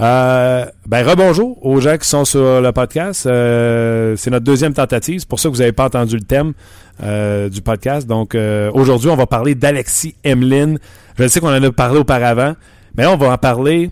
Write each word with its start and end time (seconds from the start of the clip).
Euh, 0.00 0.64
ben 0.86 1.04
rebonjour 1.04 1.58
aux 1.66 1.80
gens 1.80 1.96
qui 1.96 2.08
sont 2.08 2.24
sur 2.24 2.60
le 2.60 2.72
podcast. 2.72 3.26
Euh, 3.26 4.14
c'est 4.16 4.30
notre 4.30 4.44
deuxième 4.44 4.72
tentative. 4.72 5.20
C'est 5.20 5.28
pour 5.28 5.40
ça 5.40 5.48
que 5.48 5.54
vous 5.54 5.60
n'avez 5.60 5.72
pas 5.72 5.86
entendu 5.86 6.16
le 6.16 6.22
thème 6.22 6.52
euh, 7.02 7.48
du 7.48 7.62
podcast. 7.62 8.06
Donc 8.06 8.34
euh, 8.34 8.70
aujourd'hui, 8.74 9.10
on 9.10 9.16
va 9.16 9.26
parler 9.26 9.54
d'Alexis 9.54 10.14
Emlin. 10.24 10.76
Je 11.18 11.26
sais 11.26 11.40
qu'on 11.40 11.48
en 11.48 11.62
a 11.62 11.72
parlé 11.72 11.98
auparavant, 11.98 12.54
mais 12.96 13.04
là, 13.04 13.12
on 13.12 13.16
va 13.16 13.32
en 13.32 13.38
parler. 13.38 13.90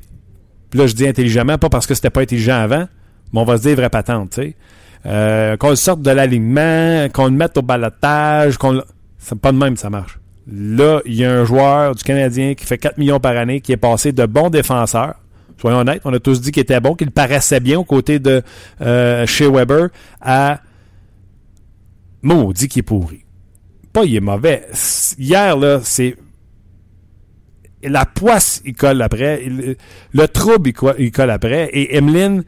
Là, 0.75 0.87
je 0.87 0.95
dis 0.95 1.09
intelligemment, 1.09 1.59
pas 1.59 1.69
parce 1.69 1.87
que 1.87 1.95
c'était 1.95 2.11
pas 2.11 2.21
intelligent 2.21 2.57
avant, 2.57 2.87
mais 3.33 3.41
on 3.41 3.45
va 3.45 3.57
se 3.57 3.63
dire 3.63 3.77
vraie 3.77 3.91
patente, 3.91 4.31
tu 4.31 4.43
sais. 4.43 4.57
Euh, 5.07 5.57
qu'on 5.57 5.75
sorte 5.77 6.03
de 6.03 6.11
l'alignement, 6.11 7.09
qu'on 7.13 7.27
le 7.27 7.33
mette 7.33 7.57
au 7.57 7.63
balotage, 7.63 8.59
qu'on 8.59 8.83
c'est 9.19 9.39
pas 9.39 9.53
de 9.53 9.59
même 9.59 9.77
ça 9.77 9.91
marche. 9.91 10.19
Là, 10.53 11.01
il 11.05 11.15
y 11.15 11.25
a 11.25 11.33
un 11.33 11.45
joueur 11.45 11.95
du 11.95 12.05
Canadien 12.05 12.55
qui 12.55 12.65
fait 12.65 12.79
4 12.79 12.99
millions 12.99 13.19
par 13.19 13.37
année, 13.37 13.61
qui 13.61 13.73
est 13.73 13.77
passé 13.77 14.13
de 14.13 14.27
bon 14.27 14.51
défenseur. 14.51 15.15
Soyons 15.61 15.79
honnêtes, 15.79 16.03
on 16.05 16.13
a 16.13 16.21
tous 16.21 16.41
dit 16.41 16.53
qu'il 16.53 16.63
était 16.63 16.81
bon, 16.81 16.95
qu'il 16.95 17.11
paraissait 17.11 17.61
bien 17.61 17.79
aux 17.79 17.85
côtés 17.85 18.19
de 18.19 18.43
euh, 18.83 19.25
chez 19.27 19.49
Weber, 19.51 19.89
à 20.21 20.61
maudit 22.23 22.69
qu'il 22.69 22.81
est 22.81 22.83
pourri. 22.83 23.25
Pas 23.93 24.05
il 24.05 24.17
est 24.17 24.21
mauvais. 24.21 24.67
Hier, 25.19 25.57
là, 25.57 25.81
c'est 25.83 26.17
la 27.83 28.05
poisse, 28.05 28.61
il 28.65 28.75
colle 28.75 29.01
après. 29.01 29.43
Le 30.13 30.29
trouble, 30.29 30.71
il 30.71 30.73
co- 30.73 30.93
il 30.99 31.11
colle 31.13 31.31
après. 31.31 31.71
Et 31.73 31.97
Emeline 31.97 32.43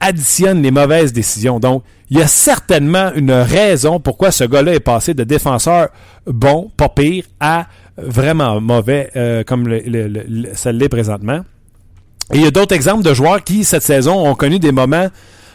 additionne 0.00 0.60
les 0.62 0.70
mauvaises 0.70 1.12
décisions. 1.12 1.60
Donc, 1.60 1.84
il 2.10 2.18
y 2.18 2.22
a 2.22 2.26
certainement 2.26 3.12
une 3.14 3.30
raison 3.32 4.00
pourquoi 4.00 4.30
ce 4.30 4.44
gars-là 4.44 4.74
est 4.74 4.80
passé 4.80 5.14
de 5.14 5.24
défenseur 5.24 5.88
bon, 6.26 6.70
pas 6.76 6.88
pire, 6.90 7.24
à 7.40 7.66
vraiment 7.96 8.60
mauvais, 8.60 9.10
euh, 9.16 9.44
comme 9.44 9.66
le- 9.68 9.80
le- 9.86 10.08
le- 10.08 10.54
ça 10.54 10.72
l'est 10.72 10.88
présentement. 10.90 11.42
Et 12.32 12.38
il 12.38 12.42
y 12.42 12.46
a 12.46 12.50
d'autres 12.50 12.74
exemples 12.74 13.02
de 13.02 13.12
joueurs 13.12 13.42
qui, 13.42 13.64
cette 13.64 13.82
saison, 13.82 14.26
ont 14.26 14.34
connu 14.34 14.58
des 14.58 14.72
moments 14.72 15.08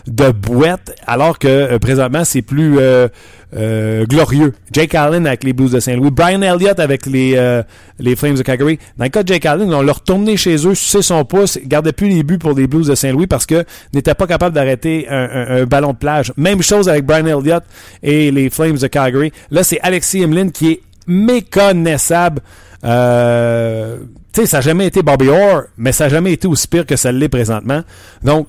de 0.08 0.32
boîte, 0.32 0.96
alors 1.06 1.40
que 1.40 1.48
euh, 1.48 1.80
présentement, 1.80 2.24
c'est 2.24 2.42
plus 2.42 2.78
euh, 2.80 3.08
euh, 3.56 4.06
glorieux. 4.06 4.54
Jake 4.72 4.96
Allen 4.96 5.28
avec 5.28 5.44
les 5.44 5.54
Blues 5.54 5.72
de 5.72 5.80
Saint-Louis, 5.80 6.12
Brian 6.12 6.42
Elliott 6.42 6.80
avec 6.80 7.06
les, 7.06 7.62
les 8.00 8.16
Flames 8.16 8.36
de 8.36 8.44
Calgary. 8.44 8.80
Dans 8.98 9.06
le 9.06 9.10
cas 9.10 9.24
de 9.24 9.28
Jake 9.28 9.46
Allen, 9.46 9.74
on 9.74 9.82
l'a 9.82 9.94
retourné 9.94 10.38
chez 10.38 10.56
eux, 10.68 10.76
sucé 10.76 11.02
son 11.02 11.26
pouce, 11.26 11.60
gardait 11.66 11.92
plus 11.92 12.10
les 12.10 12.24
buts 12.24 12.38
pour 12.38 12.54
les 12.54 12.68
Blues 12.68 12.88
de 12.88 12.96
Saint-Louis 12.96 13.28
parce 13.28 13.46
que 13.46 13.66
n'était 13.94 14.14
pas 14.14 14.28
capable 14.28 14.56
d'arrêter 14.56 15.08
un, 15.10 15.66
ballon 15.66 15.94
de 15.94 15.98
plage. 15.98 16.32
Même 16.38 16.62
chose 16.62 16.88
avec 16.90 17.06
Brian 17.06 17.26
Elliott 17.26 17.64
et 18.04 18.32
les 18.32 18.50
Flames 18.50 18.78
de 18.78 18.88
Calgary. 18.88 19.32
Là, 19.52 19.64
c'est 19.64 19.80
Alexis 19.82 20.24
Emlin 20.24 20.50
qui 20.50 20.72
est 20.72 20.82
méconnaissable. 21.08 22.42
Euh, 22.86 23.98
tu 24.34 24.42
sais, 24.42 24.48
ça 24.48 24.58
n'a 24.58 24.62
jamais 24.62 24.88
été 24.88 25.02
Bobby 25.02 25.30
Orr, 25.30 25.64
mais 25.78 25.92
ça 25.92 26.06
n'a 26.06 26.10
jamais 26.10 26.34
été 26.34 26.48
aussi 26.48 26.68
pire 26.68 26.86
que 26.86 26.96
ça 26.96 27.12
l'est 27.12 27.30
présentement. 27.30 27.84
Donc, 28.24 28.48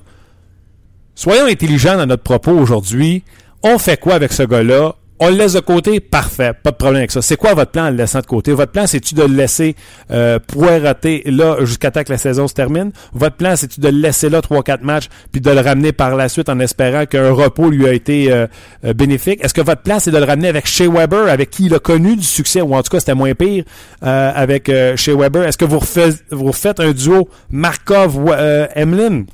soyons 1.15 1.45
intelligents 1.45 1.97
dans 1.97 2.05
notre 2.05 2.23
propos 2.23 2.51
aujourd'hui. 2.51 3.23
On 3.63 3.77
fait 3.77 3.97
quoi 3.97 4.15
avec 4.15 4.31
ce 4.33 4.43
gars-là? 4.43 4.95
On 5.23 5.29
le 5.29 5.35
laisse 5.35 5.53
de 5.53 5.59
côté? 5.59 5.99
Parfait. 5.99 6.51
Pas 6.63 6.71
de 6.71 6.75
problème 6.77 7.01
avec 7.01 7.11
ça. 7.11 7.21
C'est 7.21 7.35
quoi 7.37 7.53
votre 7.53 7.69
plan 7.69 7.85
en 7.85 7.89
le 7.91 7.95
laissant 7.95 8.21
de 8.21 8.25
côté? 8.25 8.53
Votre 8.53 8.71
plan, 8.71 8.87
c'est-tu 8.87 9.13
de 9.13 9.21
le 9.21 9.35
laisser 9.35 9.75
euh, 10.09 10.39
poireauter 10.39 11.21
là 11.27 11.57
jusqu'à 11.59 11.91
temps 11.91 12.03
que 12.03 12.11
la 12.11 12.17
saison 12.17 12.47
se 12.47 12.55
termine? 12.55 12.91
Votre 13.13 13.35
plan, 13.35 13.55
c'est-tu 13.55 13.79
de 13.81 13.87
le 13.89 13.99
laisser 13.99 14.29
là 14.29 14.39
3-4 14.39 14.81
matchs 14.81 15.09
puis 15.31 15.39
de 15.39 15.51
le 15.51 15.59
ramener 15.59 15.91
par 15.91 16.15
la 16.15 16.27
suite 16.27 16.49
en 16.49 16.59
espérant 16.59 17.05
qu'un 17.05 17.31
repos 17.33 17.69
lui 17.69 17.87
a 17.87 17.93
été 17.93 18.31
euh, 18.33 18.47
euh, 18.83 18.93
bénéfique? 18.93 19.45
Est-ce 19.45 19.53
que 19.53 19.61
votre 19.61 19.83
plan, 19.83 19.99
c'est 19.99 20.09
de 20.09 20.17
le 20.17 20.25
ramener 20.25 20.47
avec 20.47 20.65
Shea 20.65 20.89
Weber, 20.89 21.27
avec 21.29 21.51
qui 21.51 21.65
il 21.65 21.75
a 21.75 21.79
connu 21.79 22.15
du 22.15 22.23
succès, 22.25 22.61
ou 22.61 22.73
en 22.73 22.81
tout 22.81 22.89
cas, 22.89 22.99
c'était 22.99 23.13
moins 23.13 23.35
pire 23.35 23.63
euh, 24.03 24.31
avec 24.35 24.71
Shea 24.95 25.15
Weber? 25.15 25.43
Est-ce 25.43 25.57
que 25.59 25.65
vous, 25.65 25.77
refais- 25.77 26.19
vous 26.31 26.45
refaites 26.47 26.79
un 26.79 26.93
duo 26.93 27.29
Markov-Emlin? 27.51 29.25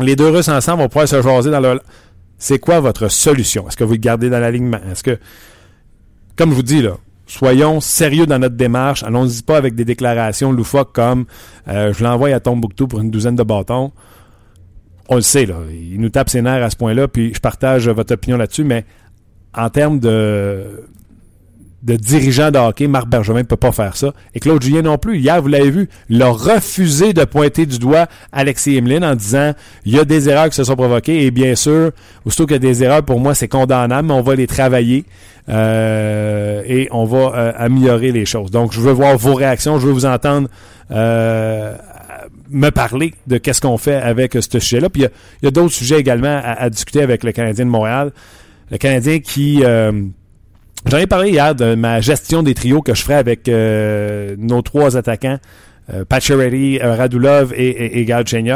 les 0.00 0.16
deux 0.16 0.30
Russes 0.30 0.48
ensemble 0.48 0.82
vont 0.82 0.88
pouvoir 0.88 1.06
se 1.06 1.20
jaser 1.22 1.50
dans 1.50 1.60
leur... 1.60 1.78
C'est 2.42 2.58
quoi 2.58 2.80
votre 2.80 3.06
solution? 3.06 3.68
Est-ce 3.68 3.76
que 3.76 3.84
vous 3.84 3.92
le 3.92 3.98
gardez 3.98 4.28
dans 4.28 4.40
l'alignement? 4.40 4.80
Est-ce 4.90 5.04
que, 5.04 5.16
comme 6.34 6.50
je 6.50 6.56
vous 6.56 6.64
dis, 6.64 6.82
là, 6.82 6.96
soyons 7.24 7.80
sérieux 7.80 8.26
dans 8.26 8.40
notre 8.40 8.56
démarche. 8.56 9.04
Allons-y 9.04 9.42
pas 9.42 9.56
avec 9.56 9.76
des 9.76 9.84
déclarations 9.84 10.50
loufoques 10.50 10.92
comme 10.92 11.26
euh, 11.68 11.92
je 11.92 12.02
l'envoie 12.02 12.30
à 12.30 12.40
Tombouctou 12.40 12.88
pour 12.88 12.98
une 12.98 13.12
douzaine 13.12 13.36
de 13.36 13.44
bâtons. 13.44 13.92
On 15.08 15.14
le 15.14 15.20
sait, 15.20 15.46
là. 15.46 15.54
Il 15.70 16.00
nous 16.00 16.08
tape 16.08 16.30
ses 16.30 16.42
nerfs 16.42 16.64
à 16.64 16.70
ce 16.70 16.74
point-là, 16.74 17.06
puis 17.06 17.32
je 17.32 17.38
partage 17.38 17.88
votre 17.88 18.14
opinion 18.14 18.36
là-dessus, 18.36 18.64
mais 18.64 18.86
en 19.54 19.70
termes 19.70 20.00
de 20.00 20.88
de 21.82 21.96
dirigeant 21.96 22.50
de 22.50 22.58
hockey, 22.58 22.86
Marc 22.86 23.08
Bergevin 23.08 23.40
ne 23.40 23.44
peut 23.44 23.56
pas 23.56 23.72
faire 23.72 23.96
ça. 23.96 24.12
Et 24.34 24.40
Claude 24.40 24.62
Julien 24.62 24.82
non 24.82 24.98
plus. 24.98 25.18
Hier, 25.18 25.42
vous 25.42 25.48
l'avez 25.48 25.70
vu, 25.70 25.88
il 26.08 26.22
a 26.22 26.30
refusé 26.30 27.12
de 27.12 27.24
pointer 27.24 27.66
du 27.66 27.78
doigt 27.78 28.06
Alexis 28.30 28.76
Emeline 28.76 29.04
en 29.04 29.16
disant 29.16 29.52
il 29.84 29.94
y 29.94 29.98
a 29.98 30.04
des 30.04 30.28
erreurs 30.28 30.48
qui 30.48 30.54
se 30.54 30.64
sont 30.64 30.76
provoquées. 30.76 31.24
Et 31.24 31.30
bien 31.32 31.56
sûr, 31.56 31.90
aussitôt 32.24 32.46
qu'il 32.46 32.54
y 32.54 32.56
a 32.56 32.60
des 32.60 32.84
erreurs, 32.84 33.02
pour 33.02 33.18
moi, 33.18 33.34
c'est 33.34 33.48
condamnable, 33.48 34.08
mais 34.08 34.14
on 34.14 34.22
va 34.22 34.36
les 34.36 34.46
travailler 34.46 35.04
euh, 35.48 36.62
et 36.66 36.88
on 36.92 37.04
va 37.04 37.32
euh, 37.34 37.52
améliorer 37.56 38.12
les 38.12 38.26
choses. 38.26 38.52
Donc, 38.52 38.72
je 38.72 38.80
veux 38.80 38.92
voir 38.92 39.16
vos 39.16 39.34
réactions, 39.34 39.80
je 39.80 39.86
veux 39.88 39.92
vous 39.92 40.06
entendre 40.06 40.48
euh, 40.92 41.74
me 42.48 42.70
parler 42.70 43.14
de 43.26 43.38
qu'est-ce 43.38 43.60
qu'on 43.60 43.78
fait 43.78 43.96
avec 43.96 44.34
ce 44.34 44.58
sujet-là. 44.60 44.88
Puis 44.88 45.02
il 45.02 45.44
y 45.44 45.48
a, 45.48 45.50
d'autres 45.50 45.74
sujets 45.74 45.98
également 45.98 46.40
à, 46.44 46.52
à 46.52 46.70
discuter 46.70 47.02
avec 47.02 47.24
le 47.24 47.32
Canadien 47.32 47.64
de 47.64 47.70
Montréal. 47.70 48.12
Le 48.70 48.78
Canadien 48.78 49.18
qui... 49.18 49.64
J'en 50.86 50.98
ai 50.98 51.06
parlé 51.06 51.30
hier 51.30 51.54
de 51.54 51.74
ma 51.74 52.00
gestion 52.00 52.42
des 52.42 52.54
trios 52.54 52.82
que 52.82 52.94
je 52.94 53.02
ferai 53.02 53.14
avec 53.14 53.48
euh, 53.48 54.34
nos 54.38 54.62
trois 54.62 54.96
attaquants, 54.96 55.38
euh, 55.92 56.04
Pacioretty, 56.04 56.80
euh, 56.82 56.94
Radulov 56.96 57.52
et, 57.54 57.68
et, 57.68 58.00
et. 58.00 58.52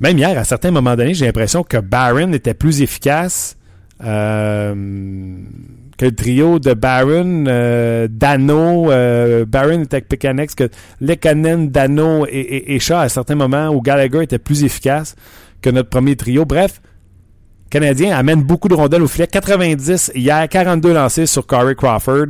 Même 0.00 0.18
hier, 0.18 0.38
à 0.38 0.44
certains 0.44 0.70
moments 0.70 0.94
donnés, 0.94 1.14
j'ai 1.14 1.26
l'impression 1.26 1.62
que 1.64 1.78
Barron 1.78 2.32
était 2.32 2.54
plus 2.54 2.82
efficace 2.82 3.56
euh, 4.04 4.74
que 5.96 6.04
le 6.04 6.14
trio 6.14 6.60
de 6.60 6.74
Barron, 6.74 7.44
euh, 7.48 8.06
Dano, 8.08 8.92
euh, 8.92 9.44
Barron 9.44 9.82
était 9.82 9.96
avec 9.96 10.08
Pekanex, 10.08 10.54
que 10.54 10.68
Lekanen, 11.00 11.70
Dano 11.70 12.24
et, 12.26 12.38
et, 12.38 12.76
et 12.76 12.92
à 12.92 13.08
certains 13.08 13.34
moments 13.34 13.68
où 13.70 13.80
Gallagher 13.80 14.22
était 14.22 14.38
plus 14.38 14.62
efficace 14.62 15.16
que 15.60 15.70
notre 15.70 15.88
premier 15.88 16.14
trio. 16.14 16.44
Bref, 16.44 16.80
Canadien 17.70 18.16
amène 18.16 18.42
beaucoup 18.42 18.68
de 18.68 18.74
rondelles 18.74 19.02
au 19.02 19.08
filet. 19.08 19.26
90 19.26 20.12
hier, 20.14 20.48
42 20.48 20.94
lancés 20.94 21.26
sur 21.26 21.46
Corey 21.46 21.74
Crawford, 21.74 22.28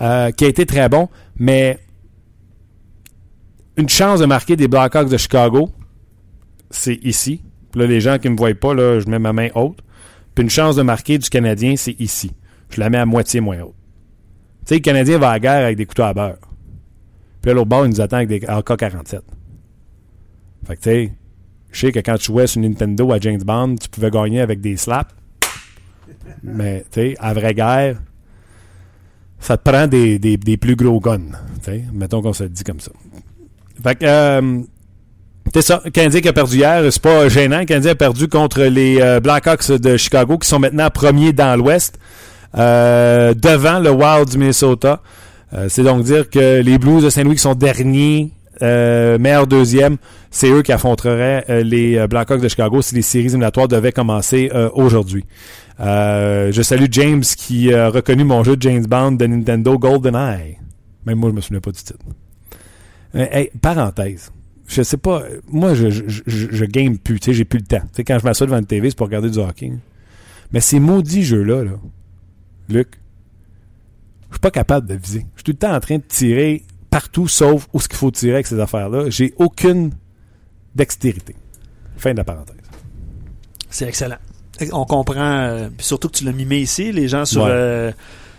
euh, 0.00 0.30
qui 0.30 0.44
a 0.44 0.48
été 0.48 0.64
très 0.64 0.88
bon, 0.88 1.08
mais 1.36 1.78
une 3.76 3.88
chance 3.88 4.20
de 4.20 4.26
marquer 4.26 4.56
des 4.56 4.66
Blackhawks 4.66 5.08
de 5.08 5.16
Chicago, 5.16 5.70
c'est 6.70 6.98
ici. 7.04 7.42
Puis 7.70 7.80
là, 7.80 7.86
les 7.86 8.00
gens 8.00 8.18
qui 8.18 8.28
me 8.28 8.36
voient 8.36 8.54
pas, 8.54 8.74
là, 8.74 8.98
je 9.00 9.08
mets 9.08 9.18
ma 9.18 9.32
main 9.32 9.48
haute. 9.54 9.78
Puis 10.34 10.42
une 10.42 10.50
chance 10.50 10.76
de 10.76 10.82
marquer 10.82 11.18
du 11.18 11.28
Canadien, 11.28 11.74
c'est 11.76 11.98
ici. 12.00 12.32
Je 12.70 12.80
la 12.80 12.90
mets 12.90 12.98
à 12.98 13.06
moitié 13.06 13.40
moins 13.40 13.60
haute. 13.60 13.74
Tu 14.66 14.70
sais, 14.70 14.74
le 14.76 14.80
Canadien 14.80 15.18
va 15.18 15.30
à 15.30 15.32
la 15.34 15.40
guerre 15.40 15.64
avec 15.64 15.76
des 15.76 15.86
couteaux 15.86 16.02
à 16.02 16.14
beurre. 16.14 16.38
Puis 17.40 17.50
là, 17.50 17.54
l'autre 17.54 17.68
bord, 17.68 17.86
il 17.86 17.90
nous 17.90 18.00
attend 18.00 18.16
avec 18.16 18.28
des 18.28 18.44
AK-47. 18.46 19.20
Fait 20.66 20.76
que 20.76 20.80
tu 20.80 20.82
sais, 20.82 21.12
je 21.70 21.80
sais 21.80 21.92
que 21.92 22.00
quand 22.00 22.16
tu 22.16 22.26
jouais 22.26 22.46
sur 22.46 22.60
Nintendo 22.60 23.12
à 23.12 23.18
James 23.20 23.42
Bond, 23.42 23.76
tu 23.76 23.88
pouvais 23.88 24.10
gagner 24.10 24.40
avec 24.40 24.60
des 24.60 24.76
slaps. 24.76 25.14
Mais, 26.42 26.84
tu 26.90 27.00
sais, 27.00 27.16
à 27.18 27.32
vraie 27.32 27.54
guerre, 27.54 27.98
ça 29.40 29.56
te 29.56 29.68
prend 29.68 29.86
des, 29.86 30.58
plus 30.60 30.76
gros 30.76 31.00
guns. 31.00 31.32
Mettons 31.92 32.22
qu'on 32.22 32.32
se 32.32 32.44
le 32.44 32.48
dit 32.48 32.64
comme 32.64 32.80
ça. 32.80 32.92
Fait 33.82 33.94
que, 33.94 34.04
euh, 34.04 34.62
ça. 35.60 35.82
Canadien 35.92 36.20
qui 36.20 36.28
a 36.28 36.32
perdu 36.32 36.56
hier, 36.56 36.92
c'est 36.92 37.02
pas 37.02 37.28
gênant. 37.28 37.64
Canadien 37.64 37.92
a 37.92 37.94
perdu 37.94 38.28
contre 38.28 38.62
les 38.62 39.00
euh, 39.00 39.20
Blackhawks 39.20 39.70
de 39.72 39.96
Chicago, 39.96 40.38
qui 40.38 40.48
sont 40.48 40.58
maintenant 40.58 40.90
premiers 40.90 41.32
dans 41.32 41.56
l'Ouest, 41.56 41.98
euh, 42.56 43.34
devant 43.34 43.78
le 43.78 43.90
Wild 43.90 44.28
du 44.28 44.38
Minnesota. 44.38 45.00
Euh, 45.54 45.66
c'est 45.68 45.82
donc 45.82 46.04
dire 46.04 46.28
que 46.28 46.60
les 46.60 46.78
Blues 46.78 47.04
de 47.04 47.10
Saint-Louis 47.10 47.38
sont 47.38 47.54
derniers, 47.54 48.30
euh, 48.62 49.18
meilleur 49.18 49.46
deuxième, 49.46 49.96
c'est 50.30 50.50
eux 50.50 50.62
qui 50.62 50.72
affronteraient 50.72 51.44
euh, 51.48 51.62
les 51.62 51.96
euh, 51.96 52.06
Blackhawks 52.06 52.40
de 52.40 52.48
Chicago 52.48 52.82
si 52.82 52.94
les 52.94 53.02
séries 53.02 53.26
éliminatoires 53.26 53.68
devaient 53.68 53.92
commencer 53.92 54.50
aujourd'hui. 54.74 55.24
Je 55.78 56.60
salue 56.62 56.86
James 56.90 57.22
qui 57.22 57.72
a 57.72 57.88
reconnu 57.88 58.24
mon 58.24 58.42
jeu 58.42 58.56
de 58.56 58.62
James 58.62 58.84
Bond 58.84 59.12
de 59.12 59.26
Nintendo 59.26 59.78
GoldenEye. 59.78 60.58
Même 61.06 61.18
moi, 61.18 61.30
je 61.30 61.34
me 61.34 61.40
souviens 61.40 61.60
pas 61.60 61.70
du 61.70 61.78
titre. 61.78 61.98
Parenthèse. 63.62 64.32
je 64.66 64.82
sais 64.82 64.96
pas. 64.96 65.22
Moi, 65.48 65.74
je, 65.74 65.90
je, 65.90 66.02
je, 66.26 66.46
je 66.50 66.64
game 66.64 66.98
plus. 66.98 67.18
J'ai 67.22 67.44
plus 67.44 67.60
le 67.60 67.64
temps. 67.64 67.80
Tu 67.80 67.88
sais, 67.96 68.04
quand 68.04 68.18
je 68.18 68.24
m'assois 68.24 68.46
devant 68.46 68.58
une 68.58 68.66
TV, 68.66 68.90
c'est 68.90 68.96
pour 68.96 69.06
regarder 69.06 69.30
du 69.30 69.38
hockey. 69.38 69.72
Mais 70.52 70.60
ces 70.60 70.80
maudits 70.80 71.22
jeux-là, 71.22 71.64
là, 71.64 71.72
Luc, 72.68 72.88
je 74.28 74.34
suis 74.34 74.40
pas 74.40 74.50
capable 74.50 74.86
de 74.86 74.94
viser. 74.94 75.26
Je 75.34 75.38
suis 75.38 75.44
tout 75.44 75.52
le 75.52 75.58
temps 75.58 75.74
en 75.74 75.80
train 75.80 75.96
de 75.96 76.02
tirer 76.06 76.64
partout, 76.90 77.28
sauf 77.28 77.66
où 77.72 77.80
ce 77.80 77.88
qu'il 77.88 77.98
faut 77.98 78.10
tirer 78.10 78.34
avec 78.34 78.46
ces 78.46 78.58
affaires-là. 78.60 79.10
J'ai 79.10 79.34
aucune 79.38 79.90
dextérité. 80.74 81.34
Fin 81.96 82.12
de 82.12 82.18
la 82.18 82.24
parenthèse. 82.24 82.56
C'est 83.70 83.86
excellent. 83.86 84.16
On 84.72 84.84
comprend, 84.86 85.20
euh, 85.40 85.68
puis 85.76 85.86
surtout 85.86 86.08
que 86.08 86.16
tu 86.16 86.24
l'as 86.24 86.32
mimé 86.32 86.58
ici, 86.58 86.90
les 86.92 87.06
gens 87.08 87.24
sur. 87.24 87.42
Ouais. 87.44 87.50
euh, 87.52 87.92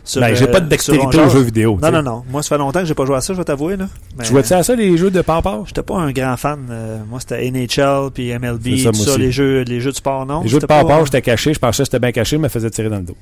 sur, 0.04 0.22
Ben, 0.22 0.34
j'ai 0.36 0.46
euh, 0.48 0.52
pas 0.52 0.60
de 0.60 0.68
dextérité 0.68 1.12
sur 1.12 1.26
aux 1.26 1.30
jeux 1.30 1.42
vidéo. 1.42 1.78
Non, 1.82 1.92
non, 1.92 2.02
non. 2.02 2.24
Moi, 2.30 2.42
ça 2.42 2.50
fait 2.50 2.58
longtemps 2.58 2.80
que 2.80 2.86
j'ai 2.86 2.96
pas 2.96 3.06
joué 3.06 3.16
à 3.18 3.22
ça, 3.22 3.34
je 3.34 3.38
vais 3.38 3.44
t'avouer. 3.44 3.78
là. 3.78 3.88
Mais, 4.18 4.26
Tu 4.26 4.32
vois-tu 4.32 4.54
à 4.54 4.64
ça, 4.64 4.76
les 4.76 4.98
jeux 4.98 5.12
de 5.12 5.22
papa? 5.22 5.62
J'étais 5.66 5.84
pas 5.84 5.98
un 5.98 6.12
grand 6.12 6.36
fan. 6.36 6.68
euh, 6.72 6.98
moi, 7.08 7.20
c'était 7.20 7.50
NHL, 7.52 8.10
puis 8.14 8.34
MLB, 8.38 8.78
ça, 8.78 8.92
tout 8.92 8.98
ça, 8.98 9.12
aussi. 9.12 9.20
les 9.20 9.32
jeux, 9.32 9.62
les 9.64 9.80
jeux 9.80 9.92
de 9.92 9.96
sport, 9.98 10.26
non? 10.26 10.42
Les 10.42 10.48
jeux 10.50 10.58
de 10.58 10.62
J'étais 10.62 10.68
papa, 10.68 11.02
j'étais 11.06 11.22
caché. 11.22 11.54
Je 11.54 11.60
pensais 11.60 11.84
que 11.84 11.86
c'était 11.86 12.00
bien 12.00 12.12
caché, 12.12 12.38
mais 12.38 12.44
me 12.44 12.50
faisait 12.50 12.70
tirer 12.72 12.90
dans 12.90 12.98
le 12.98 13.04
dos. 13.04 13.18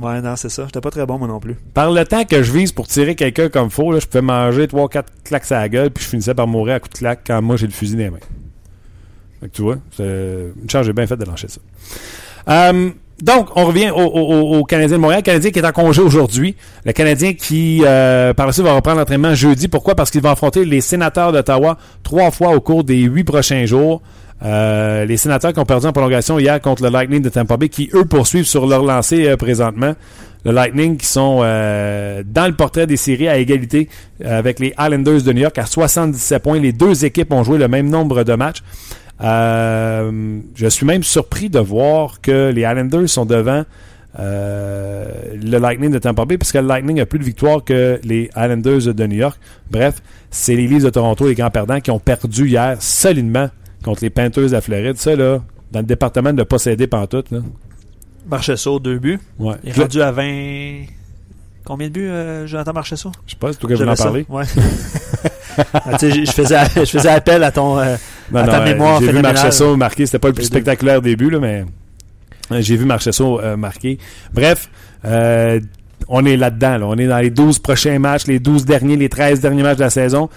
Ouais, 0.00 0.20
non, 0.20 0.36
c'est 0.36 0.48
ça. 0.48 0.64
J'étais 0.66 0.80
pas 0.80 0.90
très 0.90 1.04
bon, 1.06 1.18
moi 1.18 1.28
non 1.28 1.40
plus. 1.40 1.56
Par 1.74 1.90
le 1.90 2.04
temps 2.04 2.24
que 2.24 2.42
je 2.42 2.52
vise 2.52 2.72
pour 2.72 2.86
tirer 2.86 3.14
quelqu'un 3.14 3.48
comme 3.48 3.70
faut, 3.70 3.92
là, 3.92 3.98
je 4.00 4.06
pouvais 4.06 4.22
manger 4.22 4.66
3-4 4.66 5.04
claques 5.24 5.52
à 5.52 5.60
la 5.60 5.68
gueule, 5.68 5.90
puis 5.90 6.04
je 6.04 6.08
finissais 6.08 6.34
par 6.34 6.46
mourir 6.46 6.76
à 6.76 6.80
coups 6.80 6.94
de 6.94 6.98
claque 6.98 7.20
quand 7.26 7.42
moi 7.42 7.56
j'ai 7.56 7.66
le 7.66 7.72
fusil 7.72 7.94
dans 7.94 8.00
les 8.00 8.10
mains. 8.10 8.18
Fait 9.40 9.48
que 9.48 9.54
tu 9.54 9.62
vois, 9.62 9.76
une 9.98 10.70
chance, 10.70 10.86
j'ai 10.86 10.92
bien 10.92 11.06
fait 11.06 11.16
de 11.16 11.24
lâcher 11.24 11.48
ça. 11.48 11.60
Euh, 12.48 12.90
donc, 13.22 13.48
on 13.54 13.66
revient 13.66 13.90
au 13.90 14.64
Canadien 14.64 14.96
de 14.96 15.02
Montréal. 15.02 15.20
Le 15.20 15.24
Canadien 15.24 15.50
qui 15.50 15.58
est 15.58 15.66
en 15.66 15.72
congé 15.72 16.00
aujourd'hui. 16.00 16.56
Le 16.86 16.92
Canadien 16.92 17.34
qui, 17.34 17.82
euh, 17.84 18.32
par 18.32 18.46
la 18.46 18.52
suite, 18.52 18.64
va 18.64 18.72
reprendre 18.72 18.98
l'entraînement 18.98 19.34
jeudi. 19.34 19.68
Pourquoi? 19.68 19.94
Parce 19.94 20.10
qu'il 20.10 20.22
va 20.22 20.30
affronter 20.30 20.64
les 20.64 20.80
sénateurs 20.80 21.32
d'Ottawa 21.32 21.76
trois 22.02 22.30
fois 22.30 22.54
au 22.54 22.60
cours 22.60 22.82
des 22.82 23.00
huit 23.00 23.24
prochains 23.24 23.66
jours. 23.66 24.00
Euh, 24.42 25.04
les 25.04 25.16
sénateurs 25.16 25.52
qui 25.52 25.58
ont 25.58 25.66
perdu 25.66 25.86
en 25.86 25.92
prolongation 25.92 26.38
hier 26.38 26.60
contre 26.60 26.82
le 26.82 26.88
Lightning 26.88 27.20
de 27.20 27.28
Tampa 27.28 27.56
Bay, 27.56 27.68
qui, 27.68 27.90
eux, 27.94 28.04
poursuivent 28.04 28.46
sur 28.46 28.66
leur 28.66 28.82
lancée 28.82 29.28
euh, 29.28 29.36
présentement. 29.36 29.94
Le 30.44 30.52
Lightning 30.52 30.96
qui 30.96 31.06
sont 31.06 31.40
euh, 31.42 32.22
dans 32.24 32.46
le 32.46 32.54
portrait 32.54 32.86
des 32.86 32.96
séries 32.96 33.28
à 33.28 33.36
égalité 33.36 33.90
avec 34.24 34.58
les 34.58 34.72
Islanders 34.78 35.22
de 35.22 35.32
New 35.34 35.42
York 35.42 35.58
à 35.58 35.66
77 35.66 36.42
points. 36.42 36.58
Les 36.58 36.72
deux 36.72 37.04
équipes 37.04 37.32
ont 37.32 37.44
joué 37.44 37.58
le 37.58 37.68
même 37.68 37.90
nombre 37.90 38.24
de 38.24 38.34
matchs. 38.34 38.62
Je 39.20 40.66
suis 40.70 40.86
même 40.86 41.02
surpris 41.02 41.50
de 41.50 41.58
voir 41.58 42.22
que 42.22 42.50
les 42.54 42.62
Islanders 42.62 43.06
sont 43.06 43.26
devant 43.26 43.64
le 44.18 45.58
Lightning 45.58 45.90
de 45.90 45.98
Tampa 45.98 46.24
Bay, 46.24 46.38
puisque 46.38 46.54
le 46.54 46.66
Lightning 46.66 47.00
a 47.00 47.04
plus 47.04 47.18
de 47.18 47.24
victoires 47.24 47.62
que 47.62 48.00
les 48.02 48.30
Islanders 48.34 48.94
de 48.94 49.06
New 49.06 49.18
York. 49.18 49.38
Bref, 49.70 49.96
c'est 50.30 50.54
les 50.54 50.66
Leafs 50.66 50.84
de 50.84 50.90
Toronto, 50.90 51.28
les 51.28 51.34
grands 51.34 51.50
perdants, 51.50 51.80
qui 51.80 51.90
ont 51.90 51.98
perdu 51.98 52.48
hier 52.48 52.76
solidement 52.80 53.50
contre 53.84 54.02
les 54.02 54.10
Panthers 54.10 54.46
de 54.46 54.52
la 54.52 54.60
Floride. 54.60 54.96
Ça, 54.96 55.14
là, 55.16 55.40
dans 55.72 55.80
le 55.80 55.86
département 55.86 56.32
de 56.32 56.42
posséder 56.42 56.86
pantoute, 56.86 57.30
là. 57.30 57.38
Marchesso, 58.28 58.78
deux 58.78 58.98
buts. 58.98 59.18
Ouais. 59.38 59.54
Il 59.64 59.70
est 59.70 59.80
rendu 59.80 60.02
à 60.02 60.12
20. 60.12 60.82
Combien 61.64 61.88
de 61.88 61.92
buts, 61.92 62.08
euh, 62.08 62.46
Jonathan 62.46 62.72
Marchesso 62.72 63.12
je 63.26 63.32
sais 63.32 63.36
pas, 63.38 63.52
c'est 63.52 63.58
toi 63.58 63.68
qui 63.70 63.76
veux 63.76 63.88
en 63.88 63.94
parler. 63.94 64.26
Ouais. 64.28 64.44
Ah, 65.74 65.96
je, 66.00 66.30
faisais, 66.30 66.56
je 66.76 66.84
faisais 66.86 67.08
appel 67.08 67.42
à 67.44 67.50
ton. 67.50 67.78
euh, 67.78 67.96
Non, 68.32 68.40
À 68.40 68.46
ta 68.46 68.60
euh, 68.62 68.64
mémoire 68.64 69.00
J'ai 69.00 69.12
vu. 69.12 69.20
Marchesso 69.20 69.76
marquer. 69.76 70.06
C'était 70.06 70.18
pas 70.20 70.28
le 70.28 70.34
plus 70.34 70.44
spectaculaire 70.44 71.02
début, 71.02 71.28
là, 71.28 71.38
mais 71.38 71.64
euh, 72.52 72.60
j'ai 72.62 72.76
vu 72.76 72.86
Marchesso 72.86 73.40
euh, 73.40 73.56
marquer. 73.56 73.98
Bref, 74.32 74.70
euh, 75.04 75.60
on 76.08 76.24
est 76.24 76.36
là-dedans. 76.38 76.78
là. 76.78 76.86
On 76.86 76.96
est 76.96 77.06
dans 77.08 77.18
les 77.18 77.28
12 77.30 77.58
prochains 77.58 77.98
matchs, 77.98 78.26
les 78.26 78.38
12 78.38 78.64
derniers, 78.64 78.96
les 78.96 79.08
13 79.10 79.40
derniers 79.40 79.62
matchs 79.62 79.78
de 79.78 79.82
la 79.82 79.90
saison. 79.90 80.30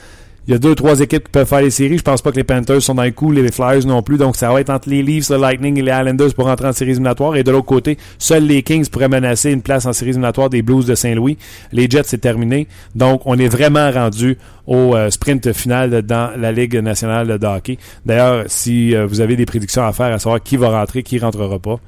Il 0.46 0.52
y 0.52 0.56
a 0.56 0.58
deux, 0.58 0.76
trois 0.76 1.00
équipes 1.00 1.24
qui 1.24 1.32
peuvent 1.32 1.48
faire 1.48 1.62
les 1.62 1.70
séries. 1.70 1.98
Je 1.98 2.04
pense 2.04 2.22
pas 2.22 2.32
que 2.32 2.36
les 2.36 2.44
Panthers 2.44 2.82
sont 2.82 2.96
dans 2.96 3.04
les 3.04 3.14
coups, 3.14 3.34
les 3.34 3.50
Flyers 3.50 3.86
non 3.86 4.02
plus. 4.02 4.18
Donc, 4.18 4.36
ça 4.36 4.52
va 4.52 4.60
être 4.60 4.72
entre 4.72 4.90
les 4.90 5.02
Leafs, 5.02 5.30
le 5.30 5.38
Lightning 5.38 5.80
et 5.80 5.82
les 5.82 5.92
Islanders 5.92 6.34
pour 6.34 6.48
entrer 6.48 6.68
en 6.68 6.74
séries 6.74 6.92
éliminatoires. 6.92 7.38
Et 7.38 7.44
de 7.44 7.52
l'autre 7.52 7.66
côté, 7.66 7.98
seuls 8.18 8.46
les 8.46 8.62
Kings 8.62 8.90
pourraient 8.90 9.08
menacer 9.08 9.52
une 9.52 9.62
place 9.62 9.86
en 9.86 9.94
séries 9.94 10.10
éliminatoires 10.12 10.50
des 10.50 10.62
Blues 10.62 10.86
de 10.86 10.96
Saint-Louis. 10.96 11.38
Les 11.72 11.90
Jets, 11.90 12.04
c'est 12.06 12.18
terminé. 12.18 12.68
Donc, 12.94 13.22
on 13.26 13.38
est 13.38 13.48
vraiment 13.48 13.90
rendu 13.90 14.38
au 14.68 14.96
euh, 14.96 15.10
sprint 15.10 15.54
final 15.54 16.02
dans 16.02 16.32
la 16.38 16.52
Ligue 16.52 16.76
nationale 16.76 17.40
de 17.40 17.48
hockey. 17.48 17.78
D'ailleurs, 18.06 18.44
si 18.48 18.94
euh, 18.94 19.06
vous 19.06 19.22
avez 19.22 19.38
des 19.38 19.46
prédictions 19.46 19.86
à 19.86 19.94
faire 19.94 20.14
à 20.14 20.20
savoir 20.20 20.44
qui 20.44 20.58
va 20.58 20.70
rentrer, 20.72 21.04
qui 21.04 21.20
rentrera 21.20 21.58
pas, 21.60 21.80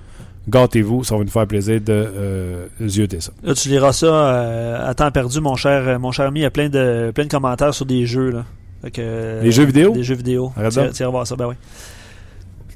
gâtez-vous. 0.49 1.03
Ça 1.03 1.17
va 1.17 1.23
nous 1.23 1.29
faire 1.29 1.47
plaisir 1.47 1.81
de 1.81 1.91
euh, 1.91 2.67
zioter 2.81 3.21
ça. 3.21 3.31
Là, 3.43 3.53
tu 3.53 3.69
liras 3.69 3.93
ça 3.93 4.07
euh, 4.07 4.89
à 4.89 4.93
temps 4.93 5.11
perdu, 5.11 5.41
mon 5.41 5.55
cher, 5.55 5.99
mon 5.99 6.11
cher 6.11 6.27
ami. 6.27 6.41
Il 6.41 6.43
y 6.43 6.45
a 6.45 6.51
plein 6.51 6.69
de, 6.69 7.11
plein 7.13 7.25
de 7.25 7.29
commentaires 7.29 7.73
sur 7.73 7.85
des 7.85 8.05
jeux. 8.05 8.31
Là. 8.31 8.45
Que, 8.91 8.99
euh, 8.99 9.41
Les 9.41 9.51
jeux 9.51 9.65
vidéo? 9.65 9.91
Des 9.91 10.03
jeux 10.03 10.15
vidéo. 10.15 10.53
Tu 10.55 11.01
iras 11.01 11.09
voir 11.09 11.25
ça, 11.25 11.35
ben 11.35 11.47
oui. 11.47 11.55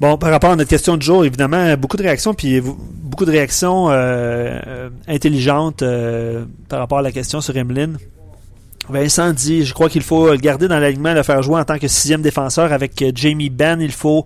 Bon, 0.00 0.16
par 0.16 0.30
rapport 0.30 0.52
à 0.52 0.56
notre 0.56 0.70
question 0.70 0.96
du 0.96 1.04
jour, 1.04 1.26
évidemment, 1.26 1.76
beaucoup 1.76 1.98
de 1.98 2.02
réactions, 2.02 2.32
puis 2.32 2.62
beaucoup 2.62 3.26
de 3.26 3.30
réactions 3.30 3.90
euh, 3.90 4.58
euh, 4.66 4.90
intelligentes 5.06 5.82
euh, 5.82 6.46
par 6.70 6.78
rapport 6.78 6.98
à 6.98 7.02
la 7.02 7.12
question 7.12 7.42
sur 7.42 7.54
Emeline. 7.54 7.98
Vincent 8.88 9.32
dit, 9.34 9.66
je 9.66 9.74
crois 9.74 9.90
qu'il 9.90 10.02
faut 10.02 10.30
le 10.30 10.38
garder 10.38 10.68
dans 10.68 10.78
l'alignement, 10.78 11.12
le 11.12 11.22
faire 11.22 11.42
jouer 11.42 11.60
en 11.60 11.64
tant 11.64 11.78
que 11.78 11.86
sixième 11.86 12.22
défenseur 12.22 12.72
avec 12.72 13.00
euh, 13.02 13.12
Jamie 13.14 13.50
Benn. 13.50 13.82
Il 13.82 13.92
faut 13.92 14.24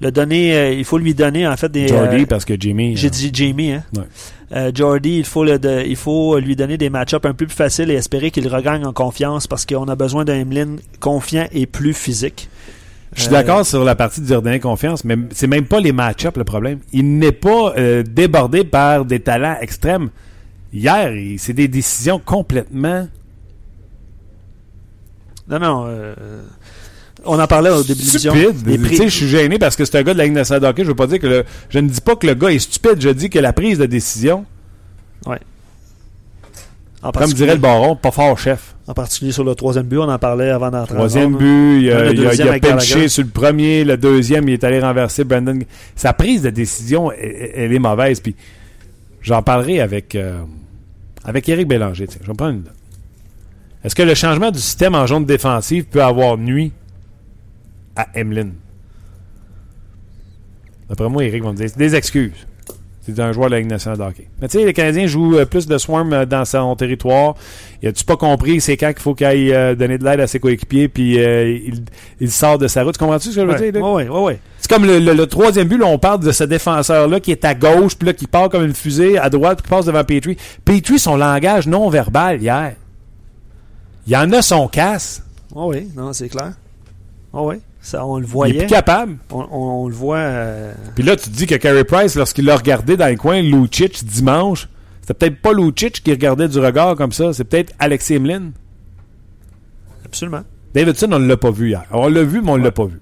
le 0.00 0.10
donner, 0.10 0.54
euh, 0.56 0.72
il 0.72 0.84
faut 0.84 0.98
lui 0.98 1.14
donner 1.14 1.46
en 1.46 1.56
fait 1.56 1.70
des. 1.70 1.88
Jordy, 1.88 2.22
euh, 2.22 2.26
parce 2.26 2.44
que 2.44 2.54
Jimmy. 2.58 2.96
j'ai 2.96 3.08
euh, 3.08 3.10
dit 3.10 3.30
Jamie, 3.32 3.72
hein? 3.72 3.84
Ouais. 3.96 4.72
Jordy, 4.74 5.18
il 5.18 5.24
faut, 5.24 5.44
le 5.44 5.58
de- 5.58 5.84
il 5.86 5.96
faut 5.96 6.38
lui 6.38 6.56
donner 6.56 6.76
des 6.78 6.90
match-ups 6.90 7.24
un 7.24 7.34
peu 7.34 7.46
plus 7.46 7.54
faciles 7.54 7.90
et 7.90 7.94
espérer 7.94 8.30
qu'il 8.30 8.48
regagne 8.48 8.84
en 8.84 8.92
confiance 8.92 9.46
parce 9.46 9.64
qu'on 9.66 9.84
a 9.88 9.94
besoin 9.94 10.24
d'un 10.24 10.34
Emeline 10.40 10.78
confiant 10.98 11.46
et 11.52 11.66
plus 11.66 11.94
physique. 11.94 12.48
Je 13.14 13.22
suis 13.22 13.30
d'accord 13.30 13.66
sur 13.66 13.84
la 13.84 13.94
partie 13.94 14.20
de 14.20 14.26
lui 14.26 14.34
redonner 14.34 14.60
confiance, 14.60 15.04
mais 15.04 15.16
c'est 15.30 15.46
même 15.48 15.66
pas 15.66 15.80
les 15.80 15.92
match-ups 15.92 16.36
le 16.36 16.44
problème. 16.44 16.78
Il 16.92 17.18
n'est 17.18 17.32
pas 17.32 17.74
débordé 18.04 18.64
par 18.64 19.04
des 19.04 19.20
talents 19.20 19.56
extrêmes. 19.60 20.10
Hier, 20.72 21.12
c'est 21.38 21.52
des 21.52 21.68
décisions 21.68 22.20
complètement. 22.24 23.08
Non, 25.48 25.58
non. 25.58 25.84
euh, 25.86 26.14
on 27.24 27.38
en 27.38 27.46
parlait 27.46 27.70
au 27.70 27.82
début 27.82 28.00
de 28.02 28.06
l'émission. 28.70 29.04
je 29.08 29.08
suis 29.08 29.28
gêné 29.28 29.58
parce 29.58 29.76
que 29.76 29.84
c'est 29.84 29.98
un 29.98 30.02
gars 30.02 30.12
de 30.12 30.18
la 30.18 30.24
Ligue 30.24 30.32
nationale 30.34 30.62
de 30.62 30.66
hockey. 30.66 30.82
Je 30.84 30.88
veux 30.88 30.94
pas 30.94 31.06
dire 31.06 31.18
que 31.18 31.26
le, 31.26 31.44
je 31.68 31.78
ne 31.78 31.88
dis 31.88 32.00
pas 32.00 32.16
que 32.16 32.26
le 32.26 32.34
gars 32.34 32.48
est 32.50 32.58
stupide. 32.58 32.96
Je 33.00 33.10
dis 33.10 33.28
que 33.30 33.38
la 33.38 33.52
prise 33.52 33.78
de 33.78 33.86
décision, 33.86 34.44
en, 37.02 37.12
comme 37.12 37.32
dirait 37.32 37.54
le 37.54 37.60
baron, 37.60 37.96
pas 37.96 38.10
fort 38.10 38.38
chef. 38.38 38.74
en 38.86 38.92
particulier 38.92 39.32
sur 39.32 39.42
le 39.44 39.54
troisième 39.54 39.86
but, 39.86 39.98
on 39.98 40.08
en 40.10 40.18
parlait 40.18 40.50
avant 40.50 40.70
d'entrer 40.70 40.94
en 40.94 40.98
Troisième 40.98 41.34
but, 41.36 41.82
il 41.84 41.90
a, 41.92 41.96
Même 42.02 42.06
le 42.08 42.12
il 42.14 42.26
a- 42.26 42.34
il 42.34 42.48
a 42.48 42.58
penché 42.58 43.08
sur 43.08 43.22
le 43.24 43.30
premier, 43.30 43.84
le 43.84 43.96
deuxième, 43.96 44.46
il 44.48 44.52
est 44.54 44.64
allé 44.64 44.80
renverser 44.80 45.24
Brandon. 45.24 45.58
Sa 45.96 46.12
prise 46.12 46.42
de 46.42 46.50
décision, 46.50 47.10
elle, 47.12 47.52
elle 47.54 47.72
est 47.72 47.78
mauvaise. 47.78 48.20
Puis 48.20 48.34
j'en 49.22 49.42
parlerai 49.42 49.80
avec, 49.80 50.14
euh, 50.14 50.40
avec 51.24 51.48
Éric 51.48 51.68
Bélanger. 51.68 52.06
tiens. 52.06 52.20
Je 52.22 52.26
vais 52.26 52.34
prendre 52.34 52.52
une. 52.54 52.64
Est-ce 53.82 53.94
que 53.94 54.02
le 54.02 54.14
changement 54.14 54.50
du 54.50 54.58
système 54.58 54.94
en 54.94 55.06
zone 55.06 55.24
défensive 55.24 55.84
peut 55.84 56.02
avoir 56.02 56.36
nuit 56.36 56.70
à 57.96 58.08
Emeline? 58.14 58.54
D'après 60.88 61.08
moi, 61.08 61.24
Éric 61.24 61.42
va 61.44 61.52
me 61.52 61.56
dire 61.56 61.68
c'est 61.68 61.78
des 61.78 61.94
excuses. 61.94 62.46
C'est 63.02 63.18
un 63.18 63.32
joueur 63.32 63.48
de 63.48 63.54
la 63.54 63.60
Ligue 63.60 63.70
nationale 63.70 63.98
de 63.98 64.04
hockey. 64.04 64.28
Mais 64.40 64.48
tu 64.48 64.58
sais, 64.58 64.64
les 64.64 64.74
Canadiens 64.74 65.06
jouent 65.06 65.38
euh, 65.38 65.46
plus 65.46 65.66
de 65.66 65.78
swarm 65.78 66.12
euh, 66.12 66.26
dans 66.26 66.44
son 66.44 66.76
territoire. 66.76 67.34
Il 67.82 67.88
a-tu 67.88 68.04
pas 68.04 68.16
compris 68.16 68.60
c'est 68.60 68.76
quand 68.76 68.92
qu'il 68.92 69.00
faut 69.00 69.14
qu'il 69.14 69.26
aille 69.26 69.52
euh, 69.54 69.74
donner 69.74 69.96
de 69.96 70.04
l'aide 70.04 70.20
à 70.20 70.26
ses 70.26 70.38
coéquipiers 70.38 70.88
puis 70.88 71.18
euh, 71.18 71.48
il, 71.50 71.82
il 72.20 72.30
sort 72.30 72.58
de 72.58 72.68
sa 72.68 72.82
route? 72.84 72.92
Tu 72.92 72.98
comprends-tu 72.98 73.30
ce 73.30 73.36
que 73.36 73.40
je 73.40 73.46
veux 73.46 73.52
Ouais, 73.54 73.72
dire? 73.72 73.80
là? 73.82 73.92
ouais, 73.94 74.08
ouais, 74.08 74.20
ouais. 74.22 74.40
C'est 74.58 74.70
comme 74.70 74.84
le, 74.84 74.98
le- 74.98 75.14
le 75.14 75.26
troisième 75.26 75.66
but, 75.66 75.78
là, 75.78 75.86
on 75.86 75.98
parle 75.98 76.20
de 76.20 76.30
ce 76.30 76.44
défenseur-là 76.44 77.20
qui 77.20 77.30
est 77.32 77.44
à 77.44 77.54
gauche, 77.54 77.96
puis 77.96 78.06
là, 78.06 78.12
qui 78.12 78.26
part 78.26 78.50
comme 78.50 78.64
une 78.66 78.74
fusée 78.74 79.16
à 79.18 79.30
droite, 79.30 79.58
puis 79.58 79.64
qui 79.64 79.70
passe 79.70 79.86
devant 79.86 80.04
Petrie. 80.04 80.36
Petrie, 80.64 80.98
son 80.98 81.16
langage 81.16 81.66
non 81.66 81.88
verbal 81.88 82.40
hier. 82.42 82.74
Il 84.06 84.12
y 84.12 84.16
en 84.16 84.30
a 84.32 84.42
son 84.42 84.68
casse. 84.68 85.22
Ouais, 85.54 85.64
ouais, 85.66 85.86
non, 85.96 86.12
c'est 86.12 86.28
clair. 86.28 86.52
Ouais, 87.32 87.42
ouais. 87.42 87.60
Ça, 87.82 88.04
on 88.04 88.16
le 88.18 88.24
Il 88.24 88.26
est 88.26 88.30
voyait. 88.30 88.58
plus 88.58 88.66
capable. 88.66 89.16
On, 89.30 89.46
on- 89.50 89.84
on 89.84 89.88
le 89.88 89.94
voit. 89.94 90.16
euh, 90.18 90.72
Puis 90.94 91.02
là, 91.02 91.16
tu 91.16 91.30
te 91.30 91.34
dis 91.36 91.46
que 91.46 91.54
Carey 91.54 91.84
Price, 91.84 92.14
lorsqu'il 92.14 92.44
l'a 92.44 92.56
regardé 92.56 92.96
dans 92.96 93.08
le 93.08 93.16
coin, 93.16 93.40
Lucic, 93.40 94.04
dimanche, 94.04 94.68
c'était 95.00 95.14
peut-être 95.14 95.40
pas 95.40 95.52
Lucic 95.54 96.02
qui 96.02 96.10
regardait 96.10 96.46
du 96.48 96.58
regard 96.58 96.94
comme 96.96 97.12
ça, 97.12 97.32
c'est 97.32 97.44
peut-être 97.44 97.72
Alexis 97.78 98.14
Emeline. 98.14 98.52
absolument. 100.04 100.42
Davidson, 100.74 101.08
on 101.12 101.18
ne 101.18 101.26
l'a 101.26 101.36
pas 101.36 101.50
vu 101.50 101.68
hier. 101.70 101.84
On 101.90 102.08
l'a 102.08 102.22
vu, 102.22 102.40
mais 102.42 102.50
on 102.50 102.58
ne 102.58 102.64
l'a 102.64 102.70
pas 102.70 102.84
vu. 102.84 103.00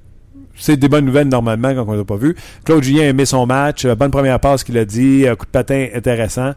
C'est 0.57 0.77
des 0.77 0.89
bonnes 0.89 1.05
nouvelles 1.05 1.29
normalement 1.29 1.73
quand 1.75 1.85
on 1.89 1.93
ne 1.93 1.99
l'a 1.99 2.05
pas 2.05 2.17
vu. 2.17 2.35
Claude 2.65 2.83
Julien 2.83 3.03
a 3.03 3.07
aimé 3.07 3.25
son 3.27 3.47
match. 3.47 3.85
Euh, 3.85 3.95
bonne 3.95 4.11
première 4.11 4.41
passe 4.41 4.65
qu'il 4.65 4.77
a 4.79 4.85
dit. 4.85 5.27
Un 5.29 5.37
coup 5.37 5.45
de 5.47 5.51
patin 5.51 5.87
intéressant. 5.95 6.53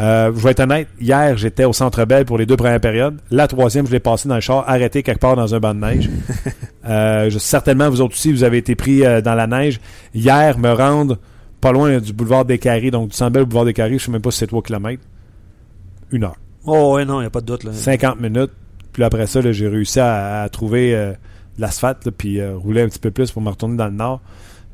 Euh, 0.00 0.32
je 0.34 0.40
vais 0.44 0.50
être 0.52 0.60
honnête, 0.60 0.86
hier, 1.00 1.36
j'étais 1.36 1.64
au 1.64 1.72
Centre 1.72 2.04
Bell 2.04 2.24
pour 2.24 2.38
les 2.38 2.46
deux 2.46 2.56
premières 2.56 2.80
périodes. 2.80 3.18
La 3.32 3.48
troisième, 3.48 3.84
je 3.86 3.90
l'ai 3.92 3.98
passé 4.00 4.28
dans 4.28 4.36
le 4.36 4.40
char, 4.40 4.62
arrêté 4.68 5.02
quelque 5.02 5.18
part 5.18 5.34
dans 5.34 5.54
un 5.54 5.60
banc 5.60 5.74
de 5.74 5.80
neige. 5.80 6.10
Euh, 6.88 7.28
je- 7.28 7.38
certainement, 7.38 7.90
vous 7.90 8.00
autres 8.00 8.14
aussi, 8.14 8.32
vous 8.32 8.44
avez 8.44 8.56
été 8.56 8.74
pris 8.74 9.04
euh, 9.04 9.20
dans 9.20 9.34
la 9.34 9.46
neige. 9.46 9.78
Hier, 10.14 10.56
me 10.58 10.72
rendre 10.72 11.18
pas 11.60 11.70
loin 11.70 11.98
du 11.98 12.14
boulevard 12.14 12.46
des 12.46 12.56
Carrés, 12.58 12.90
donc 12.90 13.10
du 13.10 13.14
Centre 13.16 13.32
Bell 13.32 13.42
au 13.42 13.46
boulevard 13.46 13.66
des 13.66 13.74
Carrés, 13.74 13.90
je 13.90 13.94
ne 13.96 13.98
sais 13.98 14.10
même 14.12 14.22
pas 14.22 14.30
si 14.30 14.38
c'est 14.38 14.46
3 14.46 14.62
km. 14.62 15.02
Une 16.12 16.24
heure. 16.24 16.36
Oh, 16.64 16.94
ouais, 16.94 17.04
non, 17.04 17.18
il 17.20 17.24
n'y 17.24 17.26
a 17.26 17.30
pas 17.30 17.42
de 17.42 17.46
doute. 17.46 17.64
Là. 17.64 17.72
50 17.74 18.20
minutes. 18.20 18.52
Puis 18.94 19.02
après 19.04 19.26
ça, 19.26 19.40
j'ai 19.52 19.68
réussi 19.68 20.00
à, 20.00 20.42
à 20.44 20.48
trouver 20.48 20.92
de 20.92 21.60
l'asphalte, 21.60 22.08
puis 22.10 22.42
rouler 22.46 22.80
un 22.82 22.88
petit 22.88 23.00
peu 23.00 23.10
plus 23.10 23.30
pour 23.32 23.42
me 23.42 23.50
retourner 23.50 23.76
dans 23.76 23.86
le 23.88 23.92
nord. 23.92 24.22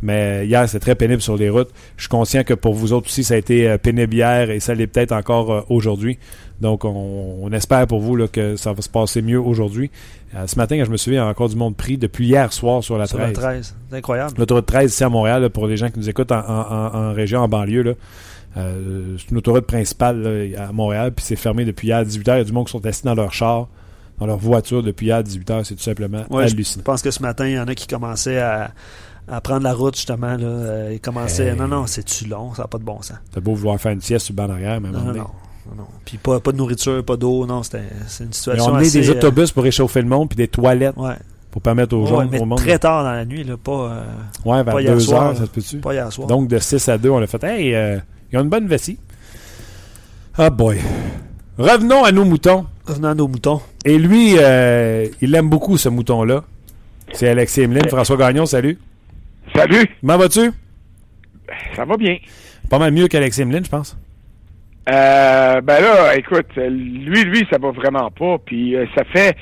Mais 0.03 0.47
hier, 0.47 0.69
c'est 0.69 0.81
très 0.81 0.95
pénible 0.95 1.23
sur 1.23 1.37
les 1.37 1.49
routes. 1.49 1.71
Je 1.97 2.03
suis 2.03 2.09
conscient 2.11 2.43
que 2.45 2.53
pour 2.55 2.75
vous 2.75 2.93
autres 2.93 3.07
aussi, 3.07 3.25
ça 3.25 3.35
a 3.35 3.37
été 3.39 3.69
euh, 3.69 3.79
pénible 3.79 4.13
hier 4.15 4.51
et 4.51 4.61
ça 4.61 4.75
l'est 4.75 4.87
peut-être 4.87 5.13
encore 5.13 5.51
euh, 5.53 5.61
aujourd'hui. 5.71 6.19
Donc, 6.61 6.85
on, 6.85 7.39
on 7.43 7.53
espère 7.53 7.87
pour 7.87 8.01
vous 8.01 8.15
là, 8.17 8.29
que 8.29 8.57
ça 8.57 8.73
va 8.73 8.83
se 8.83 8.89
passer 8.89 9.23
mieux 9.23 9.41
aujourd'hui. 9.41 9.91
Euh, 10.37 10.47
ce 10.47 10.57
matin, 10.57 10.77
quand 10.79 10.85
je 10.85 10.91
me 10.91 10.97
souviens, 10.97 11.21
il 11.23 11.25
y 11.25 11.27
a 11.27 11.31
encore 11.31 11.49
du 11.49 11.57
monde 11.57 11.75
pris 11.77 11.97
depuis 11.97 12.27
hier 12.27 12.53
soir 12.53 12.83
sur 12.85 12.99
la 12.99 13.07
Sur 13.07 13.19
13. 13.19 13.29
la 13.29 13.35
13. 13.35 13.77
C'est 13.91 13.97
incroyable. 13.97 14.35
L'autoroute 14.39 14.67
13 14.67 14.93
ici 14.93 15.05
à 15.05 15.09
Montréal, 15.09 15.43
là, 15.43 15.51
pour 15.51 15.67
les 15.67 15.77
gens 15.77 15.89
qui 15.91 15.99
nous 15.99 16.09
écoutent 16.09 16.33
en, 16.33 16.39
en- 16.41 16.73
en- 16.73 16.95
en 16.95 17.13
région, 17.13 17.41
en 17.41 17.49
banlieue, 17.49 17.83
là, 17.83 17.93
euh, 18.57 19.17
c'est 19.19 19.31
une 19.31 19.39
autoroute 19.39 19.67
principale 19.67 20.23
là, 20.23 20.69
à 20.69 20.73
Montréal, 20.73 21.13
puis 21.13 21.25
c'est 21.25 21.37
fermé 21.37 21.65
depuis 21.65 21.89
hier 21.89 21.97
à 21.99 22.05
18h. 22.05 22.35
Il 22.35 22.39
y 22.39 22.41
a 22.41 22.45
du 22.45 22.53
monde 22.53 22.67
qui 22.67 22.73
sont 22.73 22.85
assis 22.87 23.03
dans 23.05 23.15
leur 23.15 23.33
char, 23.33 23.69
dans 24.19 24.27
leur 24.27 24.37
voiture 24.39 24.83
depuis 24.83 25.07
hier 25.07 25.17
à 25.17 25.23
18h. 25.23 25.65
C'est 25.65 25.75
tout 25.75 25.83
simplement 25.83 26.25
Ouais, 26.31 26.47
je 26.47 26.55
hallucinant. 26.55 26.85
pense 26.85 27.03
que 27.03 27.11
ce 27.11 27.21
matin, 27.23 27.47
il 27.49 27.55
y 27.55 27.59
en 27.59 27.67
a 27.67 27.75
qui 27.75 27.87
commençaient 27.89 28.39
à, 28.39 28.71
à 29.28 29.40
prendre 29.40 29.62
la 29.62 29.73
route, 29.75 29.97
justement. 29.97 30.37
Là. 30.37 30.47
Euh, 30.47 30.90
Ils 30.93 31.00
commençaient. 31.00 31.49
Hey. 31.49 31.57
Non, 31.57 31.69
non, 31.69 31.87
c'est-tu 31.87 32.26
long, 32.26 32.54
ça 32.54 32.62
n'a 32.62 32.69
pas 32.69 32.78
de 32.78 32.85
bon 32.85 33.00
sens. 33.02 33.16
T'as 33.33 33.40
beau 33.40 33.54
vouloir 33.54 33.78
faire 33.81 33.93
une 33.93 34.00
sieste 34.00 34.26
sur 34.26 34.33
le 34.33 34.37
banc 34.37 34.49
d'arrière, 34.49 34.81
mais 34.81 34.90
Non, 34.90 35.00
non, 35.00 35.12
non. 35.14 35.26
Puis 36.04 36.19
pas, 36.19 36.40
pas 36.40 36.52
de 36.52 36.59
nourriture, 36.59 37.02
pas 37.04 37.16
d'eau. 37.16 37.47
Non, 37.47 37.62
c'est 37.62 37.78
une 37.78 37.85
Ils 38.28 38.35
situation 38.35 38.66
ont 38.66 38.69
amené 38.75 38.87
assez, 38.87 39.00
des 39.00 39.09
euh, 39.09 39.12
autobus 39.14 39.50
pour 39.50 39.62
réchauffer 39.64 40.02
le 40.02 40.09
monde, 40.09 40.28
puis 40.28 40.37
des 40.37 40.47
toilettes 40.49 40.97
ouais. 40.99 41.14
pour 41.50 41.62
permettre 41.62 41.97
aux 41.97 42.02
Ouais, 42.02 42.09
gens, 42.09 42.28
mais 42.31 42.38
au 42.40 42.45
monde. 42.45 42.59
très 42.59 42.78
tard 42.78 43.02
dans 43.02 43.12
la 43.12 43.25
nuit, 43.25 43.45
là, 43.45 43.57
pas, 43.57 43.73
euh, 43.73 44.04
ouais, 44.45 44.62
vers 44.62 44.75
pas 44.75 44.83
hier 44.83 44.93
2 44.93 45.00
soir, 45.00 45.23
heures, 45.23 45.33
là. 45.33 45.38
ça 45.38 45.47
se 45.47 45.50
peut-tu? 45.50 45.78
pas 45.78 45.95
hier 45.95 46.12
soir. 46.12 46.28
Donc, 46.28 46.49
de 46.49 46.59
6 46.59 46.87
à 46.90 46.99
2, 46.99 47.09
on 47.09 47.23
a 47.23 47.26
fait 47.26 47.43
Hey, 47.45 47.75
euh, 47.75 47.99
ils 48.31 48.38
ont 48.38 48.43
une 48.43 48.50
bonne 48.50 48.66
vessie. 48.66 48.99
Ah 50.37 50.50
boy. 50.50 50.78
Revenons 51.57 52.04
à 52.04 52.12
nos 52.12 52.25
moutons. 52.26 52.66
Revenons 52.87 53.09
à 53.09 53.14
nos 53.14 53.28
moutons. 53.28 53.61
Et 53.87 53.97
lui, 53.99 54.35
euh, 54.38 55.07
il 55.23 55.35
aime 55.35 55.49
beaucoup 55.49 55.78
ce 55.78 55.88
mouton-là. 55.88 56.43
C'est 57.12 57.28
Alexis 57.28 57.62
Emeline. 57.62 57.88
François 57.88 58.16
Gagnon, 58.16 58.45
salut. 58.45 58.78
Salut, 59.54 59.87
Comment 60.00 60.18
vas-tu? 60.18 60.50
ça 61.75 61.84
va 61.84 61.96
bien. 61.96 62.16
Pas 62.70 62.78
mal 62.78 62.92
mieux 62.92 63.06
qu'Alexis 63.08 63.42
Emeline, 63.42 63.64
je 63.64 63.70
pense. 63.70 63.96
Euh, 64.90 65.61
ben 65.61 65.80
là, 65.80 66.16
écoute, 66.16 66.56
lui, 66.56 67.25
lui, 67.25 67.46
ça 67.50 67.58
va 67.58 67.70
vraiment 67.70 68.11
pas. 68.11 68.38
Puis 68.44 68.75
euh, 68.76 68.87
ça 68.96 69.04
fait, 69.04 69.37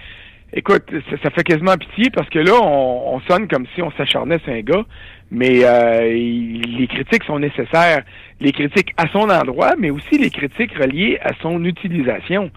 écoute, 0.52 0.85
ça, 1.11 1.16
ça 1.23 1.31
fait 1.31 1.42
quasiment 1.45 1.76
pitié 1.76 2.11
parce 2.11 2.28
que 2.28 2.38
là, 2.40 2.52
on, 2.62 3.14
on 3.16 3.21
sonne 3.23 3.49
comme 3.49 3.66
si 3.75 3.83
on 3.83 3.90
s'acharnait 3.92 4.38
sur 4.40 4.52
un 4.52 4.61
gars, 4.61 4.85
mais 5.31 5.64
euh, 5.64 6.14
il- 6.14 6.76
les 6.78 6.87
critiques 6.87 7.25
sont 7.25 7.38
nécessaires. 7.38 8.02
Les 8.40 8.52
critiques 8.52 8.92
à 8.97 9.09
son 9.09 9.31
endroit, 9.31 9.75
mais 9.78 9.90
aussi 9.90 10.19
les 10.19 10.31
critiques 10.31 10.76
reliées 10.76 11.19
à 11.23 11.31
son 11.40 11.64
utilisation. 11.64 12.50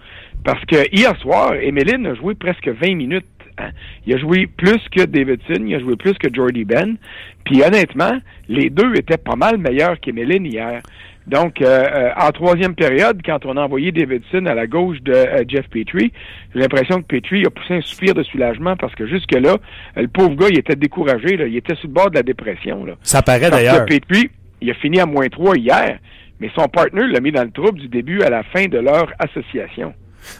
Parce 0.44 0.64
que 0.66 0.76
hier 0.94 1.16
soir, 1.20 1.54
Emeline 1.54 2.06
a 2.06 2.14
joué 2.14 2.34
presque 2.34 2.68
20 2.68 2.94
minutes. 2.96 3.26
Hein. 3.58 3.70
Il 4.06 4.14
a 4.14 4.18
joué 4.18 4.46
plus 4.46 4.80
que 4.90 5.04
Davidson, 5.04 5.64
il 5.66 5.74
a 5.74 5.78
joué 5.78 5.96
plus 5.96 6.14
que 6.14 6.32
Jordy 6.32 6.64
Ben. 6.64 6.96
Puis 7.44 7.62
honnêtement, 7.62 8.18
les 8.48 8.70
deux 8.70 8.94
étaient 8.96 9.18
pas 9.18 9.36
mal 9.36 9.58
meilleurs 9.58 10.00
qu'Emeline 10.00 10.46
hier. 10.46 10.82
Donc, 11.26 11.60
euh, 11.60 11.66
euh, 11.66 12.10
en 12.16 12.30
troisième 12.30 12.74
période, 12.74 13.20
quand 13.24 13.46
on 13.46 13.56
a 13.56 13.62
envoyé 13.62 13.90
Davidson 13.90 14.46
à 14.46 14.54
la 14.54 14.66
gauche 14.66 15.02
de 15.02 15.12
euh, 15.12 15.44
Jeff 15.48 15.68
Petrie, 15.68 16.12
j'ai 16.54 16.60
l'impression 16.60 17.02
que 17.02 17.06
Petrie 17.06 17.44
a 17.44 17.50
poussé 17.50 17.74
un 17.74 17.80
soupir 17.80 18.14
de 18.14 18.22
soulagement 18.22 18.76
parce 18.76 18.94
que 18.94 19.06
jusque-là, 19.06 19.56
euh, 19.96 20.02
le 20.02 20.08
pauvre 20.08 20.36
gars, 20.36 20.46
il 20.50 20.58
était 20.58 20.76
découragé. 20.76 21.36
Là, 21.36 21.46
il 21.46 21.56
était 21.56 21.74
sur 21.74 21.88
le 21.88 21.94
bord 21.94 22.10
de 22.10 22.16
la 22.16 22.22
dépression. 22.22 22.84
Là. 22.84 22.94
Ça 23.02 23.22
paraît 23.22 23.50
d'ailleurs. 23.50 23.86
Petrie, 23.86 24.30
il 24.60 24.70
a 24.70 24.74
fini 24.74 25.00
à 25.00 25.06
moins 25.06 25.26
3 25.26 25.56
hier, 25.56 25.98
mais 26.38 26.50
son 26.54 26.68
partner 26.68 27.06
l'a 27.08 27.20
mis 27.20 27.32
dans 27.32 27.44
le 27.44 27.50
trouble 27.50 27.80
du 27.80 27.88
début 27.88 28.22
à 28.22 28.30
la 28.30 28.44
fin 28.44 28.66
de 28.66 28.78
leur 28.78 29.12
association. 29.18 29.94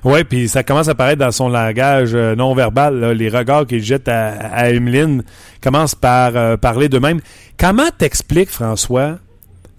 Oui, 0.05 0.25
puis 0.25 0.49
ça 0.49 0.63
commence 0.63 0.89
à 0.89 0.93
apparaître 0.93 1.21
dans 1.21 1.33
son 1.33 1.49
langage 1.49 2.11
euh, 2.15 2.35
non 2.35 2.55
verbal. 2.55 3.13
Les 3.13 3.29
regards 3.29 3.67
qu'il 3.67 3.83
jette 3.83 4.09
à, 4.09 4.31
à 4.31 4.71
Emeline 4.71 5.23
commencent 5.63 5.95
par 5.95 6.37
euh, 6.37 6.57
parler 6.57 6.89
d'eux-mêmes. 6.89 7.21
Comment 7.59 7.89
t'expliques, 7.97 8.51
François, 8.51 9.19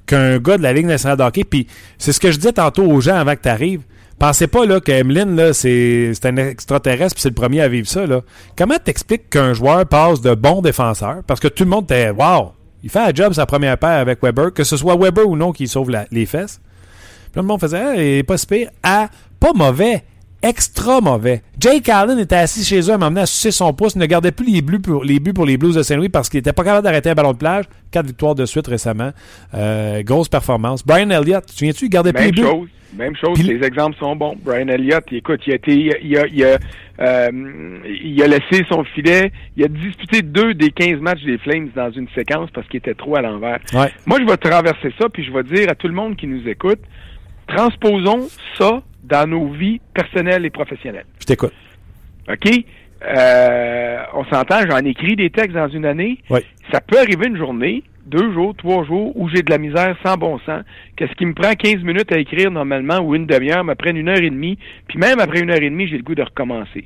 qu'un 0.06 0.40
gars 0.40 0.58
de 0.58 0.64
la 0.64 0.74
Ligue 0.74 0.86
nationale 0.86 1.18
de 1.18 1.24
hockey, 1.24 1.44
puis 1.44 1.68
c'est 1.98 2.14
ce 2.14 2.20
que 2.20 2.32
je 2.32 2.38
disais 2.38 2.54
tantôt 2.54 2.84
aux 2.84 3.02
gens 3.02 3.16
avant 3.16 3.36
que 3.36 3.42
tu 3.42 3.50
arrives, 3.50 3.82
pensez 4.18 4.48
pas 4.48 4.66
là, 4.66 4.80
qu'Emeline, 4.80 5.36
là, 5.36 5.54
c'est, 5.54 6.14
un 6.24 6.38
extraterrestre, 6.38 7.16
puis 7.16 7.22
c'est 7.22 7.30
le 7.30 7.36
premier 7.36 7.62
à 7.62 7.68
vivre 7.68 7.88
ça. 7.88 8.08
Là. 8.08 8.22
Comment 8.58 8.78
t'expliques 8.84 9.30
qu'un 9.30 9.54
joueur 9.54 9.86
passe 9.86 10.22
de 10.22 10.34
bon 10.34 10.62
défenseur, 10.62 11.18
parce 11.28 11.40
que 11.40 11.48
tout 11.48 11.64
le 11.64 11.70
monde 11.70 11.84
était 11.84 12.10
«Wow!» 12.18 12.54
Il 12.84 12.90
fait 12.90 13.00
un 13.00 13.14
job 13.14 13.34
sa 13.34 13.46
première 13.46 13.78
paire 13.78 14.00
avec 14.00 14.22
Weber, 14.24 14.54
que 14.54 14.64
ce 14.64 14.78
soit 14.78 14.96
Weber 14.96 15.28
ou 15.28 15.36
non 15.36 15.52
qui 15.52 15.68
sauve 15.68 15.92
les 16.12 16.26
fesses. 16.26 16.62
Puis 17.32 17.36
là, 17.36 17.42
le 17.42 17.48
monde 17.48 17.60
faisait, 17.60 17.96
il 17.96 18.20
est 18.20 18.24
pas 18.24 18.38
si 18.38 18.46
pire. 18.46 18.70
À 18.82 19.10
pas 19.40 19.54
mauvais, 19.54 20.04
extra 20.42 21.02
mauvais. 21.02 21.42
Jake 21.60 21.90
Allen 21.90 22.20
était 22.20 22.36
assis 22.36 22.64
chez 22.64 22.92
eux, 22.92 22.98
m'a 22.98 23.08
amené 23.08 23.22
à 23.22 23.26
sucer 23.26 23.52
son 23.52 23.74
pouce, 23.74 23.96
ne 23.96 24.06
gardait 24.06 24.32
plus 24.32 24.52
les, 24.52 24.62
bleus 24.62 24.80
pour, 24.80 25.04
les 25.04 25.20
buts 25.20 25.34
pour 25.34 25.46
les 25.46 25.58
Blues 25.58 25.76
de 25.76 25.84
Saint-Louis 25.84 26.10
parce 26.10 26.30
qu'il 26.30 26.40
était 26.40 26.54
pas 26.54 26.64
capable 26.64 26.84
d'arrêter 26.84 27.10
un 27.10 27.16
ballon 27.16 27.34
de 27.34 27.38
plage. 27.38 27.66
Quatre 27.92 28.08
victoires 28.08 28.36
de 28.36 28.46
suite 28.46 28.68
récemment. 28.68 29.12
Euh, 29.54 30.04
grosse 30.04 30.30
performance. 30.30 30.86
Brian 30.86 31.10
Elliott, 31.10 31.46
tu 31.46 31.54
te 31.54 31.58
souviens-tu, 31.60 31.86
il 31.86 31.90
gardait 31.90 32.14
plus 32.14 32.26
les 32.26 32.32
buts. 32.32 32.70
Même 32.96 33.16
chose, 33.16 33.44
les 33.44 33.66
exemples 33.66 33.98
sont 33.98 34.16
bons. 34.16 34.36
Brian 34.44 34.68
Elliott, 34.70 35.04
écoute, 35.12 35.42
il 35.46 35.52
a 35.52 35.56
été, 35.56 35.74
il 35.76 36.18
a, 36.18 36.26
il 36.28 36.44
a, 36.44 36.58
euh, 37.00 37.80
il 37.86 38.24
a 38.24 38.28
laissé 38.28 38.66
son 38.70 38.84
filet, 38.86 39.32
il 39.56 39.66
a 39.66 39.68
disputé 39.68 40.22
deux 40.22 40.54
des 40.54 40.72
15 40.72 41.00
matchs 41.02 41.24
des 41.24 41.38
Flames 41.38 41.70
dans 41.76 41.92
une 41.92 42.08
séquence 42.16 42.50
parce 42.52 42.68
qu'il 42.68 42.78
était 42.78 42.96
trop 42.96 43.18
à 43.18 43.22
l'envers. 43.22 43.60
Ouais. 43.74 43.92
Moi, 44.06 44.20
je 44.20 44.26
vais 44.26 44.38
traverser 44.38 44.94
ça, 45.00 45.10
puis 45.10 45.24
je 45.24 45.32
vais 45.32 45.44
dire 45.44 45.70
à 45.70 45.76
tout 45.76 45.88
le 45.88 45.94
monde 45.94 46.16
qui 46.16 46.28
nous 46.28 46.48
écoute, 46.48 46.80
transposons 47.48 48.30
ça 48.58 48.82
dans 49.08 49.28
nos 49.28 49.48
vies 49.48 49.80
personnelles 49.94 50.46
et 50.46 50.50
professionnelles. 50.50 51.06
Je 51.20 51.26
t'écoute. 51.26 51.54
OK? 52.30 52.50
Euh, 53.06 53.98
on 54.14 54.26
s'entend, 54.26 54.62
j'en 54.70 54.80
écris 54.80 55.16
des 55.16 55.30
textes 55.30 55.56
dans 55.56 55.70
une 55.70 55.86
année. 55.86 56.18
Oui. 56.30 56.40
Ça 56.72 56.82
peut 56.82 56.98
arriver 56.98 57.28
une 57.28 57.38
journée, 57.38 57.84
deux 58.06 58.34
jours, 58.34 58.56
trois 58.56 58.84
jours, 58.86 59.16
où 59.16 59.30
j'ai 59.30 59.44
de 59.44 59.52
la 59.52 59.58
misère 59.58 59.96
sans 60.04 60.16
bon 60.16 60.40
sens. 60.40 60.64
Qu'est-ce 60.96 61.14
qui 61.14 61.26
me 61.26 61.34
prend 61.34 61.54
15 61.54 61.84
minutes 61.84 62.12
à 62.12 62.18
écrire 62.18 62.52
normalement 62.52 63.00
ou 63.00 63.16
une 63.16 63.28
demi-heure 63.28 63.64
me 63.64 63.76
prenne 63.76 63.98
une 63.98 64.10
heure 64.10 64.22
et 64.22 64.30
demie, 64.30 64.58
puis 64.88 64.98
même 64.98 65.20
après 65.20 65.40
une 65.42 65.52
heure 65.52 65.62
et 65.62 65.70
demie, 65.70 65.88
j'ai 65.88 65.98
le 65.98 66.04
goût 66.04 66.16
de 66.16 66.24
recommencer. 66.24 66.86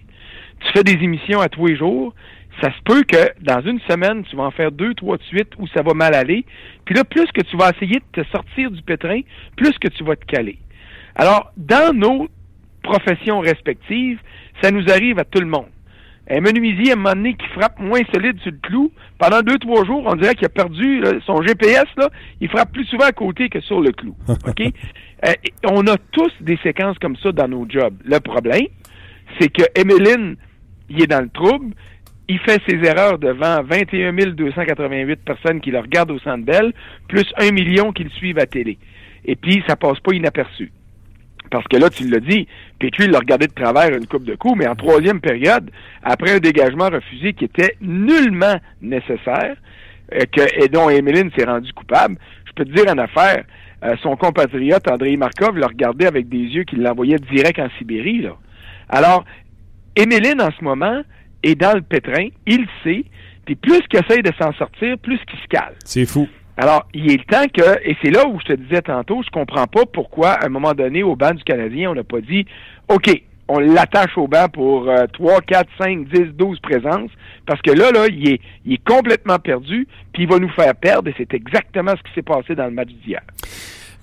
Tu 0.60 0.72
fais 0.74 0.84
des 0.84 1.04
émissions 1.04 1.40
à 1.40 1.50
tous 1.50 1.66
les 1.68 1.76
jours, 1.76 2.14
ça 2.62 2.72
se 2.72 2.82
peut 2.84 3.04
que 3.04 3.32
dans 3.42 3.62
une 3.62 3.80
semaine, 3.82 4.24
tu 4.30 4.36
vas 4.36 4.44
en 4.44 4.52
faire 4.52 4.72
deux, 4.72 4.94
trois 4.94 5.18
de 5.18 5.24
suite 5.24 5.50
où 5.58 5.68
ça 5.68 5.82
va 5.82 5.94
mal 5.94 6.14
aller. 6.14 6.46
Puis 6.86 6.94
là, 6.94 7.04
plus 7.04 7.26
que 7.32 7.42
tu 7.42 7.56
vas 7.58 7.72
essayer 7.72 8.00
de 8.00 8.22
te 8.22 8.28
sortir 8.30 8.70
du 8.70 8.82
pétrin, 8.82 9.22
plus 9.56 9.78
que 9.80 9.88
tu 9.88 10.04
vas 10.04 10.16
te 10.16 10.26
caler. 10.26 10.58
Alors, 11.16 11.52
dans 11.58 11.96
nos 11.96 12.28
professions 12.84 13.40
respectives, 13.40 14.20
ça 14.62 14.72
nous 14.72 14.90
arrive 14.90 15.20
à 15.20 15.26
tout 15.26 15.40
le 15.40 15.48
monde. 15.48 15.70
Un 16.30 16.40
menuisier, 16.40 16.92
à 16.92 16.94
un 16.94 16.98
moment 16.98 17.14
donné, 17.14 17.34
qui 17.34 17.48
frappe 17.48 17.80
moins 17.80 18.02
solide 18.14 18.40
sur 18.42 18.52
le 18.52 18.58
clou, 18.62 18.92
pendant 19.18 19.42
deux, 19.42 19.58
trois 19.58 19.84
jours, 19.86 20.04
on 20.06 20.16
dirait 20.16 20.36
qu'il 20.36 20.46
a 20.46 20.50
perdu 20.50 21.02
là, 21.02 21.12
son 21.26 21.42
GPS, 21.42 21.86
là, 21.98 22.10
il 22.40 22.48
frappe 22.50 22.72
plus 22.72 22.86
souvent 22.86 23.06
à 23.06 23.12
côté 23.12 23.50
que 23.50 23.60
sur 23.60 23.82
le 23.82 23.92
clou. 23.92 24.16
OK? 24.30 24.62
Euh, 24.62 25.34
on 25.66 25.86
a 25.88 25.98
tous 26.12 26.32
des 26.40 26.58
séquences 26.64 26.98
comme 27.00 27.16
ça 27.18 27.32
dans 27.32 27.48
nos 27.48 27.68
jobs. 27.70 27.96
Le 28.06 28.20
problème, 28.20 28.68
c'est 29.40 29.50
que 29.50 29.64
Emeline, 29.76 30.38
il 30.90 31.04
est 31.04 31.08
dans 31.08 31.22
le 31.22 31.30
trouble, 31.30 31.74
il 32.28 32.40
fait 32.40 32.62
ses 32.68 32.78
erreurs 32.78 33.20
devant 33.20 33.62
21 33.64 34.14
288 34.14 35.20
personnes 35.26 35.60
qui 35.60 35.72
le 35.72 35.80
regardent 35.80 36.12
au 36.12 36.20
Centre 36.20 36.46
Bell, 36.46 36.72
plus 37.10 37.26
un 37.38 37.52
million 37.52 37.92
qui 37.92 38.04
le 38.04 38.10
suivent 38.12 38.40
à 38.40 38.46
télé. 38.46 38.78
Et 39.26 39.36
puis, 39.36 39.62
ça 39.68 39.76
passe 39.76 40.00
pas 40.00 40.14
inaperçu. 40.14 40.72
Parce 41.52 41.68
que 41.68 41.78
là, 41.78 41.90
tu 41.90 42.08
l'as 42.08 42.22
dit, 42.22 42.48
Petrie 42.80 43.08
l'a 43.08 43.20
regardé 43.20 43.46
de 43.46 43.54
travers 43.54 43.90
une 43.96 44.08
coupe 44.08 44.24
de 44.24 44.36
coups, 44.36 44.58
mais 44.58 44.68
en 44.68 44.76
troisième 44.76 45.20
période, 45.20 45.70
après 46.02 46.32
un 46.32 46.40
dégagement 46.40 46.90
refusé 46.90 47.34
qui 47.34 47.46
était 47.46 47.76
nullement 47.82 48.56
nécessaire, 48.82 49.56
euh, 50.14 50.22
que, 50.32 50.64
et 50.64 50.70
dont 50.70 50.90
Emeline 50.90 51.30
s'est 51.38 51.46
rendu 51.46 51.72
coupable, 51.74 52.18
je 52.46 52.54
peux 52.54 52.66
te 52.66 52.72
dire 52.72 52.86
en 52.90 52.98
affaire, 52.98 53.44
euh, 53.84 53.96
son 54.02 54.16
compatriote 54.16 54.90
Andrei 54.90 55.18
Markov 55.18 55.58
l'a 55.58 55.68
regardé 55.68 56.06
avec 56.06 56.30
des 56.30 56.38
yeux 56.38 56.64
qui 56.64 56.78
l'envoyaient 56.78 57.20
direct 57.32 57.60
en 57.60 57.68
Sibérie. 57.78 58.22
Là. 58.22 58.38
Alors, 58.88 59.26
Emeline, 59.98 60.42
en 60.42 60.52
ce 60.58 60.64
moment, 60.64 61.02
est 61.44 61.56
dans 61.56 61.74
le 61.74 61.82
pétrin, 61.82 62.28
il 62.48 62.66
sait, 62.84 63.04
puis 63.46 63.56
plus 63.56 63.82
qu'il 63.90 64.00
essaye 64.00 64.24
de 64.24 64.32
s'en 64.40 64.54
sortir, 64.54 64.98
plus 65.00 65.20
qu'il 65.26 65.40
se 65.40 65.48
cale. 65.50 65.74
C'est 65.84 66.06
fou. 66.06 66.30
Alors, 66.62 66.86
il 66.94 67.12
est 67.12 67.18
le 67.18 67.24
temps 67.24 67.48
que, 67.52 67.80
et 67.84 67.98
c'est 68.04 68.12
là 68.12 68.28
où 68.28 68.40
je 68.40 68.54
te 68.54 68.54
disais 68.54 68.84
tantôt, 68.84 69.24
je 69.26 69.32
comprends 69.32 69.66
pas 69.66 69.82
pourquoi, 69.92 70.34
à 70.34 70.46
un 70.46 70.50
moment 70.50 70.76
donné, 70.76 71.02
au 71.02 71.16
banc 71.16 71.34
du 71.34 71.44
Canadien, 71.44 71.90
on 71.90 71.96
n'a 71.96 72.04
pas 72.04 72.22
dit, 72.22 72.46
OK, 72.88 73.10
on 73.48 73.58
l'attache 73.58 74.16
au 74.16 74.28
banc 74.28 74.48
pour 74.48 74.88
euh, 74.88 75.08
3, 75.12 75.42
4, 75.42 75.68
5, 75.82 76.08
10, 76.10 76.20
12 76.38 76.60
présences, 76.60 77.10
parce 77.48 77.60
que 77.64 77.72
là, 77.72 77.90
là, 77.90 78.06
il 78.10 78.34
est, 78.34 78.42
il 78.64 78.74
est 78.74 78.88
complètement 78.88 79.40
perdu, 79.40 79.88
puis 80.14 80.24
il 80.24 80.30
va 80.30 80.38
nous 80.38 80.52
faire 80.52 80.76
perdre, 80.76 81.10
et 81.10 81.16
c'est 81.18 81.34
exactement 81.34 81.94
ce 81.98 82.04
qui 82.08 82.14
s'est 82.14 82.22
passé 82.22 82.54
dans 82.54 82.66
le 82.66 82.72
match 82.72 82.90
d'hier. 83.04 83.22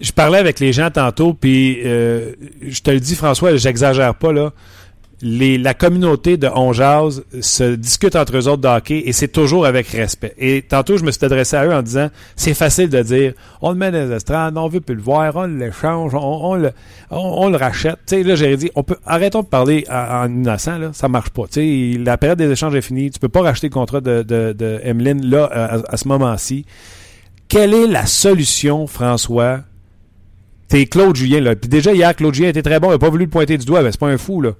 Je 0.00 0.10
parlais 0.10 0.38
avec 0.38 0.58
les 0.58 0.72
gens 0.72 0.90
tantôt, 0.90 1.34
puis 1.34 1.78
euh, 1.84 2.32
je 2.60 2.80
te 2.80 2.90
le 2.90 2.98
dis, 2.98 3.14
François, 3.14 3.54
j'exagère 3.54 4.16
pas, 4.16 4.32
là. 4.32 4.50
La 5.20 5.74
communauté 5.74 6.36
de 6.36 6.46
Onjaz 6.46 7.22
se 7.40 7.74
discute 7.74 8.14
entre 8.14 8.36
eux 8.36 8.48
autres 8.48 8.62
de 8.62 8.92
et 8.92 9.12
c'est 9.12 9.28
toujours 9.28 9.66
avec 9.66 9.88
respect. 9.88 10.34
Et 10.38 10.62
tantôt, 10.62 10.96
je 10.96 11.04
me 11.04 11.10
suis 11.10 11.24
adressé 11.24 11.56
à 11.56 11.66
eux 11.66 11.74
en 11.74 11.82
disant, 11.82 12.08
c'est 12.36 12.54
facile 12.54 12.88
de 12.88 13.02
dire, 13.02 13.32
on 13.60 13.70
le 13.70 13.76
met 13.76 13.90
dans 13.90 14.08
les 14.08 14.14
estrades, 14.14 14.56
on 14.56 14.68
veut 14.68 14.80
plus 14.80 14.94
le 14.94 15.02
voir, 15.02 15.34
on 15.34 15.46
l'échange, 15.46 16.14
on, 16.14 16.20
on, 16.20 16.54
le, 16.54 16.70
on, 17.10 17.48
le 17.48 17.56
rachète. 17.56 17.98
Sais, 18.06 18.22
là, 18.22 18.36
j'ai 18.36 18.56
dit, 18.56 18.70
on 18.76 18.84
peut, 18.84 18.96
arrêtons 19.04 19.42
de 19.42 19.48
parler 19.48 19.84
en, 19.90 20.28
innocent, 20.28 20.78
là, 20.78 20.90
ça 20.92 21.08
marche 21.08 21.30
pas. 21.30 21.44
Sais, 21.50 21.96
la 21.98 22.16
période 22.16 22.38
des 22.38 22.50
échanges 22.50 22.74
est 22.76 22.82
finie, 22.82 23.10
tu 23.10 23.18
peux 23.18 23.28
pas 23.28 23.42
racheter 23.42 23.68
le 23.68 23.72
contrat 23.72 24.00
de, 24.00 24.24
là, 25.28 25.82
à, 25.88 25.96
ce 25.96 26.06
moment-ci. 26.06 26.64
Quelle 27.48 27.74
est 27.74 27.86
la 27.86 28.06
solution, 28.06 28.86
François? 28.86 29.60
T'es 30.68 30.84
Claude 30.84 31.16
Julien, 31.16 31.40
là. 31.40 31.56
Puis 31.56 31.68
déjà, 31.68 31.92
hier, 31.94 32.14
Claude 32.14 32.34
Julien 32.34 32.50
était 32.50 32.62
très 32.62 32.78
bon. 32.78 32.88
Il 32.88 32.92
n'a 32.92 32.98
pas 32.98 33.08
voulu 33.08 33.24
le 33.24 33.30
pointer 33.30 33.56
du 33.56 33.64
doigt, 33.64 33.82
mais 33.82 33.90
c'est 33.90 33.98
pas 33.98 34.08
un 34.08 34.18
fou, 34.18 34.42
là. 34.42 34.50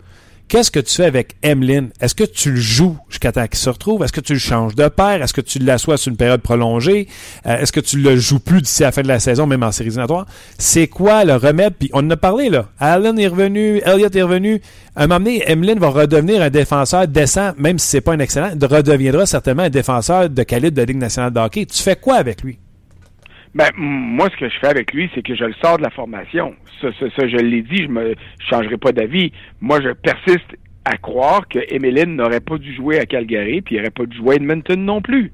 Qu'est-ce 0.48 0.70
que 0.70 0.80
tu 0.80 0.94
fais 0.94 1.04
avec 1.04 1.36
Emeline? 1.42 1.90
Est-ce 2.00 2.14
que 2.14 2.24
tu 2.24 2.52
le 2.52 2.60
joues 2.60 2.96
jusqu'à 3.10 3.32
temps 3.32 3.46
qu'il 3.46 3.58
se 3.58 3.68
retrouve? 3.68 4.02
Est-ce 4.02 4.14
que 4.14 4.22
tu 4.22 4.32
le 4.32 4.38
changes 4.38 4.74
de 4.74 4.88
paire? 4.88 5.22
Est-ce 5.22 5.34
que 5.34 5.42
tu 5.42 5.58
l'assois 5.58 5.98
sur 5.98 6.10
une 6.10 6.16
période 6.16 6.40
prolongée? 6.40 7.06
Euh, 7.44 7.58
est-ce 7.58 7.70
que 7.70 7.80
tu 7.80 7.98
le 7.98 8.16
joues 8.16 8.38
plus 8.38 8.62
d'ici 8.62 8.80
la 8.80 8.90
fin 8.90 9.02
de 9.02 9.08
la 9.08 9.20
saison, 9.20 9.46
même 9.46 9.62
en 9.62 9.72
séries 9.72 9.88
éliminatoires? 9.88 10.24
C'est 10.56 10.86
quoi 10.86 11.26
le 11.26 11.36
remède? 11.36 11.74
Puis 11.78 11.90
on 11.92 11.98
en 11.98 12.10
a 12.10 12.16
parlé, 12.16 12.48
là. 12.48 12.70
Allen 12.78 13.18
est 13.18 13.28
revenu, 13.28 13.82
Elliott 13.84 14.16
est 14.16 14.22
revenu. 14.22 14.62
À 14.96 15.02
un 15.02 15.06
moment 15.06 15.20
donné, 15.20 15.42
Emeline 15.46 15.78
va 15.78 15.90
redevenir 15.90 16.40
un 16.40 16.48
défenseur 16.48 17.06
décent, 17.06 17.52
même 17.58 17.78
si 17.78 17.86
c'est 17.86 18.00
pas 18.00 18.14
un 18.14 18.18
excellent, 18.18 18.52
redeviendra 18.58 19.26
certainement 19.26 19.64
un 19.64 19.70
défenseur 19.70 20.30
de 20.30 20.42
calibre 20.44 20.78
de 20.78 20.82
Ligue 20.82 20.96
nationale 20.96 21.30
de 21.30 21.40
hockey. 21.40 21.66
Tu 21.66 21.82
fais 21.82 21.96
quoi 21.96 22.14
avec 22.14 22.42
lui? 22.42 22.58
Ben, 23.54 23.68
moi, 23.76 24.28
ce 24.30 24.36
que 24.36 24.48
je 24.48 24.58
fais 24.58 24.68
avec 24.68 24.92
lui, 24.92 25.10
c'est 25.14 25.22
que 25.22 25.34
je 25.34 25.44
le 25.44 25.54
sors 25.62 25.78
de 25.78 25.82
la 25.82 25.90
formation. 25.90 26.54
Ça, 26.80 26.88
ça, 26.98 27.06
ça 27.16 27.28
je 27.28 27.36
l'ai 27.36 27.62
dit, 27.62 27.84
je 27.84 27.88
me 27.88 28.14
changerai 28.48 28.76
pas 28.76 28.92
d'avis. 28.92 29.32
Moi, 29.60 29.80
je 29.80 29.90
persiste 29.90 30.56
à 30.88 30.96
croire 30.96 31.46
que 31.48 31.58
Emeline 31.68 32.16
n'aurait 32.16 32.40
pas 32.40 32.56
dû 32.56 32.74
jouer 32.74 32.98
à 32.98 33.04
Calgary, 33.04 33.60
puis 33.60 33.74
il 33.74 33.78
n'aurait 33.78 33.90
pas 33.90 34.06
dû 34.06 34.16
jouer 34.16 34.34
à 34.34 34.36
Edmonton 34.36 34.82
non 34.82 35.02
plus. 35.02 35.32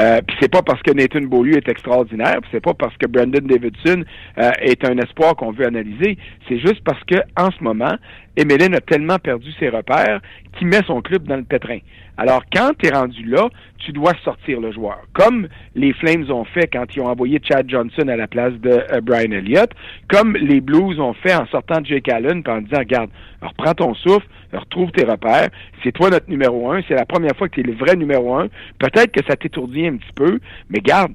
Euh, 0.00 0.20
puis 0.26 0.36
c'est 0.40 0.50
pas 0.50 0.62
parce 0.62 0.80
que 0.82 0.92
Nathan 0.92 1.20
Beaulieu 1.20 1.56
est 1.56 1.68
extraordinaire, 1.68 2.38
puis 2.40 2.50
c'est 2.52 2.62
pas 2.62 2.72
parce 2.74 2.96
que 2.96 3.06
Brandon 3.06 3.44
Davidson 3.44 4.04
euh, 4.38 4.50
est 4.60 4.82
un 4.84 4.96
espoir 4.98 5.36
qu'on 5.36 5.52
veut 5.52 5.66
analyser. 5.66 6.16
C'est 6.48 6.58
juste 6.58 6.82
parce 6.84 7.02
que 7.04 7.16
en 7.36 7.50
ce 7.50 7.62
moment, 7.62 7.96
Emeline 8.36 8.74
a 8.74 8.80
tellement 8.80 9.18
perdu 9.18 9.52
ses 9.58 9.68
repères 9.68 10.20
qu'il 10.58 10.66
met 10.66 10.82
son 10.86 11.02
club 11.02 11.24
dans 11.24 11.36
le 11.36 11.44
pétrin. 11.44 11.78
Alors, 12.16 12.42
quand 12.52 12.70
tu 12.78 12.86
es 12.86 12.90
rendu 12.90 13.24
là, 13.24 13.48
tu 13.78 13.92
dois 13.92 14.12
sortir 14.24 14.60
le 14.60 14.72
joueur. 14.72 14.98
Comme 15.14 15.48
les 15.74 15.92
Flames 15.92 16.30
ont 16.30 16.44
fait 16.44 16.68
quand 16.72 16.84
ils 16.94 17.00
ont 17.00 17.06
envoyé 17.06 17.40
Chad 17.42 17.68
Johnson 17.68 18.06
à 18.08 18.16
la 18.16 18.28
place 18.28 18.52
de 18.54 18.70
euh, 18.70 19.00
Brian 19.02 19.32
Elliott, 19.32 19.70
comme 20.08 20.36
les 20.36 20.60
Blues 20.60 20.98
ont 21.00 21.14
fait 21.14 21.34
en 21.34 21.46
sortant 21.46 21.82
Jake 21.82 22.08
Allen 22.08 22.42
en 22.46 22.60
disant, 22.60 22.78
regarde, 22.78 23.10
reprends 23.42 23.74
ton 23.74 23.94
souffle, 23.94 24.26
retrouve 24.52 24.92
tes 24.92 25.04
repères, 25.04 25.50
c'est 25.82 25.92
toi 25.92 26.10
notre 26.10 26.30
numéro 26.30 26.70
un, 26.70 26.82
c'est 26.86 26.94
la 26.94 27.04
première 27.04 27.36
fois 27.36 27.48
que 27.48 27.54
tu 27.54 27.60
es 27.60 27.64
le 27.64 27.74
vrai 27.74 27.96
numéro 27.96 28.34
un, 28.36 28.48
peut-être 28.78 29.10
que 29.10 29.24
ça 29.26 29.36
t'étourdit 29.36 29.86
un 29.86 29.96
petit 29.96 30.12
peu, 30.14 30.38
mais 30.70 30.80
garde, 30.80 31.12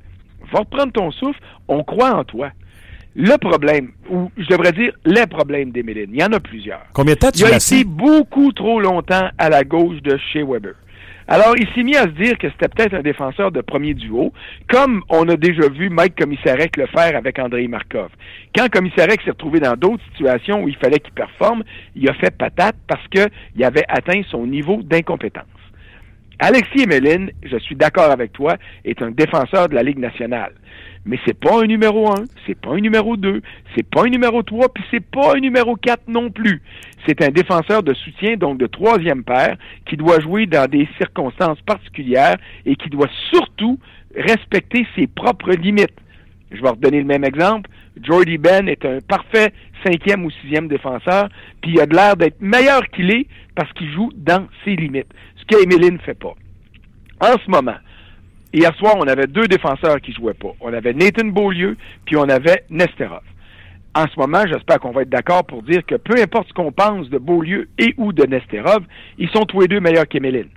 va 0.51 0.59
reprendre 0.59 0.91
ton 0.91 1.11
souffle, 1.11 1.39
on 1.67 1.83
croit 1.83 2.13
en 2.13 2.23
toi. 2.23 2.51
Le 3.15 3.37
problème, 3.37 3.91
ou 4.09 4.31
je 4.37 4.45
devrais 4.47 4.71
dire 4.71 4.93
les 5.05 5.25
problèmes 5.25 5.71
d'Emeline, 5.71 6.09
il 6.13 6.19
y 6.19 6.23
en 6.23 6.31
a 6.31 6.39
plusieurs. 6.39 6.85
Combien 6.93 7.15
de 7.15 7.19
temps 7.19 7.31
tu 7.31 7.41
Il 7.41 7.45
a 7.45 7.57
été 7.57 7.83
beaucoup 7.83 8.51
trop 8.51 8.79
longtemps 8.79 9.29
à 9.37 9.49
la 9.49 9.63
gauche 9.63 10.01
de 10.01 10.17
chez 10.31 10.43
Weber. 10.43 10.75
Alors, 11.31 11.53
il 11.57 11.67
s'est 11.75 11.83
mis 11.83 11.95
à 11.95 12.03
se 12.03 12.23
dire 12.23 12.39
que 12.39 12.49
c'était 12.49 12.67
peut-être 12.67 12.95
un 12.95 13.03
défenseur 13.03 13.51
de 13.51 13.61
premier 13.61 13.93
duo, 13.93 14.33
comme 14.67 15.03
on 15.09 15.29
a 15.29 15.37
déjà 15.37 15.69
vu 15.69 15.91
Mike 15.91 16.15
Commissarek 16.17 16.75
le 16.75 16.87
faire 16.87 17.15
avec 17.15 17.37
Andrei 17.37 17.67
Markov. 17.67 18.09
Quand 18.55 18.67
Commissarek 18.67 19.21
s'est 19.21 19.29
retrouvé 19.29 19.59
dans 19.59 19.75
d'autres 19.75 20.03
situations 20.11 20.63
où 20.63 20.67
il 20.67 20.75
fallait 20.77 20.97
qu'il 20.97 21.13
performe, 21.13 21.63
il 21.95 22.09
a 22.09 22.13
fait 22.15 22.35
patate 22.35 22.77
parce 22.87 23.07
qu'il 23.09 23.63
avait 23.63 23.85
atteint 23.89 24.21
son 24.31 24.47
niveau 24.47 24.81
d'incompétence. 24.81 25.45
Alexis 26.39 26.83
Emeline, 26.83 27.31
je 27.43 27.57
suis 27.57 27.75
d'accord 27.75 28.11
avec 28.11 28.31
toi, 28.31 28.55
est 28.85 29.01
un 29.01 29.11
défenseur 29.11 29.69
de 29.69 29.75
la 29.75 29.83
Ligue 29.83 29.99
nationale 29.99 30.53
mais 31.05 31.19
c'est 31.25 31.37
pas 31.37 31.61
un 31.61 31.65
numéro 31.65 32.11
1, 32.11 32.25
c'est 32.45 32.59
pas 32.59 32.71
un 32.71 32.79
numéro 32.79 33.17
2, 33.17 33.41
c'est 33.75 33.87
pas 33.89 34.03
un 34.03 34.09
numéro 34.09 34.43
3, 34.43 34.69
puis 34.73 34.83
c'est 34.91 35.03
pas 35.03 35.35
un 35.35 35.39
numéro 35.39 35.75
4 35.75 36.03
non 36.07 36.29
plus. 36.29 36.61
C'est 37.07 37.23
un 37.23 37.29
défenseur 37.29 37.83
de 37.83 37.93
soutien, 37.93 38.35
donc 38.35 38.57
de 38.57 38.67
troisième 38.67 39.23
paire, 39.23 39.57
qui 39.85 39.97
doit 39.97 40.19
jouer 40.19 40.45
dans 40.45 40.69
des 40.69 40.87
circonstances 40.97 41.61
particulières 41.61 42.37
et 42.65 42.75
qui 42.75 42.89
doit 42.89 43.09
surtout 43.31 43.79
respecter 44.15 44.85
ses 44.95 45.07
propres 45.07 45.53
limites. 45.53 45.95
Je 46.51 46.61
vais 46.61 46.69
redonner 46.69 46.99
le 46.99 47.05
même 47.05 47.23
exemple. 47.23 47.69
Jordy 48.01 48.37
Ben 48.37 48.67
est 48.67 48.85
un 48.85 48.99
parfait 49.07 49.53
cinquième 49.85 50.25
ou 50.25 50.31
sixième 50.31 50.67
défenseur, 50.67 51.29
puis 51.61 51.71
il 51.71 51.79
a 51.79 51.85
de 51.85 51.95
l'air 51.95 52.17
d'être 52.17 52.41
meilleur 52.41 52.87
qu'il 52.89 53.11
est 53.11 53.27
parce 53.55 53.71
qu'il 53.73 53.91
joue 53.91 54.11
dans 54.15 54.47
ses 54.63 54.75
limites, 54.75 55.11
ne 55.51 55.97
fait 55.99 56.17
pas. 56.17 56.33
En 57.21 57.37
ce 57.43 57.49
moment, 57.49 57.77
Hier 58.51 58.73
soir, 58.77 58.95
on 58.97 59.07
avait 59.07 59.27
deux 59.27 59.47
défenseurs 59.47 60.01
qui 60.01 60.11
jouaient 60.11 60.33
pas. 60.33 60.53
On 60.59 60.73
avait 60.73 60.93
Nathan 60.93 61.27
Beaulieu, 61.27 61.77
puis 62.05 62.17
on 62.17 62.27
avait 62.27 62.63
Nesterov. 62.71 63.21
En 63.93 64.05
ce 64.07 64.19
moment, 64.19 64.41
j'espère 64.47 64.79
qu'on 64.79 64.91
va 64.91 65.03
être 65.03 65.09
d'accord 65.09 65.45
pour 65.45 65.61
dire 65.61 65.85
que 65.85 65.95
peu 65.95 66.19
importe 66.19 66.47
ce 66.47 66.53
qu'on 66.53 66.71
pense 66.71 67.09
de 67.09 67.19
Beaulieu 67.19 67.69
et 67.77 67.93
ou 67.97 68.11
de 68.11 68.23
Nesterov, 68.23 68.83
ils 69.19 69.29
sont 69.29 69.43
tous 69.43 69.61
les 69.61 69.67
deux 69.67 69.79
meilleurs 69.79 70.07
qu'Emeline. 70.07 70.49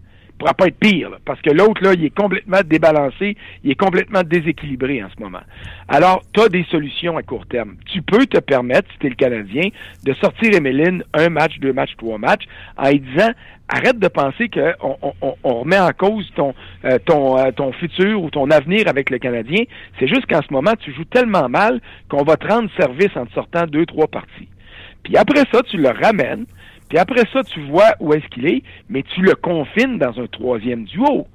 Il 0.43 0.47
pourra 0.47 0.55
pas 0.55 0.67
être 0.67 0.79
pire, 0.81 1.11
parce 1.25 1.41
que 1.41 1.51
l'autre, 1.51 1.81
là, 1.85 1.93
il 1.95 2.05
est 2.05 2.11
complètement 2.11 2.59
débalancé, 2.67 3.37
il 3.63 3.71
est 3.71 3.77
complètement 3.77 4.23
déséquilibré 4.25 5.01
en 5.01 5.09
ce 5.17 5.23
moment. 5.23 5.43
Alors, 5.87 6.21
tu 6.33 6.41
as 6.41 6.49
des 6.49 6.65
solutions 6.65 7.17
à 7.17 7.23
court 7.23 7.47
terme. 7.47 7.77
Tu 7.87 8.03
peux 8.03 8.27
te 8.27 8.41
permettre, 8.41 8.91
si 8.91 8.99
tu 8.99 9.07
es 9.07 9.11
le 9.11 9.15
Canadien, 9.15 9.69
de 10.03 10.13
sortir 10.15 10.53
Emeline 10.53 11.05
un 11.15 11.29
match, 11.29 11.61
deux 11.61 11.73
matchs, 11.73 11.95
trois 11.97 12.19
matchs, 12.19 12.43
en 12.77 12.91
disant 12.91 13.31
arrête 13.69 14.01
de 14.01 14.09
penser 14.09 14.49
qu'on 14.49 14.97
on, 15.21 15.37
on, 15.45 15.61
remet 15.61 15.79
en 15.79 15.93
cause 15.97 16.29
ton, 16.35 16.55
euh, 16.87 16.99
ton, 17.07 17.39
euh, 17.39 17.53
ton 17.53 17.73
futur 17.75 18.21
ou 18.21 18.29
ton 18.29 18.51
avenir 18.51 18.89
avec 18.89 19.11
le 19.11 19.19
Canadien. 19.19 19.63
C'est 20.01 20.09
juste 20.09 20.27
qu'en 20.27 20.43
ce 20.43 20.53
moment, 20.53 20.75
tu 20.81 20.93
joues 20.93 21.05
tellement 21.05 21.49
mal 21.49 21.81
qu'on 22.09 22.25
va 22.25 22.37
te 22.37 22.49
rendre 22.53 22.69
service 22.77 23.17
en 23.17 23.27
te 23.27 23.33
sortant 23.33 23.69
deux, 23.69 23.87
trois 23.87 24.09
parties. 24.09 24.49
Puis 25.05 25.17
après 25.17 25.45
ça, 25.53 25.63
tu 25.63 25.77
le 25.77 25.91
ramènes. 25.91 26.47
Puis 26.93 26.99
après 26.99 27.23
ça, 27.33 27.43
tu 27.43 27.59
vois 27.63 27.95
où 28.01 28.13
est-ce 28.13 28.27
qu'il 28.27 28.45
est, 28.45 28.63
mais 28.91 29.03
tu 29.03 29.23
le 29.23 29.35
confines 29.35 29.97
dans 29.97 30.21
un 30.21 30.27
troisième 30.27 30.85
duo. 30.85 31.27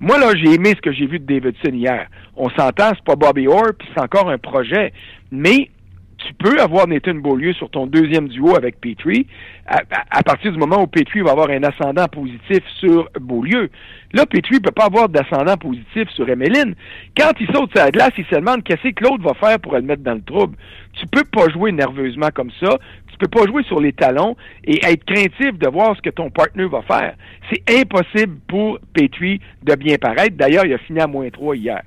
Moi, 0.00 0.18
là, 0.18 0.34
j'ai 0.36 0.52
aimé 0.52 0.74
ce 0.76 0.82
que 0.82 0.92
j'ai 0.92 1.06
vu 1.06 1.18
de 1.18 1.24
Davidson 1.24 1.72
hier. 1.72 2.08
On 2.36 2.50
s'entend, 2.50 2.90
c'est 2.90 3.02
pas 3.02 3.16
Bobby 3.16 3.48
Orr, 3.48 3.70
puis 3.78 3.88
c'est 3.94 4.02
encore 4.02 4.28
un 4.28 4.36
projet. 4.36 4.92
Mais 5.30 5.70
tu 6.18 6.34
peux 6.34 6.60
avoir 6.60 6.86
Nathan 6.86 7.14
Beaulieu 7.14 7.52
sur 7.54 7.70
ton 7.70 7.86
deuxième 7.86 8.28
duo 8.28 8.54
avec 8.54 8.80
Petrie 8.80 9.26
à, 9.66 10.22
partir 10.22 10.52
du 10.52 10.58
moment 10.58 10.82
où 10.82 10.86
Petrie 10.86 11.20
va 11.20 11.30
avoir 11.30 11.50
un 11.50 11.62
ascendant 11.62 12.06
positif 12.06 12.60
sur 12.78 13.08
Beaulieu. 13.18 13.70
Là, 14.12 14.26
Petrie 14.26 14.60
peut 14.60 14.72
pas 14.72 14.86
avoir 14.86 15.08
d'ascendant 15.08 15.56
positif 15.56 16.08
sur 16.10 16.28
Emeline. 16.28 16.74
Quand 17.16 17.32
il 17.40 17.46
saute 17.46 17.74
la 17.74 17.90
glace, 17.90 18.12
il 18.18 18.26
se 18.26 18.34
demande 18.34 18.62
qu'est-ce 18.62 18.88
que 18.90 19.04
l'autre 19.04 19.22
va 19.22 19.34
faire 19.34 19.58
pour 19.58 19.74
le 19.74 19.82
mettre 19.82 20.02
dans 20.02 20.14
le 20.14 20.22
trouble. 20.22 20.56
Tu 20.94 21.06
peux 21.06 21.24
pas 21.24 21.48
jouer 21.48 21.72
nerveusement 21.72 22.28
comme 22.34 22.50
ça. 22.60 22.76
Tu 23.22 23.28
peux 23.28 23.38
pas 23.38 23.46
jouer 23.46 23.62
sur 23.62 23.80
les 23.80 23.92
talons 23.92 24.34
et 24.64 24.84
être 24.84 25.04
craintif 25.04 25.56
de 25.56 25.68
voir 25.68 25.96
ce 25.96 26.02
que 26.02 26.10
ton 26.10 26.28
partenaire 26.28 26.68
va 26.68 26.82
faire. 26.82 27.14
C'est 27.52 27.80
impossible 27.80 28.36
pour 28.48 28.80
Petrie 28.92 29.40
de 29.62 29.76
bien 29.76 29.96
paraître. 29.96 30.36
D'ailleurs, 30.36 30.66
il 30.66 30.72
a 30.72 30.78
fini 30.78 30.98
à 30.98 31.06
moins 31.06 31.30
3 31.30 31.54
hier. 31.54 31.82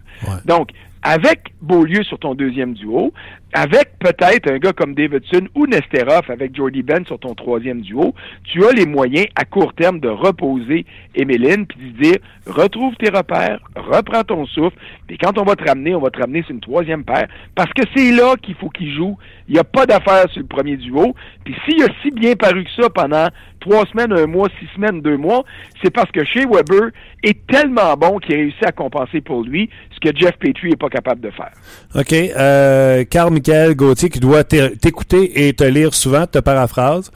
Donc, 0.45 0.69
avec 1.05 1.53
Beaulieu 1.61 2.01
sur 2.01 2.17
ton 2.17 2.33
deuxième 2.33 2.73
duo, 2.73 3.13
avec 3.53 3.91
peut-être 3.99 4.51
un 4.51 4.57
gars 4.57 4.73
comme 4.73 4.95
Davidson 4.95 5.47
ou 5.53 5.67
Nesterov 5.67 6.23
avec 6.29 6.55
Jordy 6.55 6.81
Ben 6.81 7.05
sur 7.05 7.19
ton 7.19 7.35
troisième 7.35 7.81
duo, 7.81 8.15
tu 8.43 8.65
as 8.65 8.71
les 8.71 8.87
moyens 8.87 9.27
à 9.35 9.45
court 9.45 9.73
terme 9.75 9.99
de 9.99 10.09
reposer 10.09 10.83
Emeline 11.13 11.67
puis 11.67 11.91
de 11.91 12.01
dire 12.01 12.17
retrouve 12.47 12.95
tes 12.95 13.09
repères, 13.09 13.59
reprends 13.75 14.23
ton 14.23 14.47
souffle, 14.47 14.75
puis 15.05 15.19
quand 15.19 15.37
on 15.37 15.43
va 15.43 15.55
te 15.55 15.63
ramener, 15.63 15.93
on 15.93 16.01
va 16.01 16.09
te 16.09 16.19
ramener 16.19 16.41
sur 16.41 16.51
une 16.55 16.59
troisième 16.59 17.03
paire 17.03 17.27
parce 17.53 17.71
que 17.73 17.83
c'est 17.95 18.11
là 18.11 18.33
qu'il 18.41 18.55
faut 18.55 18.69
qu'il 18.69 18.91
joue. 18.91 19.15
Il 19.47 19.53
n'y 19.53 19.59
a 19.59 19.63
pas 19.63 19.85
d'affaire 19.85 20.27
sur 20.31 20.41
le 20.41 20.47
premier 20.47 20.75
duo. 20.75 21.13
Puis 21.43 21.55
s'il 21.65 21.83
a 21.83 21.87
si 22.01 22.09
bien 22.09 22.33
paru 22.33 22.63
que 22.63 22.81
ça 22.81 22.89
pendant 22.89 23.27
trois 23.65 23.85
semaines, 23.87 24.13
un 24.13 24.27
mois, 24.27 24.47
six 24.59 24.67
semaines, 24.75 25.01
deux 25.01 25.17
mois, 25.17 25.43
c'est 25.83 25.89
parce 25.89 26.11
que 26.11 26.23
chez 26.23 26.45
Weber 26.45 26.91
est 27.23 27.45
tellement 27.47 27.95
bon 27.95 28.19
qu'il 28.19 28.35
a 28.35 28.37
réussi 28.37 28.63
à 28.63 28.71
compenser 28.71 29.21
pour 29.21 29.43
lui 29.43 29.69
ce 29.93 29.99
que 29.99 30.15
Jeff 30.15 30.37
Petrie 30.37 30.69
n'est 30.69 30.75
pas 30.75 30.89
capable 30.89 31.21
de 31.21 31.31
faire. 31.31 31.51
OK. 31.95 32.13
Euh, 32.13 33.03
Carl 33.05 33.33
Michael 33.33 33.75
Gauthier 33.75 34.09
qui 34.09 34.19
doit 34.19 34.43
t'écouter 34.43 35.47
et 35.47 35.53
te 35.53 35.63
lire 35.63 35.93
souvent, 35.93 36.27
te 36.27 36.39
paraphrase. 36.39 37.11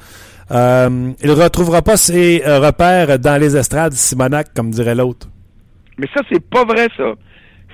Euh, 0.52 1.12
il 1.22 1.30
ne 1.30 1.36
retrouvera 1.36 1.84
pas 1.84 1.98
ses 1.98 2.44
euh, 2.46 2.60
repères 2.60 3.20
dans 3.20 3.40
les 3.40 3.56
estrades 3.56 3.94
Simonac, 3.94 4.52
comme 4.56 4.72
dirait 4.72 4.96
l'autre. 4.96 5.28
Mais 6.00 6.08
ça, 6.16 6.22
c'est 6.32 6.44
pas 6.50 6.66
vrai, 6.66 6.88
ça. 6.98 7.14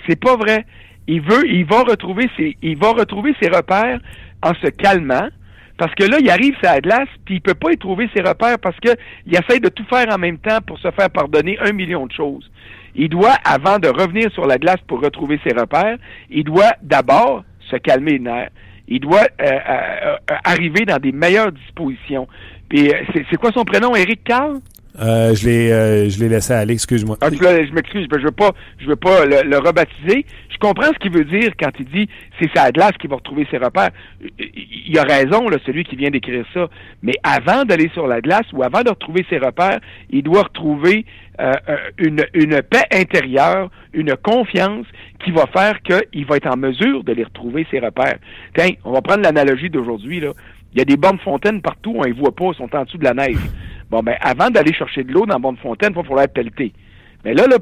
C'est 0.08 0.20
pas 0.20 0.36
vrai. 0.36 0.66
Il 1.08 1.22
veut, 1.22 1.48
il 1.48 1.66
va 1.66 1.84
retrouver 1.84 2.30
ses, 2.36 2.58
il 2.62 2.78
va 2.78 2.92
retrouver 2.92 3.34
ses 3.42 3.48
repères 3.48 4.00
en 4.44 4.54
se 4.56 4.68
calmant, 4.68 5.30
parce 5.78 5.94
que 5.96 6.04
là, 6.04 6.18
il 6.20 6.30
arrive 6.30 6.54
sur 6.56 6.72
la 6.72 6.80
glace, 6.80 7.10
puis 7.26 7.36
il 7.36 7.42
peut 7.42 7.54
pas 7.54 7.72
y 7.72 7.78
trouver 7.78 8.10
ses 8.16 8.22
repères 8.22 8.60
parce 8.60 8.80
que 8.80 8.90
il 9.26 9.34
essaie 9.36 9.60
de 9.60 9.70
tout 9.70 9.86
faire 9.86 10.08
en 10.14 10.18
même 10.18 10.38
temps 10.38 10.60
pour 10.66 10.80
se 10.80 10.90
faire 10.92 11.10
pardonner 11.10 11.58
un 11.60 11.74
million 11.74 12.06
de 12.06 12.12
choses. 12.14 12.50
Il 12.96 13.10
doit, 13.10 13.36
avant 13.44 13.78
de 13.78 13.90
revenir 13.90 14.32
sur 14.32 14.46
la 14.46 14.58
glace 14.58 14.80
pour 14.88 15.02
retrouver 15.02 15.40
ses 15.46 15.54
repères, 15.54 15.98
il 16.30 16.46
doit 16.46 16.74
d'abord 16.82 17.44
se 17.70 17.76
calmer 17.76 18.14
les 18.14 18.20
nerfs. 18.20 18.52
il 18.88 19.02
doit 19.02 19.28
euh, 19.42 19.46
euh, 19.46 20.16
euh, 20.32 20.36
arriver 20.46 20.86
dans 20.86 20.98
des 20.98 21.12
meilleures 21.12 21.52
dispositions. 21.52 22.28
Puis 22.70 22.90
euh, 22.90 23.04
c'est 23.14 23.26
c'est 23.30 23.38
quoi 23.38 23.52
son 23.52 23.66
prénom, 23.66 23.96
Eric 23.96 24.24
Carl? 24.24 24.60
Euh, 25.00 25.36
je 25.36 25.46
l'ai 25.48 25.72
euh, 25.72 26.10
je 26.10 26.20
l'ai 26.20 26.30
laissé 26.30 26.54
aller, 26.54 26.74
excuse-moi. 26.74 27.18
Ah, 27.22 27.28
je 27.30 27.74
m'excuse, 27.74 28.08
je 28.10 28.24
veux 28.24 28.32
pas, 28.32 28.52
je 28.80 28.88
veux 28.88 28.96
pas 28.96 29.26
le, 29.26 29.50
le 29.50 29.58
rebaptiser. 29.58 30.26
Je 30.50 30.58
comprends 30.58 30.88
ce 30.94 31.00
qu'il 31.00 31.12
veut 31.12 31.26
dire 31.26 31.52
quand 31.60 31.72
il 31.80 31.86
dit 31.86 32.08
c'est 32.40 32.50
sa 32.56 32.72
glace 32.72 32.94
qui 33.00 33.08
va 33.08 33.18
retrouver 33.18 33.46
ses 33.52 33.58
repères. 33.58 33.92
Il 34.40 34.98
a 34.98 35.04
raison, 35.04 35.50
là, 35.50 35.58
celui 35.66 35.84
qui 35.84 35.98
vient 35.98 36.10
d'écrire 36.10 36.46
ça. 36.54 36.70
Mais 37.04 37.14
avant 37.24 37.66
d'aller 37.66 37.90
sur 37.94 38.08
la 38.08 38.22
glace 38.22 38.46
ou 38.54 38.64
avant 38.64 38.82
de 38.84 38.90
retrouver 38.90 39.26
ses 39.30 39.38
repères, 39.38 39.80
il 40.10 40.24
doit 40.24 40.44
retrouver 40.44 41.06
euh, 41.42 41.52
euh, 41.68 41.78
une, 41.98 42.26
une 42.34 42.62
paix 42.62 42.86
intérieure, 42.94 43.70
une 43.94 44.16
confiance 44.16 44.86
qui 45.24 45.32
va 45.32 45.46
faire 45.48 45.82
qu'il 45.82 46.26
va 46.26 46.38
être 46.38 46.48
en 46.48 46.58
mesure 46.58 47.04
de 47.04 47.12
les 47.12 47.26
retrouver 47.26 47.68
ses 47.70 47.80
repères. 47.80 48.18
Tiens, 48.58 48.70
on 48.86 48.94
va 48.94 49.02
prendre 49.02 49.24
l'analogie 49.24 49.70
d'aujourd'hui. 49.70 50.22
Il 50.74 50.80
y 50.80 50.82
a 50.82 50.86
des 50.86 50.98
bornes 50.98 51.20
fontaines 51.20 51.62
partout, 51.62 51.94
on 51.96 52.04
les 52.04 52.14
voit 52.14 52.34
pas, 52.34 52.52
ils 52.54 52.56
sont 52.56 52.74
en 52.74 52.84
dessous 52.84 52.98
de 52.98 53.04
la 53.04 53.14
neige. 53.14 53.38
Bon, 53.90 54.02
ben, 54.02 54.16
avant 54.22 54.50
d'aller 54.50 54.74
chercher 54.74 55.04
de 55.04 55.12
l'eau 55.12 55.26
dans 55.26 55.36
la 55.36 55.40
borne 55.40 55.58
fontaine, 55.58 55.92
il 55.92 55.96
va 55.96 56.04
falloir 56.04 56.28
pelleter. 56.28 56.74
Mais 57.24 57.34
là, 57.34 57.48
là, 57.48 57.58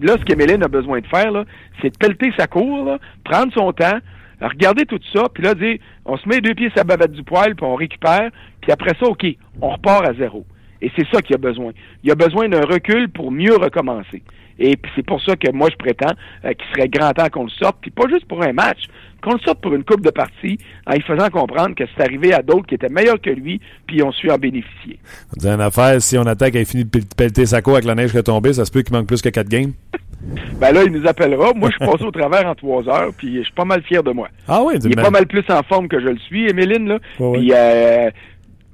là 0.00 0.16
ce 0.18 0.24
qu'Emeline 0.24 0.62
a 0.62 0.68
besoin 0.68 1.00
de 1.00 1.06
faire, 1.06 1.32
c'est 1.80 1.90
de 1.90 1.98
pelleter 1.98 2.32
sa 2.36 2.46
cour, 2.46 2.84
là, 2.84 2.98
prendre 3.24 3.52
son 3.52 3.72
temps, 3.72 3.98
regarder 4.40 4.84
tout 4.84 5.00
ça, 5.12 5.24
puis 5.32 5.42
là, 5.42 5.54
dire, 5.54 5.78
on 6.04 6.16
se 6.16 6.28
met 6.28 6.40
deux 6.40 6.54
pieds 6.54 6.68
sur 6.68 6.78
la 6.78 6.84
bavette 6.84 7.12
du 7.12 7.22
poêle, 7.22 7.54
puis 7.54 7.64
on 7.64 7.74
récupère, 7.74 8.30
puis 8.60 8.72
après 8.72 8.92
ça, 9.00 9.06
OK, 9.06 9.26
on 9.60 9.70
repart 9.70 10.06
à 10.06 10.14
zéro. 10.14 10.44
Et 10.82 10.90
c'est 10.96 11.06
ça 11.12 11.22
qu'il 11.22 11.34
a 11.34 11.38
besoin. 11.38 11.72
Il 12.04 12.10
a 12.10 12.14
besoin 12.14 12.48
d'un 12.48 12.60
recul 12.60 13.08
pour 13.08 13.30
mieux 13.30 13.56
recommencer. 13.56 14.22
Et 14.58 14.76
puis 14.76 14.90
c'est 14.96 15.04
pour 15.04 15.22
ça 15.22 15.36
que 15.36 15.50
moi, 15.52 15.68
je 15.70 15.76
prétends 15.76 16.14
euh, 16.44 16.52
qu'il 16.52 16.66
serait 16.74 16.88
grand 16.88 17.12
temps 17.12 17.28
qu'on 17.28 17.44
le 17.44 17.50
sorte, 17.50 17.76
puis 17.80 17.90
pas 17.90 18.04
juste 18.08 18.26
pour 18.26 18.42
un 18.42 18.52
match, 18.52 18.84
qu'on 19.22 19.34
le 19.34 19.38
sorte 19.40 19.60
pour 19.60 19.74
une 19.74 19.84
coupe 19.84 20.00
de 20.02 20.10
partie, 20.10 20.58
en 20.86 20.92
lui 20.94 21.02
faisant 21.02 21.28
comprendre 21.30 21.74
que 21.74 21.84
c'est 21.94 22.02
arrivé 22.02 22.32
à 22.32 22.42
d'autres 22.42 22.66
qui 22.66 22.74
étaient 22.74 22.88
meilleurs 22.88 23.20
que 23.20 23.30
lui, 23.30 23.60
puis 23.86 23.96
ils 23.98 24.02
ont 24.02 24.12
su 24.12 24.30
en 24.30 24.38
bénéficier. 24.38 24.98
On 25.36 25.40
dit 25.40 25.48
une 25.48 25.60
affaire, 25.60 26.00
si 26.00 26.16
on 26.16 26.22
attaque 26.26 26.54
et 26.54 26.60
il 26.60 26.66
finit 26.66 26.84
de 26.84 26.90
pel- 26.90 27.14
pelleter 27.16 27.44
sa 27.46 27.60
cour 27.62 27.74
avec 27.74 27.84
la 27.84 27.94
neige 27.94 28.12
qui 28.12 28.18
est 28.18 28.22
tombée, 28.22 28.52
ça 28.54 28.64
se 28.64 28.70
peut 28.70 28.82
qu'il 28.82 28.94
manque 28.96 29.06
plus 29.08 29.20
que 29.22 29.28
4 29.28 29.48
games? 29.48 29.72
Ben 30.58 30.72
là, 30.72 30.82
il 30.82 30.90
nous 30.90 31.06
appellera. 31.06 31.52
Moi, 31.54 31.70
je 31.70 31.76
suis 31.76 31.92
passé 31.92 32.02
au 32.04 32.10
travers 32.10 32.46
en 32.48 32.54
trois 32.56 32.88
heures, 32.88 33.10
puis 33.16 33.36
je 33.36 33.42
suis 33.42 33.52
pas 33.52 33.64
mal 33.66 33.82
fier 33.82 34.02
de 34.02 34.10
moi. 34.10 34.28
Ah 34.48 34.60
oui, 34.64 34.74
Il 34.84 34.90
est 34.92 34.96
pas 35.00 35.10
mal 35.10 35.26
plus 35.26 35.44
en 35.50 35.62
forme 35.62 35.86
que 35.86 36.00
je 36.00 36.06
le 36.06 36.18
suis, 36.18 36.48
Emeline, 36.48 36.88
là. 36.88 36.98
Ouais. 37.20 37.38
Puis, 37.38 37.52
euh, 37.54 38.10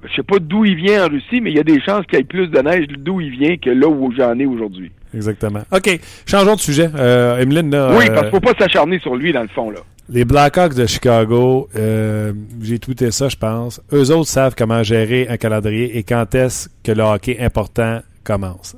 je 0.05 0.15
sais 0.15 0.23
pas 0.23 0.39
d'où 0.41 0.65
il 0.65 0.77
vient 0.77 1.07
en 1.07 1.09
Russie, 1.09 1.41
mais 1.41 1.51
il 1.51 1.57
y 1.57 1.61
a 1.61 1.65
des 1.65 1.81
chances 1.81 2.05
qu'il 2.07 2.19
y 2.19 2.23
ait 2.23 2.25
plus 2.25 2.49
de 2.49 2.59
neige 2.61 2.87
d'où 2.99 3.21
il 3.21 3.31
vient 3.31 3.57
que 3.57 3.71
là 3.71 3.89
où 3.89 4.13
j'en 4.17 4.39
ai 4.39 4.47
aujourd'hui. 4.47 4.91
Exactement. 5.15 5.63
OK, 5.71 6.01
changeons 6.27 6.55
de 6.55 6.61
sujet. 6.61 6.91
Euh, 6.97 7.39
Emeline, 7.39 7.71
là, 7.71 7.91
oui, 7.97 8.07
euh, 8.09 8.15
parce 8.15 8.23
qu'il 8.23 8.31
faut 8.31 8.41
pas 8.41 8.55
s'acharner 8.59 8.99
sur 8.99 9.15
lui, 9.15 9.33
dans 9.33 9.43
le 9.43 9.49
fond, 9.49 9.71
là. 9.71 9.81
les 10.09 10.25
Blackhawks 10.25 10.75
de 10.75 10.87
Chicago, 10.87 11.69
euh, 11.77 12.33
j'ai 12.61 12.79
tweeté 12.79 13.11
ça, 13.11 13.29
je 13.29 13.37
pense. 13.37 13.81
Eux 13.93 14.11
autres 14.11 14.29
savent 14.29 14.55
comment 14.57 14.83
gérer 14.83 15.27
un 15.29 15.37
calendrier 15.37 15.99
et 15.99 16.03
quand 16.03 16.35
est-ce 16.35 16.69
que 16.83 16.93
le 16.93 17.03
hockey 17.03 17.39
important 17.41 18.01
commence. 18.25 18.77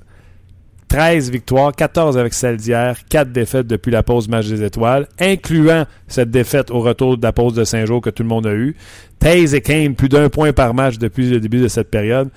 13 0.94 1.32
victoires, 1.32 1.72
14 1.74 2.16
avec 2.16 2.32
celle 2.34 2.56
d'hier, 2.56 2.96
4 3.10 3.32
défaites 3.32 3.66
depuis 3.66 3.90
la 3.90 4.04
pause 4.04 4.28
match 4.28 4.46
des 4.46 4.62
étoiles, 4.62 5.08
incluant 5.18 5.86
cette 6.06 6.30
défaite 6.30 6.70
au 6.70 6.78
retour 6.78 7.16
de 7.16 7.22
la 7.24 7.32
pause 7.32 7.52
de 7.54 7.64
Saint-Jean 7.64 8.00
que 8.00 8.10
tout 8.10 8.22
le 8.22 8.28
monde 8.28 8.46
a 8.46 8.54
eu. 8.54 8.76
Taze 9.18 9.56
et 9.56 9.60
Kane, 9.60 9.96
plus 9.96 10.08
d'un 10.08 10.28
point 10.28 10.52
par 10.52 10.72
match 10.72 10.98
depuis 10.98 11.28
le 11.28 11.40
début 11.40 11.60
de 11.60 11.66
cette 11.66 11.90
période. 11.90 12.30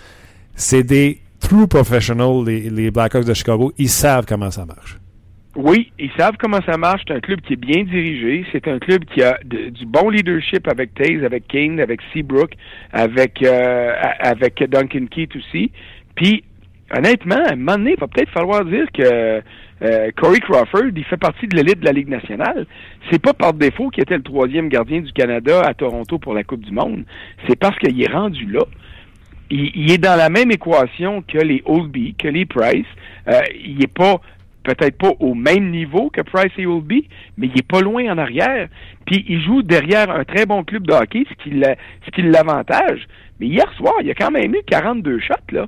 C'est 0.55 0.81
des 0.81 1.19
true 1.39 1.67
professionals, 1.67 2.43
les, 2.47 2.89
Blackhawks 2.89 3.25
de 3.25 3.35
Chicago. 3.35 3.73
Ils 3.77 3.89
savent 3.89 4.25
comment 4.27 4.49
ça 4.49 4.65
marche. 4.65 4.97
Oui, 5.55 5.91
ils 5.99 6.11
savent 6.17 6.37
comment 6.39 6.61
ça 6.65 6.77
marche. 6.77 7.03
C'est 7.07 7.13
un 7.13 7.19
club 7.19 7.41
qui 7.41 7.53
est 7.53 7.57
bien 7.57 7.83
dirigé. 7.83 8.43
C'est 8.51 8.67
un 8.67 8.79
club 8.79 9.05
qui 9.05 9.21
a 9.21 9.37
du 9.43 9.85
bon 9.85 10.09
leadership 10.09 10.67
avec 10.67 10.95
Taze, 10.95 11.23
avec 11.23 11.47
Kane, 11.47 11.79
avec 11.79 11.99
Seabrook, 12.11 12.53
avec 12.91 13.43
euh, 13.43 13.93
avec 14.19 14.63
Duncan 14.67 15.05
Keith 15.11 15.35
aussi. 15.35 15.71
Puis, 16.15 16.43
honnêtement, 16.95 17.43
à 17.45 17.53
un 17.53 17.55
moment 17.55 17.77
donné, 17.77 17.93
il 17.97 17.99
va 17.99 18.07
peut-être 18.07 18.31
falloir 18.31 18.65
dire 18.65 18.85
que 18.93 19.41
euh, 19.81 20.11
Corey 20.15 20.39
Crawford, 20.39 20.89
il 20.95 21.03
fait 21.03 21.17
partie 21.17 21.47
de 21.47 21.55
l'élite 21.55 21.79
de 21.79 21.85
la 21.85 21.91
Ligue 21.91 22.09
nationale. 22.09 22.65
C'est 23.11 23.21
pas 23.21 23.33
par 23.33 23.53
défaut 23.53 23.89
qu'il 23.89 24.03
était 24.03 24.17
le 24.17 24.23
troisième 24.23 24.69
gardien 24.69 25.01
du 25.01 25.11
Canada 25.11 25.61
à 25.61 25.73
Toronto 25.73 26.17
pour 26.17 26.33
la 26.33 26.43
Coupe 26.43 26.65
du 26.65 26.71
Monde. 26.71 27.03
C'est 27.47 27.57
parce 27.57 27.77
qu'il 27.77 28.01
est 28.01 28.11
rendu 28.11 28.45
là. 28.47 28.63
Il, 29.49 29.89
est 29.89 29.97
dans 29.97 30.17
la 30.17 30.29
même 30.29 30.51
équation 30.51 31.21
que 31.21 31.37
les 31.37 31.61
Oldby, 31.65 32.15
que 32.15 32.27
les 32.27 32.45
Price. 32.45 32.85
Euh, 33.29 33.39
il 33.63 33.81
est 33.81 33.93
pas 33.93 34.19
peut-être 34.63 34.97
pas 34.97 35.11
au 35.21 35.33
même 35.33 35.69
niveau 35.71 36.09
que 36.09 36.21
Price 36.21 36.51
et 36.57 36.65
Oldby, 36.65 37.07
mais 37.37 37.47
il 37.47 37.57
est 37.57 37.67
pas 37.67 37.79
loin 37.79 38.11
en 38.11 38.17
arrière. 38.17 38.67
Puis 39.05 39.23
il 39.29 39.41
joue 39.41 39.63
derrière 39.63 40.11
un 40.11 40.25
très 40.25 40.45
bon 40.45 40.65
club 40.65 40.85
de 40.85 40.91
hockey, 40.91 41.23
ce 41.29 42.11
qui 42.11 42.21
l'avantage. 42.23 43.07
Mais 43.39 43.47
hier 43.47 43.71
soir, 43.77 43.93
il 44.03 44.11
a 44.11 44.15
quand 44.15 44.31
même 44.31 44.53
eu 44.53 44.61
42 44.67 45.19
shots 45.19 45.33
là. 45.51 45.67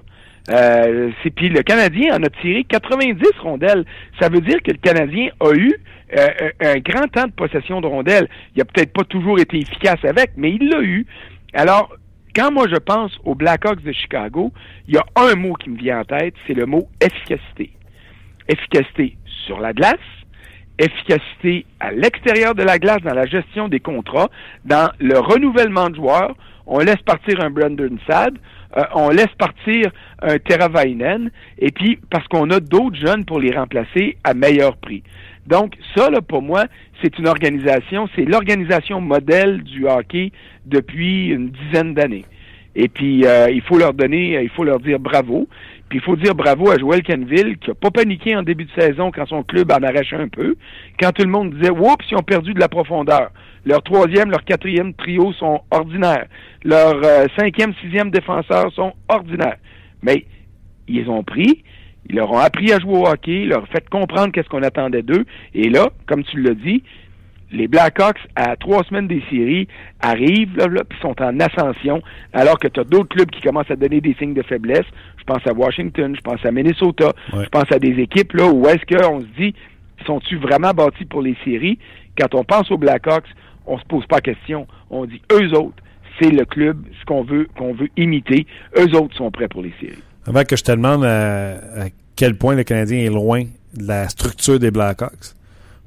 Euh, 0.50 1.12
c'est 1.22 1.30
puis 1.30 1.50
le 1.50 1.62
Canadien 1.62 2.16
en 2.18 2.24
a 2.24 2.30
tiré 2.42 2.64
90 2.64 3.22
rondelles. 3.42 3.86
Ça 4.20 4.30
veut 4.30 4.42
dire 4.42 4.62
que 4.64 4.72
le 4.72 4.78
Canadien 4.78 5.30
a 5.40 5.54
eu 5.54 5.76
euh, 6.18 6.50
un 6.62 6.80
grand 6.80 7.08
temps 7.08 7.28
de 7.28 7.32
possession 7.32 7.82
de 7.82 7.88
rondelles. 7.88 8.28
Il 8.56 8.62
a 8.62 8.66
peut-être 8.66 8.94
pas 8.94 9.04
toujours 9.04 9.40
été 9.40 9.58
efficace 9.58 10.04
avec, 10.04 10.32
mais 10.38 10.52
il 10.52 10.70
l'a 10.70 10.82
eu. 10.82 11.06
Alors, 11.54 11.96
quand 12.36 12.52
moi 12.52 12.68
je 12.68 12.78
pense 12.78 13.12
aux 13.26 13.36
Blackhawks 13.36 13.84
de 13.84 13.92
Chicago, 13.92 14.52
il 14.88 14.96
y 14.96 14.98
a 14.98 15.06
un 15.16 15.36
mot 15.36 15.54
qui 15.54 15.70
me 15.70 15.78
vient 15.78 16.00
en 16.00 16.06
tête, 16.06 16.34
c'est 16.48 16.54
le 16.54 16.66
mot 16.66 16.88
efficacité. 17.02 17.72
Efficacité 18.48 19.18
sur 19.46 19.60
la 19.60 19.74
glace, 19.74 19.98
efficacité 20.80 21.66
à 21.80 21.92
l'extérieur 21.92 22.56
de 22.56 22.64
la 22.64 22.80
glace 22.80 23.02
dans 23.04 23.14
la 23.14 23.26
gestion 23.26 23.68
des 23.68 23.80
contrats, 23.80 24.30
dans 24.66 24.90
le 25.00 25.20
renouvellement 25.20 25.90
de 25.90 25.96
joueurs. 25.96 26.36
On 26.72 26.80
laisse 26.80 27.02
partir 27.04 27.42
un 27.42 27.50
Brandon 27.50 27.98
Sad, 28.08 28.38
euh, 28.78 28.84
on 28.94 29.10
laisse 29.10 29.34
partir 29.40 29.92
un 30.22 30.38
Teravainen, 30.38 31.32
et 31.58 31.72
puis 31.72 31.98
parce 32.12 32.28
qu'on 32.28 32.52
a 32.52 32.60
d'autres 32.60 32.96
jeunes 32.96 33.26
pour 33.26 33.40
les 33.40 33.52
remplacer 33.52 34.18
à 34.24 34.36
meilleur 34.36 34.78
prix. 34.78 35.02
Donc 35.48 35.74
ça, 35.96 36.12
là, 36.12 36.22
pour 36.22 36.44
moi, 36.44 36.66
c'est 37.02 37.18
une 37.18 37.28
organisation, 37.28 38.08
c'est 38.16 38.24
l'organisation 38.24 39.02
modèle 39.02 39.64
du 39.64 39.88
hockey 39.88 40.32
depuis 40.68 41.30
une 41.30 41.50
dizaine 41.50 41.96
d'années. 41.96 42.26
Et 42.76 42.88
puis, 42.88 43.26
euh, 43.26 43.50
il 43.50 43.62
faut 43.62 43.80
leur 43.80 43.96
donner, 43.96 44.40
il 44.44 44.50
faut 44.50 44.64
leur 44.64 44.80
dire 44.80 45.00
bravo. 45.00 45.48
Puis 45.90 45.98
il 45.98 46.02
faut 46.04 46.16
dire 46.16 46.36
bravo 46.36 46.70
à 46.70 46.78
Joël 46.78 47.02
Canville 47.02 47.58
qui 47.58 47.72
a 47.72 47.74
pas 47.74 47.90
paniqué 47.90 48.36
en 48.36 48.44
début 48.44 48.66
de 48.66 48.72
saison 48.80 49.12
quand 49.12 49.26
son 49.26 49.42
club 49.42 49.72
en 49.72 49.84
arrachait 49.84 50.16
un 50.16 50.28
peu. 50.28 50.56
Quand 51.00 51.12
tout 51.12 51.24
le 51.24 51.32
monde 51.32 51.56
disait 51.56 51.72
Oups, 51.72 52.06
ils 52.12 52.16
ont 52.16 52.24
perdu 52.24 52.54
de 52.54 52.60
la 52.60 52.70
profondeur. 52.70 53.32
Leur 53.66 53.82
troisième, 53.82 54.30
leur 54.30 54.44
quatrième 54.46 54.94
trio 54.94 55.34
sont 55.34 55.62
ordinaires. 55.72 56.28
Leur 56.64 57.04
euh, 57.04 57.26
cinquième, 57.38 57.74
sixième 57.82 58.12
défenseurs 58.12 58.72
sont 58.74 58.94
ordinaires. 59.08 59.58
Mais 60.04 60.26
ils 60.88 61.10
ont 61.10 61.24
pris, 61.24 61.64
ils 62.08 62.16
leur 62.16 62.32
ont 62.32 62.38
appris 62.38 62.72
à 62.72 62.80
jouer 62.80 62.98
au 62.98 63.08
hockey, 63.08 63.42
ils 63.42 63.50
leur 63.50 63.64
ont 63.64 63.68
fait 63.68 63.88
comprendre 63.90 64.32
qu'est-ce 64.32 64.50
qu'on 64.50 64.64
attendait 64.64 65.02
d'eux. 65.02 65.26
Et 65.56 65.70
là, 65.70 65.90
comme 66.08 66.24
tu 66.24 66.40
l'as 66.42 66.54
dit, 66.54 66.84
les 67.52 67.68
Blackhawks, 67.68 68.20
à 68.36 68.56
trois 68.58 68.84
semaines 68.84 69.08
des 69.08 69.24
séries, 69.30 69.68
arrivent, 70.02 70.56
là, 70.58 70.68
là, 70.68 70.84
puis 70.88 70.98
sont 71.02 71.16
en 71.22 71.40
ascension, 71.40 72.02
alors 72.34 72.58
que 72.60 72.68
tu 72.68 72.80
as 72.80 72.84
d'autres 72.84 73.10
clubs 73.10 73.30
qui 73.32 73.42
commencent 73.42 73.72
à 73.72 73.76
donner 73.76 74.02
des 74.02 74.14
signes 74.20 74.34
de 74.36 74.44
faiblesse. 74.44 74.86
Je 75.18 75.24
pense 75.24 75.46
à 75.48 75.54
Washington, 75.54 76.16
je 76.16 76.22
pense 76.22 76.44
à 76.46 76.52
Minnesota, 76.52 77.12
Ouais. 77.34 77.44
je 77.46 77.50
pense 77.50 77.72
à 77.72 77.80
des 77.80 78.00
équipes 78.00 78.34
là 78.34 78.48
où 78.48 78.68
est-ce 78.68 78.86
qu'on 78.96 79.22
se 79.22 79.26
dit, 79.38 79.54
sont-tu 80.06 80.38
vraiment 80.38 80.72
bâtis 80.72 81.06
pour 81.06 81.22
les 81.22 81.36
séries? 81.44 81.78
Quand 82.18 82.34
on 82.36 82.44
pense 82.44 82.70
aux 82.72 82.78
Blackhawks, 82.78 83.28
on 83.66 83.78
se 83.78 83.84
pose 83.86 84.06
pas 84.08 84.18
la 84.18 84.22
question. 84.22 84.68
On 84.90 85.06
dit, 85.06 85.22
eux 85.32 85.52
autres, 85.54 85.82
c'est 86.22 86.32
le 86.32 86.46
club, 86.46 86.78
ce 87.00 87.06
qu'on 87.06 87.24
veut, 87.24 87.48
qu'on 87.58 87.74
veut 87.74 87.90
imiter. 87.98 88.46
Eux 88.78 88.96
autres 88.96 89.16
sont 89.16 89.32
prêts 89.32 89.48
pour 89.48 89.62
les 89.62 89.74
séries. 89.80 90.04
Avant 90.28 90.44
que 90.44 90.56
je 90.56 90.64
te 90.64 90.72
demande 90.72 91.04
à, 91.06 91.52
à 91.84 91.88
quel 92.16 92.36
point 92.36 92.56
le 92.56 92.64
Canadien 92.64 93.00
est 93.00 93.10
loin 93.10 93.44
de 93.76 93.88
la 93.88 94.10
structure 94.10 94.60
des 94.60 94.72
Blackhawks, 94.72 95.34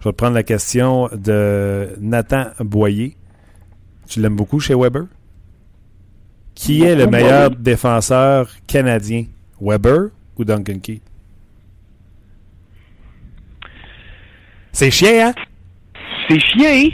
je 0.02 0.08
vais 0.08 0.12
te 0.12 0.16
prendre 0.16 0.34
la 0.34 0.42
question 0.42 1.08
de 1.12 1.90
Nathan 2.00 2.46
Boyer. 2.58 3.16
Tu 4.08 4.20
l'aimes 4.20 4.34
beaucoup 4.34 4.58
chez 4.58 4.74
Weber? 4.74 5.04
Qui 6.56 6.82
est 6.82 6.96
le 6.96 7.06
meilleur 7.06 7.50
défenseur 7.52 8.50
canadien? 8.66 9.26
Weber 9.60 10.08
ou 10.36 10.44
Duncan 10.44 10.80
Keith? 10.82 11.02
C'est 14.72 14.90
chien, 14.90 15.28
hein? 15.28 15.34
C'est 16.28 16.38
chien, 16.40 16.88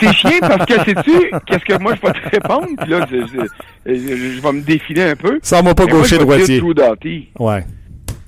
c'est 0.00 0.12
chien 0.14 0.38
parce 0.40 0.64
que 0.64 0.74
sais-tu 0.74 1.30
qu'est-ce 1.46 1.64
que 1.64 1.78
moi 1.82 1.94
je 1.96 2.00
vais 2.06 2.12
te 2.14 2.28
répondre? 2.30 2.68
Puis 2.80 2.90
là 2.90 3.06
je, 3.10 3.16
je- 3.26 3.94
je- 3.94 4.16
je 4.36 4.40
vais 4.40 4.52
me 4.52 4.60
défiler 4.62 5.02
un 5.02 5.16
peu. 5.16 5.38
Sans-moi 5.42 5.74
pas 5.74 5.84
Mais 5.86 5.92
moi, 5.92 6.00
gaucher 6.02 6.18
droitier. 6.18 6.46
dire 6.46 6.62
Drew 6.62 6.72
Doughty. 6.74 7.28
Ouais. 7.38 7.64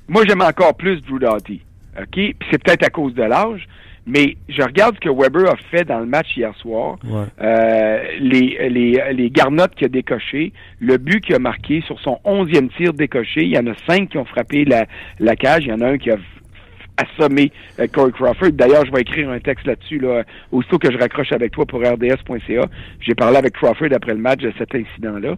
Moi 0.07 0.23
j'aime 0.27 0.41
encore 0.41 0.75
plus 0.75 1.01
Drew 1.01 1.17
Doughty. 1.19 1.61
OK, 1.97 2.07
puis 2.11 2.35
c'est 2.51 2.61
peut-être 2.63 2.83
à 2.83 2.89
cause 2.89 3.13
de 3.15 3.23
l'âge, 3.23 3.67
mais 4.07 4.37
je 4.47 4.61
regarde 4.61 4.95
ce 4.95 5.01
que 5.01 5.09
Weber 5.09 5.51
a 5.51 5.57
fait 5.69 5.83
dans 5.83 5.99
le 5.99 6.05
match 6.05 6.35
hier 6.35 6.55
soir. 6.55 6.97
Ouais. 7.03 7.25
Euh, 7.41 8.03
les, 8.19 8.69
les, 8.69 9.13
les 9.13 9.29
garnottes 9.29 9.75
qu'il 9.75 9.85
a 9.85 9.89
décochées, 9.89 10.53
le 10.79 10.97
but 10.97 11.23
qu'il 11.23 11.35
a 11.35 11.39
marqué 11.39 11.81
sur 11.81 11.99
son 11.99 12.19
onzième 12.23 12.69
tir 12.69 12.93
décoché, 12.93 13.43
il 13.43 13.53
y 13.53 13.59
en 13.59 13.67
a 13.67 13.75
cinq 13.85 14.09
qui 14.09 14.17
ont 14.17 14.25
frappé 14.25 14.63
la, 14.63 14.85
la 15.19 15.35
cage, 15.35 15.65
il 15.65 15.69
y 15.69 15.73
en 15.73 15.81
a 15.81 15.87
un 15.87 15.97
qui 15.97 16.09
a 16.09 16.17
assommer 16.97 17.51
euh, 17.79 17.87
Corey 17.87 18.11
Crawford. 18.11 18.51
D'ailleurs, 18.51 18.85
je 18.85 18.91
vais 18.91 19.01
écrire 19.01 19.29
un 19.29 19.39
texte 19.39 19.65
là-dessus, 19.65 19.99
là, 19.99 20.23
aussitôt 20.51 20.79
que 20.79 20.91
je 20.91 20.97
raccroche 20.97 21.31
avec 21.31 21.51
toi 21.51 21.65
pour 21.65 21.79
RDS.ca. 21.81 22.65
J'ai 22.99 23.15
parlé 23.15 23.37
avec 23.37 23.53
Crawford 23.53 23.89
après 23.93 24.13
le 24.13 24.19
match 24.19 24.39
de 24.41 24.51
cet 24.57 24.73
incident-là. 24.75 25.35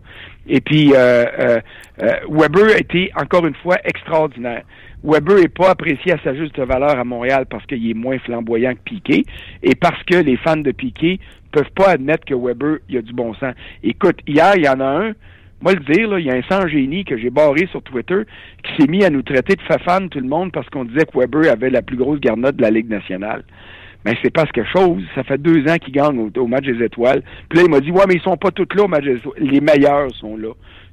Et 0.47 0.62
puis, 0.62 0.93
euh, 0.93 1.25
euh, 1.39 1.60
euh, 2.01 2.13
Weber 2.29 2.75
a 2.75 2.79
été, 2.79 3.12
encore 3.15 3.45
une 3.45 3.55
fois, 3.55 3.77
extraordinaire. 3.84 4.63
Weber 5.03 5.38
est 5.38 5.47
pas 5.47 5.69
apprécié 5.69 6.12
à 6.12 6.19
sa 6.23 6.35
juste 6.35 6.59
valeur 6.59 6.99
à 6.99 7.03
Montréal 7.05 7.45
parce 7.49 7.65
qu'il 7.65 7.89
est 7.89 7.93
moins 7.93 8.19
flamboyant 8.19 8.73
que 8.73 8.81
Piqué 8.83 9.23
et 9.63 9.75
parce 9.75 10.03
que 10.03 10.17
les 10.17 10.35
fans 10.35 10.57
de 10.57 10.71
Piqué 10.71 11.19
peuvent 11.51 11.71
pas 11.73 11.91
admettre 11.91 12.25
que 12.25 12.33
Weber, 12.33 12.79
il 12.89 12.97
a 12.97 13.01
du 13.01 13.13
bon 13.13 13.33
sens. 13.35 13.53
Écoute, 13.81 14.17
hier, 14.27 14.53
il 14.57 14.65
y 14.65 14.69
en 14.69 14.81
a 14.81 14.85
un, 14.85 15.13
moi 15.62 15.73
le 15.73 15.79
dire, 15.79 16.09
là, 16.09 16.19
il 16.19 16.25
y 16.25 16.29
a 16.29 16.35
un 16.35 16.41
sang 16.43 16.67
génie 16.67 17.05
que 17.05 17.17
j'ai 17.17 17.29
barré 17.29 17.67
sur 17.71 17.81
Twitter 17.81 18.23
qui 18.63 18.81
s'est 18.81 18.89
mis 18.89 19.05
à 19.05 19.09
nous 19.09 19.21
traiter 19.21 19.55
de 19.55 19.62
fafane 19.62 20.09
tout 20.09 20.19
le 20.19 20.27
monde 20.27 20.51
parce 20.51 20.69
qu'on 20.69 20.83
disait 20.83 21.05
que 21.05 21.17
Weber 21.17 21.49
avait 21.49 21.69
la 21.69 21.81
plus 21.81 21.97
grosse 21.97 22.19
garnotte 22.19 22.57
de 22.57 22.62
la 22.62 22.71
Ligue 22.71 22.89
nationale. 22.89 23.43
Mais 24.05 24.15
c'est 24.23 24.31
parce 24.31 24.51
que 24.51 24.63
chose, 24.63 25.03
ça 25.13 25.23
fait 25.23 25.38
deux 25.38 25.67
ans 25.69 25.77
qu'ils 25.77 25.93
gagnent 25.93 26.19
au, 26.19 26.39
au, 26.39 26.47
match 26.47 26.65
des 26.65 26.83
étoiles. 26.83 27.21
Puis 27.49 27.59
là, 27.59 27.65
il 27.65 27.71
m'a 27.71 27.79
dit, 27.81 27.91
ouais, 27.91 28.03
mais 28.07 28.15
ils 28.15 28.21
sont 28.21 28.38
pas 28.38 28.51
tous 28.51 28.67
là 28.75 28.83
au 28.83 28.88
match 28.88 29.03
des 29.03 29.15
étoiles. 29.17 29.35
Les 29.39 29.59
meilleurs 29.62 30.09
sont 30.15 30.38
là. 30.38 30.49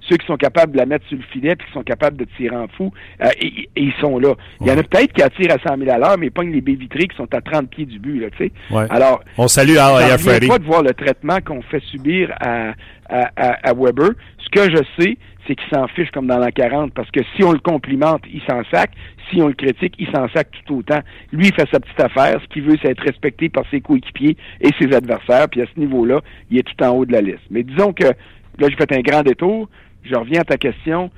Ceux 0.09 0.17
qui 0.17 0.27
sont 0.27 0.37
capables 0.37 0.73
de 0.73 0.79
la 0.79 0.87
mettre 0.87 1.07
sur 1.09 1.17
le 1.17 1.23
filet 1.33 1.57
puis 1.57 1.67
qui 1.67 1.73
sont 1.73 1.83
capables 1.83 2.17
de 2.17 2.27
tirer 2.37 2.55
en 2.55 2.69
fou, 2.69 2.93
euh, 3.23 3.29
et, 3.41 3.69
et 3.75 3.83
ils 3.83 3.95
sont 4.01 4.19
là. 4.19 4.35
Il 4.61 4.69
y 4.69 4.71
en 4.71 4.79
a 4.79 4.83
peut-être 4.83 5.13
qui 5.13 5.23
attirent 5.23 5.53
à 5.53 5.69
100 5.69 5.79
000 5.79 5.91
à 5.91 5.99
l'heure, 5.99 6.17
mais 6.19 6.27
ils 6.27 6.33
pognent 6.33 6.53
les 6.53 6.61
baies 6.61 6.75
vitrées 6.75 7.09
qui 7.09 7.17
sont 7.17 7.33
à 7.35 7.41
30 7.41 7.69
pieds 7.71 7.87
du 7.87 7.99
but, 7.99 8.21
là, 8.21 8.29
tu 8.31 8.45
sais. 8.45 8.53
Ouais. 8.71 8.87
Alors, 8.91 9.23
On 9.39 9.49
salue 9.49 9.77
Al 9.77 10.13
et 10.15 10.19
Freddy. 10.19 10.47
pas 10.49 10.59
de 10.59 10.65
voir 10.65 10.83
le 10.83 10.93
traitement 10.95 11.39
qu'on 11.45 11.63
fait 11.63 11.83
subir 11.91 12.33
à, 12.41 12.75
à, 13.09 13.31
à, 13.37 13.71
à 13.71 13.75
Weber. 13.75 14.11
Ce 14.39 14.49
que 14.51 14.71
je 14.71 14.83
sais, 14.99 15.17
c'est 15.47 15.55
qu'il 15.55 15.69
s'en 15.71 15.87
fiche 15.89 16.11
comme 16.11 16.27
dans 16.27 16.39
l'an 16.39 16.51
40, 16.55 16.93
parce 16.93 17.11
que 17.11 17.21
si 17.35 17.45
on 17.45 17.53
le 17.53 17.59
complimente, 17.59 18.23
il 18.33 18.41
s'en 18.43 18.63
sac. 18.71 18.91
Si 19.31 19.41
on 19.43 19.49
le 19.49 19.55
critique, 19.55 19.95
il 19.99 20.07
s'en 20.13 20.29
sac 20.29 20.49
tout 20.67 20.77
autant. 20.77 21.01
Lui, 21.33 21.49
il 21.49 21.55
fait 21.55 21.69
sa 21.71 21.81
petite 21.81 22.01
affaire. 22.01 22.41
Ce 22.43 22.47
qu'il 22.49 22.63
veut, 22.63 22.77
c'est 22.81 22.91
être 22.91 23.03
respecté 23.03 23.49
par 23.49 23.65
ses 23.71 23.81
coéquipiers 23.81 24.37
et 24.61 24.71
ses 24.79 24.95
adversaires. 24.95 25.49
Puis 25.49 25.63
à 25.63 25.67
ce 25.67 25.81
niveau-là, 25.81 26.21
il 26.51 26.59
est 26.59 26.63
tout 26.63 26.85
en 26.85 26.91
haut 26.91 27.05
de 27.05 27.13
la 27.13 27.21
liste. 27.21 27.43
Mais 27.51 27.63
disons 27.63 27.93
que, 27.93 28.05
là, 28.05 28.69
j'ai 28.69 28.77
fait 28.77 28.93
un 28.93 29.01
grand 29.01 29.23
détour. 29.23 29.69
Je 30.05 30.15
reviens 30.15 30.41
à 30.41 30.45
ta 30.45 30.57
question. 30.57 31.11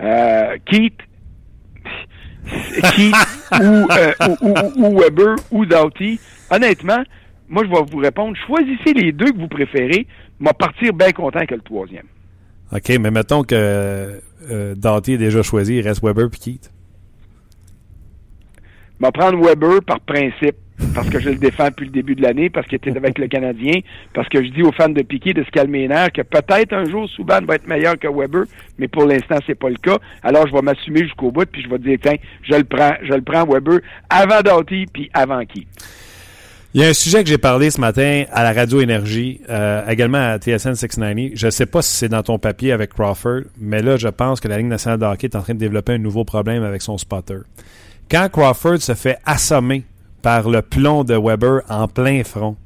Euh, 0.00 0.56
Keith, 0.66 0.98
Keith 2.96 3.14
ou, 3.60 3.64
euh, 3.64 4.12
ou, 4.76 4.98
Weber 4.98 5.36
ou 5.50 5.64
Doughty, 5.64 6.20
honnêtement, 6.50 7.02
moi, 7.48 7.62
je 7.64 7.70
vais 7.70 7.82
vous 7.90 7.98
répondre. 7.98 8.36
Choisissez 8.46 8.92
les 8.92 9.12
deux 9.12 9.30
que 9.32 9.38
vous 9.38 9.48
préférez. 9.48 10.06
M'a 10.40 10.52
partir 10.52 10.92
bien 10.92 11.12
content 11.12 11.46
que 11.46 11.54
le 11.54 11.60
troisième. 11.60 12.06
OK, 12.74 12.88
mais 12.98 13.10
mettons 13.12 13.44
que 13.44 14.20
euh, 14.50 14.74
Doughty 14.74 15.12
est 15.12 15.18
déjà 15.18 15.42
choisi, 15.42 15.76
il 15.76 15.82
reste 15.82 16.02
Weber 16.02 16.28
puis 16.28 16.40
Keith. 16.40 16.70
M'a 18.98 19.12
prendre 19.12 19.40
Weber 19.40 19.80
par 19.86 20.00
principe 20.00 20.56
parce 20.92 21.08
que 21.08 21.20
je 21.20 21.30
le 21.30 21.36
défends 21.36 21.68
depuis 21.68 21.86
le 21.86 21.92
début 21.92 22.16
de 22.16 22.22
l'année, 22.22 22.50
parce 22.50 22.66
qu'il 22.66 22.76
était 22.76 22.96
avec 22.96 23.18
le 23.18 23.28
Canadien, 23.28 23.80
parce 24.12 24.28
que 24.28 24.42
je 24.42 24.50
dis 24.50 24.62
aux 24.62 24.72
fans 24.72 24.88
de 24.88 25.02
Piquet 25.02 25.32
de 25.32 25.44
se 25.44 25.50
calmer 25.50 25.80
les 25.80 25.88
nerfs 25.88 26.12
que 26.12 26.22
peut-être 26.22 26.72
un 26.72 26.84
jour 26.84 27.08
Souban 27.10 27.40
va 27.46 27.54
être 27.54 27.68
meilleur 27.68 27.96
que 27.96 28.08
Weber, 28.08 28.44
mais 28.78 28.88
pour 28.88 29.04
l'instant 29.04 29.36
c'est 29.46 29.54
pas 29.54 29.68
le 29.70 29.76
cas. 29.76 29.98
Alors 30.22 30.48
je 30.48 30.52
vais 30.52 30.62
m'assumer 30.62 31.04
jusqu'au 31.04 31.30
bout, 31.30 31.46
puis 31.46 31.62
je 31.62 31.68
vais 31.68 31.78
dire 31.78 31.98
tiens, 32.02 32.16
je 32.42 32.56
le 32.56 32.64
prends, 32.64 32.94
je 33.02 33.12
le 33.12 33.22
prends 33.22 33.44
Weber 33.46 33.80
avant 34.10 34.40
Doughty 34.40 34.86
puis 34.92 35.10
avant 35.14 35.44
qui. 35.44 35.66
Il 36.76 36.80
y 36.80 36.84
a 36.84 36.88
un 36.88 36.92
sujet 36.92 37.22
que 37.22 37.30
j'ai 37.30 37.38
parlé 37.38 37.70
ce 37.70 37.80
matin 37.80 38.24
à 38.32 38.42
la 38.42 38.52
Radio 38.52 38.80
Énergie, 38.80 39.40
euh, 39.48 39.86
également 39.86 40.18
à 40.18 40.38
TSN 40.38 40.74
690. 40.74 41.36
Je 41.36 41.46
ne 41.46 41.50
sais 41.52 41.66
pas 41.66 41.82
si 41.82 41.94
c'est 41.94 42.08
dans 42.08 42.24
ton 42.24 42.40
papier 42.40 42.72
avec 42.72 42.94
Crawford, 42.94 43.42
mais 43.60 43.80
là, 43.80 43.96
je 43.96 44.08
pense 44.08 44.40
que 44.40 44.48
la 44.48 44.58
Ligue 44.58 44.66
nationale 44.66 44.98
de 44.98 45.24
est 45.24 45.36
en 45.36 45.42
train 45.42 45.54
de 45.54 45.60
développer 45.60 45.92
un 45.92 45.98
nouveau 45.98 46.24
problème 46.24 46.64
avec 46.64 46.82
son 46.82 46.98
spotter. 46.98 47.38
Quand 48.10 48.28
Crawford 48.28 48.78
se 48.82 48.94
fait 48.94 49.18
assommer 49.24 49.84
par 50.20 50.50
le 50.50 50.62
plomb 50.62 51.04
de 51.04 51.14
Weber 51.16 51.60
en 51.68 51.86
plein 51.86 52.24
front, 52.24 52.56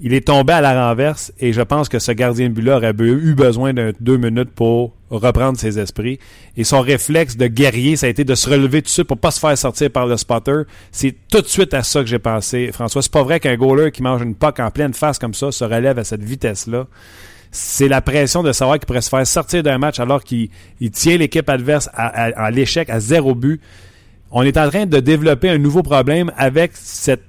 il 0.00 0.12
est 0.12 0.26
tombé 0.26 0.52
à 0.52 0.60
la 0.60 0.88
renverse 0.88 1.32
et 1.38 1.52
je 1.52 1.62
pense 1.62 1.88
que 1.88 2.00
ce 2.00 2.10
gardien 2.10 2.48
de 2.48 2.54
but-là 2.54 2.78
aurait 2.78 2.94
eu 2.98 3.34
besoin 3.34 3.72
de 3.72 3.94
deux 4.00 4.16
minutes 4.16 4.50
pour 4.50 4.92
reprendre 5.08 5.56
ses 5.58 5.78
esprits. 5.78 6.18
Et 6.56 6.64
son 6.64 6.80
réflexe 6.80 7.36
de 7.36 7.46
guerrier, 7.46 7.94
ça 7.96 8.06
a 8.06 8.08
été 8.08 8.24
de 8.24 8.34
se 8.34 8.50
relever 8.50 8.82
tout 8.82 8.86
de 8.86 8.90
suite 8.90 9.06
pour 9.06 9.18
pas 9.18 9.30
se 9.30 9.38
faire 9.38 9.56
sortir 9.56 9.90
par 9.90 10.06
le 10.06 10.16
spotter. 10.16 10.62
C'est 10.90 11.14
tout 11.30 11.40
de 11.40 11.46
suite 11.46 11.74
à 11.74 11.84
ça 11.84 12.00
que 12.00 12.06
j'ai 12.06 12.18
pensé, 12.18 12.72
François. 12.72 13.02
C'est 13.02 13.12
pas 13.12 13.22
vrai 13.22 13.38
qu'un 13.38 13.56
goaler 13.56 13.92
qui 13.92 14.02
mange 14.02 14.22
une 14.22 14.34
puck 14.34 14.58
en 14.58 14.70
pleine 14.72 14.94
face 14.94 15.20
comme 15.20 15.34
ça 15.34 15.52
se 15.52 15.62
relève 15.62 15.98
à 15.98 16.04
cette 16.04 16.24
vitesse-là. 16.24 16.86
C'est 17.52 17.86
la 17.86 18.00
pression 18.00 18.42
de 18.42 18.50
savoir 18.50 18.80
qu'il 18.80 18.86
pourrait 18.86 19.00
se 19.00 19.10
faire 19.10 19.24
sortir 19.24 19.62
d'un 19.62 19.78
match 19.78 20.00
alors 20.00 20.24
qu'il 20.24 20.50
tient 20.92 21.16
l'équipe 21.16 21.48
adverse 21.48 21.88
à 21.94 22.50
l'échec, 22.50 22.90
à 22.90 22.98
zéro 22.98 23.36
but. 23.36 23.60
On 24.32 24.42
est 24.42 24.56
en 24.56 24.68
train 24.68 24.86
de 24.86 24.98
développer 24.98 25.50
un 25.50 25.58
nouveau 25.58 25.84
problème 25.84 26.32
avec 26.36 26.72
cette 26.74 27.22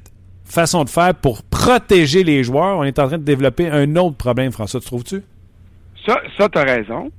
façon 0.45 0.83
de 0.83 0.89
faire 0.89 1.13
pour 1.15 1.43
protéger 1.43 2.23
les 2.23 2.43
joueurs. 2.43 2.77
On 2.77 2.83
est 2.83 2.99
en 2.99 3.07
train 3.07 3.17
de 3.17 3.23
développer 3.23 3.69
un 3.69 3.95
autre 3.95 4.15
problème, 4.15 4.51
François, 4.51 4.79
tu 4.79 4.85
trouves-tu? 4.85 5.21
Ça, 6.05 6.21
ça 6.37 6.49
tu 6.49 6.57
as 6.57 6.63
raison. 6.63 7.11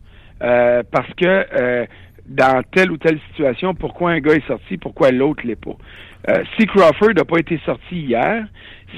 Euh, 0.42 0.82
parce 0.90 1.12
que 1.14 1.24
euh, 1.24 1.86
dans 2.26 2.62
telle 2.72 2.90
ou 2.90 2.98
telle 2.98 3.18
situation, 3.30 3.74
pourquoi 3.74 4.10
un 4.10 4.20
gars 4.20 4.34
est 4.34 4.46
sorti, 4.46 4.76
pourquoi 4.76 5.10
l'autre 5.10 5.46
l'est 5.46 5.56
pas? 5.56 5.76
Euh, 6.28 6.42
si 6.58 6.66
Crawford 6.66 7.14
n'a 7.16 7.24
pas 7.24 7.38
été 7.38 7.58
sorti 7.64 7.96
hier, 7.96 8.44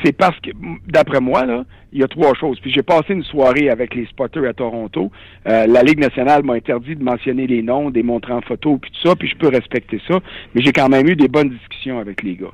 c'est 0.02 0.12
parce 0.12 0.38
que, 0.40 0.50
d'après 0.86 1.20
moi, 1.20 1.44
là, 1.44 1.64
il 1.92 2.00
y 2.00 2.02
a 2.02 2.08
trois 2.08 2.34
choses. 2.34 2.58
Puis 2.60 2.72
j'ai 2.72 2.82
passé 2.82 3.12
une 3.12 3.24
soirée 3.24 3.70
avec 3.70 3.94
les 3.94 4.06
spotters 4.06 4.48
à 4.48 4.52
Toronto. 4.52 5.10
La 5.44 5.82
Ligue 5.82 5.98
nationale 5.98 6.42
m'a 6.44 6.54
interdit 6.54 6.94
de 6.94 7.02
mentionner 7.02 7.46
les 7.46 7.62
noms, 7.62 7.90
des 7.90 8.02
montrer 8.02 8.32
en 8.32 8.42
photo, 8.42 8.78
puis 8.78 8.90
tout 8.90 9.08
ça, 9.08 9.16
puis 9.16 9.28
je 9.28 9.36
peux 9.36 9.48
respecter 9.48 10.00
ça. 10.06 10.20
Mais 10.54 10.62
j'ai 10.62 10.72
quand 10.72 10.88
même 10.88 11.08
eu 11.08 11.16
des 11.16 11.28
bonnes 11.28 11.50
discussions 11.50 11.98
avec 11.98 12.22
les 12.22 12.36
gars. 12.36 12.52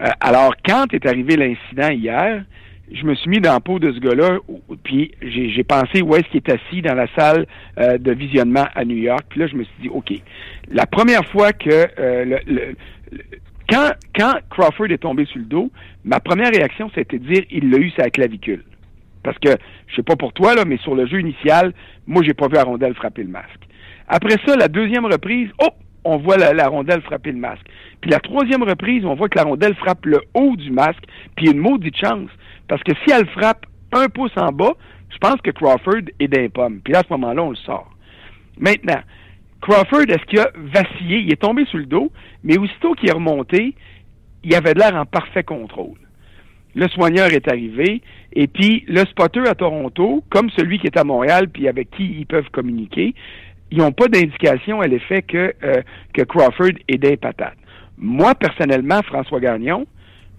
Euh, 0.00 0.10
alors, 0.20 0.54
quand 0.64 0.92
est 0.92 1.06
arrivé 1.06 1.36
l'incident 1.36 1.90
hier, 1.90 2.44
je 2.92 3.04
me 3.04 3.14
suis 3.14 3.28
mis 3.28 3.40
dans 3.40 3.52
la 3.52 3.60
peau 3.60 3.78
de 3.78 3.92
ce 3.92 3.98
gars-là, 3.98 4.38
puis 4.82 5.12
j'ai 5.20 5.64
pensé 5.64 6.02
où 6.02 6.14
est-ce 6.14 6.28
qu'il 6.28 6.36
est 6.36 6.50
assis 6.50 6.82
dans 6.82 6.94
la 6.94 7.06
salle 7.14 7.46
euh, 7.78 7.98
de 7.98 8.12
visionnement 8.12 8.66
à 8.74 8.84
New 8.84 8.96
York. 8.96 9.24
Puis 9.28 9.40
là, 9.40 9.46
je 9.46 9.56
me 9.56 9.64
suis 9.64 9.82
dit, 9.82 9.88
OK, 9.88 10.12
la 10.70 10.86
première 10.86 11.24
fois 11.26 11.52
que 11.52 11.68
euh, 11.68 12.24
le, 12.24 12.38
le, 12.46 12.74
le, 13.12 13.22
quand, 13.68 13.90
quand 14.14 14.34
Crawford 14.50 14.90
est 14.90 14.98
tombé 14.98 15.26
sur 15.26 15.38
le 15.38 15.44
dos, 15.44 15.70
ma 16.04 16.20
première 16.20 16.50
réaction, 16.50 16.90
c'était 16.94 17.18
de 17.18 17.26
dire 17.26 17.44
il 17.50 17.70
l'a 17.70 17.78
eu 17.78 17.90
sa 17.90 18.08
clavicule. 18.08 18.64
Parce 19.22 19.38
que, 19.38 19.50
je 19.88 19.96
sais 19.96 20.02
pas 20.02 20.16
pour 20.16 20.32
toi, 20.32 20.54
là, 20.54 20.64
mais 20.64 20.78
sur 20.78 20.94
le 20.94 21.06
jeu 21.06 21.20
initial, 21.20 21.74
moi, 22.06 22.22
j'ai 22.24 22.32
pas 22.32 22.48
vu 22.48 22.54
la 22.54 22.62
rondelle 22.62 22.94
frapper 22.94 23.22
le 23.22 23.28
masque. 23.28 23.68
Après 24.06 24.36
ça, 24.46 24.56
la 24.56 24.68
deuxième 24.68 25.04
reprise, 25.04 25.50
oh, 25.62 25.68
on 26.04 26.16
voit 26.18 26.36
la, 26.36 26.68
rondelle 26.68 27.02
frapper 27.02 27.32
le 27.32 27.38
masque. 27.38 27.66
Puis 28.00 28.10
la 28.10 28.20
troisième 28.20 28.62
reprise, 28.62 29.04
on 29.04 29.14
voit 29.14 29.28
que 29.28 29.38
la 29.38 29.44
rondelle 29.44 29.74
frappe 29.74 30.06
le 30.06 30.20
haut 30.34 30.56
du 30.56 30.70
masque, 30.70 31.04
puis 31.36 31.50
une 31.50 31.58
maudite 31.58 31.96
chance. 31.96 32.30
Parce 32.68 32.82
que 32.82 32.92
si 33.04 33.10
elle 33.10 33.26
frappe 33.28 33.66
un 33.92 34.08
pouce 34.08 34.32
en 34.36 34.52
bas, 34.52 34.74
je 35.10 35.18
pense 35.18 35.40
que 35.42 35.50
Crawford 35.50 36.02
est 36.20 36.28
d'un 36.28 36.48
pomme. 36.48 36.80
Puis 36.84 36.94
à 36.94 37.02
ce 37.02 37.12
moment-là, 37.12 37.42
on 37.42 37.50
le 37.50 37.56
sort. 37.56 37.90
Maintenant, 38.58 39.00
Crawford, 39.60 40.02
est-ce 40.08 40.24
qu'il 40.26 40.38
a 40.38 40.50
vacillé? 40.56 41.18
Il 41.18 41.32
est 41.32 41.40
tombé 41.40 41.64
sur 41.66 41.78
le 41.78 41.86
dos, 41.86 42.12
mais 42.44 42.58
aussitôt 42.58 42.94
qu'il 42.94 43.08
est 43.08 43.14
remonté, 43.14 43.74
il 44.44 44.54
avait 44.54 44.74
de 44.74 44.78
l'air 44.78 44.94
en 44.94 45.04
parfait 45.04 45.42
contrôle. 45.42 45.98
Le 46.74 46.86
soigneur 46.88 47.32
est 47.32 47.48
arrivé, 47.48 48.02
et 48.32 48.46
puis 48.46 48.84
le 48.86 49.00
spotter 49.06 49.48
à 49.48 49.54
Toronto, 49.54 50.22
comme 50.30 50.50
celui 50.50 50.78
qui 50.78 50.86
est 50.86 50.96
à 50.96 51.04
Montréal, 51.04 51.48
puis 51.48 51.66
avec 51.66 51.90
qui 51.90 52.04
ils 52.04 52.26
peuvent 52.26 52.50
communiquer, 52.50 53.14
ils 53.70 53.78
n'ont 53.78 53.92
pas 53.92 54.08
d'indication 54.08 54.80
à 54.80 54.86
l'effet 54.86 55.22
que, 55.22 55.54
euh, 55.62 55.82
que 56.12 56.22
Crawford 56.22 56.72
est 56.88 56.98
des 56.98 57.16
patates. 57.16 57.56
Moi, 57.96 58.34
personnellement, 58.34 59.02
François 59.02 59.40
Gagnon, 59.40 59.86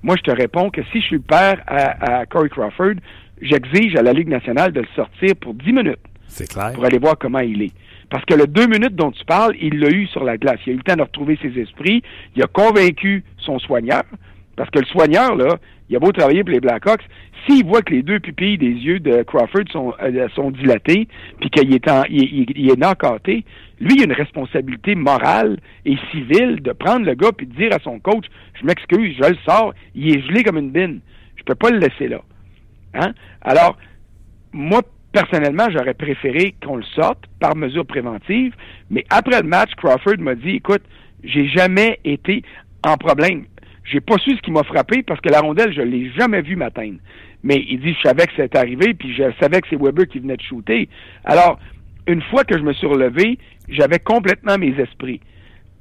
moi, 0.01 0.15
je 0.15 0.21
te 0.21 0.31
réponds 0.31 0.69
que 0.69 0.81
si 0.91 1.01
je 1.01 1.07
suis 1.07 1.15
le 1.17 1.21
père 1.21 1.61
à, 1.67 2.19
à 2.21 2.25
Corey 2.25 2.49
Crawford, 2.49 2.95
j'exige 3.41 3.95
à 3.95 4.01
la 4.01 4.13
Ligue 4.13 4.29
nationale 4.29 4.71
de 4.71 4.81
le 4.81 4.87
sortir 4.95 5.35
pour 5.35 5.53
10 5.53 5.73
minutes. 5.73 5.99
C'est 6.27 6.49
clair. 6.49 6.71
Pour 6.73 6.85
aller 6.85 6.99
voir 6.99 7.17
comment 7.17 7.39
il 7.39 7.61
est. 7.63 7.73
Parce 8.09 8.25
que 8.25 8.33
le 8.33 8.47
deux 8.47 8.65
minutes 8.65 8.95
dont 8.95 9.11
tu 9.11 9.23
parles, 9.25 9.55
il 9.61 9.79
l'a 9.79 9.89
eu 9.89 10.07
sur 10.07 10.23
la 10.23 10.37
glace. 10.37 10.59
Il 10.65 10.71
a 10.71 10.73
eu 10.73 10.77
le 10.77 10.83
temps 10.83 10.95
de 10.95 11.01
retrouver 11.01 11.37
ses 11.41 11.59
esprits. 11.59 12.01
Il 12.35 12.43
a 12.43 12.47
convaincu 12.47 13.23
son 13.37 13.59
soigneur. 13.59 14.03
Parce 14.59 14.71
que 14.71 14.79
le 14.79 14.85
soigneur, 14.87 15.37
là, 15.37 15.55
il 15.89 15.95
a 15.95 15.99
beau 15.99 16.11
travailler 16.11 16.43
pour 16.43 16.51
les 16.51 16.59
Blackhawks, 16.59 17.07
s'il 17.47 17.65
voit 17.65 17.81
que 17.81 17.93
les 17.93 18.03
deux 18.03 18.19
pupilles 18.19 18.57
des 18.57 18.73
yeux 18.73 18.99
de 18.99 19.23
Crawford 19.23 19.63
sont, 19.71 19.93
euh, 20.03 20.27
sont 20.35 20.51
dilatées, 20.51 21.07
puis 21.39 21.49
qu'il 21.49 21.73
est, 21.73 21.89
en, 21.89 22.03
il, 22.09 22.69
est 22.69 22.75
knockouté, 22.75 23.45
lui, 23.79 23.95
il 23.95 24.01
a 24.01 24.03
une 24.03 24.11
responsabilité 24.11 24.95
morale 24.95 25.59
et 25.85 25.95
civile 26.11 26.61
de 26.61 26.73
prendre 26.73 27.05
le 27.05 27.13
gars 27.13 27.31
puis 27.31 27.47
de 27.47 27.55
dire 27.55 27.73
à 27.73 27.79
son 27.81 27.99
coach, 27.99 28.25
je 28.59 28.65
m'excuse, 28.65 29.15
je 29.23 29.29
le 29.29 29.37
sors, 29.47 29.73
il 29.95 30.13
est 30.13 30.21
gelé 30.27 30.43
comme 30.43 30.57
une 30.57 30.71
bine. 30.71 30.99
Je 31.37 31.43
peux 31.43 31.55
pas 31.55 31.69
le 31.69 31.79
laisser 31.79 32.09
là. 32.09 32.19
Hein? 32.95 33.13
Alors, 33.39 33.77
moi, 34.51 34.81
personnellement, 35.13 35.69
j'aurais 35.71 35.93
préféré 35.93 36.53
qu'on 36.61 36.75
le 36.75 36.83
sorte 36.83 37.23
par 37.39 37.55
mesure 37.55 37.85
préventive, 37.85 38.53
mais 38.89 39.05
après 39.09 39.41
le 39.41 39.47
match, 39.47 39.71
Crawford 39.77 40.19
m'a 40.19 40.35
dit, 40.35 40.57
écoute, 40.57 40.83
j'ai 41.23 41.47
jamais 41.47 41.97
été 42.03 42.43
en 42.83 42.97
problème. 42.97 43.45
J'ai 43.91 44.01
pas 44.01 44.17
su 44.17 44.35
ce 44.35 44.41
qui 44.41 44.51
m'a 44.51 44.63
frappé 44.63 45.03
parce 45.03 45.19
que 45.21 45.29
la 45.29 45.39
rondelle, 45.41 45.73
je 45.73 45.81
l'ai 45.81 46.11
jamais 46.11 46.41
vu 46.41 46.55
m'atteindre. 46.55 46.99
Mais 47.43 47.63
il 47.69 47.79
dit, 47.79 47.93
je 47.93 48.07
savais 48.07 48.25
que 48.27 48.33
c'était 48.35 48.57
arrivé, 48.57 48.93
puis 48.93 49.13
je 49.15 49.23
savais 49.39 49.61
que 49.61 49.67
c'est 49.69 49.81
Weber 49.81 50.07
qui 50.07 50.19
venait 50.19 50.35
de 50.37 50.41
shooter. 50.41 50.89
Alors, 51.23 51.57
une 52.07 52.21
fois 52.23 52.43
que 52.43 52.57
je 52.57 52.63
me 52.63 52.73
suis 52.73 52.87
relevé, 52.87 53.39
j'avais 53.67 53.99
complètement 53.99 54.57
mes 54.57 54.73
esprits. 54.79 55.21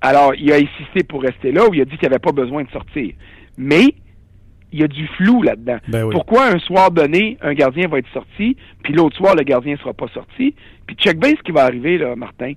Alors, 0.01 0.35
il 0.37 0.53
a 0.53 0.57
insisté 0.57 1.03
pour 1.03 1.23
rester 1.23 1.51
là 1.53 1.67
ou 1.69 1.75
il 1.75 1.81
a 1.81 1.85
dit 1.85 1.99
qu'il 1.99 2.09
n'y 2.09 2.15
avait 2.15 2.21
pas 2.21 2.33
besoin 2.33 2.63
de 2.63 2.71
sortir. 2.71 3.13
Mais 3.57 3.95
il 4.71 4.81
y 4.81 4.85
a 4.85 4.89
du 4.89 5.07
flou 5.17 5.43
là-dedans. 5.43 5.79
Ben 5.89 6.05
oui. 6.05 6.13
Pourquoi 6.13 6.47
un 6.47 6.59
soir 6.61 6.91
donné, 6.91 7.37
un 7.41 7.55
gardien 7.55 7.89
va 7.89 7.99
être 7.99 8.13
sorti, 8.13 8.57
puis 8.83 8.93
l'autre 8.93 9.17
soir, 9.17 9.35
le 9.35 9.43
gardien 9.43 9.73
ne 9.73 9.79
sera 9.79 9.95
pas 9.95 10.09
sorti? 10.09 10.55
Puis 10.87 10.97
check 10.97 11.19
bien 11.19 11.31
ce 11.31 11.43
qui 11.43 11.53
va 11.53 11.65
arriver, 11.65 11.99
là, 11.99 12.15
Martin. 12.17 12.53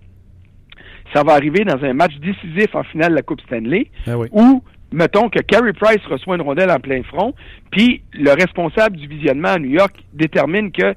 Ça 1.13 1.23
va 1.23 1.33
arriver 1.33 1.63
dans 1.65 1.83
un 1.83 1.93
match 1.93 2.13
décisif 2.19 2.73
en 2.75 2.83
finale 2.83 3.11
de 3.11 3.15
la 3.15 3.21
Coupe 3.21 3.41
Stanley, 3.41 3.87
Ben 4.05 4.15
oui. 4.15 4.27
où, 4.31 4.63
mettons 4.91 5.29
que 5.29 5.39
Carey 5.39 5.73
Price 5.73 6.03
reçoit 6.09 6.35
une 6.35 6.41
rondelle 6.41 6.71
en 6.71 6.79
plein 6.79 7.03
front, 7.03 7.33
puis 7.71 8.01
le 8.13 8.31
responsable 8.31 8.97
du 8.97 9.07
visionnement 9.07 9.49
à 9.49 9.59
New 9.59 9.71
York 9.71 9.95
détermine 10.13 10.71
que 10.71 10.95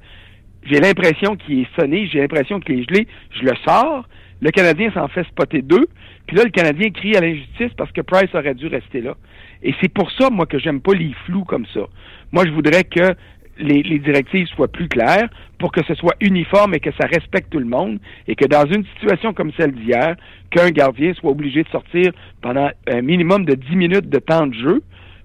j'ai 0.65 0.81
l'impression 0.81 1.37
qu'il 1.37 1.61
est 1.61 1.81
sonné, 1.81 2.09
j'ai 2.11 2.21
l'impression 2.21 2.61
qu'il 2.61 2.81
est 2.81 2.89
gelé, 2.89 3.07
je 3.39 3.45
le 3.45 3.53
sors, 3.67 4.09
le 4.41 4.51
Canadien 4.51 4.91
s'en 4.93 5.09
fait 5.09 5.25
spotter 5.25 5.63
deux, 5.63 5.87
puis 6.27 6.37
là, 6.37 6.45
le 6.45 6.51
Canadien 6.51 6.91
crie 6.91 7.17
à 7.17 7.21
l'injustice 7.21 7.73
parce 7.77 7.93
que 7.93 8.01
Price 8.01 8.35
aurait 8.35 8.55
dû 8.55 8.67
rester 8.67 9.01
là. 9.01 9.15
Et 9.63 9.75
c'est 9.81 9.93
pour 9.93 10.11
ça, 10.13 10.31
moi, 10.31 10.47
que 10.47 10.59
j'aime 10.59 10.81
pas 10.81 10.95
les 10.95 11.13
flous 11.27 11.45
comme 11.45 11.67
ça. 11.73 11.81
Moi, 12.33 12.45
je 12.47 12.51
voudrais 12.51 12.85
que 12.85 13.15
les, 13.59 13.99
directives 13.99 14.47
soient 14.49 14.69
plus 14.69 14.89
claires 14.89 15.29
pour 15.59 15.73
que 15.73 15.85
ce 15.87 15.95
soit 15.95 16.15
uniforme 16.21 16.75
et 16.75 16.81
que 16.81 16.91
ça 16.93 17.07
respecte 17.07 17.51
tout 17.51 17.59
le 17.59 17.67
monde 17.67 17.99
et 18.29 18.35
que 18.35 18.47
dans 18.47 18.67
une 18.67 18.85
situation 18.95 19.33
comme 19.33 19.53
celle 19.57 19.73
d'hier, 19.73 20.17
qu'un 20.51 20.71
gardien 20.71 21.15
soit 21.15 21.31
obligé 21.31 21.63
de 21.63 21.69
sortir 21.69 22.13
pendant 22.43 22.71
un 22.89 23.03
minimum 23.03 23.45
de 23.45 23.55
10 23.55 23.77
minutes 23.77 24.09
de 24.09 24.19
temps 24.19 24.47
de 24.47 24.55
jeu, 24.55 24.83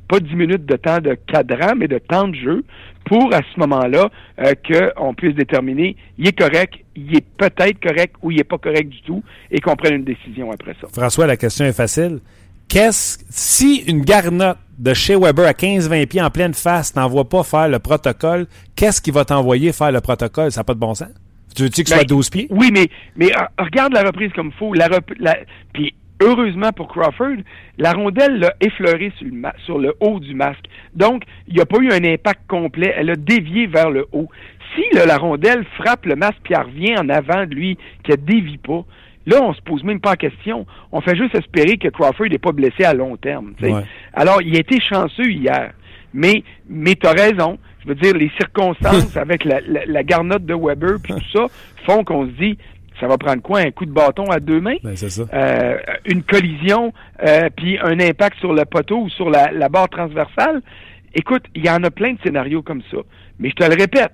pas 0.08 0.20
10 0.20 0.36
minutes 0.36 0.65
de 0.65 0.76
temps 0.76 1.00
de 1.00 1.15
cadran, 1.28 1.76
mais 1.78 1.88
de 1.88 2.00
temps 2.00 2.28
de 2.28 2.36
jeu, 2.36 2.63
pour 3.06 3.34
à 3.34 3.39
ce 3.54 3.60
moment-là 3.60 4.10
euh, 4.39 4.54
qu'on 4.98 5.13
puisse 5.13 5.36
déterminer 5.36 5.96
il 6.18 6.28
est 6.28 6.38
correct, 6.38 6.76
il 6.96 7.15
est 7.15 7.26
peut-être 7.38 7.80
correct 7.82 8.15
ou 8.22 8.32
il 8.32 8.39
est 8.39 8.44
pas 8.44 8.58
correct 8.58 8.89
du 8.89 9.02
tout 9.02 9.24
et 9.52 9.60
qu'on 9.60 9.76
prenne 9.76 9.96
une 9.96 10.04
décision 10.04 10.52
après 10.52 10.76
ça. 10.80 10.88
François, 10.88 11.28
la 11.28 11.38
question 11.38 11.65
est 11.65 11.76
facile. 11.76 12.20
Qu'est-ce 12.69 13.17
si 13.29 13.84
une 13.88 14.01
garnotte 14.01 14.58
de 14.77 14.93
chez 14.93 15.15
Weber 15.15 15.45
à 15.47 15.51
15-20 15.53 16.08
pieds 16.08 16.21
en 16.21 16.29
pleine 16.29 16.53
face 16.53 16.93
t'envoie 16.93 17.27
pas 17.27 17.43
faire 17.43 17.67
le 17.67 17.79
protocole, 17.79 18.45
qu'est-ce 18.75 19.01
qui 19.01 19.12
va 19.12 19.25
t'envoyer 19.25 19.73
faire 19.73 19.91
le 19.91 20.01
protocole? 20.01 20.51
Ça 20.51 20.62
n'a 20.62 20.63
pas 20.65 20.75
de 20.75 20.79
bon 20.79 20.93
sens. 20.93 21.10
Tu 21.55 21.63
veux-tu 21.63 21.84
que 21.84 21.89
ce 21.89 21.95
Ben, 21.95 21.99
soit 22.01 22.08
12 22.08 22.29
pieds? 22.29 22.47
Oui, 22.51 22.69
mais, 22.71 22.88
mais 23.15 23.32
euh, 23.36 23.43
regarde 23.58 23.93
la 23.93 24.03
reprise 24.03 24.32
comme 24.34 24.47
il 24.53 24.58
faut. 24.58 24.73
La, 24.75 24.88
rep- 24.88 25.15
la- 25.19 25.39
puis 25.73 25.93
heureusement 26.21 26.71
pour 26.71 26.88
Crawford, 26.89 27.38
la 27.79 27.91
rondelle 27.93 28.38
l'a 28.39 28.53
effleuré 28.62 29.12
sur 29.17 29.25
le, 29.25 29.34
ma- 29.34 29.55
sur 29.65 29.79
le 29.79 29.95
haut 29.99 30.19
du 30.19 30.36
masque. 30.36 30.65
Donc, 30.93 31.23
il 31.47 31.55
n'y 31.55 31.62
a 31.62 31.65
pas 31.65 31.79
eu 31.79 31.91
un 31.91 32.03
impact 32.03 32.41
complet. 32.47 32.93
Elle 32.95 33.10
a 33.10 33.15
dévié 33.15 33.65
vers 33.65 33.89
le 33.89 34.05
haut. 34.12 34.29
Si 34.75 34.84
là, 34.95 35.08
la 35.08 35.17
rondelle 35.17 35.65
frappe 35.77 36.05
le 36.05 36.15
masque 36.15 36.38
puis 36.43 36.53
elle 36.55 36.62
revient 36.67 36.95
en 36.99 37.10
avant 37.10 37.47
de 37.47 37.55
lui, 37.55 37.77
qu'elle 38.03 38.23
dévie 38.23 38.60
pas, 38.60 38.86
là, 39.25 39.41
on 39.41 39.53
se 39.53 39.62
pose 39.62 39.84
même 39.84 39.99
pas 39.99 40.12
la 40.12 40.17
question. 40.17 40.65
On 40.91 41.01
fait 41.01 41.15
juste 41.15 41.36
espérer 41.36 41.77
que 41.77 41.88
Crawford 41.89 42.27
n'est 42.27 42.38
pas 42.38 42.51
blessé 42.51 42.84
à 42.84 42.93
long 42.93 43.17
terme. 43.17 43.53
Ouais. 43.62 43.84
Alors, 44.13 44.41
il 44.41 44.55
a 44.55 44.60
été 44.60 44.79
chanceux 44.82 45.29
hier. 45.29 45.73
Mais, 46.13 46.43
mais 46.67 46.95
tu 46.95 47.05
as 47.08 47.12
raison. 47.12 47.58
Je 47.84 47.89
veux 47.89 47.95
dire, 47.95 48.13
les 48.15 48.32
circonstances 48.38 49.15
avec 49.17 49.45
la, 49.45 49.62
la, 49.62 49.86
la 49.86 50.03
garnotte 50.03 50.45
de 50.45 50.53
Weber 50.53 50.97
puis 51.01 51.13
tout 51.13 51.32
ça 51.38 51.45
font 51.86 52.03
qu'on 52.03 52.25
se 52.25 52.32
dit, 52.32 52.58
ça 52.99 53.08
va 53.08 53.17
prendre 53.17 53.41
quoi? 53.41 53.60
Un 53.60 53.71
coup 53.71 53.86
de 53.86 53.91
bâton 53.91 54.25
à 54.25 54.39
deux 54.39 54.60
mains? 54.60 54.75
Ben, 54.84 54.95
c'est 54.95 55.10
ça. 55.10 55.23
Euh, 55.34 55.77
une 56.05 56.23
collision, 56.23 56.93
euh, 57.25 57.49
puis 57.55 57.77
un 57.79 57.99
impact 57.99 58.38
sur 58.39 58.53
le 58.53 58.65
poteau 58.65 59.03
ou 59.03 59.10
sur 59.10 59.29
la, 59.29 59.51
la 59.51 59.69
barre 59.69 59.89
transversale? 59.89 60.62
Écoute, 61.15 61.43
il 61.55 61.65
y 61.65 61.69
en 61.69 61.84
a 61.84 61.89
plein 61.91 62.13
de 62.13 62.19
scénarios 62.23 62.62
comme 62.62 62.82
ça. 62.91 62.97
Mais 63.39 63.49
je 63.49 63.55
te 63.55 63.63
le 63.63 63.75
répète, 63.79 64.12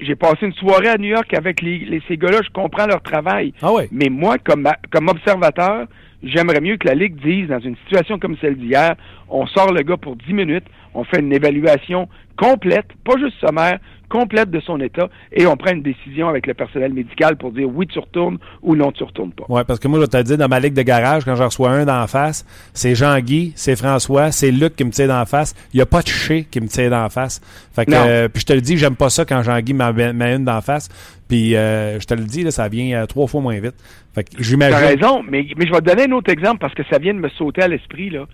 j'ai 0.00 0.14
passé 0.16 0.46
une 0.46 0.52
soirée 0.54 0.88
à 0.88 0.98
New 0.98 1.08
York 1.08 1.32
avec 1.34 1.60
les, 1.62 1.78
les- 1.78 2.02
ces 2.08 2.16
gars-là, 2.16 2.38
je 2.44 2.50
comprends 2.50 2.86
leur 2.86 3.02
travail. 3.02 3.52
Ah 3.62 3.72
ouais. 3.72 3.88
Mais 3.92 4.08
moi, 4.08 4.38
comme, 4.38 4.68
comme 4.90 5.08
observateur, 5.08 5.86
j'aimerais 6.22 6.60
mieux 6.60 6.76
que 6.76 6.86
la 6.86 6.94
Ligue 6.94 7.16
dise, 7.22 7.48
dans 7.48 7.60
une 7.60 7.76
situation 7.84 8.18
comme 8.18 8.36
celle 8.40 8.56
d'hier, 8.56 8.94
on 9.28 9.46
sort 9.46 9.72
le 9.72 9.82
gars 9.82 9.96
pour 9.96 10.16
10 10.16 10.32
minutes, 10.34 10.64
on 10.94 11.04
fait 11.04 11.20
une 11.20 11.32
évaluation 11.32 12.08
complète, 12.36 12.86
pas 13.04 13.18
juste 13.18 13.36
sommaire, 13.44 13.78
complète 14.08 14.50
de 14.50 14.58
son 14.60 14.80
état, 14.80 15.08
et 15.32 15.46
on 15.46 15.56
prend 15.56 15.70
une 15.72 15.82
décision 15.82 16.28
avec 16.28 16.48
le 16.48 16.54
personnel 16.54 16.92
médical 16.92 17.36
pour 17.36 17.52
dire 17.52 17.68
oui, 17.72 17.86
tu 17.86 17.98
retournes 18.00 18.38
ou 18.62 18.74
non, 18.74 18.90
tu 18.90 19.04
retournes 19.04 19.30
pas. 19.30 19.44
Ouais, 19.48 19.62
parce 19.62 19.78
que 19.78 19.86
moi, 19.86 20.00
je 20.00 20.04
vais 20.04 20.08
te 20.08 20.22
dire, 20.26 20.36
dans 20.36 20.48
ma 20.48 20.58
ligue 20.58 20.74
de 20.74 20.82
garage, 20.82 21.24
quand 21.24 21.36
j'en 21.36 21.44
reçois 21.44 21.70
un 21.70 21.84
d'en 21.84 22.06
face, 22.08 22.44
c'est 22.74 22.96
Jean-Guy, 22.96 23.52
c'est 23.54 23.76
François, 23.76 24.32
c'est 24.32 24.50
Luc 24.50 24.74
qui 24.74 24.84
me 24.84 24.90
tire 24.90 25.06
d'en 25.06 25.24
face. 25.26 25.54
Il 25.72 25.76
n'y 25.76 25.80
a 25.82 25.86
pas 25.86 26.02
de 26.02 26.08
chez 26.08 26.42
qui 26.44 26.60
me 26.60 26.66
tire 26.66 26.90
d'en 26.90 27.08
face. 27.08 27.40
Fait 27.72 27.86
que, 27.86 27.92
Non. 27.92 27.98
euh, 28.04 28.28
puis 28.28 28.40
je 28.40 28.46
te 28.46 28.52
le 28.52 28.60
dis, 28.62 28.76
j'aime 28.78 28.96
pas 28.96 29.10
ça 29.10 29.24
quand 29.24 29.42
Jean-Guy 29.44 29.74
met 29.74 30.34
une 30.34 30.44
d'en 30.44 30.60
face. 30.60 30.88
Puis 31.28 31.54
euh, 31.54 32.00
je 32.00 32.06
te 32.06 32.14
le 32.14 32.24
dis, 32.24 32.42
là, 32.42 32.50
ça 32.50 32.66
vient 32.66 33.02
euh, 33.02 33.06
trois 33.06 33.28
fois 33.28 33.40
moins 33.40 33.60
vite. 33.60 33.76
Fait 34.12 34.24
que 34.24 34.30
Tu 34.30 34.40
as 34.40 34.42
j'imagine. 34.42 34.74
raison, 34.76 35.22
mais, 35.22 35.46
mais 35.56 35.66
je 35.68 35.72
vais 35.72 35.78
te 35.80 35.84
donner 35.84 36.04
un 36.08 36.12
autre 36.12 36.32
exemple 36.32 36.58
parce 36.58 36.74
que 36.74 36.82
ça 36.90 36.98
vient 36.98 37.14
de 37.14 37.20
me 37.20 37.28
sauter 37.28 37.62
à 37.62 37.68
l'esprit. 37.68 38.10
là. 38.10 38.24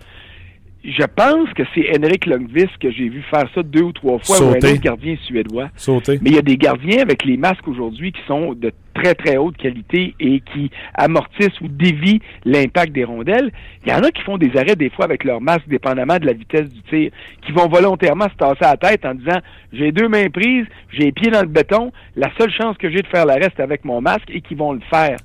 Je 0.87 1.03
pense 1.03 1.51
que 1.53 1.63
c'est 1.75 1.85
Henrik 1.97 2.25
Lundqvist 2.25 2.77
que 2.79 2.89
j'ai 2.89 3.09
vu 3.09 3.21
faire 3.29 3.43
ça 3.53 3.61
deux 3.61 3.81
ou 3.81 3.91
trois 3.91 4.19
fois, 4.19 4.39
ou 4.39 4.43
un 4.51 4.51
autre 4.53 4.81
gardien 4.81 5.17
suédois. 5.25 5.69
Sauter. 5.75 6.17
Mais 6.21 6.29
il 6.29 6.35
y 6.37 6.39
a 6.39 6.41
des 6.41 6.55
gardiens 6.55 7.01
avec 7.01 7.25
les 7.25 7.35
masques 7.35 7.67
aujourd'hui 7.67 8.13
qui 8.13 8.21
sont 8.25 8.53
de 8.53 8.71
très 8.93 9.13
très 9.13 9.35
haute 9.35 9.57
qualité 9.57 10.15
et 10.17 10.39
qui 10.39 10.71
amortissent 10.93 11.59
ou 11.59 11.67
dévient 11.67 12.21
l'impact 12.45 12.93
des 12.93 13.03
rondelles. 13.03 13.51
Il 13.85 13.91
y 13.91 13.93
en 13.93 14.01
a 14.01 14.11
qui 14.11 14.21
font 14.23 14.37
des 14.37 14.55
arrêts 14.57 14.77
des 14.77 14.89
fois 14.89 15.03
avec 15.03 15.25
leur 15.25 15.41
masque 15.41 15.67
dépendamment 15.67 16.19
de 16.19 16.25
la 16.25 16.31
vitesse 16.31 16.69
du 16.69 16.81
tir, 16.83 17.11
qui 17.45 17.51
vont 17.51 17.67
volontairement 17.67 18.29
se 18.29 18.35
tasser 18.35 18.63
à 18.63 18.71
la 18.71 18.77
tête 18.77 19.05
en 19.05 19.13
disant 19.13 19.39
j'ai 19.73 19.91
deux 19.91 20.07
mains 20.07 20.29
prises, 20.29 20.65
j'ai 20.93 21.05
les 21.05 21.11
pieds 21.11 21.31
dans 21.31 21.41
le 21.41 21.47
béton, 21.47 21.91
la 22.15 22.29
seule 22.39 22.51
chance 22.51 22.77
que 22.77 22.89
j'ai 22.89 23.01
de 23.01 23.07
faire 23.07 23.25
l'arrêt 23.25 23.51
c'est 23.57 23.61
avec 23.61 23.83
mon 23.83 23.99
masque 23.99 24.29
et 24.29 24.39
qui 24.39 24.55
vont 24.55 24.71
le 24.71 24.81
faire. 24.89 25.17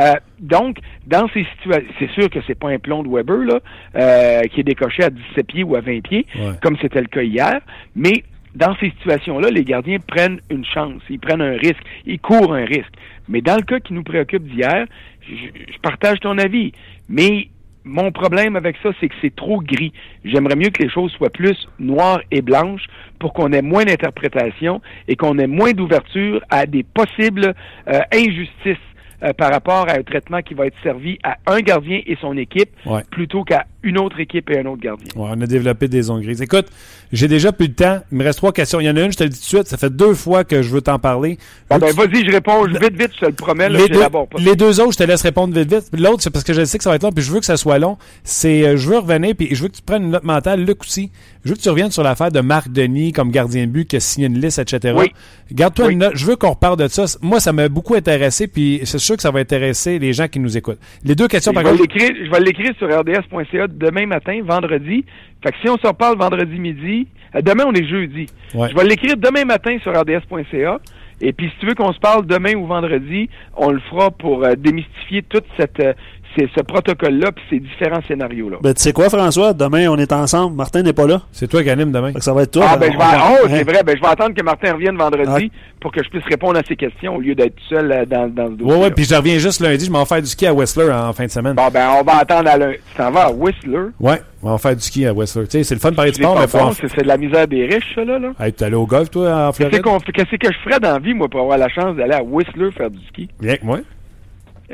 Euh, 0.00 0.14
donc, 0.40 0.78
dans 1.06 1.28
ces 1.34 1.44
situations, 1.56 1.88
c'est 1.98 2.10
sûr 2.10 2.30
que 2.30 2.38
c'est 2.46 2.54
pas 2.58 2.68
un 2.70 2.78
plomb 2.78 3.02
de 3.02 3.08
Weber 3.08 3.38
là, 3.38 3.60
euh, 3.96 4.42
qui 4.52 4.60
est 4.60 4.64
décoché 4.64 5.02
à 5.04 5.10
17 5.10 5.46
pieds 5.46 5.64
ou 5.64 5.74
à 5.76 5.80
20 5.80 6.00
pieds, 6.02 6.26
Ouais. 6.36 6.52
comme 6.62 6.76
c'était 6.80 7.00
le 7.00 7.06
cas 7.08 7.22
hier, 7.22 7.60
mais 7.96 8.24
dans 8.54 8.74
ces 8.80 8.90
situations-là, 8.90 9.50
les 9.50 9.64
gardiens 9.64 9.98
prennent 9.98 10.40
une 10.50 10.64
chance, 10.64 11.02
ils 11.10 11.18
prennent 11.20 11.42
un 11.42 11.56
risque, 11.56 11.82
ils 12.06 12.18
courent 12.18 12.54
un 12.54 12.64
risque. 12.64 12.92
Mais 13.28 13.40
dans 13.40 13.56
le 13.56 13.62
cas 13.62 13.78
qui 13.80 13.92
nous 13.92 14.02
préoccupe 14.02 14.44
d'hier, 14.44 14.86
je, 15.28 15.34
je 15.72 15.78
partage 15.82 16.18
ton 16.20 16.38
avis, 16.38 16.72
mais 17.08 17.48
mon 17.84 18.10
problème 18.12 18.56
avec 18.56 18.76
ça, 18.82 18.90
c'est 19.00 19.08
que 19.08 19.14
c'est 19.22 19.34
trop 19.34 19.60
gris. 19.62 19.92
J'aimerais 20.24 20.56
mieux 20.56 20.68
que 20.70 20.82
les 20.82 20.90
choses 20.90 21.10
soient 21.12 21.30
plus 21.30 21.56
noires 21.78 22.20
et 22.30 22.42
blanches 22.42 22.84
pour 23.18 23.32
qu'on 23.32 23.52
ait 23.52 23.62
moins 23.62 23.84
d'interprétation 23.84 24.80
et 25.06 25.16
qu'on 25.16 25.38
ait 25.38 25.46
moins 25.46 25.72
d'ouverture 25.72 26.42
à 26.50 26.66
des 26.66 26.82
possibles 26.82 27.54
euh, 27.88 28.00
injustices 28.12 28.76
euh, 29.22 29.32
par 29.32 29.50
rapport 29.50 29.88
à 29.88 29.94
un 29.94 30.02
traitement 30.02 30.42
qui 30.42 30.54
va 30.54 30.66
être 30.66 30.76
servi 30.82 31.18
à 31.24 31.36
un 31.46 31.60
gardien 31.60 32.00
et 32.06 32.16
son 32.20 32.36
équipe 32.36 32.70
Ouais. 32.86 33.02
plutôt 33.10 33.44
qu'à 33.44 33.66
une 33.82 33.98
autre 33.98 34.18
équipe 34.20 34.50
et 34.50 34.58
un 34.58 34.66
autre 34.66 34.82
gardien. 34.82 35.06
Ouais, 35.16 35.30
on 35.36 35.40
a 35.40 35.46
développé 35.46 35.86
des 35.88 36.02
zones 36.02 36.20
grises. 36.22 36.42
Écoute, 36.42 36.66
j'ai 37.12 37.28
déjà 37.28 37.52
plus 37.52 37.68
de 37.68 37.74
temps. 37.74 38.00
Il 38.10 38.18
me 38.18 38.24
reste 38.24 38.38
trois 38.38 38.52
questions. 38.52 38.80
Il 38.80 38.84
y 38.86 38.90
en 38.90 38.96
a 38.96 39.02
une, 39.02 39.12
je 39.12 39.16
te 39.16 39.22
le 39.22 39.28
dis 39.30 39.36
tout 39.38 39.44
de 39.44 39.48
suite. 39.48 39.68
Ça 39.68 39.76
fait 39.76 39.90
deux 39.94 40.14
fois 40.14 40.44
que 40.44 40.62
je 40.62 40.70
veux 40.70 40.80
t'en 40.80 40.98
parler. 40.98 41.38
Bon, 41.70 41.78
ben, 41.78 41.88
tu- 41.88 41.94
vas-y, 41.96 42.24
je 42.26 42.32
réponds 42.32 42.64
vite, 42.64 42.92
vite, 42.98 43.10
je 43.14 43.20
te 43.20 43.26
le 43.26 43.32
promets, 43.32 43.68
là, 43.68 43.78
les, 43.78 43.88
deux, 43.88 43.94
j'élabore 43.94 44.28
pas. 44.28 44.38
les 44.40 44.56
deux 44.56 44.80
autres, 44.80 44.92
je 44.92 44.98
te 44.98 45.04
laisse 45.04 45.22
répondre 45.22 45.54
vite, 45.58 45.72
vite. 45.72 45.88
L'autre, 45.96 46.22
c'est 46.22 46.30
parce 46.30 46.44
que 46.44 46.52
je 46.52 46.64
sais 46.64 46.76
que 46.78 46.84
ça 46.84 46.90
va 46.90 46.96
être 46.96 47.02
long, 47.04 47.12
puis 47.12 47.22
je 47.24 47.30
veux 47.30 47.38
que 47.40 47.46
ça 47.46 47.56
soit 47.56 47.78
long. 47.78 47.96
C'est, 48.24 48.64
euh, 48.66 48.76
je 48.76 48.88
veux 48.88 48.98
revenir, 48.98 49.34
puis 49.36 49.54
je 49.54 49.62
veux 49.62 49.68
que 49.68 49.76
tu 49.76 49.82
prennes 49.82 50.02
une 50.04 50.10
note 50.10 50.24
mentale, 50.24 50.64
Luc 50.64 50.82
aussi. 50.82 51.10
Je 51.44 51.50
veux 51.50 51.56
que 51.56 51.60
tu 51.62 51.70
reviennes 51.70 51.92
sur 51.92 52.02
l'affaire 52.02 52.32
de 52.32 52.40
Marc 52.40 52.68
Denis 52.70 53.12
comme 53.12 53.30
gardien 53.30 53.66
de 53.66 53.70
but 53.70 53.88
qui 53.88 53.96
a 53.96 54.00
signé 54.00 54.26
une 54.26 54.38
liste, 54.40 54.58
etc. 54.58 54.94
Oui. 54.98 55.12
Garde-toi 55.52 55.86
Oui. 55.86 55.92
une 55.94 56.00
note. 56.00 56.12
Je 56.14 56.26
veux 56.26 56.36
qu'on 56.36 56.50
reparle 56.50 56.76
de 56.76 56.88
ça. 56.88 57.04
Moi, 57.22 57.40
ça 57.40 57.52
m'a 57.52 57.68
beaucoup 57.68 57.94
intéressé, 57.94 58.48
puis 58.48 58.80
c'est 58.84 58.98
sûr 58.98 59.16
que 59.16 59.22
ça 59.22 59.30
va 59.30 59.38
intéresser 59.38 59.98
les 59.98 60.12
gens 60.12 60.28
qui 60.28 60.40
nous 60.40 60.56
écoutent. 60.56 60.80
Les 61.04 61.14
deux 61.14 61.28
questions, 61.28 61.52
par 61.52 61.62
contre. 61.62 61.84
je 61.96 62.30
vais 62.30 62.40
l'écrire 62.40 62.72
sur 62.76 62.88
rds.ca 62.88 63.66
demain 63.78 64.06
matin, 64.06 64.40
vendredi. 64.44 65.04
Fait 65.42 65.52
que 65.52 65.58
si 65.62 65.68
on 65.68 65.76
se 65.76 65.86
reparle 65.86 66.18
vendredi 66.18 66.58
midi, 66.58 67.06
euh, 67.34 67.40
demain 67.40 67.64
on 67.66 67.72
est 67.72 67.86
jeudi. 67.86 68.26
Ouais. 68.54 68.68
Je 68.70 68.76
vais 68.76 68.84
l'écrire 68.84 69.16
demain 69.16 69.44
matin 69.44 69.78
sur 69.82 69.92
rds.ca. 69.92 70.78
Et 71.20 71.32
puis 71.32 71.50
si 71.50 71.58
tu 71.58 71.66
veux 71.66 71.74
qu'on 71.74 71.92
se 71.92 71.98
parle 71.98 72.26
demain 72.26 72.54
ou 72.54 72.66
vendredi, 72.66 73.28
on 73.56 73.70
le 73.70 73.80
fera 73.90 74.10
pour 74.10 74.44
euh, 74.44 74.54
démystifier 74.56 75.22
toute 75.22 75.46
cette 75.56 75.80
euh, 75.80 75.92
c'est 76.36 76.48
ce 76.56 76.62
protocole-là 76.62 77.32
puis 77.32 77.44
ces 77.50 77.60
différents 77.60 78.00
scénarios-là. 78.06 78.58
Ben, 78.62 78.74
tu 78.74 78.82
sais 78.82 78.92
quoi, 78.92 79.08
François? 79.08 79.52
Demain, 79.52 79.88
on 79.88 79.96
est 79.96 80.12
ensemble. 80.12 80.56
Martin 80.56 80.82
n'est 80.82 80.92
pas 80.92 81.06
là. 81.06 81.22
C'est 81.32 81.48
toi 81.48 81.62
qui 81.62 81.70
anime 81.70 81.92
demain. 81.92 82.12
Ça 82.18 82.32
va 82.32 82.42
être 82.42 82.52
toi. 82.52 82.66
Ah 82.68 82.76
ben 82.76 82.92
je 82.92 82.98
vais 82.98 83.04
oh 83.04 83.46
hein? 83.46 83.48
c'est 83.48 83.64
vrai 83.64 83.82
ben 83.82 83.96
je 83.96 84.02
vais 84.02 84.08
attendre 84.08 84.34
que 84.34 84.42
Martin 84.42 84.74
revienne 84.74 84.96
vendredi 84.96 85.50
pour 85.80 85.92
que 85.92 86.02
je 86.02 86.08
puisse 86.08 86.24
répondre 86.24 86.58
à 86.58 86.62
ses 86.66 86.76
questions 86.76 87.16
au 87.16 87.20
lieu 87.20 87.34
d'être 87.34 87.54
seul 87.68 87.90
euh, 87.90 88.04
dans, 88.04 88.28
dans 88.28 88.46
ce 88.46 88.52
dossier. 88.52 88.74
Ouais, 88.74 88.80
ouais, 88.82 88.90
puis 88.90 89.04
je 89.04 89.14
reviens 89.14 89.38
juste 89.38 89.60
lundi. 89.60 89.86
Je 89.86 89.90
m'en 89.90 90.00
vais 90.00 90.06
faire 90.06 90.22
du 90.22 90.28
ski 90.28 90.46
à 90.46 90.54
Whistler 90.54 90.90
en, 90.90 91.08
en 91.08 91.12
fin 91.12 91.24
de 91.24 91.30
semaine. 91.30 91.54
Bon 91.54 91.68
ben 91.72 91.88
on 92.00 92.02
va 92.02 92.18
attendre 92.18 92.48
à 92.50 92.56
lundi. 92.56 92.78
Tu 92.90 92.96
t'en 92.96 93.10
vas 93.10 93.26
à 93.26 93.30
Whistler? 93.32 93.88
Ouais, 94.00 94.20
on 94.42 94.50
va 94.50 94.58
faire 94.58 94.74
du 94.76 94.82
ski 94.82 95.06
à 95.06 95.12
Whistler. 95.12 95.44
Tu 95.44 95.50
sais, 95.58 95.64
c'est 95.64 95.74
le 95.74 95.80
fun 95.80 95.90
de 95.90 95.96
parler 95.96 96.10
de 96.10 96.16
sport, 96.16 96.38
mais 96.38 96.46
faut 96.46 96.58
en... 96.58 96.72
c'est 96.72 96.88
c'est 96.88 97.02
de 97.02 97.08
la 97.08 97.16
misère 97.16 97.46
des 97.46 97.66
riches 97.66 97.94
ça 97.94 98.04
là 98.04 98.18
là. 98.18 98.32
Hey, 98.40 98.52
t'es 98.52 98.64
allé 98.64 98.74
au 98.74 98.86
golf, 98.86 99.10
toi, 99.10 99.48
en 99.48 99.52
Qu'est-ce 99.52 99.68
Floride? 99.68 100.02
qu'est-ce 100.14 100.36
que 100.36 100.52
je 100.52 100.58
ferais 100.64 100.80
dans 100.80 100.92
la 100.92 100.98
vie, 100.98 101.14
moi, 101.14 101.28
pour 101.28 101.40
avoir 101.40 101.58
la 101.58 101.68
chance 101.68 101.96
d'aller 101.96 102.14
à 102.14 102.22
Whistler 102.22 102.70
faire 102.72 102.90
du 102.90 102.98
ski? 103.08 103.28
Viens 103.40 103.50
avec 103.50 103.64
moi. 103.64 103.78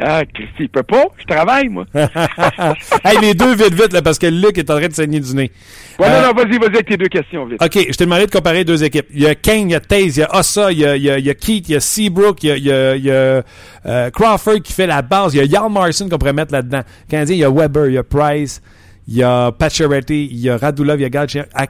Ah, 0.01 0.25
Christy, 0.25 0.55
il 0.65 0.69
peut 0.69 0.83
pas. 0.83 1.05
Je 1.19 1.25
travaille, 1.25 1.69
moi. 1.69 1.87
hey, 1.95 3.19
les 3.21 3.35
deux, 3.35 3.55
vite, 3.55 3.75
vite, 3.75 3.93
là, 3.93 4.03
parce 4.03 4.19
que 4.19 4.27
Luc 4.27 4.59
est 4.59 4.69
en 4.71 4.77
train 4.79 4.89
de 4.89 4.93
saigner 4.93 5.21
du 5.21 5.35
nez. 5.35 5.53
Ouais, 6.01 6.07
Euh, 6.09 6.23
non, 6.23 6.29
non, 6.29 6.33
vas-y, 6.43 6.59
vas-y 6.59 6.75
avec 6.75 6.87
tes 6.89 6.97
deux 6.97 7.07
questions, 7.09 7.47
vite. 7.47 7.63
OK, 7.63 7.73
je 7.75 7.97
t'ai 7.97 8.05
demandé 8.05 8.27
de 8.27 8.31
comparer 8.33 8.65
deux 8.65 8.83
équipes. 8.83 9.07
Il 9.15 9.23
y 9.23 9.27
a 9.27 9.35
Kane, 9.37 9.71
il 9.71 9.73
y 9.73 9.75
a 9.77 9.81
Taze, 9.81 10.17
il 10.17 10.21
y 10.21 10.23
a 10.25 10.35
Ossa, 10.37 10.73
il 10.73 10.79
y 10.79 10.85
a, 10.85 10.97
il 10.97 11.03
y 11.05 11.11
a, 11.11 11.19
il 11.19 11.25
y 11.25 11.31
a 11.31 11.35
Keith, 11.35 11.69
il 11.69 11.73
y 11.73 11.77
a 11.77 11.81
Seabrook, 11.81 12.43
il 12.43 12.49
y 12.49 12.51
a, 12.51 12.57
il 12.57 12.65
y 12.65 12.73
a, 12.73 12.97
il 12.97 13.05
y 13.05 13.11
a, 13.11 13.45
euh, 13.87 14.11
Crawford 14.11 14.61
qui 14.63 14.73
fait 14.73 14.89
la 14.89 15.03
base, 15.03 15.35
il 15.35 15.37
y 15.37 15.41
a 15.41 15.45
Yarn 15.45 15.73
Marson 15.73 16.09
qu'on 16.09 16.19
pourrait 16.19 16.33
mettre 16.33 16.53
là-dedans. 16.53 16.83
Canadien, 17.09 17.37
il 17.37 17.41
y 17.41 17.45
a 17.45 17.51
Weber, 17.51 17.87
il 17.87 17.95
y 17.95 17.99
a 17.99 18.03
Price, 18.03 18.61
il 19.07 19.15
y 19.17 19.23
a 19.23 19.53
Pacioretty, 19.53 20.29
il 20.31 20.39
y 20.41 20.51
a 20.51 20.57
Radulov, 20.57 21.01
il 21.01 21.09
y 21.09 21.17
a. 21.17 21.47
À- 21.55 21.67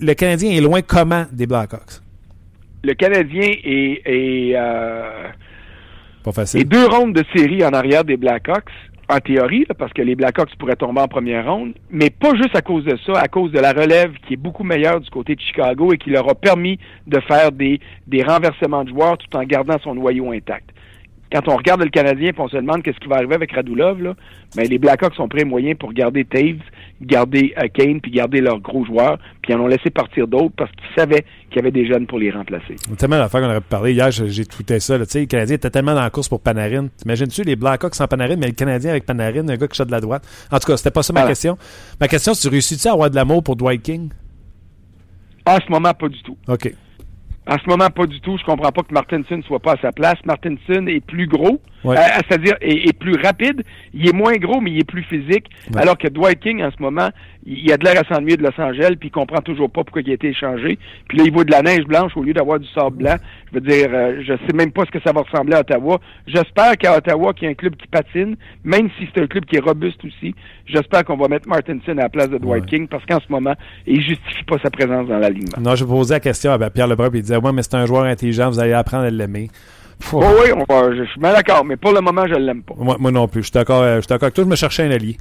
Le 0.00 0.14
Canadien 0.14 0.52
est 0.52 0.60
loin 0.60 0.80
comment 0.80 1.26
des 1.32 1.46
Blackhawks? 1.46 2.00
Le 2.84 2.94
Canadien 2.94 3.42
est, 3.64 4.02
est, 4.06 4.52
euh, 4.56 5.02
Pas 6.24 6.32
Et 6.54 6.64
deux 6.64 6.86
rondes 6.86 7.14
de 7.14 7.24
série 7.34 7.64
en 7.64 7.70
arrière 7.70 8.04
des 8.04 8.16
Blackhawks, 8.16 8.70
en 9.08 9.18
théorie, 9.18 9.64
parce 9.78 9.92
que 9.92 10.02
les 10.02 10.14
Blackhawks 10.14 10.54
pourraient 10.58 10.76
tomber 10.76 11.00
en 11.00 11.08
première 11.08 11.50
ronde, 11.50 11.72
mais 11.90 12.10
pas 12.10 12.34
juste 12.34 12.54
à 12.54 12.60
cause 12.60 12.84
de 12.84 12.96
ça, 13.06 13.20
à 13.20 13.28
cause 13.28 13.50
de 13.52 13.58
la 13.58 13.72
relève 13.72 14.12
qui 14.26 14.34
est 14.34 14.38
beaucoup 14.38 14.64
meilleure 14.64 15.00
du 15.00 15.08
côté 15.08 15.34
de 15.34 15.40
Chicago 15.40 15.92
et 15.92 15.98
qui 15.98 16.10
leur 16.10 16.28
a 16.28 16.34
permis 16.34 16.78
de 17.06 17.18
faire 17.20 17.50
des, 17.50 17.80
des 18.06 18.22
renversements 18.22 18.84
de 18.84 18.90
joueurs 18.90 19.16
tout 19.16 19.34
en 19.34 19.44
gardant 19.44 19.78
son 19.82 19.94
noyau 19.94 20.32
intact. 20.32 20.68
Quand 21.30 21.46
on 21.48 21.56
regarde 21.56 21.82
le 21.82 21.90
Canadien 21.90 22.30
et 22.30 22.34
on 22.38 22.48
se 22.48 22.56
demande 22.56 22.82
qu'est-ce 22.82 22.98
qui 22.98 23.06
va 23.08 23.16
arriver 23.16 23.34
avec 23.34 23.52
Radulov, 23.52 24.00
là, 24.02 24.14
ben, 24.56 24.66
les 24.66 24.78
Blackhawks 24.78 25.14
sont 25.14 25.28
prêts 25.28 25.44
moyens 25.44 25.76
pour 25.78 25.92
garder 25.92 26.24
Taves, 26.24 26.56
garder 27.02 27.52
euh, 27.62 27.68
Kane, 27.72 28.00
puis 28.00 28.10
garder 28.10 28.40
leurs 28.40 28.60
gros 28.60 28.84
joueurs, 28.86 29.18
puis 29.42 29.52
ils 29.52 29.56
en 29.56 29.60
ont 29.60 29.66
laissé 29.66 29.90
partir 29.90 30.26
d'autres 30.26 30.54
parce 30.56 30.70
qu'ils 30.72 30.94
savaient 30.96 31.24
qu'il 31.50 31.56
y 31.56 31.58
avait 31.58 31.70
des 31.70 31.86
jeunes 31.86 32.06
pour 32.06 32.18
les 32.18 32.30
remplacer. 32.30 32.76
Tellement 32.96 33.18
d'affaires 33.18 33.42
qu'on 33.42 33.48
aurait 33.48 33.60
pu 33.60 33.68
parler. 33.68 33.92
Hier, 33.92 34.10
j'ai 34.10 34.46
tweeté 34.46 34.80
ça. 34.80 34.96
là. 34.96 35.04
Tu 35.04 35.12
sais, 35.12 35.20
le 35.20 35.26
Canadien 35.26 35.56
était 35.56 35.68
tellement 35.70 35.94
dans 35.94 36.00
la 36.02 36.10
course 36.10 36.28
pour 36.30 36.40
Panarin. 36.40 36.88
T'imagines-tu 36.96 37.42
les 37.42 37.56
Blackhawks 37.56 37.94
sans 37.94 38.06
Panarin, 38.08 38.36
mais 38.36 38.46
le 38.46 38.52
Canadien 38.52 38.90
avec 38.90 39.04
Panarin, 39.04 39.46
un 39.48 39.56
gars 39.56 39.68
qui 39.68 39.76
shot 39.76 39.84
de 39.84 39.90
la 39.90 40.00
droite? 40.00 40.26
En 40.50 40.58
tout 40.58 40.66
cas, 40.66 40.76
c'était 40.78 40.90
pas 40.90 41.02
ça 41.02 41.12
ma 41.12 41.20
Voilà. 41.20 41.30
question. 41.32 41.58
Ma 42.00 42.08
question, 42.08 42.32
tu 42.32 42.48
réussis-tu 42.48 42.88
à 42.88 42.92
avoir 42.92 43.10
de 43.10 43.14
l'amour 43.16 43.42
pour 43.42 43.54
Dwight 43.56 43.82
King? 43.82 44.08
En 45.46 45.56
ce 45.56 45.70
moment, 45.70 45.92
pas 45.92 46.08
du 46.08 46.22
tout. 46.22 46.36
OK. 46.48 46.72
En 47.48 47.56
ce 47.56 47.66
moment, 47.66 47.88
pas 47.88 48.06
du 48.06 48.20
tout. 48.20 48.36
Je 48.36 48.44
comprends 48.44 48.70
pas 48.72 48.82
que 48.82 48.92
Martinson 48.92 49.40
soit 49.46 49.58
pas 49.58 49.72
à 49.72 49.80
sa 49.80 49.90
place. 49.90 50.16
Martinson 50.26 50.86
est 50.86 51.00
plus 51.00 51.26
gros, 51.26 51.62
Ouais. 51.84 51.96
euh, 51.96 52.00
c'est-à-dire 52.28 52.54
est, 52.60 52.88
est 52.88 52.92
plus 52.98 53.14
rapide. 53.22 53.62
Il 53.94 54.08
est 54.08 54.12
moins 54.12 54.34
gros, 54.36 54.60
mais 54.60 54.70
il 54.72 54.80
est 54.80 54.84
plus 54.84 55.02
physique. 55.04 55.46
Ouais. 55.72 55.80
Alors 55.80 55.96
que 55.96 56.08
Dwight 56.08 56.40
King, 56.40 56.62
en 56.62 56.70
ce 56.70 56.82
moment, 56.82 57.08
il 57.46 57.70
a 57.72 57.76
de 57.76 57.84
l'air 57.84 57.94
à 58.00 58.14
s'ennuyer 58.14 58.36
de 58.36 58.42
Los 58.42 58.60
Angeles, 58.60 58.96
puis 58.98 59.08
il 59.08 59.12
comprend 59.12 59.40
toujours 59.40 59.70
pas 59.70 59.84
pourquoi 59.84 60.02
il 60.02 60.10
a 60.10 60.14
été 60.14 60.28
échangé. 60.28 60.78
Puis 61.08 61.18
là, 61.18 61.24
il 61.24 61.32
voit 61.32 61.44
de 61.44 61.52
la 61.52 61.62
neige 61.62 61.84
blanche 61.84 62.12
au 62.16 62.22
lieu 62.22 62.32
d'avoir 62.34 62.58
du 62.58 62.66
sable 62.68 62.96
blanc. 62.98 63.16
Je 63.50 63.58
veux 63.58 63.60
dire, 63.66 63.88
euh, 63.92 64.20
je 64.26 64.32
sais 64.46 64.54
même 64.54 64.72
pas 64.72 64.84
ce 64.86 64.90
que 64.90 65.00
ça 65.04 65.12
va 65.12 65.22
ressembler 65.22 65.54
à 65.54 65.60
Ottawa. 65.60 65.98
J'espère 66.26 66.76
qu'à 66.76 66.96
Ottawa, 66.96 67.32
qu'il 67.32 67.44
y 67.44 67.46
a 67.48 67.50
un 67.50 67.54
club 67.54 67.76
qui 67.76 67.86
patine, 67.86 68.36
même 68.64 68.88
si 68.98 69.08
c'est 69.14 69.22
un 69.22 69.26
club 69.26 69.44
qui 69.46 69.56
est 69.56 69.60
robuste 69.60 70.04
aussi, 70.04 70.34
j'espère 70.66 71.04
qu'on 71.04 71.16
va 71.16 71.28
mettre 71.28 71.48
Martinson 71.48 71.92
à 71.92 72.02
la 72.02 72.08
place 72.08 72.28
de 72.28 72.38
Dwight 72.38 72.64
Ouais. 72.64 72.68
King, 72.68 72.88
parce 72.88 73.04
qu'en 73.06 73.20
ce 73.20 73.30
moment, 73.30 73.54
il 73.86 74.02
justifie 74.02 74.42
pas 74.44 74.56
sa 74.62 74.70
présence 74.70 75.06
dans 75.08 75.18
l'alignement. 75.18 75.58
Non, 75.60 75.74
je 75.76 75.84
posais 75.84 76.14
la 76.14 76.20
question 76.20 76.50
à 76.52 76.70
Pierre 76.70 76.88
Lebrun, 76.88 77.08
puis 77.10 77.20
il 77.20 77.22
disait 77.22 77.36
Ouais, 77.36 77.52
mais 77.52 77.62
c'est 77.62 77.76
un 77.76 77.86
joueur 77.86 78.04
intelligent, 78.04 78.50
vous 78.50 78.58
allez 78.60 78.72
apprendre 78.72 79.04
à 79.04 79.10
l'aimer. 79.10 79.48
Pff, 80.00 80.14
Oh 80.14 80.22
oui, 80.42 80.52
on 80.52 80.64
va, 80.72 80.94
je 80.94 81.04
suis 81.04 81.20
bien 81.20 81.32
d'accord, 81.32 81.64
mais 81.64 81.76
pour 81.76 81.92
le 81.92 82.00
moment, 82.00 82.26
je 82.26 82.34
l'aime 82.34 82.62
pas. 82.62 82.74
moi, 82.76 82.96
moi 82.98 83.10
non 83.10 83.26
plus. 83.28 83.40
Je 83.42 83.46
suis 83.46 83.52
d'accord 83.52 83.82
euh, 83.82 83.96
je 83.96 84.00
suis 84.02 84.08
d'accord 84.08 84.26
avec 84.26 84.34
toi. 84.34 84.44
Je 84.44 84.48
me 84.48 84.56
cherchais 84.56 84.84
un 84.84 84.90
allié. 84.90 85.16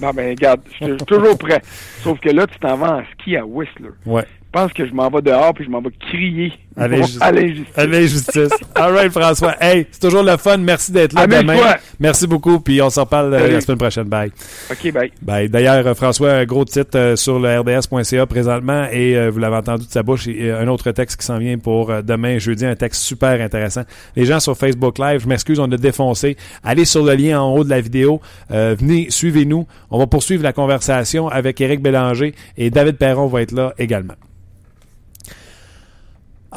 Non, 0.00 0.10
ben 0.10 0.28
regarde, 0.30 0.60
je 0.78 0.84
suis 0.86 0.96
toujours 1.06 1.38
prêt. 1.38 1.62
Sauf 2.02 2.20
que 2.20 2.28
là, 2.28 2.46
tu 2.46 2.58
t'en 2.58 2.76
vas 2.76 2.98
en 2.98 3.02
ski 3.14 3.36
à 3.36 3.46
Whistler. 3.46 3.90
Ouais. 4.04 4.24
Je 4.56 4.62
pense 4.62 4.72
que 4.72 4.86
je 4.86 4.94
m'en 4.94 5.10
vais 5.10 5.20
dehors 5.20 5.52
puis 5.52 5.66
je 5.66 5.70
m'en 5.70 5.82
vais 5.82 5.90
crier 6.00 6.50
À 6.78 6.88
l'injustice. 6.88 8.48
All 8.74 8.92
right, 8.94 9.12
François. 9.12 9.54
Hey, 9.60 9.86
c'est 9.90 10.00
toujours 10.00 10.22
le 10.22 10.34
fun. 10.38 10.56
Merci 10.56 10.92
d'être 10.92 11.12
là 11.12 11.26
demain. 11.26 11.58
Merci 12.00 12.26
beaucoup, 12.26 12.60
puis 12.60 12.80
on 12.80 12.88
s'en 12.88 13.02
reparle 13.02 13.34
euh, 13.34 13.38
Salut. 13.38 13.52
la 13.52 13.60
semaine 13.60 13.78
prochaine. 13.78 14.04
Bye. 14.04 14.32
OK, 14.70 14.92
bye. 14.92 15.12
Ben, 15.20 15.46
D'ailleurs, 15.48 15.86
euh, 15.86 15.94
François, 15.94 16.32
un 16.32 16.44
gros 16.46 16.64
titre 16.64 16.96
euh, 16.98 17.16
sur 17.16 17.38
le 17.38 17.60
RDS.ca 17.60 18.24
présentement 18.24 18.86
et 18.90 19.14
euh, 19.14 19.30
vous 19.30 19.40
l'avez 19.40 19.56
entendu 19.56 19.84
de 19.86 19.90
sa 19.90 20.02
bouche, 20.02 20.26
et, 20.26 20.50
euh, 20.50 20.62
un 20.62 20.68
autre 20.68 20.90
texte 20.92 21.20
qui 21.20 21.26
s'en 21.26 21.36
vient 21.36 21.58
pour 21.58 21.90
euh, 21.90 22.00
demain, 22.00 22.38
jeudi, 22.38 22.64
un 22.64 22.76
texte 22.76 23.02
super 23.02 23.38
intéressant. 23.42 23.82
Les 24.16 24.24
gens 24.24 24.40
sur 24.40 24.56
Facebook 24.56 24.98
Live, 24.98 25.20
je 25.20 25.28
m'excuse, 25.28 25.58
on 25.60 25.70
a 25.70 25.76
défoncé. 25.76 26.38
Allez 26.64 26.86
sur 26.86 27.04
le 27.04 27.14
lien 27.14 27.42
en 27.42 27.54
haut 27.54 27.64
de 27.64 27.70
la 27.70 27.82
vidéo, 27.82 28.22
euh, 28.52 28.74
venez, 28.78 29.10
suivez-nous. 29.10 29.66
On 29.90 29.98
va 29.98 30.06
poursuivre 30.06 30.42
la 30.42 30.54
conversation 30.54 31.28
avec 31.28 31.60
Éric 31.60 31.82
Bélanger 31.82 32.34
et 32.56 32.70
David 32.70 32.96
Perron 32.96 33.26
va 33.26 33.42
être 33.42 33.52
là 33.52 33.74
également. 33.78 34.14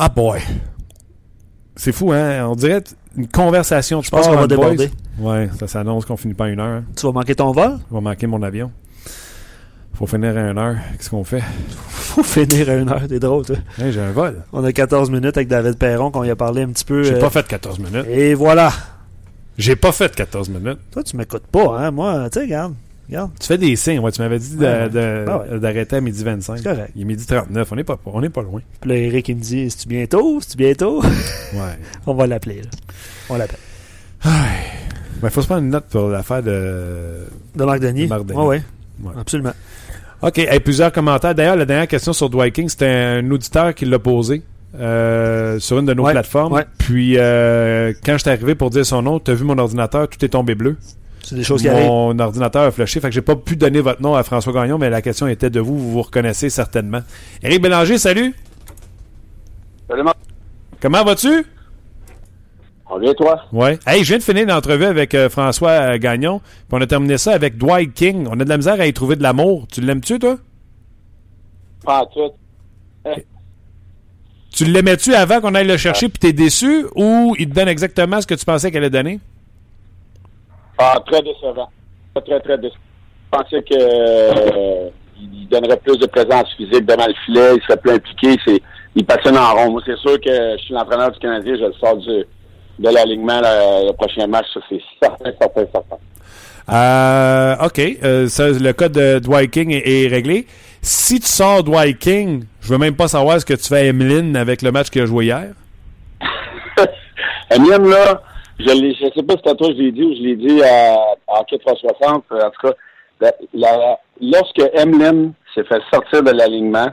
Ah 0.02 0.08
boy! 0.08 0.40
C'est 1.76 1.92
fou, 1.92 2.14
hein? 2.14 2.46
On 2.48 2.56
dirait 2.56 2.82
une 3.18 3.28
conversation 3.28 4.02
Je 4.02 4.10
pense 4.10 4.26
qu'on 4.28 4.36
va 4.36 4.48
boys. 4.48 4.48
déborder. 4.48 4.90
Ouais, 5.20 5.50
ça 5.60 5.68
s'annonce 5.68 6.06
qu'on 6.06 6.16
finit 6.16 6.34
pas 6.34 6.46
à 6.46 6.48
une 6.48 6.60
heure. 6.62 6.68
hein. 6.68 6.84
Tu 6.96 7.06
vas 7.06 7.12
manquer 7.12 7.36
ton 7.36 7.52
vol? 7.52 7.80
Je 7.90 7.96
vais 7.96 8.02
manquer 8.02 8.26
mon 8.26 8.42
avion. 8.42 8.72
Faut 9.96 10.08
finir 10.08 10.38
à 10.38 10.52
une 10.52 10.58
heure. 10.58 10.78
Qu'est-ce 10.98 11.10
qu'on 11.10 11.26
fait? 11.26 11.44
Faut 11.80 12.24
finir 12.24 12.70
à 12.70 12.76
une 12.76 12.88
heure, 12.90 13.02
t'es 13.10 13.20
drôle, 13.20 13.46
toi. 13.46 13.58
Hey, 13.78 13.92
j'ai 13.92 14.00
un 14.00 14.12
vol. 14.14 14.42
On 14.54 14.64
a 14.64 14.72
14 14.72 15.10
minutes 15.12 15.36
avec 15.36 15.50
David 15.50 15.78
Perron, 15.78 16.12
qu'on 16.12 16.24
y 16.24 16.30
a 16.30 16.36
parlé 16.38 16.62
un 16.64 16.70
petit 16.70 16.86
peu. 16.86 17.04
J'ai 17.04 17.16
euh, 17.16 17.20
pas 17.20 17.30
fait 17.30 17.46
14 17.46 17.80
minutes. 17.80 18.06
Et 18.10 18.34
voilà. 18.36 18.72
J'ai 19.58 19.76
pas 19.76 19.92
fait 19.92 20.16
14 20.16 20.48
minutes. 20.50 20.80
Toi, 20.92 21.04
tu 21.04 21.18
m'écoutes 21.18 21.48
pas, 21.48 21.78
hein? 21.78 21.92
Moi, 21.92 22.30
tu 22.30 22.40
sais, 22.40 22.46
regarde. 22.46 22.74
Regarde. 23.10 23.32
Tu 23.40 23.48
fais 23.48 23.58
des 23.58 23.76
signes. 23.76 24.00
Ouais, 24.00 24.12
tu 24.12 24.22
m'avais 24.22 24.38
dit 24.40 24.56
Ah 24.64 24.88
ouais. 24.88 25.60
d'arrêter 25.60 25.96
à 25.96 26.02
midi 26.02 26.24
25. 26.24 26.58
C'est 26.58 26.64
correct. 26.64 26.92
Il 26.96 27.02
est 27.02 27.06
midi 27.06 27.26
39. 27.26 27.72
On 27.72 27.76
n'est 27.76 27.84
pas, 27.84 27.98
on 28.06 28.22
est 28.24 28.30
pas 28.30 28.42
loin. 28.44 28.62
Puis 28.82 28.90
là, 28.90 28.96
Eric, 28.98 29.30
il 29.30 29.36
me 29.38 29.42
dit, 29.42 29.70
c'est-tu 29.70 29.88
bientôt? 29.88 30.40
C'est-tu 30.42 30.58
bientôt? 30.58 31.02
Ouais. 31.54 31.80
On 32.06 32.14
va 32.14 32.28
l'appeler. 32.28 32.62
On 33.30 33.36
l'appelle. 33.38 33.58
Il 35.24 35.30
faut 35.32 35.42
se 35.42 35.48
prendre 35.48 35.64
une 35.64 35.70
note 35.72 35.86
pour 35.90 36.10
l'affaire 36.10 36.44
de. 36.44 37.26
De 37.56 37.66
Marc 37.66 37.80
Denis? 37.80 38.08
Marc 38.08 38.26
Denis. 38.26 38.40
Ouais, 38.40 38.46
ouais. 38.46 38.64
Ouais. 39.04 39.14
Absolument. 39.20 39.54
OK. 40.22 40.38
Hey, 40.38 40.60
plusieurs 40.60 40.92
commentaires. 40.92 41.34
D'ailleurs, 41.34 41.56
la 41.56 41.66
dernière 41.66 41.88
question 41.88 42.14
sur 42.14 42.30
Dwight 42.30 42.54
King, 42.54 42.70
c'était 42.70 42.86
un 42.88 43.32
auditeur 43.32 43.74
qui 43.74 43.86
l'a 43.86 43.98
posé 44.00 44.44
euh, 44.80 45.58
sur 45.60 45.80
une 45.80 45.86
de 45.86 45.94
nos 45.94 46.04
Ouais, 46.06 46.12
plateformes. 46.12 46.54
ouais. 46.54 46.66
Puis, 46.78 47.16
euh, 47.18 47.94
quand 48.06 48.14
je 48.14 48.18
suis 48.20 48.30
arrivé 48.30 48.54
pour 48.56 48.70
dire 48.70 48.86
son 48.86 49.02
nom, 49.02 49.20
tu 49.20 49.32
as 49.32 49.34
vu 49.34 49.44
mon 49.44 49.58
ordinateur, 49.58 50.08
tout 50.08 50.24
est 50.24 50.30
tombé 50.30 50.54
bleu. 50.56 50.78
C'est 51.30 51.36
des 51.36 51.44
choses 51.44 51.62
qui 51.62 51.70
arrivent. 51.70 51.86
Mon 51.86 52.18
ordinateur 52.18 52.64
a 52.64 52.72
flashé, 52.72 53.00
fait 53.00 53.10
que 53.10 53.14
j'ai 53.14 53.22
pas 53.22 53.36
pu 53.36 53.56
donner 53.56 53.82
votre 53.82 54.02
nom 54.02 54.16
à 54.16 54.24
François 54.24 54.52
Gagnon, 54.52 54.80
mais 54.80 54.90
la 54.90 55.04
question 55.04 55.28
était 55.28 55.52
de 55.52 55.60
vous, 55.60 55.78
vous 55.78 55.92
vous 55.92 56.02
reconnaissez 56.02 56.50
certainement. 56.50 57.02
Éric 57.44 57.62
Bélanger, 57.62 58.00
salut! 58.00 58.34
Salut, 59.88 60.02
Marc. 60.02 60.18
Comment 60.82 61.04
vas-tu? 61.04 61.46
On 62.90 62.98
vient, 62.98 63.14
toi? 63.14 63.42
Ouais. 63.54 63.78
Hey, 63.86 64.04
je 64.04 64.08
viens 64.10 64.18
de 64.18 64.24
finir 64.24 64.48
l'entrevue 64.48 64.86
avec 64.86 65.14
euh, 65.14 65.30
François 65.30 65.70
euh, 65.70 65.98
Gagnon, 66.00 66.40
puis 66.40 66.72
on 66.72 66.82
a 66.82 66.88
terminé 66.88 67.20
ça 67.20 67.34
avec 67.34 67.60
Dwight 67.60 67.94
King. 67.94 68.28
On 68.28 68.40
a 68.40 68.44
de 68.44 68.50
la 68.50 68.58
misère 68.58 68.82
à 68.82 68.88
y 68.88 68.94
trouver 68.94 69.16
de 69.16 69.22
l'amour. 69.22 69.68
Tu 69.72 69.82
l'aimes-tu, 69.82 70.18
toi? 70.18 70.38
Pas 71.86 72.08
tout. 72.12 72.32
Tu 74.52 74.66
l'aimais-tu 74.66 75.14
avant 75.14 75.42
qu'on 75.42 75.54
aille 75.54 75.68
le 75.68 75.78
chercher, 75.78 76.10
puis 76.10 76.18
t'es 76.18 76.34
déçu, 76.34 76.88
ou 76.96 77.36
il 77.38 77.50
te 77.50 77.54
donne 77.54 77.68
exactement 77.68 78.20
ce 78.20 78.26
que 78.26 78.34
tu 78.34 78.46
pensais 78.46 78.72
qu'elle 78.72 78.82
allait 78.82 78.90
donner? 78.90 79.20
Ah, 80.80 80.98
très 81.06 81.22
décevant. 81.22 81.70
Très, 82.16 82.24
très, 82.24 82.40
très 82.40 82.58
décevant. 82.58 82.80
Je 83.32 83.38
pensais 83.38 83.62
que 83.62 83.76
euh, 83.76 84.90
donnerait 85.50 85.78
plus 85.78 85.98
de 85.98 86.08
présence 86.08 86.54
physique 86.56 86.86
devant 86.86 87.06
le 87.06 87.14
filet, 87.26 87.56
il 87.56 87.62
serait 87.64 87.78
plus 87.78 87.92
impliqué. 87.92 88.36
C'est, 88.46 88.62
il 88.96 89.06
passionne 89.06 89.38
en 89.38 89.54
rond. 89.54 89.72
Moi, 89.72 89.82
c'est 89.86 89.98
sûr 89.98 90.20
que 90.20 90.58
je 90.58 90.64
suis 90.64 90.74
l'entraîneur 90.74 91.12
du 91.12 91.20
Canadien, 91.20 91.56
je 91.60 91.66
le 91.66 91.74
sors 91.74 91.98
du, 91.98 92.26
de 92.80 92.90
l'alignement 92.90 93.42
le, 93.42 93.88
le 93.88 93.94
prochain 93.94 94.26
match, 94.28 94.48
ça 94.54 94.62
c'est 94.70 94.82
certain, 95.02 95.32
certain, 95.40 95.66
certain. 95.72 95.98
Euh, 96.72 97.56
OK. 97.66 97.82
Euh, 98.04 98.28
ça, 98.28 98.50
le 98.50 98.72
cas 98.74 98.90
de 98.90 99.20
Dwight 99.20 99.52
King 99.52 99.72
est, 99.72 100.06
est 100.06 100.08
réglé. 100.08 100.46
Si 100.82 101.20
tu 101.20 101.28
sors 101.28 101.64
Dwight 101.64 101.98
King, 101.98 102.46
je 102.62 102.70
veux 102.70 102.78
même 102.78 102.96
pas 102.96 103.08
savoir 103.08 103.40
ce 103.40 103.46
que 103.46 103.54
tu 103.54 103.68
fais 103.68 103.78
à 103.78 103.84
Emeline 103.86 104.38
avec 104.38 104.62
le 104.62 104.72
match 104.72 104.90
qu'il 104.90 105.02
a 105.02 105.06
joué 105.06 105.26
hier. 105.26 105.50
Eminem, 107.50 107.90
là, 107.90 108.22
je 108.60 108.66
ne 108.66 109.12
sais 109.12 109.24
pas 109.24 109.34
si 109.36 109.40
c'est 109.44 109.50
à 109.52 109.56
toi 109.56 109.68
que 109.70 109.74
je 109.76 109.80
l'ai 109.82 109.92
dit 109.92 110.04
ou 110.04 110.14
je 110.16 110.22
l'ai 110.22 110.36
dit 110.36 110.62
à, 110.64 110.94
à 111.28 111.40
Hockey 111.42 111.58
360. 111.60 112.24
euh, 112.32 112.46
En 112.48 112.50
tout 112.52 112.68
cas, 112.68 112.74
la- 113.22 113.34
la- 113.54 114.00
lorsque 114.22 114.62
Eminem 114.74 115.34
s'est 115.56 115.64
fait 115.64 115.82
sortir 115.92 116.24
de 116.24 116.32
l'alignement 116.32 116.88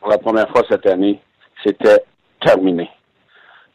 pour 0.00 0.10
la 0.10 0.18
première 0.18 0.48
fois 0.50 0.62
cette 0.68 0.86
année, 0.86 1.20
c'était 1.64 2.02
terminé. 2.44 2.88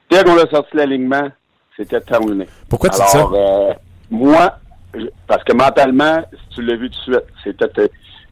Dès 0.10 0.24
qu'on 0.24 0.36
l'a 0.36 0.50
sorti 0.50 0.72
de 0.74 0.78
l'alignement, 0.78 1.30
c'était 1.78 2.02
terminé. 2.02 2.46
Pourquoi 2.70 2.90
tu 2.90 3.00
dis 3.02 3.08
ça? 3.08 3.18
Alors, 3.20 3.34
euh, 3.36 3.74
moi, 4.12 4.56
je- 4.94 5.08
parce 5.28 5.44
que 5.44 5.54
mentalement, 5.54 6.22
si 6.32 6.56
tu 6.56 6.62
l'as 6.62 6.76
vu 6.76 6.90
tout 6.90 7.12
de 7.12 7.16
suite, 7.16 7.26
c'était. 7.68 7.82
euh, 7.82 7.88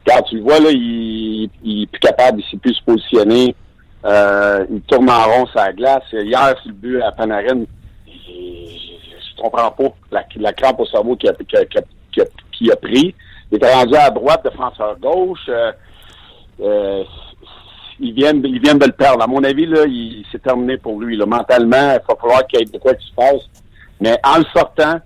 Quand 0.06 0.20
tu 0.22 0.36
le 0.36 0.42
vois, 0.42 0.58
là, 0.58 0.70
il, 0.72 1.48
il 1.62 1.82
est 1.82 1.86
plus 1.86 2.00
capable, 2.00 2.40
il 2.40 2.50
sait 2.50 2.56
plus 2.56 2.74
se 2.74 2.82
positionner. 2.82 3.54
Euh, 4.04 4.66
il 4.68 4.80
tourne 4.82 5.08
en 5.08 5.22
rond 5.26 5.46
sur 5.46 5.60
la 5.60 5.72
glace. 5.72 6.02
Hier, 6.12 6.48
sur 6.60 6.68
le 6.70 6.72
but 6.72 7.00
à 7.02 7.12
Panarin, 7.12 7.62
comprends 9.42 9.70
pas 9.70 9.88
la, 10.10 10.24
la 10.36 10.52
crampe 10.52 10.80
au 10.80 10.86
cerveau 10.86 11.16
qu'il 11.16 11.28
a, 11.28 12.76
pris. 12.76 13.14
Il 13.50 13.56
était 13.56 13.72
rendu 13.72 13.94
à 13.94 14.10
droite, 14.10 14.42
défenseur 14.44 14.98
gauche. 14.98 15.46
Euh, 15.48 15.72
euh, 16.60 17.02
ils 18.00 18.14
viennent, 18.14 18.42
ils 18.44 18.60
viennent 18.60 18.78
de 18.78 18.86
le 18.86 18.92
perdre. 18.92 19.22
À 19.22 19.26
mon 19.26 19.42
avis, 19.44 19.66
là, 19.66 19.84
il, 19.86 20.24
c'est 20.32 20.42
terminé 20.42 20.76
pour 20.78 21.00
lui. 21.00 21.16
Là. 21.16 21.26
Mentalement, 21.26 21.92
il 21.92 22.00
va 22.08 22.16
falloir 22.20 22.46
qu'il 22.46 22.60
y 22.60 22.62
ait 22.62 22.66
de 22.66 22.78
quoi 22.78 22.94
qui 22.94 23.06
se 23.06 23.14
passe. 23.14 23.42
Mais 24.00 24.16
en 24.24 24.38
le 24.38 24.44
sortant, 24.54 24.96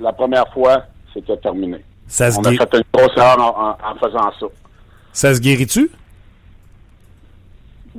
la 0.00 0.12
première 0.12 0.48
fois, 0.52 0.84
c'était 1.12 1.36
terminé. 1.36 1.84
Ça 2.06 2.30
se, 2.30 2.38
On 2.38 2.44
a 2.44 2.50
fait 2.52 2.74
une 2.74 2.82
grosse 2.92 3.16
erreur 3.16 3.38
en, 3.38 3.70
en- 3.70 3.90
en 3.92 3.94
faisant 4.00 4.30
ça. 4.40 4.46
ça 5.12 5.34
se 5.34 5.40
guérit-tu? 5.40 5.90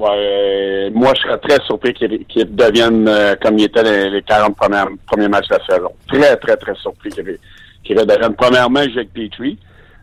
Euh, 0.01 0.89
moi, 0.93 1.13
je 1.15 1.21
serais 1.21 1.37
très 1.39 1.59
surpris 1.65 1.93
qu'il 1.93 2.25
qu'il 2.25 2.55
devienne 2.55 3.07
euh, 3.07 3.35
comme 3.41 3.57
il 3.57 3.65
était 3.65 3.83
les, 3.83 4.09
les 4.09 4.21
40 4.21 4.55
premiers, 4.55 4.83
premiers 5.05 5.27
matchs 5.27 5.47
de 5.49 5.55
la 5.55 5.65
saison. 5.65 5.91
Très, 6.07 6.37
très, 6.37 6.55
très 6.57 6.75
surpris 6.75 7.09
qu'il 7.09 7.37
qu'il 7.83 7.99
redevienne. 7.99 8.35
Premièrement, 8.35 8.79
avec 8.79 9.13
Petrie. 9.13 9.57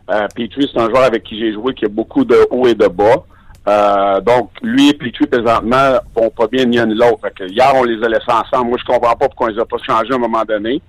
Euh, 0.09 0.27
Petrie, 0.35 0.69
c'est 0.71 0.79
un 0.79 0.89
joueur 0.89 1.03
avec 1.03 1.23
qui 1.23 1.39
j'ai 1.39 1.53
joué 1.53 1.73
qui 1.73 1.85
a 1.85 1.89
beaucoup 1.89 2.23
de 2.23 2.37
hauts 2.51 2.67
et 2.67 2.75
de 2.75 2.87
bas. 2.87 3.23
Euh, 3.67 4.21
donc, 4.21 4.51
lui 4.61 4.89
et 4.89 4.93
Petrie, 4.93 5.27
présentement, 5.27 5.99
vont 6.15 6.29
pas 6.29 6.47
bien 6.47 6.65
ni 6.65 6.79
un 6.79 6.85
ni 6.85 6.95
l'autre. 6.95 7.27
Hier, 7.41 7.71
on 7.75 7.83
les 7.83 8.01
a 8.03 8.07
laissés 8.07 8.31
ensemble. 8.31 8.69
Moi, 8.69 8.77
je 8.79 8.85
comprends 8.85 9.15
pas 9.15 9.27
pourquoi 9.27 9.47
on 9.47 9.49
les 9.49 9.59
a 9.59 9.65
pas 9.65 9.77
changés 9.85 10.13
à 10.13 10.15
un 10.15 10.19
moment 10.19 10.43
donné. 10.45 10.81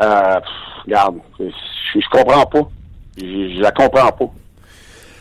Euh, 0.00 0.40
regarde, 0.84 1.16
je, 1.40 1.44
je 1.94 2.08
comprends 2.10 2.46
pas. 2.46 2.68
Je, 3.16 3.54
je 3.56 3.60
la 3.60 3.72
comprends 3.72 4.12
pas. 4.12 4.30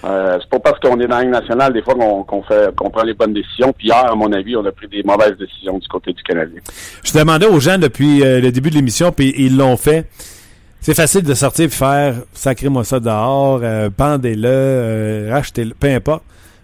Euh, 0.05 0.37
c'est 0.41 0.49
pas 0.49 0.59
parce 0.59 0.79
qu'on 0.79 0.99
est 0.99 1.07
dans 1.07 1.15
la 1.17 1.21
Ligue 1.23 1.31
nationale 1.31 1.71
des 1.71 1.81
fois 1.81 1.95
qu'on 1.95 2.43
fait 2.43 2.75
qu'on 2.75 2.89
prend 2.89 3.03
les 3.03 3.13
bonnes 3.13 3.33
décisions. 3.33 3.73
Puis 3.77 3.87
hier, 3.87 4.11
à 4.11 4.15
mon 4.15 4.31
avis, 4.33 4.55
on 4.57 4.65
a 4.65 4.71
pris 4.71 4.87
des 4.87 5.01
mauvaises 5.03 5.37
décisions 5.37 5.77
du 5.77 5.87
côté 5.87 6.11
du 6.11 6.21
Canadien. 6.23 6.59
Je 7.03 7.13
demandais 7.17 7.45
aux 7.45 7.59
gens 7.59 7.77
depuis 7.77 8.21
euh, 8.21 8.41
le 8.41 8.51
début 8.51 8.69
de 8.69 8.75
l'émission, 8.75 9.11
puis 9.11 9.33
ils 9.37 9.55
l'ont 9.55 9.77
fait. 9.77 10.05
C'est 10.81 10.93
facile 10.95 11.23
de 11.23 11.33
sortir 11.33 11.65
et 11.65 11.69
faire 11.69 12.15
sacrez-moi 12.33 12.83
ça 12.83 12.99
dehors, 12.99 13.61
euh, 13.63 13.89
pendez-le, 13.95 14.47
euh, 14.49 15.29
rachetez-le, 15.31 15.73
peu 15.73 15.87
importe. 15.87 16.23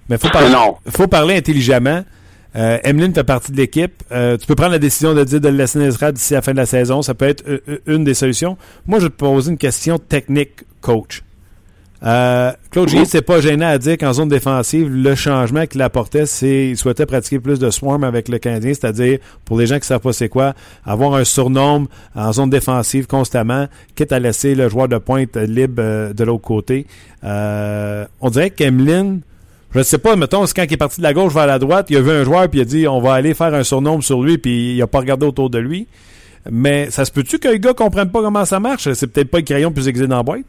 Mais 0.10 0.18
faut 0.18 0.30
parler, 0.30 0.50
Non. 0.52 0.76
faut 0.90 1.08
parler 1.08 1.38
intelligemment. 1.38 2.04
Euh, 2.56 2.80
Emeline 2.84 3.14
fait 3.14 3.24
partie 3.24 3.52
de 3.54 3.58
l'équipe. 3.58 4.04
Euh, 4.12 4.36
tu 4.36 4.48
peux 4.48 4.56
prendre 4.56 4.72
la 4.72 4.80
décision 4.80 5.14
de 5.14 5.24
dire 5.24 5.40
de 5.40 5.48
le 5.48 5.56
laisser 5.56 5.80
estrades 5.82 6.16
d'ici 6.16 6.34
la 6.34 6.42
fin 6.42 6.52
de 6.52 6.58
la 6.58 6.66
saison. 6.66 7.02
Ça 7.02 7.14
peut 7.14 7.28
être 7.30 7.44
une 7.86 8.04
des 8.04 8.16
solutions. 8.16 8.58
Moi, 8.88 9.00
je 9.00 9.06
vais 9.06 9.10
te 9.12 9.16
poser 9.16 9.52
une 9.52 9.58
question 9.58 9.98
technique, 10.00 10.64
coach. 10.82 11.22
Euh, 12.02 12.54
Claude 12.72 12.88
Gilles, 12.88 13.06
c'est 13.06 13.22
pas 13.22 13.41
gênant 13.41 13.68
à 13.68 13.78
dire 13.78 13.97
qu'en 13.97 14.14
zone 14.14 14.30
défensive, 14.30 14.89
le 14.89 15.16
changement 15.16 15.66
qu'il 15.66 15.82
apportait, 15.82 16.26
c'est 16.26 16.68
qu'il 16.70 16.78
souhaitait 16.78 17.06
pratiquer 17.06 17.39
plus 17.39 17.60
de 17.60 17.70
swarm 17.70 18.04
avec 18.04 18.30
le 18.30 18.38
Canadien, 18.38 18.74
c'est-à-dire, 18.74 19.20
pour 19.43 19.60
les 19.60 19.68
gens 19.68 19.80
qui 19.80 19.88
savent 19.88 20.00
pas 20.00 20.14
c'est 20.14 20.30
quoi, 20.30 20.54
avoir 20.86 21.16
un 21.16 21.26
surnombre 21.26 21.89
en 22.16 22.32
zone 22.32 22.50
défensive 22.50 23.06
constamment, 23.08 23.68
quitte 23.95 24.14
à 24.14 24.20
laisser 24.20 24.56
le 24.56 24.70
joueur 24.70 24.88
de 24.88 24.97
pointe 24.97 25.36
libre 25.36 25.76
euh, 25.80 26.14
de 26.14 26.24
l'autre 26.24 26.43
côté. 26.43 26.88
Euh, 27.26 28.06
on 28.22 28.30
dirait 28.30 28.52
qu'Emeline, 28.52 29.20
je 29.76 29.84
sais 29.84 29.97
pas, 29.97 30.16
mettons, 30.16 30.45
c'est 30.45 30.56
quand 30.56 30.64
il 30.64 30.74
est 30.74 30.78
parti 30.78 31.02
de 31.02 31.04
la 31.04 31.14
gauche 31.14 31.34
vers 31.34 31.47
la 31.47 31.60
droite, 31.60 31.88
il 31.89 31.97
a 31.97 32.02
vu 32.02 32.12
un 32.12 32.24
joueur 32.24 32.47
puis 32.50 32.60
il 32.60 32.62
a 32.62 32.66
dit 32.66 32.88
on 32.88 33.02
va 33.02 33.14
aller 33.14 33.34
faire 33.34 33.54
un 33.54 33.64
surnombre 33.64 34.04
sur 34.04 34.24
lui 34.24 34.38
puis 34.38 34.76
il 34.76 34.82
a 34.82 34.88
pas 34.88 35.00
regardé 35.00 35.26
autour 35.26 35.50
de 35.50 35.60
lui. 35.60 35.88
Mais 36.50 36.89
ça 36.89 37.04
se 37.04 37.12
peut-tu 37.12 37.38
le 37.43 37.58
gars 37.58 37.74
comprenne 37.74 38.10
pas 38.10 38.22
comment 38.22 38.45
ça 38.45 38.62
marche? 38.62 38.91
C'est 38.93 39.08
peut-être 39.08 39.30
pas 39.30 39.39
le 39.39 39.43
crayon 39.43 39.72
plus 39.72 39.88
aiguisé 39.89 40.08
dans 40.08 40.16
la 40.16 40.24
boîte? 40.24 40.45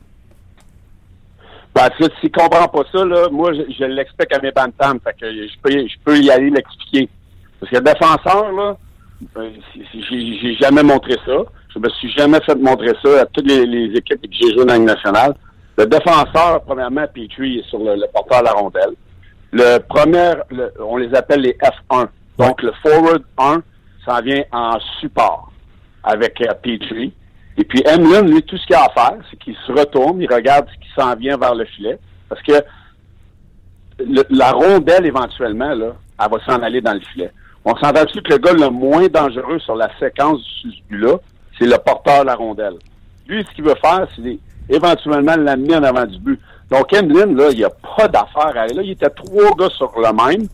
Parce 1.73 1.97
que 1.97 2.05
s'il 2.21 2.31
comprend 2.33 2.66
pas 2.68 2.83
ça, 2.93 3.05
là, 3.05 3.29
moi, 3.31 3.53
je, 3.55 3.62
je 3.73 3.85
l'explique 3.85 4.33
à 4.33 4.41
mes 4.41 4.51
bantams. 4.53 4.99
Fait 5.05 5.14
que 5.21 5.31
je 5.33 5.55
peux, 5.62 5.71
je 5.71 5.95
peux 6.05 6.18
y 6.18 6.31
aller 6.31 6.51
l'expliquer. 6.51 7.09
Parce 7.61 7.71
que 7.71 7.77
le 7.77 7.83
défenseur, 7.83 8.53
là, 8.53 8.77
c'est- 9.37 10.03
j'ai 10.03 10.55
jamais 10.57 10.83
montré 10.83 11.14
ça. 11.27 11.37
Je 11.75 11.79
me 11.79 11.89
suis 11.91 12.11
jamais 12.12 12.41
fait 12.41 12.57
montrer 12.57 12.93
ça 13.03 13.23
à 13.23 13.27
toutes 13.27 13.47
les, 13.49 13.64
les 13.66 13.97
équipes 13.97 14.21
que 14.23 14.29
j'ai 14.33 14.53
joué 14.55 14.64
dans 14.64 14.73
la 14.75 14.79
nationale. 14.81 15.35
Le 15.79 15.87
défenseur, 15.87 16.62
premièrement, 16.66 17.07
Petrie 17.14 17.59
est 17.59 17.68
sur 17.68 17.79
le, 17.79 17.95
le 17.95 18.07
porteur 18.12 18.39
à 18.39 18.43
la 18.43 18.53
rondelle. 18.53 18.95
Le 19.53 19.79
premier, 19.79 20.33
le- 20.51 20.73
on 20.81 20.97
les 20.97 21.14
appelle 21.14 21.41
les 21.43 21.57
F1. 21.62 22.09
Donc, 22.39 22.62
le 22.62 22.73
forward 22.83 23.23
1, 23.39 23.62
ça 24.05 24.21
vient 24.21 24.43
en 24.53 24.79
support 25.01 25.53
avec 26.03 26.41
euh, 26.41 26.53
Petrie. 26.62 27.12
Et 27.57 27.64
puis, 27.64 27.82
Emlyn, 27.86 28.22
lui, 28.22 28.42
tout 28.42 28.57
ce 28.57 28.66
qu'il 28.66 28.76
a 28.76 28.84
à 28.84 28.90
faire, 28.90 29.18
c'est 29.30 29.38
qu'il 29.38 29.57
se 29.66 29.72
retourne, 29.72 30.20
il 30.20 30.32
regarde 30.32 30.66
ce 30.68 30.78
qui 30.78 30.92
s'en 30.94 31.14
vient 31.16 31.36
vers 31.36 31.55
le 31.55 31.64
filet. 31.64 31.98
Parce 32.28 32.40
que 32.42 32.53
la 34.30 34.53
rondelle, 34.53 35.05
éventuellement, 35.07 35.74
là, 35.74 35.92
elle 36.18 36.30
va 36.30 36.44
s'en 36.46 36.62
aller 36.62 36.80
dans 36.80 36.94
le 36.94 37.01
filet. 37.01 37.30
On 37.64 37.76
s'entend 37.76 38.05
dessus 38.05 38.22
que 38.22 38.32
le 38.32 38.38
gars 38.38 38.53
le 38.53 38.70
moins 38.70 39.07
dangereux 39.09 39.59
sur 39.59 39.76
la 39.76 39.90
séquence 39.98 40.40
du 40.64 40.70
but-là, 40.88 41.16
c'est 41.59 41.66
le 41.66 41.76
porteur 41.76 42.22
de 42.22 42.26
la 42.26 42.34
rondelle. 42.34 42.76
Lui, 43.26 43.44
ce 43.48 43.55
qu'il 43.55 43.64
veut 43.64 43.74
faire, 43.82 44.07
c'est 44.16 44.38
éventuellement 44.68 45.36
l'amener 45.36 45.76
en 45.76 45.82
avant 45.82 46.07
du 46.07 46.18
but. 46.18 46.40
Donc, 46.70 46.92
Emlyn, 46.92 47.34
là, 47.34 47.48
il 47.51 47.59
n'y 47.59 47.64
a 47.64 47.70
pas 47.70 48.09
d'affaire 48.09 48.57
à 48.57 48.62
aller. 48.62 48.74
Là, 48.74 48.82
il 48.82 48.92
était 48.92 49.11
trois 49.11 49.55
gars 49.59 49.68
sur 49.76 49.92
le 49.98 50.12
même. 50.12 50.48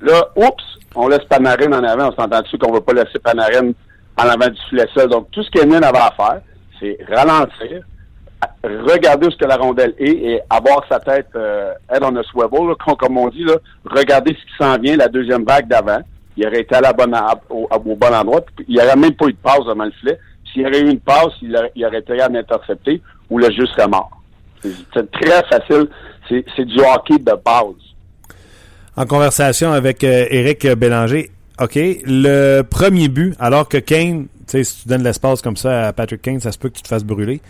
Là, 0.00 0.28
oups, 0.36 0.64
on 0.94 1.08
laisse 1.08 1.24
Panarin 1.28 1.72
en 1.72 1.82
avant. 1.82 2.10
On 2.10 2.22
s'entend 2.22 2.42
dessus 2.42 2.58
qu'on 2.58 2.70
ne 2.70 2.76
veut 2.76 2.82
pas 2.82 2.92
laisser 2.92 3.18
Panarin 3.18 3.72
en 4.16 4.24
avant 4.24 4.48
du 4.48 4.60
filet 4.68 4.86
seul. 4.94 5.08
Donc, 5.08 5.30
tout 5.30 5.42
ce 5.42 5.50
qu'Emlyn 5.50 5.82
avait 5.82 5.98
à 5.98 6.12
faire, 6.16 6.40
c'est 6.78 6.98
ralentir, 7.08 7.82
regarder 8.64 9.26
où 9.26 9.30
ce 9.30 9.36
que 9.36 9.44
la 9.44 9.56
rondelle 9.56 9.94
est 9.98 10.10
et 10.10 10.40
avoir 10.50 10.84
sa 10.88 11.00
tête 11.00 11.28
euh, 11.36 11.72
head 11.92 12.02
on 12.02 12.16
a 12.16 12.22
swivel, 12.24 12.74
comme, 12.98 13.18
on 13.18 13.28
dit, 13.28 13.44
là, 13.44 13.54
regarder 13.84 14.34
ce 14.34 14.46
qui 14.46 14.56
s'en 14.58 14.78
vient, 14.78 14.96
la 14.96 15.08
deuxième 15.08 15.44
vague 15.44 15.68
d'avant. 15.68 16.00
Il 16.36 16.46
aurait 16.46 16.60
été 16.60 16.74
à 16.74 16.80
la 16.80 16.92
bonne, 16.92 17.14
au, 17.50 17.68
bon 17.78 18.14
endroit. 18.14 18.40
Il 18.66 18.74
n'y 18.74 18.82
aurait 18.82 18.96
même 18.96 19.14
pas 19.14 19.26
eu 19.26 19.32
de 19.32 19.38
passe 19.42 19.64
devant 19.66 19.84
le 19.84 19.90
filet. 19.92 20.18
S'il 20.50 20.62
y 20.62 20.66
aurait 20.66 20.80
eu 20.80 20.90
une 20.90 21.00
passe, 21.00 21.32
il 21.42 21.54
aurait, 21.54 21.98
été 21.98 22.20
à 22.20 22.28
l'intercepter 22.28 23.02
ou 23.28 23.38
le 23.38 23.50
jeu 23.50 23.66
serait 23.66 23.88
mort. 23.88 24.10
C'est 24.62 25.10
très 25.10 25.42
facile. 25.44 25.88
C'est 26.28 26.44
c'est 26.56 26.64
du 26.64 26.78
hockey 26.80 27.18
de 27.18 27.32
base. 27.44 27.74
en 28.96 29.04
conversation 29.04 29.72
avec 29.72 30.04
euh, 30.04 30.24
Éric 30.30 30.66
Bélanger. 30.74 31.30
OK, 31.62 31.76
le 31.76 32.62
premier 32.62 33.08
but, 33.08 33.36
alors 33.38 33.68
que 33.68 33.78
Kane, 33.78 34.24
tu 34.24 34.28
sais, 34.48 34.64
si 34.64 34.82
tu 34.82 34.88
donnes 34.88 35.04
l'espace 35.04 35.42
comme 35.42 35.56
ça 35.56 35.88
à 35.88 35.92
Patrick 35.92 36.20
Kane, 36.20 36.40
ça 36.40 36.50
se 36.50 36.58
peut 36.58 36.68
que 36.68 36.76
tu 36.76 36.82
te 36.82 36.88
fasses 36.88 37.04
brûler. 37.04 37.40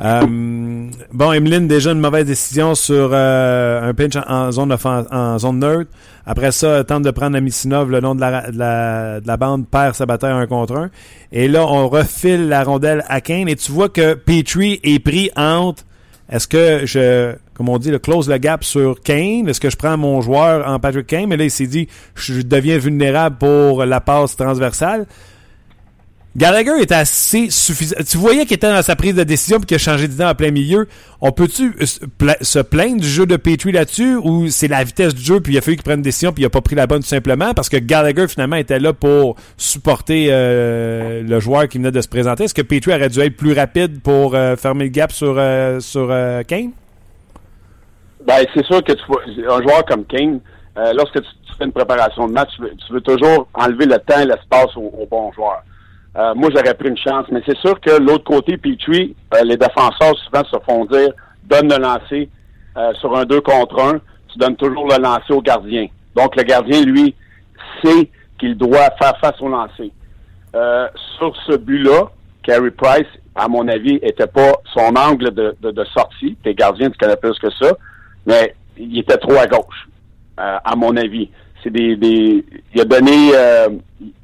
Euh, 0.00 0.90
bon, 1.12 1.32
Emeline, 1.32 1.66
déjà 1.66 1.90
une 1.90 1.98
mauvaise 1.98 2.24
décision 2.24 2.76
sur 2.76 3.10
euh, 3.12 3.90
un 3.90 3.94
pinch 3.94 4.14
en, 4.14 4.52
zone 4.52 4.76
en 5.10 5.38
zone 5.38 5.58
neutre. 5.58 5.90
Après 6.24 6.52
ça, 6.52 6.84
tente 6.84 7.02
de 7.02 7.10
prendre 7.10 7.36
Amicinov 7.36 7.90
le 7.90 7.98
long 7.98 8.14
de 8.14 8.20
la, 8.20 8.50
de 8.50 8.58
la, 8.58 9.20
de 9.20 9.26
la 9.26 9.36
bande, 9.36 9.66
perd 9.66 9.96
sa 9.96 10.06
bataille 10.06 10.32
un 10.32 10.46
contre 10.46 10.76
un. 10.76 10.90
Et 11.32 11.48
là, 11.48 11.66
on 11.66 11.88
refile 11.88 12.48
la 12.48 12.62
rondelle 12.62 13.04
à 13.08 13.20
Kane 13.20 13.48
et 13.48 13.56
tu 13.56 13.72
vois 13.72 13.88
que 13.88 14.14
Petrie 14.14 14.78
est 14.84 15.00
pris 15.00 15.30
entre 15.36 15.82
est-ce 16.30 16.46
que 16.46 16.84
je, 16.84 17.34
comme 17.54 17.68
on 17.68 17.78
dit, 17.78 17.90
le 17.90 17.98
close 17.98 18.28
le 18.28 18.36
gap 18.36 18.62
sur 18.62 19.00
Kane? 19.00 19.48
Est-ce 19.48 19.60
que 19.60 19.70
je 19.70 19.76
prends 19.76 19.96
mon 19.96 20.20
joueur 20.20 20.68
en 20.68 20.78
Patrick 20.78 21.06
Kane? 21.06 21.26
Mais 21.26 21.36
là, 21.36 21.44
il 21.44 21.50
s'est 21.50 21.66
dit, 21.66 21.88
je 22.14 22.42
deviens 22.42 22.78
vulnérable 22.78 23.36
pour 23.38 23.84
la 23.84 24.00
passe 24.00 24.36
transversale. 24.36 25.06
Gallagher 26.36 26.80
était 26.80 26.94
assez 26.94 27.50
suffisant. 27.50 27.96
Tu 28.08 28.16
voyais 28.16 28.44
qu'il 28.44 28.54
était 28.54 28.70
dans 28.72 28.82
sa 28.82 28.94
prise 28.94 29.14
de 29.14 29.24
décision 29.24 29.58
puis 29.58 29.66
qu'il 29.66 29.74
a 29.74 29.78
changé 29.78 30.06
d'idée 30.06 30.24
en 30.24 30.34
plein 30.34 30.52
milieu. 30.52 30.86
On 31.20 31.32
peut-tu 31.32 31.74
euh, 31.80 31.86
se 31.86 32.04
pla- 32.04 32.36
se 32.42 32.60
plaindre 32.60 33.00
du 33.00 33.08
jeu 33.08 33.26
de 33.26 33.36
Petrie 33.36 33.72
là-dessus 33.72 34.14
ou 34.16 34.48
c'est 34.48 34.68
la 34.68 34.84
vitesse 34.84 35.14
du 35.14 35.22
jeu 35.24 35.40
puis 35.40 35.54
il 35.54 35.58
a 35.58 35.62
fallu 35.62 35.76
qu'il 35.76 35.84
prenne 35.84 35.98
une 35.98 36.02
décision 36.04 36.32
puis 36.32 36.42
il 36.42 36.46
a 36.46 36.50
pas 36.50 36.60
pris 36.60 36.76
la 36.76 36.86
bonne 36.86 37.00
tout 37.00 37.08
simplement? 37.08 37.54
Parce 37.54 37.68
que 37.68 37.78
Gallagher 37.78 38.28
finalement 38.28 38.56
était 38.56 38.78
là 38.78 38.92
pour 38.92 39.34
supporter 39.56 40.28
euh, 40.30 41.22
le 41.22 41.40
joueur 41.40 41.66
qui 41.66 41.78
venait 41.78 41.90
de 41.90 42.00
se 42.00 42.08
présenter. 42.08 42.44
Est-ce 42.44 42.54
que 42.54 42.62
Petrie 42.62 42.92
aurait 42.92 43.08
dû 43.08 43.18
être 43.20 43.36
plus 43.36 43.54
rapide 43.54 44.00
pour 44.00 44.34
euh, 44.36 44.54
fermer 44.54 44.84
le 44.84 44.90
gap 44.90 45.10
sur, 45.10 45.42
sur 45.80 46.08
Kane? 46.46 46.70
Ben, 48.24 48.44
c'est 48.54 48.64
sûr 48.66 48.84
que 48.84 48.92
tu 48.92 49.02
vois, 49.08 49.22
un 49.56 49.62
joueur 49.62 49.84
comme 49.86 50.04
Kane, 50.04 50.38
lorsque 50.94 51.20
tu, 51.20 51.28
fais 51.58 51.64
une 51.64 51.72
préparation 51.72 52.28
de 52.28 52.32
match, 52.32 52.50
tu 52.54 52.62
veux, 52.62 52.72
tu 52.86 52.92
veux 52.92 53.00
toujours 53.00 53.48
enlever 53.54 53.86
le 53.86 53.98
temps 53.98 54.20
et 54.20 54.26
l'espace 54.26 54.76
au, 54.76 54.92
au 55.00 55.06
bon 55.10 55.32
joueur. 55.32 55.62
Euh, 56.16 56.34
moi, 56.34 56.48
j'aurais 56.54 56.74
pris 56.74 56.88
une 56.88 56.96
chance, 56.96 57.26
mais 57.30 57.40
c'est 57.46 57.56
sûr 57.58 57.78
que 57.80 57.90
l'autre 58.00 58.24
côté, 58.24 58.56
Petrie, 58.56 59.14
euh, 59.34 59.42
les 59.44 59.56
défenseurs 59.56 60.16
souvent 60.24 60.44
se 60.44 60.56
font 60.64 60.84
dire 60.86 61.10
donne 61.44 61.68
le 61.68 61.78
lancer 61.78 62.28
euh, 62.76 62.92
sur 62.94 63.16
un 63.16 63.24
2 63.24 63.40
contre 63.40 63.80
1, 63.80 63.92
tu 64.32 64.38
donnes 64.38 64.56
toujours 64.56 64.86
le 64.88 65.00
lancer 65.02 65.32
au 65.32 65.40
gardien. 65.42 65.86
Donc, 66.16 66.34
le 66.36 66.42
gardien, 66.42 66.82
lui, 66.82 67.14
sait 67.82 68.10
qu'il 68.38 68.56
doit 68.56 68.90
faire 69.00 69.16
face 69.20 69.40
au 69.40 69.48
lancer. 69.48 69.90
Euh, 70.54 70.88
sur 71.18 71.34
ce 71.46 71.56
but-là, 71.56 72.10
Carey 72.42 72.70
Price, 72.70 73.06
à 73.34 73.46
mon 73.48 73.68
avis, 73.68 73.98
était 74.02 74.26
pas 74.26 74.52
son 74.74 74.94
angle 74.96 75.30
de, 75.32 75.54
de, 75.60 75.70
de 75.70 75.84
sortie. 75.96 76.36
T'es 76.42 76.54
gardien, 76.54 76.90
tu 76.90 76.98
connais 76.98 77.16
plus 77.16 77.38
que 77.38 77.50
ça. 77.52 77.72
Mais 78.26 78.54
il 78.76 78.98
était 78.98 79.16
trop 79.18 79.36
à 79.36 79.46
gauche, 79.46 79.88
euh, 80.40 80.56
à 80.64 80.74
mon 80.76 80.96
avis. 80.96 81.28
C'est 81.62 81.70
des, 81.70 81.96
des, 81.96 82.44
il 82.74 82.80
a 82.80 82.84
donné, 82.84 83.30
euh, 83.34 83.68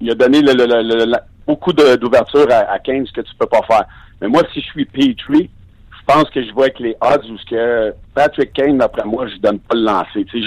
il 0.01 0.11
a 0.11 0.14
donné 0.14 0.41
le, 0.41 0.53
le- 0.53 0.66
le- 0.66 1.05
le- 1.07 1.16
beaucoup 1.47 1.73
de- 1.73 1.97
d'ouverture 1.97 2.47
à, 2.51 2.73
à 2.73 2.79
Kane, 2.79 3.07
ce 3.07 3.13
que 3.13 3.21
tu 3.21 3.35
peux 3.39 3.47
pas 3.47 3.63
faire. 3.67 3.85
Mais 4.21 4.29
moi, 4.29 4.43
si 4.53 4.61
je 4.61 4.67
suis 4.67 4.85
Petrie, 4.85 5.51
je 5.91 6.13
pense 6.13 6.29
que 6.31 6.45
je 6.45 6.53
vois 6.53 6.65
avec 6.65 6.79
les 6.81 6.95
odds 7.01 7.31
où 7.31 7.39
ce 7.39 7.45
que 7.47 7.95
Patrick 8.15 8.53
Kane, 8.53 8.79
d'après 8.79 9.05
moi, 9.05 9.27
je 9.29 9.37
donne 9.41 9.59
pas 9.59 9.75
le 9.75 9.83
lancer. 9.83 10.25
Tu 10.31 10.43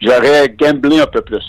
j'aurais 0.00 0.48
gamblé 0.58 1.00
un 1.00 1.06
peu 1.06 1.20
plus. 1.20 1.44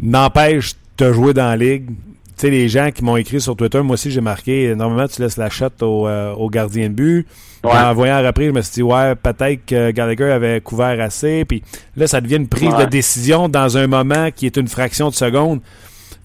N'empêche, 0.00 0.72
t'as 0.96 1.12
joué 1.12 1.32
dans 1.34 1.46
la 1.48 1.56
ligue. 1.56 1.86
Tu 1.88 1.94
sais, 2.36 2.50
les 2.50 2.68
gens 2.68 2.90
qui 2.90 3.04
m'ont 3.04 3.16
écrit 3.16 3.40
sur 3.40 3.54
Twitter, 3.54 3.80
moi 3.82 3.94
aussi 3.94 4.10
j'ai 4.10 4.20
marqué, 4.20 4.74
normalement 4.74 5.06
tu 5.06 5.22
laisses 5.22 5.36
la 5.36 5.50
shot 5.50 5.68
au, 5.82 6.08
euh, 6.08 6.32
au 6.34 6.50
gardien 6.50 6.88
de 6.88 6.94
but. 6.94 7.26
Ouais. 7.62 7.70
En 7.70 7.94
voyant 7.94 8.20
la 8.20 8.26
reprise, 8.26 8.48
je 8.48 8.52
me 8.52 8.60
suis 8.60 8.72
dit, 8.74 8.82
ouais, 8.82 9.14
peut-être 9.14 9.64
que 9.64 9.90
Gallagher 9.92 10.32
avait 10.32 10.60
couvert 10.60 11.00
assez. 11.00 11.44
Puis 11.44 11.62
là, 11.96 12.06
ça 12.08 12.20
devient 12.20 12.36
une 12.36 12.48
prise 12.48 12.74
Ouais. 12.74 12.84
de 12.86 12.90
décision 12.90 13.48
dans 13.48 13.78
un 13.78 13.86
moment 13.86 14.30
qui 14.34 14.46
est 14.46 14.56
une 14.56 14.66
fraction 14.68 15.08
de 15.10 15.14
seconde. 15.14 15.60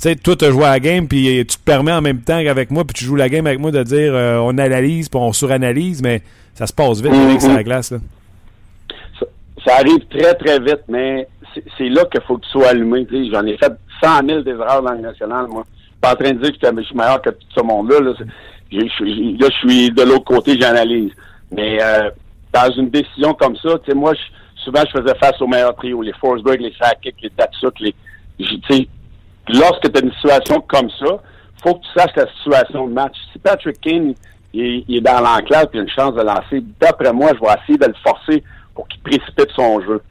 Sais, 0.04 0.16
toi, 0.16 0.36
tu 0.36 0.46
joué 0.52 0.64
à 0.66 0.70
la 0.72 0.80
game, 0.80 1.08
puis 1.08 1.26
tu 1.48 1.58
te 1.58 1.64
permets 1.64 1.92
en 1.92 2.02
même 2.02 2.22
temps 2.22 2.42
qu'avec 2.44 2.72
moi, 2.72 2.84
puis 2.86 2.94
tu 2.94 3.06
joues 3.06 3.16
la 3.16 3.30
game 3.30 3.46
avec 3.48 3.60
moi 3.60 3.72
de 3.72 3.84
dire 3.84 4.14
euh, 4.16 4.38
on 4.40 4.58
analyse, 4.58 5.10
puis 5.10 5.20
on 5.20 5.34
suranalyse, 5.34 6.02
mais 6.02 6.22
ça 6.54 6.68
se 6.68 6.74
passe 6.74 7.02
vite 7.02 7.12
avec 7.14 7.42
Mhm. 7.42 7.56
la 7.56 7.64
glace. 7.64 7.92
Là. 7.92 7.98
ça, 9.66 9.76
arrive 9.78 10.00
très, 10.10 10.34
très 10.36 10.60
vite, 10.60 10.84
mais 10.88 11.28
c'est- 11.78 11.90
là 11.90 12.06
qu'il 12.06 12.22
faut 12.22 12.38
que 12.38 12.46
tu 12.46 12.50
sois 12.52 12.70
allumé. 12.70 13.06
J'en 13.32 13.46
ai 13.46 13.58
fait 13.58 13.72
100 14.02 14.26
000 14.26 14.42
des 14.42 14.52
erreurs 14.52 14.82
dans 14.82 14.94
le 14.94 15.00
national, 15.02 15.48
moi. 15.50 15.66
Pas 16.00 16.14
en 16.14 16.16
train 16.16 16.32
de 16.32 16.42
dire 16.42 16.58
que 16.58 16.68
je 16.78 16.82
suis 16.84 16.96
meilleur 16.96 17.22
que 17.22 17.30
tout 17.32 17.48
ce 17.56 17.62
monde-là. 17.62 18.00
Là, 18.00 18.14
je 18.72 19.50
suis- 19.60 19.92
de 19.92 20.02
l'autre 20.04 20.24
côté, 20.24 20.58
j'analyse. 20.60 21.12
Mais 21.52 21.78
euh, 21.82 22.10
dans 22.54 22.72
une 22.78 22.90
décision 22.90 23.34
comme 23.34 23.56
ça, 23.58 23.78
tu 23.84 23.92
sais, 23.92 23.96
moi, 23.98 24.14
souvent, 24.64 24.82
je 24.86 25.00
faisais 25.02 25.16
face 25.16 25.42
aux 25.42 25.48
meilleurs 25.48 25.76
trios, 25.76 26.02
les 26.02 26.14
Forsberg, 26.14 26.62
les 26.62 26.74
Sakic, 26.82 27.16
les 27.22 27.30
Tatsuk, 27.32 27.80
les... 27.82 27.94
j- 28.40 28.62
tu 28.68 28.74
sais, 28.76 28.88
lorsque 29.50 29.92
tu 29.92 29.98
as 29.98 30.04
une 30.06 30.14
situation 30.14 30.62
comme 30.62 30.90
ça, 30.92 31.18
faut 31.64 31.76
que 31.76 31.82
tu 31.86 31.90
saches 32.00 32.16
la 32.16 32.28
situation 32.38 32.88
de 32.88 32.94
match. 32.94 33.16
Si 33.34 33.40
Patrick 33.40 33.80
Kane 33.82 34.14
il, 34.54 34.62
est- 34.62 34.86
il 34.88 35.02
dans 35.04 35.20
l'enclave 35.22 35.68
et 35.74 35.78
a 35.78 35.82
une 35.82 35.90
chance 35.90 36.16
de 36.16 36.22
lancer, 36.22 36.64
d'après 36.80 37.12
moi, 37.14 37.32
je 37.36 37.40
vais 37.40 37.54
essayer 37.62 37.78
de 37.78 37.86
le 37.88 37.96
forcer 38.04 38.44
pour 38.74 38.88
qu'il 38.88 39.02
précipite 39.02 39.50
son 39.56 39.82
jeu. 39.82 40.02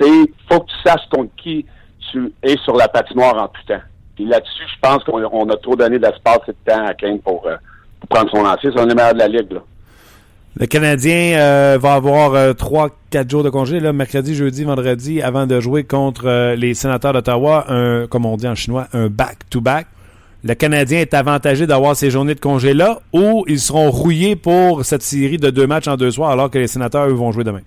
Sais, 0.00 0.10
faut 0.50 0.60
que 0.60 0.66
tu 0.70 0.76
saches 0.84 1.06
contre 1.10 1.30
qui 1.36 1.64
tu 2.10 2.32
es 2.42 2.56
sur 2.64 2.74
la 2.76 2.88
patinoire 2.88 3.36
en 3.36 3.48
tout 3.48 3.62
temps. 3.68 3.80
Puis 4.16 4.24
là-dessus, 4.24 4.62
je 4.74 4.80
pense 4.80 5.02
qu'on 5.04 5.22
on 5.32 5.48
a 5.50 5.56
trop 5.56 5.76
donné 5.76 5.98
d'espace 5.98 6.40
et 6.48 6.52
de 6.52 6.56
temps 6.72 6.84
à 6.86 6.94
Kane 6.94 7.20
pour, 7.20 7.46
euh, 7.46 7.56
pour 8.00 8.08
prendre 8.08 8.30
son 8.30 8.42
lancer. 8.42 8.70
C'est 8.74 8.80
un 8.80 8.86
meilleurs 8.86 9.14
de 9.14 9.18
la 9.18 9.28
Ligue. 9.28 9.52
Là. 9.52 9.60
Le 10.56 10.66
Canadien 10.66 11.36
euh, 11.36 11.78
va 11.80 11.94
avoir 11.94 12.52
3-4 12.52 13.28
jours 13.28 13.42
de 13.42 13.50
congé, 13.50 13.80
là, 13.80 13.92
mercredi, 13.92 14.36
jeudi, 14.36 14.62
vendredi, 14.62 15.20
avant 15.20 15.46
de 15.46 15.58
jouer 15.58 15.82
contre 15.82 16.28
euh, 16.28 16.54
les 16.54 16.74
sénateurs 16.74 17.12
d'Ottawa, 17.12 17.64
un, 17.68 18.06
comme 18.06 18.24
on 18.24 18.36
dit 18.36 18.46
en 18.46 18.54
chinois, 18.54 18.86
un 18.92 19.08
back-to-back. 19.08 19.88
Le 20.44 20.54
Canadien 20.54 21.00
est 21.00 21.12
avantagé 21.12 21.66
d'avoir 21.66 21.96
ces 21.96 22.08
journées 22.08 22.36
de 22.36 22.40
congé-là 22.40 23.00
ou 23.12 23.44
ils 23.48 23.58
seront 23.58 23.90
rouillés 23.90 24.36
pour 24.36 24.84
cette 24.84 25.02
série 25.02 25.38
de 25.38 25.50
deux 25.50 25.66
matchs 25.66 25.88
en 25.88 25.96
deux 25.96 26.12
soirs 26.12 26.30
alors 26.30 26.50
que 26.50 26.58
les 26.58 26.68
sénateurs, 26.68 27.08
eux, 27.08 27.14
vont 27.14 27.32
jouer 27.32 27.42
demain? 27.42 27.62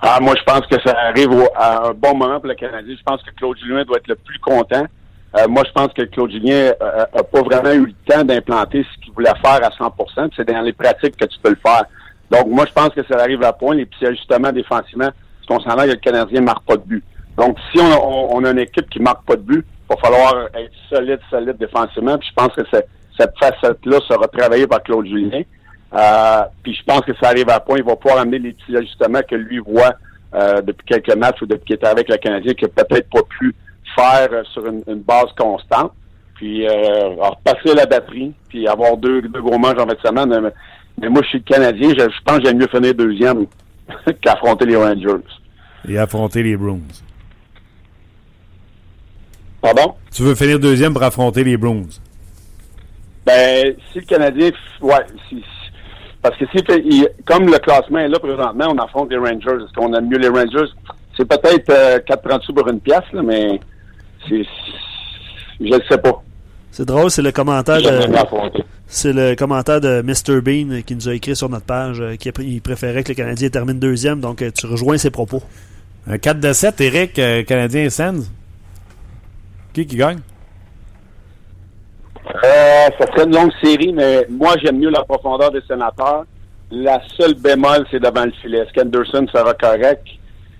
Ah, 0.00 0.18
moi, 0.20 0.34
je 0.36 0.42
pense 0.42 0.66
que 0.66 0.80
ça 0.84 0.92
arrive 1.08 1.30
à 1.54 1.86
un 1.86 1.92
bon 1.92 2.16
moment 2.16 2.40
pour 2.40 2.48
le 2.48 2.54
Canadien. 2.56 2.96
Je 2.98 3.02
pense 3.04 3.22
que 3.22 3.30
Claude 3.36 3.56
Julien 3.58 3.84
doit 3.84 3.98
être 3.98 4.08
le 4.08 4.16
plus 4.16 4.40
content. 4.40 4.86
Euh, 5.38 5.48
moi, 5.48 5.62
je 5.66 5.72
pense 5.72 5.92
que 5.92 6.02
Claude 6.02 6.30
Julien 6.30 6.72
euh, 6.80 7.04
a 7.12 7.22
pas 7.22 7.42
vraiment 7.42 7.72
eu 7.72 7.86
le 7.86 7.92
temps 8.12 8.24
d'implanter 8.24 8.84
ce 8.84 9.04
qu'il 9.04 9.12
voulait 9.12 9.32
faire 9.44 9.60
à 9.62 9.70
100 9.76 9.90
puis 9.90 10.06
C'est 10.36 10.48
dans 10.48 10.62
les 10.62 10.72
pratiques 10.72 11.16
que 11.16 11.26
tu 11.26 11.38
peux 11.42 11.50
le 11.50 11.58
faire. 11.64 11.84
Donc, 12.30 12.46
moi, 12.48 12.64
je 12.66 12.72
pense 12.72 12.88
que 12.90 13.02
ça 13.04 13.20
arrive 13.20 13.42
à 13.42 13.52
point. 13.52 13.74
Les 13.74 13.86
petits 13.86 14.06
ajustements 14.06 14.50
défensivement, 14.52 15.10
parce 15.10 15.62
qu'on 15.64 15.70
s'en 15.70 15.76
que 15.76 15.90
le 15.90 15.96
Canadien 15.96 16.40
ne 16.40 16.46
marque 16.46 16.64
pas 16.64 16.76
de 16.76 16.82
but. 16.82 17.04
Donc, 17.36 17.58
si 17.70 17.78
on 17.80 17.92
a, 17.92 17.98
on- 17.98 18.44
a 18.44 18.50
une 18.50 18.58
équipe 18.60 18.88
qui 18.88 18.98
marque 19.00 19.24
pas 19.26 19.36
de 19.36 19.42
but, 19.42 19.64
il 19.90 19.94
va 19.94 19.96
falloir 20.00 20.46
être 20.54 20.72
solide, 20.88 21.20
solide 21.30 21.56
défensivement. 21.58 22.16
Puis 22.18 22.28
je 22.30 22.34
pense 22.34 22.54
que 22.54 22.62
cette 22.72 23.32
facette-là 23.38 23.98
sera 24.08 24.26
travaillée 24.28 24.66
par 24.66 24.82
Claude 24.82 25.06
Julien. 25.06 25.42
Euh, 25.94 26.42
puis 26.62 26.74
je 26.74 26.82
pense 26.84 27.02
que 27.02 27.12
ça 27.20 27.28
arrive 27.28 27.48
à 27.50 27.60
point. 27.60 27.76
Il 27.78 27.84
va 27.84 27.94
pouvoir 27.94 28.20
amener 28.20 28.38
les 28.38 28.52
petits 28.54 28.76
ajustements 28.76 29.20
que 29.28 29.36
lui 29.36 29.58
voit 29.58 29.94
euh, 30.34 30.60
depuis 30.62 30.86
quelques 30.86 31.14
matchs 31.16 31.40
ou 31.42 31.46
depuis 31.46 31.64
qu'il 31.66 31.76
était 31.76 31.86
avec 31.86 32.08
le 32.08 32.16
Canadien, 32.16 32.54
qu'il 32.54 32.68
n'a 32.76 32.84
peut-être 32.84 33.08
pas 33.10 33.22
pu 33.38 33.54
faire 33.98 34.28
euh, 34.32 34.42
sur 34.52 34.66
une, 34.66 34.82
une 34.86 35.00
base 35.00 35.26
constante. 35.38 35.92
Puis 36.34 36.66
euh, 36.68 37.14
repasser 37.18 37.74
la 37.74 37.86
batterie, 37.86 38.32
puis 38.48 38.68
avoir 38.68 38.96
deux, 38.98 39.22
deux 39.22 39.40
gros 39.40 39.58
matchs 39.58 39.78
en 39.78 39.86
fin 39.86 39.94
de 39.94 39.98
semaine. 40.06 40.40
Mais, 40.42 40.50
mais 41.00 41.08
moi, 41.08 41.22
je 41.24 41.28
suis 41.30 41.42
Canadien. 41.42 41.90
Je, 41.90 42.04
je 42.04 42.22
pense 42.24 42.38
que 42.38 42.44
j'aime 42.44 42.58
mieux 42.58 42.68
finir 42.68 42.94
deuxième 42.94 43.46
qu'affronter 44.22 44.66
les 44.66 44.76
Rangers. 44.76 45.24
Et 45.88 45.96
affronter 45.98 46.42
les 46.42 46.56
Bruins. 46.56 46.80
Pardon? 49.62 49.94
Tu 50.14 50.22
veux 50.22 50.34
finir 50.34 50.58
deuxième 50.58 50.92
pour 50.92 51.02
affronter 51.02 51.42
les 51.42 51.56
Bruins? 51.56 51.88
Ben, 53.24 53.74
si 53.92 53.98
le 54.00 54.04
Canadien, 54.04 54.50
ouais, 54.82 54.94
si, 55.28 55.42
parce 56.22 56.36
que 56.36 56.44
si, 56.54 56.62
il- 56.84 57.08
comme 57.24 57.46
le 57.46 57.58
classement 57.58 57.98
est 57.98 58.08
là 58.08 58.18
présentement, 58.18 58.66
on 58.70 58.78
affronte 58.78 59.10
les 59.10 59.16
Rangers. 59.16 59.64
Est-ce 59.64 59.72
qu'on 59.74 59.92
aime 59.94 60.08
mieux 60.08 60.18
les 60.18 60.28
Rangers? 60.28 60.70
C'est 61.16 61.24
peut-être 61.26 61.70
euh, 61.70 61.98
4,30 62.00 62.42
sous 62.42 62.52
pour 62.52 62.68
une 62.68 62.80
pièce, 62.80 63.00
là, 63.12 63.22
mais 63.22 63.58
je 64.28 64.36
ne 65.60 65.78
sais 65.90 65.98
pas. 65.98 66.22
C'est 66.70 66.84
drôle, 66.86 67.10
c'est 67.10 67.22
le 67.22 67.32
commentaire 67.32 67.80
de, 67.80 68.00
c'est 68.86 69.12
le 69.12 69.34
commentaire 69.34 69.80
de 69.80 70.02
Mr. 70.02 70.40
Bean 70.42 70.82
qui 70.86 70.94
nous 70.94 71.08
a 71.08 71.14
écrit 71.14 71.34
sur 71.34 71.48
notre 71.48 71.64
page 71.64 72.00
euh, 72.00 72.16
qui 72.16 72.28
a- 72.28 72.32
il 72.40 72.60
préférait 72.60 73.02
que 73.02 73.08
le 73.10 73.14
Canadien 73.14 73.48
termine 73.48 73.78
deuxième, 73.78 74.20
donc 74.20 74.42
euh, 74.42 74.50
tu 74.50 74.66
rejoins 74.66 74.98
ses 74.98 75.10
propos. 75.10 75.42
Un 76.06 76.18
4 76.18 76.38
de 76.38 76.52
7, 76.52 76.80
Eric, 76.82 77.18
euh, 77.18 77.42
Canadien 77.44 77.84
et 77.84 77.90
Sens. 77.90 78.30
Qui 79.72 79.86
qui 79.86 79.96
gagne? 79.96 80.18
Euh, 82.44 82.88
ça 82.98 83.06
serait 83.12 83.24
une 83.24 83.34
longue 83.34 83.52
série, 83.62 83.92
mais 83.92 84.26
moi, 84.30 84.54
j'aime 84.62 84.78
mieux 84.78 84.90
la 84.90 85.02
profondeur 85.04 85.50
des 85.50 85.60
sénateurs. 85.68 86.24
La 86.70 87.00
seule 87.18 87.34
bémol, 87.34 87.86
c'est 87.90 88.00
devant 88.00 88.24
le 88.24 88.32
filet. 88.42 88.58
Est-ce 88.58 88.72
qu'Anderson 88.72 89.26
sera 89.32 89.54
correct? 89.54 90.04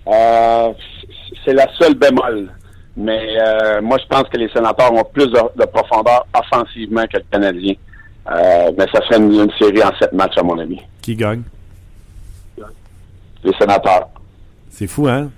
Euh, 0.06 0.72
c'est 1.44 1.52
la 1.54 1.66
seule 1.78 1.94
bémol. 1.94 2.48
Mais 2.96 3.36
euh, 3.38 3.82
moi, 3.82 3.98
je 3.98 4.06
pense 4.06 4.28
que 4.28 4.38
les 4.38 4.48
sénateurs 4.48 4.92
ont 4.92 5.04
plus 5.04 5.26
de, 5.26 5.38
de 5.56 5.64
profondeur 5.66 6.26
offensivement 6.34 7.04
que 7.06 7.18
le 7.18 7.24
Canadien. 7.30 7.74
Euh, 8.30 8.72
mais 8.76 8.86
ça 8.92 9.00
serait 9.06 9.18
une, 9.18 9.32
une 9.32 9.50
série 9.58 9.82
en 9.82 9.94
sept 9.98 10.12
matchs, 10.12 10.38
à 10.38 10.42
mon 10.42 10.58
avis. 10.58 10.80
Qui 11.02 11.14
gagne? 11.14 11.42
Les 13.44 13.52
sénateurs. 13.60 14.08
C'est 14.70 14.86
fou, 14.86 15.06
hein? 15.06 15.30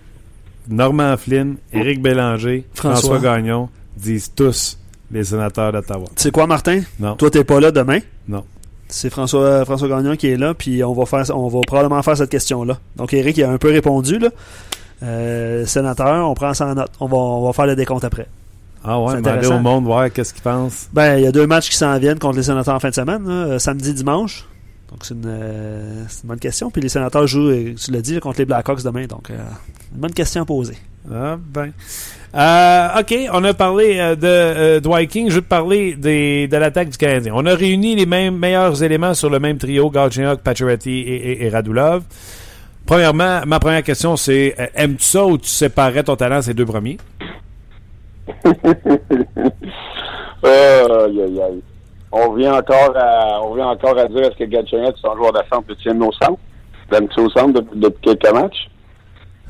Normand 0.69 1.17
Flynn, 1.17 1.57
Éric 1.73 2.01
Bélanger, 2.01 2.65
François, 2.75 3.17
François. 3.17 3.37
Gagnon 3.37 3.69
disent 3.97 4.33
tous 4.35 4.79
les 5.11 5.25
sénateurs 5.25 5.73
d'Ottawa. 5.73 6.05
Tu 6.17 6.23
sais 6.23 6.31
quoi, 6.31 6.47
Martin? 6.47 6.83
Non. 7.01 7.17
Toi, 7.17 7.31
t'es 7.31 7.45
pas 7.45 7.61
là 7.61 7.71
demain? 7.71 7.99
Non. 8.29 8.45
C'est 8.87 9.11
François, 9.11 9.65
François 9.67 9.89
Gagnon 9.89 10.17
qui 10.17 10.29
est 10.29 10.37
là, 10.37 10.55
puis 10.55 10.83
on 10.83 10.93
va 10.95 11.05
faire, 11.05 11.25
on 11.37 11.49
va 11.49 11.61
probablement 11.67 12.03
faire 12.03 12.17
cette 12.17 12.31
question-là. 12.31 12.79
Donc, 12.97 13.13
Eric, 13.13 13.37
il 13.37 13.45
a 13.45 13.51
un 13.51 13.59
peu 13.59 13.71
répondu, 13.71 14.19
là. 14.19 14.29
Euh, 15.03 15.65
sénateur, 15.67 16.29
on 16.29 16.35
prend 16.35 16.55
ça 16.55 16.67
en 16.67 16.75
note. 16.75 16.91
On 17.01 17.07
va, 17.07 17.17
on 17.17 17.47
va 17.47 17.53
faire 17.53 17.67
le 17.67 17.77
décompte 17.77 18.05
après. 18.05 18.27
Ah 18.85 18.99
ouais, 19.01 19.15
demander 19.23 19.47
au 19.47 19.59
monde 19.61 19.85
voir 19.85 20.11
qu'est-ce 20.13 20.33
qu'ils 20.33 20.43
pensent. 20.43 20.89
Ben, 20.93 21.17
il 21.19 21.25
y 21.25 21.27
a 21.27 21.33
deux 21.33 21.47
matchs 21.47 21.69
qui 21.71 21.77
s'en 21.77 21.99
viennent 21.99 22.19
contre 22.19 22.37
les 22.37 22.45
sénateurs 22.45 22.75
en 22.75 22.81
fin 22.81 22.91
de 22.91 22.95
semaine, 22.95 23.25
là, 23.27 23.33
euh, 23.33 23.59
samedi, 23.59 23.93
dimanche. 23.93 24.45
Donc, 24.91 25.01
c'est 25.05 25.15
une, 25.15 25.23
euh, 25.27 26.05
c'est 26.09 26.23
une 26.23 26.29
bonne 26.29 26.39
question. 26.39 26.71
Puis 26.71 26.81
les 26.81 26.89
sénateurs 26.89 27.27
jouent, 27.27 27.51
euh, 27.51 27.75
tu 27.75 27.91
l'as 27.91 28.01
dit, 28.01 28.19
contre 28.21 28.39
les 28.39 28.45
Blackhawks 28.47 28.83
demain. 28.83 29.07
Donc, 29.07 29.31
euh, 29.31 29.37
une 29.95 30.01
bonne 30.01 30.13
question 30.13 30.43
à 30.43 30.45
poser. 30.47 30.79
Ah 31.13 31.37
ben. 31.39 31.71
Euh, 32.35 33.01
OK, 33.01 33.15
on 33.33 33.43
a 33.45 33.55
parlé 33.55 33.97
de 34.17 34.27
euh, 34.27 34.81
Dwight 34.81 35.11
King. 35.11 35.29
Je 35.31 35.37
veux 35.37 35.43
te 35.43 35.49
parler 35.49 35.95
des, 35.95 36.47
de 36.49 36.57
l'attaque 36.57 36.91
du 36.91 36.99
Canadien. 36.99 37.33
On 37.35 37.47
a 37.47 37.55
réuni 37.55 37.97
les 37.97 38.05
mêmes 38.07 38.37
meilleurs 38.37 38.83
éléments 38.83 39.15
sur 39.15 39.31
le 39.31 39.39
même 39.41 39.59
trio, 39.59 39.91
Galchenyuk, 39.91 40.41
Pacioretty 40.41 40.91
et, 40.91 41.15
et- 41.33 41.45
et 41.47 41.49
Radulov. 41.49 42.03
Premièrement, 42.89 43.43
ma 43.47 43.61
première 43.61 43.82
question, 43.82 44.16
c'est 44.16 44.55
euh, 44.59 44.66
aimes-tu 44.74 45.05
ça 45.05 45.24
ou 45.26 45.36
tu 45.36 45.47
séparais 45.49 46.03
ton 46.03 46.16
talent 46.16 46.41
ces 46.41 46.55
deux 46.55 46.64
premiers? 46.64 46.97
Euh, 50.45 51.05
aïe, 51.07 51.22
aïe, 51.22 51.43
aïe. 51.43 51.62
On 52.11 52.30
revient 52.30 52.49
encore 52.49 52.97
à, 52.97 53.41
on 53.43 53.51
revient 53.51 53.64
encore 53.64 53.99
à 53.99 54.07
dire 54.07 54.20
est-ce 54.22 54.36
que 54.39 54.45
Gatchenet, 54.45 54.93
c'est 55.01 55.07
un 55.07 55.14
joueur 55.16 55.32
de 55.34 55.41
centre, 55.53 55.66
peut 55.66 55.76
aimes 55.86 55.99
nos 55.99 56.12
centres? 56.12 56.39
L'aimes-tu 56.91 57.20
au 57.20 57.28
centre 57.28 57.53
depuis, 57.61 57.78
depuis 57.78 58.01
quelques 58.16 58.32
matchs? 58.34 58.70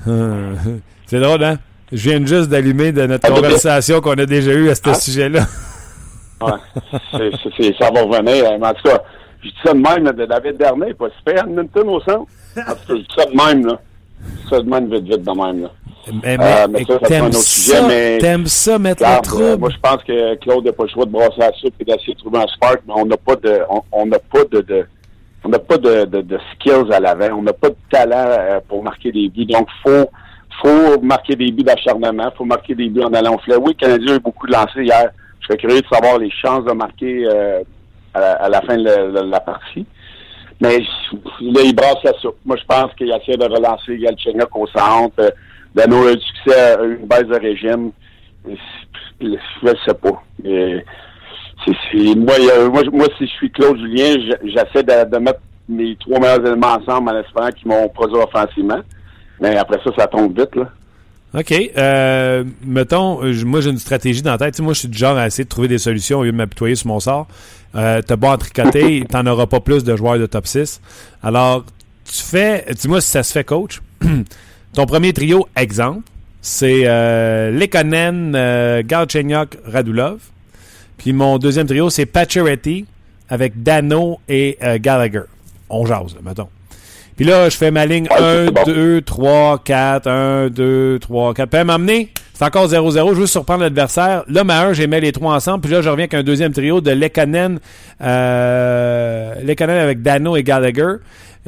c'est 1.07 1.20
drôle, 1.20 1.45
hein? 1.45 1.59
Je 1.93 2.11
viens 2.11 2.26
juste 2.26 2.49
d'allumer 2.51 2.91
de 2.91 3.07
notre 3.07 3.30
Ah, 3.30 3.34
conversation 3.34 4.01
qu'on 4.01 4.18
a 4.18 4.26
déjà 4.26 4.51
eue 4.53 4.68
à 4.68 4.74
ce 4.74 4.80
Ah. 4.86 4.95
sujet-là. 4.95 5.41
Ouais. 6.41 6.51
Ça 7.78 7.91
va 7.93 8.03
revenir. 8.03 8.45
hein. 8.51 8.59
Mais 8.61 8.66
en 8.66 8.74
tout 8.74 8.82
cas, 8.89 9.01
je 9.43 9.49
dis 9.49 9.55
ça 9.64 9.72
de 9.72 9.78
même 9.78 10.05
de 10.12 10.26
David 10.26 10.57
Dernier, 10.57 10.95
pas 10.95 11.09
super 11.18 11.45
Edmonton 11.45 11.89
au 11.89 12.01
centre. 12.01 12.26
Je 12.57 12.95
dis 12.95 13.07
ça 13.16 13.24
de 13.26 13.30
même, 13.36 13.66
là. 13.66 13.78
Je 14.20 14.43
dis 14.43 14.49
ça 14.51 14.61
de 14.61 14.68
même, 14.68 14.93
vite, 14.93 15.05
vite, 15.05 15.22
de 15.22 15.30
même, 15.30 15.62
là. 15.62 15.70
Mais, 16.22 16.39
Euh, 16.41 16.66
mais 16.70 16.84
ça, 16.84 16.95
ça 16.95 17.07
t'aimes 17.07 17.26
autre 17.26 17.36
sujet, 17.39 17.76
ça, 17.76 17.86
mais- 17.86 18.18
t'aimes 18.18 18.47
ça 18.47 18.78
mettre 18.78 19.03
le 19.03 19.09
Regarde, 19.09 19.26
euh, 19.26 19.28
trouble? 19.28 19.59
moi, 19.61 19.68
je 19.70 19.78
pense 19.78 20.03
que 20.05 20.34
Claude 20.36 20.64
n'a 20.64 20.72
pas 20.72 20.84
le 20.84 20.89
choix 20.89 21.05
de 21.05 21.11
brasser 21.11 21.34
la 21.39 21.53
soupe 21.53 21.74
et 21.80 21.84
d'essayer 21.84 22.14
de 22.14 22.18
trouver 22.18 22.39
un 22.39 22.47
spark, 22.47 22.80
mais 22.86 22.95
on 22.97 23.05
n'a 23.05 23.16
pas 23.18 23.36
de, 23.36 23.61
on, 23.93 24.07
n'a 24.07 24.18
pas 24.18 24.45
de, 24.51 24.61
de- 24.62 24.86
on 25.45 25.51
n'a 25.51 25.59
pas 25.59 25.76
de, 25.76 26.05
de, 26.07 26.20
de 26.22 26.39
skills 26.55 26.91
à 26.93 26.99
l'avant. 27.01 27.36
On 27.39 27.43
n'a 27.43 27.53
pas 27.53 27.68
de 27.68 27.76
talent 27.91 28.24
euh, 28.26 28.61
pour 28.66 28.82
marquer 28.82 29.12
des 29.12 29.28
buts. 29.28 29.45
Donc, 29.45 29.68
faut, 29.84 30.09
faut 30.62 30.99
marquer 31.03 31.36
des 31.36 31.53
buts 31.53 31.62
d'acharnement. 31.62 32.30
Faut 32.39 32.45
marquer 32.47 32.74
des 32.74 32.89
buts 32.89 33.03
en 33.03 33.12
allant 33.12 33.34
au 33.34 33.39
filet. 33.41 33.57
Oui, 33.57 33.74
le 33.78 33.86
Canadien 33.86 34.14
a 34.14 34.16
eu 34.16 34.20
beaucoup 34.20 34.47
de 34.47 34.53
lancers 34.53 34.80
hier. 34.82 35.11
Je 35.41 35.47
serais 35.47 35.59
curieux 35.59 35.82
de 35.82 35.86
savoir 35.93 36.18
les 36.18 36.30
chances 36.30 36.64
de 36.64 36.72
marquer 36.72 37.26
euh, 37.30 37.61
à, 38.15 38.49
la, 38.49 38.61
fin 38.63 38.77
de 38.77 39.31
la, 39.31 39.41
partie. 39.41 39.87
Mais 40.61 40.79
là, 40.79 41.61
il 41.65 41.75
brasse 41.75 42.03
la 42.05 42.13
soupe. 42.15 42.37
Moi, 42.45 42.57
je 42.57 42.65
pense 42.65 42.93
qu'il 42.95 43.09
essaie 43.09 43.37
de 43.37 43.45
relancer 43.45 43.97
Galchenyuk 43.99 44.55
au 44.57 44.67
centre. 44.67 45.15
Euh, 45.21 46.13
eu 46.13 46.17
du 46.17 46.23
succès 46.23 46.61
à 46.61 46.83
une 46.83 47.07
baisse 47.07 47.27
de 47.27 47.39
régime. 47.41 47.91
Je 48.47 49.27
ne 49.27 49.75
sais 49.87 49.95
pas. 49.95 50.23
Moi, 52.17 52.35
moi, 52.71 52.83
moi, 52.93 53.07
si 53.19 53.27
je 53.27 53.33
suis 53.33 53.51
Claude 53.51 53.79
Julien, 53.79 54.15
je- 54.15 54.49
j'essaie 54.49 54.83
de, 54.83 55.19
mettre 55.19 55.41
mes 55.69 55.97
trois 55.97 56.19
meilleurs 56.19 56.47
éléments 56.47 56.79
ensemble 56.81 57.11
en 57.11 57.21
espérant 57.21 57.51
qu'ils 57.51 57.69
m'ont 57.69 57.89
produit 57.89 58.17
offensivement. 58.17 58.81
Mais 59.41 59.57
après 59.57 59.79
ça, 59.85 59.91
ça 59.97 60.07
tombe 60.07 60.39
vite. 60.39 60.57
Là. 60.57 60.69
OK. 61.35 61.53
Euh, 61.77 62.45
mettons, 62.65 63.23
euh, 63.23 63.35
moi, 63.45 63.61
j'ai 63.61 63.71
une 63.71 63.79
stratégie 63.79 64.23
dans 64.23 64.33
la 64.33 64.39
tête. 64.39 64.59
Moi, 64.61 64.73
je 64.73 64.81
suis 64.81 64.89
du 64.89 64.97
genre 64.97 65.17
à 65.17 65.27
essayer 65.27 65.45
de 65.45 65.49
trouver 65.49 65.69
des 65.69 65.79
solutions 65.79 66.21
au 66.21 66.25
lieu 66.25 66.33
de 66.33 66.37
m'apitoyer 66.37 66.75
sur 66.75 66.89
mon 66.89 67.01
sort. 67.01 67.27
Euh, 67.75 68.01
T'as 68.03 68.16
beau 68.16 68.29
en 68.29 68.39
tricoter, 68.39 69.05
t'en 69.09 69.27
auras 69.27 69.47
pas 69.47 69.61
plus 69.61 69.85
de 69.85 69.95
joueurs 69.97 70.19
de 70.19 70.27
top 70.27 70.47
6. 70.47 70.81
Alors, 71.23 71.64
tu 72.05 72.23
fais... 72.23 72.66
Dis-moi 72.75 73.01
si 73.01 73.11
ça 73.11 73.23
se 73.23 73.33
fait, 73.33 73.45
coach. 73.45 73.81
Ton 74.73 74.87
premier 74.87 75.12
trio, 75.12 75.49
exemple, 75.57 76.03
c'est 76.41 76.83
euh, 76.85 77.51
Lekonen, 77.51 78.35
euh, 78.35 78.83
Radulov. 79.66 80.21
Puis 80.97 81.12
mon 81.12 81.39
deuxième 81.39 81.66
trio, 81.66 81.91
c'est 81.91 82.07
Pacioretty 82.07 82.87
avec 83.29 83.62
Dano 83.62 84.19
et 84.29 84.59
euh, 84.62 84.79
Gallagher. 84.81 85.23
On 85.69 85.87
jase, 85.87 86.14
là, 86.14 86.21
mettons. 86.25 86.49
Puis 87.19 87.27
là, 87.27 87.49
je 87.49 87.57
fais 87.57 87.73
ma 87.73 87.85
ligne 87.85 88.07
1, 88.16 88.53
2, 88.64 89.03
3, 89.03 89.62
4, 89.64 90.07
1, 90.07 90.51
2, 90.51 91.01
3, 91.01 91.35
4. 91.35 91.51
Puis 91.51 91.61
elle 91.61 91.66
m'amener, 91.66 92.12
c'est 92.33 92.45
encore 92.45 92.69
0-0, 92.69 93.14
je 93.14 93.21
veux 93.21 93.27
surprendre 93.27 93.62
l'adversaire. 93.64 94.23
Là, 94.29 94.45
ma 94.45 94.61
1, 94.66 94.75
j'ai 94.75 94.87
mis 94.87 95.01
les 95.01 95.11
trois 95.11 95.35
ensemble. 95.35 95.62
Puis 95.62 95.73
là, 95.73 95.83
je 95.83 95.89
reviens 95.89 96.05
avec 96.05 96.14
un 96.14 96.23
deuxième 96.23 96.53
trio 96.53 96.81
de 96.81 96.93
Lekanen, 96.93 97.59
euh, 98.01 99.35
Lekanen 99.43 99.79
avec 99.79 100.01
Dano 100.01 100.37
et 100.37 100.45
Gallagher. 100.45 100.99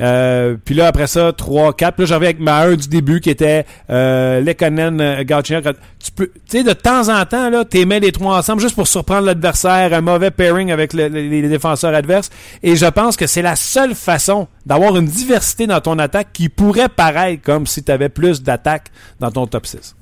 Euh, 0.00 0.56
puis 0.64 0.74
là, 0.74 0.86
après 0.86 1.06
ça, 1.06 1.32
3, 1.32 1.74
4. 1.74 1.94
Puis 1.96 2.06
là, 2.06 2.14
reviens 2.16 2.28
avec 2.30 2.40
ma 2.40 2.60
1 2.62 2.74
du 2.76 2.88
début 2.88 3.20
qui 3.20 3.28
était 3.30 3.66
euh, 3.90 4.40
Lekanen, 4.40 5.00
euh, 5.00 5.22
Galchenyuk. 5.24 5.64
Tu 6.02 6.10
peux, 6.12 6.28
tu 6.28 6.40
sais, 6.58 6.62
de 6.62 6.72
temps 6.72 7.08
en 7.10 7.24
temps, 7.26 7.50
là, 7.50 7.64
tu 7.64 7.84
mets 7.84 8.00
les 8.00 8.10
trois 8.12 8.38
ensemble 8.38 8.62
juste 8.62 8.74
pour 8.74 8.86
surprendre 8.88 9.26
l'adversaire, 9.26 9.92
un 9.92 10.00
mauvais 10.00 10.30
pairing 10.30 10.72
avec 10.72 10.94
le- 10.94 11.08
le- 11.08 11.20
les 11.28 11.48
défenseurs 11.48 11.94
adverses. 11.94 12.30
Et 12.62 12.76
je 12.76 12.86
pense 12.86 13.16
que 13.16 13.26
c'est 13.26 13.42
la 13.42 13.56
seule 13.56 13.94
façon 13.94 14.48
d'avoir 14.64 14.96
une 14.96 15.04
diversité 15.06 15.66
dans 15.66 15.80
ton 15.80 15.98
attaque 15.98 16.28
qui 16.32 16.48
pourrait 16.48 16.88
paraître 16.88 17.42
comme 17.42 17.66
si 17.66 17.82
tu 17.84 17.92
avais 17.92 18.08
plus 18.08 18.42
d'attaques 18.42 18.86
dans 19.20 19.30
ton 19.30 19.46
top 19.46 19.66
6. 19.66 19.94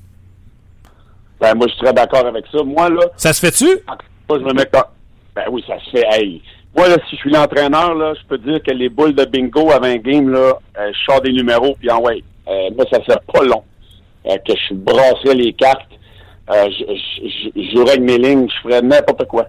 Ben, 1.41 1.53
moi, 1.55 1.67
je 1.69 1.83
très 1.83 1.93
d'accord 1.93 2.25
avec 2.25 2.45
ça. 2.51 2.63
Moi, 2.63 2.89
là, 2.89 3.01
Ça 3.17 3.33
se 3.33 3.39
fait-tu? 3.39 3.65
moi, 4.29 4.39
je 4.39 4.43
me 4.45 4.53
mets. 4.53 4.69
Ben 5.35 5.43
oui, 5.51 5.63
ça 5.67 5.75
se 5.83 5.89
fait. 5.91 6.05
Hey. 6.11 6.41
Moi, 6.75 6.87
là, 6.87 6.97
si 7.09 7.15
je 7.15 7.21
suis 7.21 7.31
l'entraîneur, 7.31 7.95
là, 7.95 8.13
je 8.13 8.25
peux 8.27 8.37
dire 8.37 8.61
que 8.61 8.71
les 8.71 8.89
boules 8.89 9.13
de 9.15 9.25
bingo 9.25 9.71
avant 9.71 9.87
un 9.87 9.97
game, 9.97 10.29
là, 10.29 10.53
euh, 10.79 10.91
je 10.93 10.99
sors 11.05 11.21
des 11.21 11.31
numéros, 11.31 11.75
puis 11.79 11.89
en 11.89 12.01
ouais. 12.01 12.23
Euh, 12.47 12.69
moi, 12.75 12.85
ça 12.91 13.03
serait 13.03 13.19
pas 13.33 13.43
long. 13.43 13.63
Euh, 14.27 14.37
que 14.37 14.53
je 14.55 14.73
brasserais 14.75 15.33
les 15.35 15.53
cartes, 15.53 15.89
euh, 16.51 16.65
je, 16.69 16.83
je, 17.27 17.61
je 17.61 17.71
jouerais 17.71 17.91
avec 17.91 18.01
mes 18.01 18.17
lignes, 18.17 18.47
je 18.49 18.61
ferais 18.67 18.81
n'importe 18.81 19.25
quoi. 19.27 19.47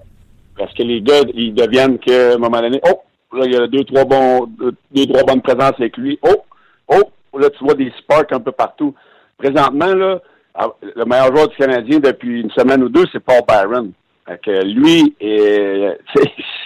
Parce 0.57 0.73
que 0.75 0.83
les 0.83 1.01
gars, 1.01 1.21
ils 1.35 1.55
deviennent 1.55 1.99
que, 1.99 2.33
à 2.33 2.35
un 2.35 2.39
moment 2.39 2.61
donné, 2.61 2.81
oh, 2.89 3.01
là, 3.37 3.45
il 3.47 3.53
y 3.53 3.57
a 3.57 3.67
deux, 3.67 3.85
trois 3.85 4.05
bons, 4.05 4.47
deux, 4.59 4.75
deux, 4.93 5.07
trois 5.07 5.25
bonnes 5.25 5.43
présences 5.43 5.75
avec 5.79 5.97
lui. 5.97 6.19
Oh, 6.23 6.43
oh, 6.89 7.39
là, 7.39 7.49
tu 7.51 7.65
vois 7.65 7.75
des 7.75 7.93
sparks 7.99 8.33
un 8.33 8.41
peu 8.41 8.53
partout. 8.53 8.95
Présentement, 9.39 9.95
là, 9.95 10.21
ah, 10.55 10.69
le 10.83 11.05
meilleur 11.05 11.35
joueur 11.35 11.49
du 11.49 11.57
Canadien 11.57 12.01
depuis 12.01 12.41
une 12.43 12.51
semaine 12.51 12.83
ou 12.83 12.89
deux, 12.89 13.05
c'est 13.13 13.21
Paul 13.21 13.41
Byron. 13.47 13.93
Fait 14.27 14.41
que 14.45 14.65
lui, 14.65 15.15
est- 15.21 15.99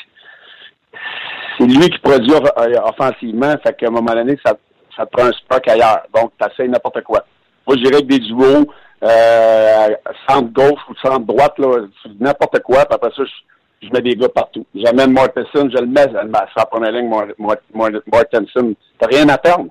lui 1.66 1.90
qui 1.90 1.98
produit 1.98 2.32
euh, 2.32 2.80
offensivement. 2.84 3.54
Fait 3.62 3.76
qu'à 3.76 3.88
un 3.88 3.90
moment 3.90 4.12
donné, 4.14 4.38
ça, 4.44 4.54
ça 4.96 5.06
te 5.06 5.10
prend 5.10 5.26
un 5.28 5.32
spark 5.32 5.66
ailleurs. 5.68 6.02
Donc, 6.14 6.32
tu 6.40 6.46
essaies 6.46 6.68
n'importe 6.68 7.02
quoi. 7.02 7.24
Moi, 7.66 7.76
je 7.76 7.82
dirais 7.82 8.02
que 8.02 8.06
des 8.06 8.18
duos, 8.20 8.66
euh, 9.02 9.88
centre 10.28 10.52
gauche 10.52 10.80
ou 10.88 10.94
centre 11.02 11.26
droite, 11.26 11.58
là, 11.58 11.86
n'importe 12.20 12.60
quoi. 12.62 12.84
Puis 12.84 12.94
après 12.94 13.10
ça, 13.16 13.22
je, 13.24 13.86
je 13.86 13.92
mets 13.92 14.02
des 14.02 14.16
gars 14.16 14.28
partout. 14.28 14.64
J'amène 14.74 15.12
Mortensen, 15.12 15.70
je 15.70 15.78
le 15.78 15.86
mets 15.86 16.02
sur 16.08 16.58
la 16.58 16.66
première 16.66 16.92
ligne, 16.92 17.08
Mor- 17.08 17.24
Mor- 17.38 17.56
Mor- 17.72 18.02
Mortensen. 18.12 18.74
T'as 18.98 19.06
rien 19.06 19.28
à 19.28 19.38
perdre. 19.38 19.66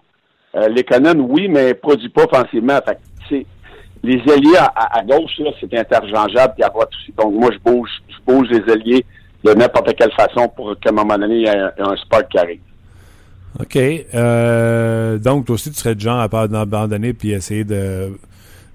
Euh, 0.56 0.70
Conan, 0.90 1.20
oui, 1.20 1.48
mais 1.48 1.74
produit 1.74 2.10
pas 2.10 2.26
offensivement. 2.26 2.80
Fait 2.86 2.96
que, 2.96 3.36
les 4.04 4.22
ailiers 4.34 4.58
à, 4.58 4.66
à- 4.66 5.00
à 5.00 5.02
gauche, 5.02 5.32
c'est 5.60 5.74
interchangeable 5.80 6.54
puis 6.56 6.64
à 6.64 6.70
droite 6.70 6.90
aussi. 6.94 7.12
Donc, 7.18 7.34
moi, 7.34 7.50
je 7.54 7.58
bouge, 7.60 7.90
je 8.10 8.16
bouge 8.32 8.48
les 8.50 8.72
ailiers 8.74 9.06
de 9.44 9.54
n'importe 9.54 9.96
quelle 9.96 10.12
façon 10.12 10.48
pour 10.56 10.80
qu'à 10.80 10.90
un 10.90 10.94
moment 10.94 11.18
donné, 11.18 11.36
il 11.36 11.42
y 11.42 11.46
ait 11.46 11.58
un, 11.58 11.72
un 11.80 11.96
spark 11.98 12.30
qui 12.30 12.38
arrive. 12.38 12.60
OK. 13.60 13.78
Euh, 13.78 15.18
donc, 15.18 15.46
toi 15.46 15.56
aussi, 15.56 15.72
tu 15.72 15.78
serais 15.78 15.96
du 15.96 16.04
genre 16.04 16.20
à 16.20 16.30
pas 16.30 16.44
abandonner 16.44 17.14
puis 17.14 17.32
essayer 17.32 17.64
de 17.64 18.12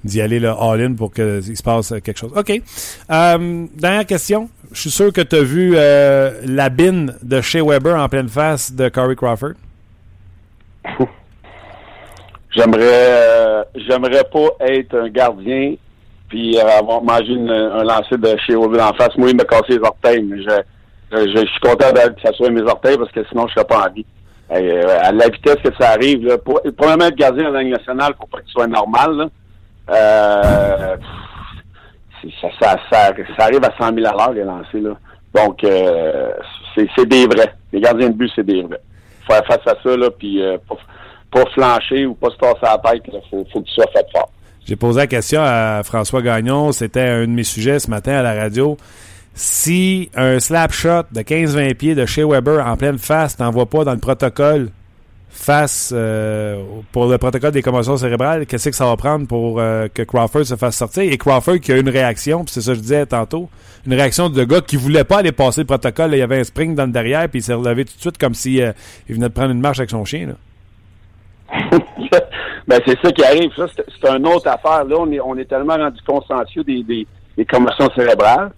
d'y 0.04 0.20
aller 0.20 0.38
le 0.38 0.50
all-in 0.50 0.94
pour 0.94 1.12
qu'il 1.12 1.56
se 1.56 1.62
passe 1.62 1.92
quelque 2.04 2.18
chose. 2.18 2.32
OK. 2.36 2.50
Euh, 2.50 3.66
dernière 3.74 4.06
question. 4.06 4.48
Je 4.70 4.82
suis 4.82 4.90
sûr 4.90 5.12
que 5.12 5.20
tu 5.20 5.36
as 5.36 5.42
vu 5.42 5.72
euh, 5.74 6.40
la 6.44 6.68
bine 6.68 7.14
de 7.22 7.40
Shea 7.40 7.64
Weber 7.64 8.00
en 8.00 8.08
pleine 8.08 8.28
face 8.28 8.72
de 8.72 8.88
Corey 8.88 9.16
Crawford. 9.16 9.54
J'aimerais 12.50 13.64
j'aimerais 13.74 14.24
pas 14.24 14.48
être 14.60 14.96
un 14.96 15.08
gardien 15.08 15.74
puis 16.28 16.58
euh, 16.58 16.78
avoir 16.78 17.02
mangé 17.02 17.32
une- 17.32 17.50
un 17.50 17.84
lancer 17.84 18.16
de 18.16 18.36
chez 18.46 18.54
Ovid 18.54 18.80
en 18.80 18.92
face. 18.94 19.16
Moi, 19.16 19.30
il 19.30 19.36
m'a 19.36 19.44
cassé 19.44 19.64
les 19.78 19.78
orteils, 19.78 20.22
mais 20.22 20.42
je, 20.42 20.50
je, 21.12 21.30
je 21.30 21.46
suis 21.46 21.60
content 21.60 21.90
que 21.92 22.20
ça 22.22 22.32
soit 22.34 22.50
mes 22.50 22.62
orteils 22.62 22.96
parce 22.98 23.10
que 23.12 23.24
sinon, 23.28 23.46
je 23.48 23.54
serais 23.54 23.64
pas 23.66 23.86
en 23.88 23.92
vie. 23.92 24.06
Euh, 24.50 24.98
à 25.02 25.12
la 25.12 25.28
vitesse 25.28 25.56
que 25.62 25.74
ça 25.78 25.90
arrive, 25.90 26.26
là, 26.26 26.38
pour, 26.38 26.60
premièrement, 26.76 27.04
être 27.06 27.16
gardien 27.16 27.44
dans 27.44 27.50
la 27.50 27.62
Ligue 27.62 27.72
nationale, 27.72 28.14
faut 28.18 28.26
pas 28.26 28.38
ce 28.46 28.52
soit 28.52 28.66
normal. 28.66 29.12
Là. 29.16 29.26
Euh, 29.90 30.96
ça, 32.40 32.48
ça, 32.60 32.76
ça, 32.90 33.44
arrive 33.44 33.64
à 33.64 33.72
100 33.78 33.94
000 33.94 34.06
à 34.06 34.12
l'heure, 34.12 34.32
les 34.32 34.44
lancers. 34.44 34.80
Là. 34.82 34.96
Donc, 35.34 35.62
euh, 35.64 36.30
c'est 36.74 37.06
des 37.06 37.26
vrais. 37.26 37.54
Les 37.72 37.80
gardiens 37.80 38.08
de 38.08 38.14
but, 38.14 38.30
c'est 38.34 38.44
des 38.44 38.62
vrais. 38.62 38.80
faut 39.26 39.32
faire 39.34 39.44
face 39.46 39.66
à 39.66 39.74
ça, 39.82 39.96
là, 39.96 40.10
puis 40.10 40.42
euh, 40.42 40.56
pas, 40.68 40.76
pas 41.30 41.50
flancher 41.50 42.06
ou 42.06 42.14
pas 42.14 42.30
se 42.30 42.36
passer 42.36 42.58
à 42.62 42.78
la 42.82 42.90
tête. 42.92 43.02
Il 43.06 43.20
faut, 43.30 43.44
faut 43.52 43.60
que 43.60 43.66
tu 43.66 43.72
sois 43.74 43.86
fait 43.92 44.06
fort. 44.12 44.30
J'ai 44.68 44.76
posé 44.76 44.98
la 44.98 45.06
question 45.06 45.40
à 45.42 45.80
François 45.82 46.20
Gagnon. 46.20 46.72
C'était 46.72 47.00
un 47.00 47.22
de 47.22 47.32
mes 47.32 47.42
sujets 47.42 47.78
ce 47.78 47.88
matin 47.88 48.12
à 48.12 48.22
la 48.22 48.34
radio. 48.34 48.76
Si 49.32 50.10
un 50.14 50.38
slap 50.40 50.72
shot 50.72 51.04
de 51.10 51.22
15-20 51.22 51.74
pieds 51.74 51.94
de 51.94 52.04
Shea 52.04 52.26
Weber 52.26 52.66
en 52.66 52.76
pleine 52.76 52.98
face 52.98 53.38
t'envoie 53.38 53.64
pas 53.64 53.84
dans 53.84 53.94
le 53.94 53.98
protocole 53.98 54.68
face 55.30 55.90
euh, 55.96 56.62
pour 56.92 57.06
le 57.06 57.16
protocole 57.16 57.52
des 57.52 57.62
commotions 57.62 57.96
cérébrales, 57.96 58.44
qu'est-ce 58.44 58.68
que 58.68 58.76
ça 58.76 58.84
va 58.84 58.96
prendre 58.98 59.26
pour 59.26 59.58
euh, 59.58 59.88
que 59.88 60.02
Crawford 60.02 60.44
se 60.44 60.56
fasse 60.56 60.76
sortir? 60.76 61.04
Et 61.10 61.16
Crawford 61.16 61.60
qui 61.60 61.72
a 61.72 61.78
une 61.78 61.88
réaction, 61.88 62.44
puis 62.44 62.52
c'est 62.52 62.60
ça 62.60 62.72
que 62.72 62.76
je 62.76 62.82
disais 62.82 63.06
tantôt, 63.06 63.48
une 63.86 63.94
réaction 63.94 64.28
de 64.28 64.44
gars 64.44 64.60
qui 64.60 64.76
voulait 64.76 65.04
pas 65.04 65.20
aller 65.20 65.32
passer 65.32 65.62
le 65.62 65.66
protocole. 65.66 66.10
Il 66.12 66.18
y 66.18 66.22
avait 66.22 66.40
un 66.40 66.44
spring 66.44 66.74
dans 66.74 66.84
le 66.84 66.92
derrière, 66.92 67.26
puis 67.30 67.40
il 67.40 67.42
s'est 67.42 67.54
relevé 67.54 67.86
tout 67.86 67.96
de 67.96 68.00
suite 68.02 68.18
comme 68.18 68.34
si 68.34 68.60
euh, 68.60 68.72
venait 69.08 69.28
de 69.28 69.32
prendre 69.32 69.52
une 69.52 69.62
marche 69.62 69.78
avec 69.78 69.88
son 69.88 70.04
chien. 70.04 70.26
Là. 70.26 70.34
ben, 72.68 72.80
c'est 72.86 72.98
ça 73.02 73.10
qui 73.12 73.24
arrive. 73.24 73.50
Ça, 73.56 73.66
c'est 73.74 74.08
une 74.10 74.26
autre 74.28 74.46
affaire. 74.48 74.84
Là, 74.84 74.96
on 74.98 75.10
est, 75.10 75.20
on 75.20 75.36
est 75.36 75.46
tellement 75.46 75.76
rendu 75.76 76.00
consciencieux 76.06 76.62
des, 76.64 76.82
des, 76.84 77.06
des 77.36 77.44
commotions 77.44 77.88
cérébrales 77.96 78.50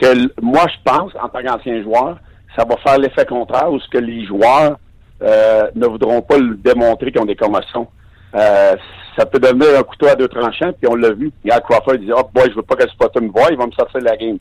que 0.00 0.06
moi, 0.40 0.62
je 0.68 0.90
pense, 0.90 1.12
en 1.22 1.28
tant 1.28 1.42
qu'ancien 1.42 1.82
joueur, 1.82 2.16
ça 2.56 2.64
va 2.64 2.76
faire 2.78 2.98
l'effet 2.98 3.26
contraire 3.26 3.70
où 3.70 3.78
ce 3.80 3.88
que 3.88 3.98
les 3.98 4.24
joueurs 4.24 4.76
euh, 5.22 5.64
ne 5.74 5.86
voudront 5.86 6.22
pas 6.22 6.38
le 6.38 6.54
démontrer 6.54 7.12
qu'ils 7.12 7.20
ont 7.20 7.26
des 7.26 7.36
commotions. 7.36 7.86
Euh, 8.34 8.76
ça 9.18 9.26
peut 9.26 9.38
devenir 9.40 9.78
un 9.78 9.82
couteau 9.82 10.06
à 10.06 10.14
deux 10.14 10.28
tranchants, 10.28 10.72
puis 10.80 10.88
on 10.90 10.94
l'a 10.94 11.10
vu. 11.10 11.30
Regarde 11.44 11.64
Crawford 11.64 11.94
il 11.96 12.06
dit 12.06 12.12
Oh 12.16 12.22
boy, 12.32 12.44
je 12.48 12.54
veux 12.54 12.62
pas 12.62 12.76
que 12.76 12.84
le 12.84 12.88
spotter 12.90 13.20
me 13.20 13.28
voie, 13.30 13.48
il 13.50 13.58
va 13.58 13.66
me 13.66 13.72
sortir 13.72 14.00
de 14.00 14.04
la 14.06 14.16
game. 14.16 14.38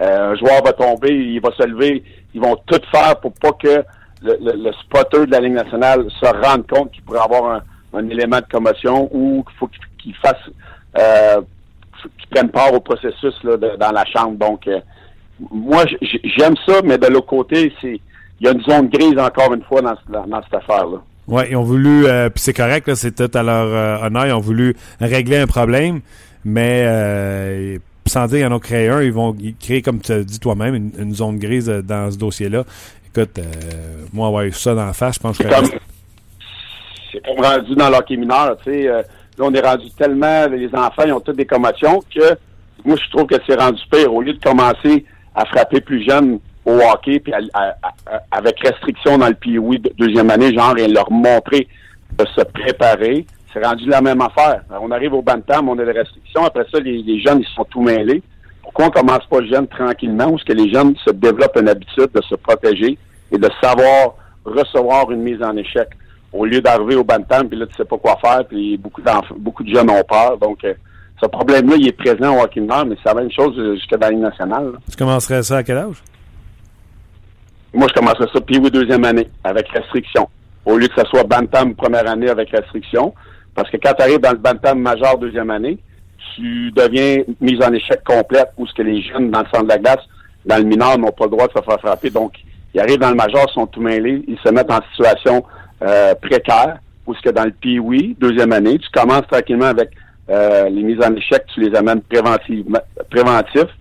Euh, 0.00 0.32
un 0.32 0.34
joueur 0.36 0.62
va 0.62 0.72
tomber, 0.72 1.10
il 1.12 1.40
va 1.40 1.50
se 1.58 1.66
lever, 1.66 2.04
ils 2.34 2.40
vont 2.40 2.56
tout 2.66 2.80
faire 2.94 3.16
pour 3.20 3.32
pas 3.32 3.52
que 3.52 3.82
le, 4.22 4.36
le- 4.40 4.62
le 4.64 4.72
spotter 4.74 5.26
de 5.26 5.30
la 5.32 5.40
Ligue 5.40 5.54
nationale 5.54 6.04
se 6.20 6.26
rende 6.26 6.66
compte 6.68 6.90
qu'il 6.92 7.02
pourrait 7.02 7.20
avoir 7.20 7.50
un, 7.56 7.62
un 7.92 8.08
élément 8.08 8.38
de 8.38 8.46
commotion 8.50 9.08
ou 9.12 9.42
qu'il 9.44 9.56
faut 9.58 9.70
qu'il 10.02 10.14
fasse 10.16 10.36
euh, 10.98 11.40
qu'il 12.18 12.28
prenne 12.30 12.48
part 12.50 12.72
au 12.72 12.80
processus 12.80 13.34
là, 13.44 13.56
de- 13.56 13.76
dans 13.78 13.92
la 13.92 14.04
chambre. 14.06 14.36
Donc 14.38 14.66
euh, 14.68 14.80
moi 15.50 15.84
j'aime 16.38 16.54
ça, 16.66 16.80
mais 16.84 16.98
de 16.98 17.06
l'autre 17.06 17.26
côté, 17.26 17.72
c'est 17.80 18.00
il 18.40 18.46
y 18.46 18.48
a 18.48 18.52
une 18.52 18.62
zone 18.62 18.88
grise 18.88 19.18
encore 19.18 19.52
une 19.52 19.62
fois 19.62 19.82
dans, 19.82 19.94
dans, 20.08 20.26
dans 20.26 20.42
cette 20.42 20.54
affaire-là. 20.54 20.98
Ouais, 21.28 21.48
ils 21.50 21.56
ont 21.56 21.62
voulu, 21.62 22.06
euh, 22.06 22.28
puis 22.30 22.42
c'est 22.42 22.54
correct, 22.54 22.88
là, 22.88 22.96
c'est 22.96 23.14
tout 23.14 23.38
à 23.38 23.42
leur 23.42 23.66
euh, 23.66 24.06
honneur, 24.06 24.26
ils 24.26 24.32
ont 24.32 24.40
voulu 24.40 24.74
régler 24.98 25.36
un 25.38 25.46
problème, 25.46 26.00
mais 26.44 26.84
euh, 26.86 27.76
sans 28.06 28.26
dire 28.26 28.38
qu'ils 28.38 28.46
en 28.52 28.56
ont 28.56 28.58
créé 28.58 28.88
un, 28.88 29.02
ils 29.02 29.12
vont 29.12 29.36
créer, 29.60 29.82
comme 29.82 30.00
tu 30.00 30.10
as 30.12 30.24
dit 30.24 30.40
toi-même, 30.40 30.74
une, 30.74 30.90
une 30.98 31.14
zone 31.14 31.38
grise 31.38 31.68
euh, 31.68 31.82
dans 31.82 32.10
ce 32.10 32.16
dossier-là. 32.16 32.64
Écoute, 33.14 33.38
euh, 33.38 33.42
moi, 34.12 34.28
avoir 34.28 34.42
eu 34.44 34.52
ça 34.52 34.74
dans 34.74 34.86
la 34.86 34.92
face, 34.94 35.16
je 35.16 35.20
pense 35.20 35.36
que 35.38 35.44
C'est 37.10 37.24
comme, 37.24 37.44
rendu 37.44 37.74
dans 37.74 37.90
l'hockey 37.90 38.16
mineur, 38.16 38.56
tu 38.64 38.70
sais. 38.70 38.88
euh, 38.88 39.02
là, 39.38 39.44
on 39.44 39.52
est 39.52 39.60
rendu 39.66 39.90
tellement, 39.90 40.46
les 40.46 40.68
enfants, 40.74 41.02
ils 41.06 41.12
ont 41.12 41.20
toutes 41.20 41.36
des 41.36 41.46
commotions 41.46 42.02
que 42.14 42.36
moi, 42.84 42.96
je 42.96 43.10
trouve 43.10 43.26
que 43.26 43.36
c'est 43.46 43.60
rendu 43.60 43.82
pire. 43.90 44.12
Au 44.12 44.22
lieu 44.22 44.32
de 44.32 44.42
commencer 44.42 45.04
à 45.34 45.44
frapper 45.44 45.80
plus 45.80 46.02
jeune 46.08 46.38
au 46.64 46.72
hockey, 46.72 47.20
puis 47.20 47.32
avec 48.30 48.60
restriction 48.60 49.18
dans 49.18 49.28
le 49.28 49.34
POI 49.34 49.78
de 49.78 49.92
deuxième 49.98 50.30
année, 50.30 50.54
genre, 50.54 50.76
et 50.78 50.88
leur 50.88 51.10
montrer 51.10 51.66
de 52.18 52.24
se 52.26 52.42
préparer, 52.42 53.26
c'est 53.52 53.64
rendu 53.64 53.86
la 53.88 54.00
même 54.00 54.20
affaire. 54.20 54.62
On 54.80 54.90
arrive 54.90 55.14
au 55.14 55.22
bantam, 55.22 55.68
on 55.68 55.78
a 55.78 55.84
des 55.84 55.92
restrictions. 55.92 56.44
Après 56.44 56.64
ça, 56.72 56.80
les, 56.80 57.20
jeunes, 57.20 57.40
ils 57.40 57.54
sont 57.54 57.64
tout 57.64 57.82
mêlés. 57.82 58.22
Pourquoi 58.62 58.86
on 58.86 58.90
commence 58.90 59.26
pas 59.26 59.44
jeune 59.44 59.66
tranquillement, 59.66 60.28
où 60.30 60.38
ce 60.38 60.44
que 60.44 60.52
les 60.52 60.72
jeunes 60.72 60.94
se 61.04 61.10
développent 61.10 61.58
une 61.60 61.68
habitude 61.68 62.10
de 62.14 62.22
se 62.22 62.34
protéger 62.36 62.98
et 63.32 63.38
de 63.38 63.48
savoir 63.60 64.14
recevoir 64.44 65.10
une 65.10 65.22
mise 65.22 65.42
en 65.42 65.56
échec? 65.56 65.88
Au 66.32 66.44
lieu 66.44 66.60
d'arriver 66.60 66.96
au 66.96 67.04
bantam 67.04 67.48
puis 67.48 67.58
là 67.58 67.66
tu 67.66 67.74
sais 67.74 67.84
pas 67.84 67.98
quoi 67.98 68.16
faire 68.20 68.44
puis 68.46 68.76
beaucoup 68.76 69.02
d'enfants, 69.02 69.34
beaucoup 69.38 69.64
de 69.64 69.74
jeunes 69.74 69.90
ont 69.90 70.04
peur 70.04 70.38
donc 70.38 70.64
euh, 70.64 70.74
ce 71.22 71.26
problème-là, 71.28 71.76
il 71.78 71.88
est 71.88 71.92
présent 71.92 72.36
au 72.36 72.42
hockey 72.42 72.60
mineur, 72.60 72.86
mais 72.86 72.96
c'est 73.02 73.12
la 73.12 73.20
même 73.20 73.30
chose 73.30 73.54
euh, 73.58 73.74
jusqu'à 73.74 73.96
dans 73.96 74.06
la 74.06 74.12
Ligue 74.12 74.22
nationale. 74.22 74.72
là. 74.72 74.78
Tu 74.90 74.96
commencerais 74.96 75.42
ça 75.42 75.58
à 75.58 75.62
quel 75.62 75.76
âge? 75.76 76.02
Moi, 77.74 77.86
je 77.88 78.00
commencerais 78.00 78.26
ça 78.32 78.40
puis 78.40 78.58
oui, 78.58 78.70
deuxième 78.70 79.04
année, 79.04 79.28
avec 79.44 79.68
restriction. 79.68 80.28
Au 80.64 80.76
lieu 80.76 80.88
que 80.88 81.00
ce 81.00 81.06
soit 81.08 81.24
Bantam 81.24 81.74
première 81.74 82.08
année 82.08 82.28
avec 82.28 82.50
restriction. 82.50 83.14
Parce 83.54 83.70
que 83.70 83.76
quand 83.76 83.92
tu 83.94 84.02
arrives 84.02 84.20
dans 84.20 84.32
le 84.32 84.38
Bantam 84.38 84.78
majeur 84.80 85.18
deuxième 85.18 85.50
année, 85.50 85.78
tu 86.34 86.70
deviens 86.72 87.22
mise 87.40 87.62
en 87.62 87.72
échec 87.72 88.02
complète 88.04 88.50
où 88.56 88.66
ce 88.66 88.72
que 88.74 88.82
les 88.82 89.02
jeunes 89.02 89.30
dans 89.30 89.40
le 89.40 89.46
centre 89.52 89.64
de 89.64 89.68
la 89.68 89.78
glace, 89.78 90.00
dans 90.46 90.56
le 90.56 90.64
mineur, 90.64 90.98
n'ont 90.98 91.12
pas 91.12 91.24
le 91.24 91.30
droit 91.30 91.46
de 91.48 91.52
se 91.52 91.62
faire 91.62 91.80
frapper. 91.80 92.10
Donc, 92.10 92.32
ils 92.72 92.80
arrivent 92.80 92.98
dans 92.98 93.10
le 93.10 93.16
majeur, 93.16 93.50
sont 93.50 93.66
tout 93.66 93.80
mêlés, 93.80 94.22
ils 94.26 94.38
se 94.38 94.50
mettent 94.50 94.70
en 94.70 94.80
situation 94.92 95.44
euh, 95.82 96.14
précaire, 96.14 96.78
où 97.06 97.14
ce 97.14 97.20
que 97.22 97.30
dans 97.30 97.44
le 97.44 97.52
pee 97.52 98.16
deuxième 98.18 98.52
année, 98.52 98.78
tu 98.78 98.88
commences 98.92 99.26
tranquillement 99.30 99.66
avec 99.66 99.90
euh, 100.28 100.68
les 100.68 100.82
mises 100.82 101.04
en 101.04 101.14
échec, 101.14 101.44
tu 101.54 101.60
les 101.60 101.76
amènes 101.76 102.02
préventivement, 102.02 102.80
préventifs. 103.10 103.74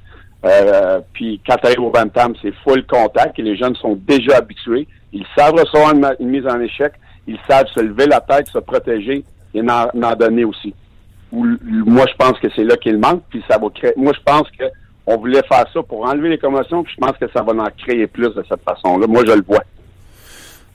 Euh, 0.46 1.00
puis 1.14 1.42
quand 1.46 1.58
tu 1.58 1.68
arrives 1.68 1.82
au 1.82 1.92
Bantam, 1.92 2.34
c'est 2.42 2.54
full 2.64 2.86
contact 2.86 3.38
et 3.38 3.42
les 3.42 3.58
jeunes 3.58 3.76
sont 3.76 4.00
déjà 4.08 4.38
habitués. 4.38 4.88
Ils 5.12 5.26
savent 5.38 5.54
recevoir 5.54 5.94
une, 6.20 6.30
mise 6.30 6.48
en 6.48 6.60
échec, 6.62 6.94
ils 7.28 7.38
savent 7.48 7.68
se 7.68 7.82
lever 7.82 8.06
la 8.06 8.22
tête, 8.22 8.48
se 8.48 8.60
protéger 8.60 9.24
et 9.54 9.62
n'en 9.62 10.16
donner 10.18 10.46
aussi. 10.46 10.74
Ou- 11.32 11.46
moi, 11.86 12.06
je 12.10 12.16
pense 12.16 12.40
que 12.40 12.48
c'est 12.56 12.64
là 12.64 12.76
qu'il 12.78 12.98
manque, 12.98 13.24
puis 13.30 13.44
ça 13.50 13.58
va 13.58 13.68
créer. 13.70 13.94
Moi, 13.98 14.14
je 14.16 14.24
pense 14.24 14.50
que 14.58 14.66
on 15.06 15.18
voulait 15.18 15.42
faire 15.52 15.66
ça 15.74 15.82
pour 15.82 16.08
enlever 16.08 16.30
les 16.30 16.38
commotions, 16.38 16.84
puis 16.84 16.94
je 16.96 17.06
pense 17.06 17.18
que 17.18 17.26
ça 17.34 17.42
va 17.42 17.52
en 17.54 17.68
créer 17.78 18.06
plus 18.08 18.30
de 18.30 18.44
cette 18.48 18.62
façon-là. 18.64 19.08
Moi, 19.08 19.24
je 19.26 19.34
le 19.34 19.44
vois. 19.44 19.64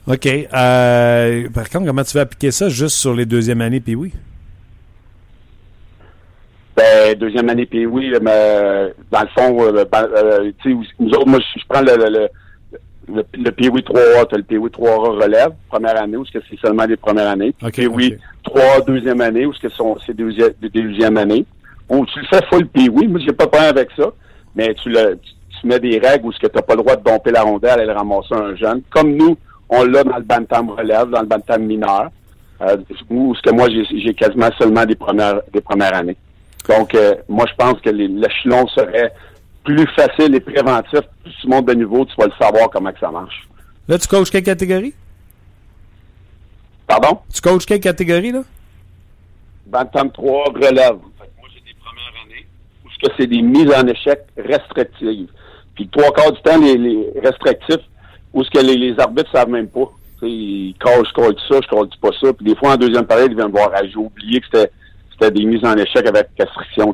OK. 0.07 0.27
Euh, 0.27 1.49
par 1.49 1.69
contre, 1.69 1.85
comment 1.85 2.03
tu 2.03 2.13
vas 2.13 2.21
appliquer 2.21 2.51
ça 2.51 2.69
juste 2.69 2.95
sur 2.97 3.13
les 3.13 3.25
deuxièmes 3.25 3.61
années, 3.61 3.79
puis 3.79 3.95
oui? 3.95 4.13
Ben, 6.75 7.15
deuxième 7.17 7.49
année, 7.49 7.65
puis 7.65 7.85
oui, 7.85 8.11
mais 8.21 8.93
dans 9.09 9.21
le 9.21 9.27
fond, 9.35 9.63
euh, 9.63 9.85
ben, 9.91 10.07
euh, 10.13 10.51
tu 10.61 10.73
sais, 10.73 10.77
nous 10.99 11.09
autres, 11.11 11.27
moi, 11.27 11.39
je 11.39 11.63
prends 11.69 11.81
le, 11.81 11.95
le, 11.95 12.09
le, 12.09 12.27
le, 13.07 13.23
le 13.33 13.51
PWI 13.51 13.81
3A, 13.81 14.27
t'as 14.29 14.37
le 14.37 14.43
PWI 14.43 14.69
3A 14.69 15.23
relève, 15.23 15.51
première 15.69 16.01
année, 16.01 16.17
où 16.17 16.25
ce 16.25 16.33
que 16.33 16.43
c'est 16.49 16.59
seulement 16.59 16.85
des 16.85 16.97
premières 16.97 17.29
années. 17.29 17.53
OK, 17.63 17.71
Puis 17.71 17.87
oui, 17.87 18.17
OK. 18.45 18.55
3A, 18.57 18.85
deuxième 18.85 19.21
année, 19.21 19.45
où 19.45 19.53
ce 19.53 19.61
que 19.61 19.69
sont, 19.69 19.95
c'est 20.05 20.15
deuxième, 20.15 20.51
deuxième 20.61 21.17
année. 21.17 21.45
Ou 21.89 22.05
tu 22.07 22.19
le 22.19 22.25
fais 22.25 22.45
full 22.49 22.67
PWI, 22.67 23.07
moi, 23.07 23.21
j'ai 23.25 23.31
pas 23.33 23.45
de 23.45 23.51
problème 23.51 23.69
avec 23.69 23.89
ça, 23.95 24.11
mais 24.55 24.73
tu 24.75 24.89
le, 24.89 25.17
tu, 25.23 25.31
tu 25.61 25.67
mets 25.67 25.79
des 25.79 25.97
règles 25.97 26.25
où 26.25 26.31
ce 26.33 26.39
que 26.39 26.47
t'as 26.47 26.61
pas 26.61 26.75
le 26.75 26.81
droit 26.81 26.97
de 26.97 27.03
domper 27.03 27.31
la 27.31 27.43
rondelle 27.43 27.79
et 27.79 27.85
le 27.85 27.93
ramasser 27.93 28.33
un 28.33 28.53
jeune. 28.55 28.81
Comme 28.89 29.15
nous, 29.15 29.37
on 29.69 29.83
l'a 29.83 30.03
dans 30.03 30.17
le 30.17 30.23
bantam 30.23 30.69
relève, 30.69 31.09
dans 31.09 31.21
le 31.21 31.27
bantam 31.27 31.63
mineur, 31.63 32.09
euh, 32.61 32.77
où 33.09 33.35
ce 33.35 33.41
que 33.41 33.51
moi, 33.51 33.67
j'ai, 33.69 34.13
quasiment 34.13 34.49
seulement 34.57 34.85
des 34.85 34.95
premières, 34.95 35.41
des 35.53 35.61
premières 35.61 35.95
années. 35.95 36.17
Donc, 36.69 36.95
euh, 36.95 37.15
moi, 37.27 37.45
je 37.47 37.55
pense 37.55 37.79
que 37.81 37.89
l'échelon 37.89 38.67
serait 38.67 39.13
plus 39.63 39.87
facile 39.95 40.35
et 40.35 40.39
préventif. 40.39 41.01
Plus 41.23 41.33
tu 41.41 41.47
montes 41.47 41.65
de 41.65 41.73
niveau, 41.73 42.05
tu 42.05 42.13
vas 42.17 42.27
le 42.27 42.33
savoir 42.39 42.69
comment 42.69 42.91
que 42.91 42.99
ça 42.99 43.11
marche. 43.11 43.47
Là, 43.87 43.97
tu 43.97 44.07
coaches 44.07 44.31
quelle 44.31 44.43
catégorie? 44.43 44.93
Pardon? 46.87 47.19
Tu 47.33 47.41
coaches 47.41 47.65
quelle 47.65 47.79
catégorie, 47.79 48.31
là? 48.31 48.43
Bantam 49.65 50.11
3 50.11 50.43
relève. 50.53 50.97
Moi, 50.97 51.49
j'ai 51.53 51.61
des 51.61 51.77
premières 51.79 52.13
années 52.23 52.47
où 52.83 52.89
c'est 53.17 53.27
des 53.27 53.41
mises 53.41 53.71
en 53.73 53.87
échec 53.87 54.21
restrictives. 54.37 55.29
Puis 55.75 55.89
trois 55.89 56.11
quarts 56.13 56.31
du 56.31 56.41
temps, 56.41 56.57
les, 56.57 56.77
les 56.77 57.11
restrictifs, 57.21 57.85
où 58.35 58.43
ce 58.43 58.49
que 58.51 58.59
les, 58.59 58.75
les 58.77 58.99
arbitres 58.99 59.31
savent 59.31 59.49
même 59.49 59.67
pas. 59.67 59.89
Ils 60.21 60.75
callent, 60.79 61.03
je 61.05 61.13
call 61.13 61.35
ça, 61.49 61.59
je 61.63 61.67
call 61.67 61.87
pas 62.01 62.09
ça. 62.21 62.31
Puis 62.33 62.45
des 62.45 62.55
fois, 62.55 62.73
en 62.73 62.77
deuxième 62.77 63.05
période, 63.07 63.31
ils 63.31 63.35
viennent 63.35 63.47
me 63.47 63.51
voir, 63.53 63.71
ah, 63.73 63.81
j'ai 63.83 63.95
oublié 63.97 64.39
que 64.41 64.45
c'était, 64.51 64.71
c'était 65.11 65.31
des 65.31 65.45
mises 65.45 65.63
en 65.65 65.75
échec 65.75 66.05
avec 66.07 66.27
restriction. 66.39 66.93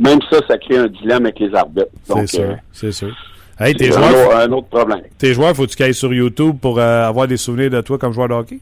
Même 0.00 0.18
ça, 0.30 0.38
ça 0.48 0.58
crée 0.58 0.78
un 0.78 0.86
dilemme 0.88 1.26
avec 1.26 1.38
les 1.38 1.54
arbitres. 1.54 1.90
Donc, 2.08 2.20
c'est 2.28 2.36
sûr, 2.38 2.50
euh, 2.50 2.54
c'est 2.72 2.92
sûr. 2.92 3.14
Hey, 3.60 3.74
tes 3.74 3.92
c'est 3.92 3.96
un, 3.98 4.08
joueurs, 4.10 4.26
autre- 4.28 4.36
un 4.36 4.52
autre 4.52 4.66
problème. 4.68 5.02
tes 5.18 5.34
joueurs, 5.34 5.54
faut 5.54 5.66
que 5.66 5.70
tu 5.70 5.82
ailles 5.82 5.94
sur 5.94 6.12
YouTube 6.12 6.56
pour 6.60 6.78
euh, 6.80 7.06
avoir 7.06 7.28
des 7.28 7.36
souvenirs 7.36 7.70
de 7.70 7.80
toi 7.80 7.98
comme 7.98 8.12
joueur 8.12 8.28
de 8.28 8.34
hockey? 8.34 8.58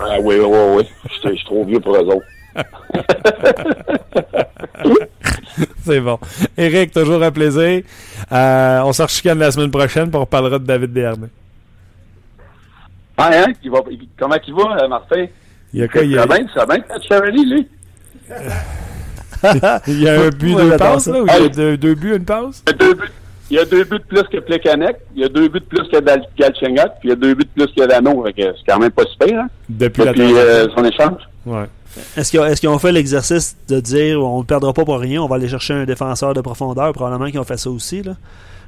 Ah 0.00 0.16
oui, 0.20 0.36
oui, 0.38 0.46
oui, 0.46 0.76
oui. 0.76 0.84
Je 1.22 1.28
suis 1.34 1.44
trop 1.44 1.64
vieux 1.64 1.80
pour 1.80 1.96
eux 1.96 2.04
autres. 2.06 2.26
c'est 5.84 6.00
bon. 6.00 6.18
Eric, 6.56 6.92
toujours 6.92 7.22
un 7.22 7.30
plaisir. 7.30 7.82
Euh, 8.32 8.80
on 8.84 8.92
se 8.92 9.02
rechicane 9.02 9.38
la 9.38 9.50
semaine 9.50 9.70
prochaine 9.70 10.10
pour 10.10 10.20
on 10.20 10.24
reparlera 10.24 10.58
de 10.58 10.64
David 10.64 10.92
Desharnais. 10.92 11.28
Ah, 13.16 13.30
hein? 13.32 13.52
Il 13.62 13.70
va, 13.70 13.80
il- 13.90 14.08
comment 14.18 14.36
il 14.46 14.54
va, 14.54 14.82
euh, 14.82 14.88
Martin? 14.88 15.26
Il 15.72 15.80
y 15.80 15.82
a 15.82 15.88
quoi? 15.88 16.02
Il 16.02 16.10
y 16.12 16.18
a, 16.18 16.22
Ça 16.22 16.26
va 16.26 16.38
bien, 16.38 16.46
ça 16.54 16.64
va 16.64 16.74
bien, 16.76 16.84
Charlie, 17.08 17.44
lui? 17.50 17.68
il 19.88 20.02
y 20.02 20.08
a 20.08 20.20
un 20.20 20.28
but, 20.30 20.54
deux 20.54 20.76
passes, 20.76 21.06
là? 21.06 21.22
Ou 21.22 21.26
il 21.26 21.42
y 21.42 21.46
a 21.46 21.48
deux, 21.48 21.76
deux 21.76 21.94
buts, 21.94 22.16
une 22.16 22.24
passe? 22.24 22.62
Il 22.66 22.70
y 22.70 22.74
a 22.74 22.76
deux 22.76 22.94
buts. 22.94 23.10
Il 23.50 23.56
y 23.56 23.60
a 23.60 23.64
deux 23.64 23.84
buts 23.84 23.98
de 23.98 24.04
plus 24.04 24.22
que 24.24 24.38
Plekanec, 24.40 24.96
il 25.14 25.22
y 25.22 25.24
a 25.24 25.28
deux 25.28 25.48
buts 25.48 25.60
de 25.60 25.64
plus 25.64 25.88
que 25.88 25.98
Galchenyuk, 26.36 26.90
puis 27.00 27.04
il 27.04 27.08
y 27.08 27.12
a 27.12 27.16
deux 27.16 27.34
buts 27.34 27.44
de 27.56 27.64
plus 27.64 27.72
que 27.74 27.88
Dano. 27.88 28.24
C'est 28.36 28.52
quand 28.68 28.78
même 28.78 28.90
pas 28.90 29.04
super, 29.06 29.40
hein? 29.40 29.48
Depuis, 29.70 30.04
la 30.04 30.12
Depuis 30.12 30.34
euh, 30.36 30.66
son 30.76 30.84
échange. 30.84 31.22
Ouais. 31.48 31.64
Est-ce 32.16 32.30
qu'ils 32.30 32.40
ont, 32.40 32.44
est-ce 32.44 32.60
qu'ils 32.60 32.68
ont 32.68 32.78
fait 32.78 32.92
l'exercice 32.92 33.56
de 33.68 33.80
dire 33.80 34.20
on 34.22 34.38
ne 34.40 34.44
perdra 34.44 34.72
pas 34.72 34.84
pour 34.84 34.98
rien, 34.98 35.22
on 35.22 35.26
va 35.26 35.36
aller 35.36 35.48
chercher 35.48 35.74
un 35.74 35.84
défenseur 35.84 36.34
de 36.34 36.40
profondeur? 36.40 36.92
Probablement 36.92 37.30
qu'ils 37.30 37.40
ont 37.40 37.44
fait 37.44 37.56
ça 37.58 37.70
aussi. 37.70 38.02
Là. 38.02 38.12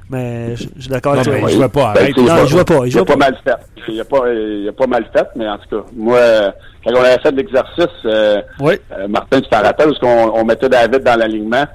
Mais 0.09 0.55
je 0.57 0.65
je 0.75 0.81
suis 0.81 0.89
d'accord 0.89 1.13
avec 1.13 1.25
toi. 1.25 1.49
il 1.49 1.55
jouait 1.55 1.69
pas, 1.69 1.93
Ben, 1.93 2.11
Non, 2.17 2.43
il 2.43 2.47
jouait 2.49 2.65
pas, 2.65 2.85
il 2.85 2.97
a 2.97 3.05
pas 3.05 3.13
pas. 3.13 3.15
mal 3.17 3.37
fait. 3.43 3.55
Il 3.87 3.99
a 4.01 4.05
pas, 4.05 4.33
il 4.33 4.67
a 4.67 4.71
pas 4.73 4.87
mal 4.87 5.05
fait, 5.15 5.27
mais 5.35 5.47
en 5.47 5.57
tout 5.57 5.77
cas, 5.77 5.85
moi, 5.95 6.19
quand 6.83 6.91
on 6.93 7.03
avait 7.03 7.19
fait 7.21 7.31
l'exercice, 7.31 7.87
euh, 8.05 8.41
Oui. 8.59 8.73
euh, 8.91 9.07
Martin, 9.07 9.39
tu 9.39 9.49
t'en 9.49 9.61
rappelles, 9.61 9.87
parce 9.87 9.99
qu'on 9.99 10.31
on 10.37 10.43
mettait 10.43 10.67
David 10.69 11.03
dans 11.03 11.17
l'alignement, 11.17 11.65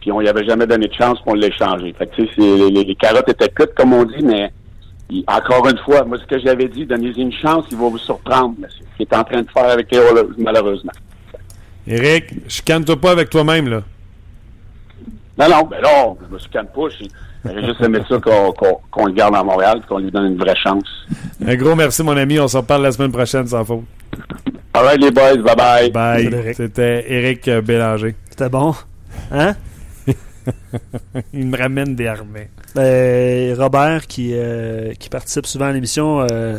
puis 0.00 0.10
on 0.12 0.20
lui 0.20 0.28
avait 0.28 0.44
jamais 0.46 0.66
donné 0.66 0.88
de 0.88 0.94
chance 0.94 1.18
pour 1.24 1.36
l'a 1.36 1.50
changé. 1.50 1.94
Fait 1.98 2.06
que, 2.06 2.14
tu 2.16 2.24
sais, 2.26 2.30
c'est- 2.36 2.40
les, 2.42 2.70
les- 2.70 2.84
les 2.84 2.94
carottes 2.94 3.28
étaient 3.28 3.48
cuites, 3.50 3.74
comme 3.76 3.92
on 3.92 4.04
dit, 4.04 4.22
mais 4.24 4.50
il- 5.10 5.24
encore 5.26 5.68
une 5.68 5.78
fois, 5.78 6.04
moi, 6.04 6.18
ce 6.18 6.26
que 6.26 6.38
j'avais 6.38 6.68
dit, 6.68 6.86
donnez-y 6.86 7.20
une 7.20 7.32
chance, 7.32 7.64
il 7.70 7.76
va 7.76 7.88
vous 7.88 7.98
surprendre. 7.98 8.54
C'est 8.62 8.84
ce 8.84 8.96
qu'il 8.96 9.06
est 9.10 9.16
en 9.16 9.24
train 9.24 9.42
de 9.42 9.50
faire 9.50 9.70
avec 9.70 9.90
les 9.90 9.98
Oilers, 9.98 10.28
malheureusement. 10.38 10.92
Eric, 11.86 12.24
je 12.48 12.82
toi 12.84 13.00
pas 13.00 13.12
avec 13.12 13.30
toi-même, 13.30 13.68
là. 13.68 13.82
Non, 15.38 15.48
non, 15.48 15.62
ben 15.70 15.80
non, 15.82 16.18
je 16.28 16.34
me 16.34 16.38
suis 16.38 16.50
calme 16.50 16.66
pas. 16.74 16.88
J'ai 16.90 17.64
juste 17.64 17.80
aimé 17.80 18.00
ça 18.08 18.18
qu'on 18.20 19.06
le 19.06 19.12
garde 19.12 19.36
à 19.36 19.42
Montréal, 19.44 19.80
qu'on 19.88 19.98
lui 19.98 20.10
donne 20.10 20.32
une 20.32 20.36
vraie 20.38 20.56
chance. 20.56 21.06
Un 21.46 21.54
gros 21.54 21.76
merci, 21.76 22.02
mon 22.02 22.16
ami. 22.16 22.38
On 22.40 22.48
se 22.48 22.56
reparle 22.56 22.82
la 22.82 22.92
semaine 22.92 23.12
prochaine, 23.12 23.46
sans 23.46 23.64
faute. 23.64 23.84
All 24.74 24.84
right, 24.84 25.00
les 25.00 25.10
boys, 25.10 25.36
bye-bye. 25.36 25.92
Bye. 25.92 26.54
C'était 26.54 27.04
Eric 27.08 27.48
euh, 27.48 27.60
Bélanger. 27.62 28.14
C'était 28.28 28.48
bon. 28.48 28.74
Hein? 29.30 29.54
Il 31.32 31.46
me 31.46 31.56
ramène 31.56 31.94
des 31.94 32.06
armées. 32.06 32.50
Ben, 32.74 33.54
Robert, 33.54 34.06
qui, 34.06 34.32
euh, 34.34 34.92
qui 34.94 35.08
participe 35.08 35.46
souvent 35.46 35.66
à 35.66 35.72
l'émission, 35.72 36.26
euh, 36.30 36.58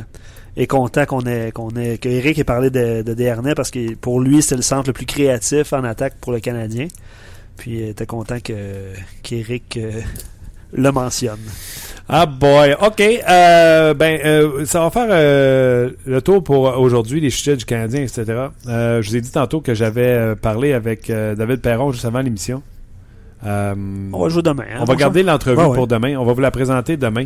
est 0.57 0.67
content 0.67 1.05
qu'on 1.05 1.21
ait, 1.21 1.51
qu'on 1.51 1.69
ait, 1.71 1.97
que 1.97 2.09
Eric 2.09 2.39
ait 2.39 2.43
parlé 2.43 2.69
de, 2.69 3.03
de 3.03 3.53
parce 3.53 3.71
que 3.71 3.95
pour 3.95 4.19
lui, 4.19 4.41
c'est 4.41 4.55
le 4.55 4.61
centre 4.61 4.89
le 4.89 4.93
plus 4.93 5.05
créatif 5.05 5.73
en 5.73 5.83
attaque 5.83 6.15
pour 6.19 6.31
le 6.31 6.39
Canadien. 6.39 6.87
Puis, 7.57 7.71
il 7.71 7.89
était 7.89 8.05
content 8.05 8.39
que, 8.39 8.53
qu'Éric 9.21 9.77
euh, 9.77 10.01
le 10.73 10.91
mentionne. 10.91 11.39
Ah 12.07 12.25
boy, 12.25 12.75
ok. 12.81 12.97
Ben, 12.97 14.19
euh, 14.25 14.65
ça 14.65 14.81
va 14.81 14.89
faire 14.89 15.07
le 15.09 16.21
tour 16.21 16.43
pour 16.43 16.61
aujourd'hui, 16.79 17.21
les 17.21 17.29
sujets 17.29 17.55
du 17.55 17.65
Canadien, 17.65 18.01
etc. 18.01 18.25
Je 18.65 19.07
vous 19.07 19.15
ai 19.15 19.21
dit 19.21 19.31
tantôt 19.31 19.61
que 19.61 19.75
j'avais 19.75 20.35
parlé 20.35 20.73
avec 20.73 21.11
David 21.11 21.61
Perron 21.61 21.91
juste 21.91 22.05
avant 22.05 22.21
l'émission. 22.21 22.63
Euh, 23.45 23.73
On 24.13 24.19
va 24.21 24.29
jouer 24.29 24.41
demain. 24.41 24.63
hein, 24.71 24.79
on 24.81 24.85
va 24.85 24.95
garder 24.95 25.23
l'entrevue 25.23 25.57
Ouais, 25.61 25.73
pour 25.75 25.87
demain. 25.87 26.15
On 26.17 26.25
va 26.25 26.33
vous 26.33 26.41
la 26.41 26.51
présenter 26.51 26.97
demain. 26.97 27.25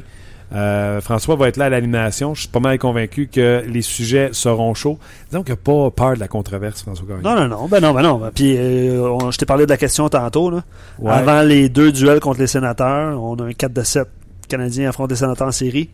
Euh, 0.53 1.01
François 1.01 1.35
va 1.35 1.47
être 1.47 1.57
là 1.57 1.65
à 1.65 1.69
l'animation. 1.69 2.35
Je 2.35 2.41
suis 2.41 2.49
pas 2.49 2.59
mal 2.59 2.77
convaincu 2.77 3.27
que 3.27 3.63
les 3.67 3.81
sujets 3.81 4.29
seront 4.33 4.75
chauds. 4.75 4.99
Disons 5.31 5.41
qu'il 5.41 5.53
n'y 5.55 5.59
a 5.59 5.63
pas 5.63 5.89
peur 5.89 6.13
de 6.15 6.19
la 6.19 6.27
controverse, 6.27 6.83
François 6.83 7.07
Gagnon. 7.07 7.21
Non, 7.23 7.35
non, 7.35 7.47
non. 7.47 7.67
Ben 7.67 7.79
non, 7.81 7.93
ben 7.93 8.03
non. 8.03 8.21
Puis, 8.35 8.55
euh, 8.57 9.01
on- 9.01 9.31
je 9.31 9.37
t'ai 9.39 9.47
parlé 9.47 9.65
de 9.65 9.71
la 9.71 9.77
question 9.77 10.07
tantôt. 10.09 10.51
Là. 10.51 10.63
Ouais. 10.99 11.11
Avant 11.11 11.41
les 11.41 11.69
deux 11.69 11.91
duels 11.91 12.19
contre 12.19 12.39
les 12.41 12.47
sénateurs, 12.47 13.19
on 13.23 13.35
a 13.37 13.45
un 13.45 13.53
4 13.53 13.73
de 13.73 13.81
7 13.81 14.07
Canadiens 14.47 14.89
affrontent 14.89 15.09
les 15.09 15.15
sénateurs 15.15 15.47
en 15.47 15.51
série. 15.51 15.89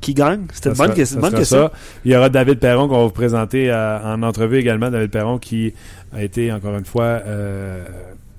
Qui 0.00 0.14
gagne? 0.14 0.46
C'était 0.54 0.70
une 0.70 0.76
bonne, 0.76 0.86
bonne 1.20 1.34
question. 1.34 1.44
ça. 1.44 1.72
Il 2.04 2.12
y 2.12 2.16
aura 2.16 2.28
David 2.30 2.60
Perron 2.60 2.88
qu'on 2.88 2.98
va 2.98 3.04
vous 3.04 3.10
présenter 3.10 3.68
euh, 3.70 3.98
en 4.14 4.22
entrevue 4.22 4.56
également. 4.58 4.90
David 4.90 5.10
Perron 5.10 5.38
qui 5.38 5.74
a 6.16 6.22
été, 6.22 6.50
encore 6.52 6.78
une 6.78 6.84
fois, 6.86 7.20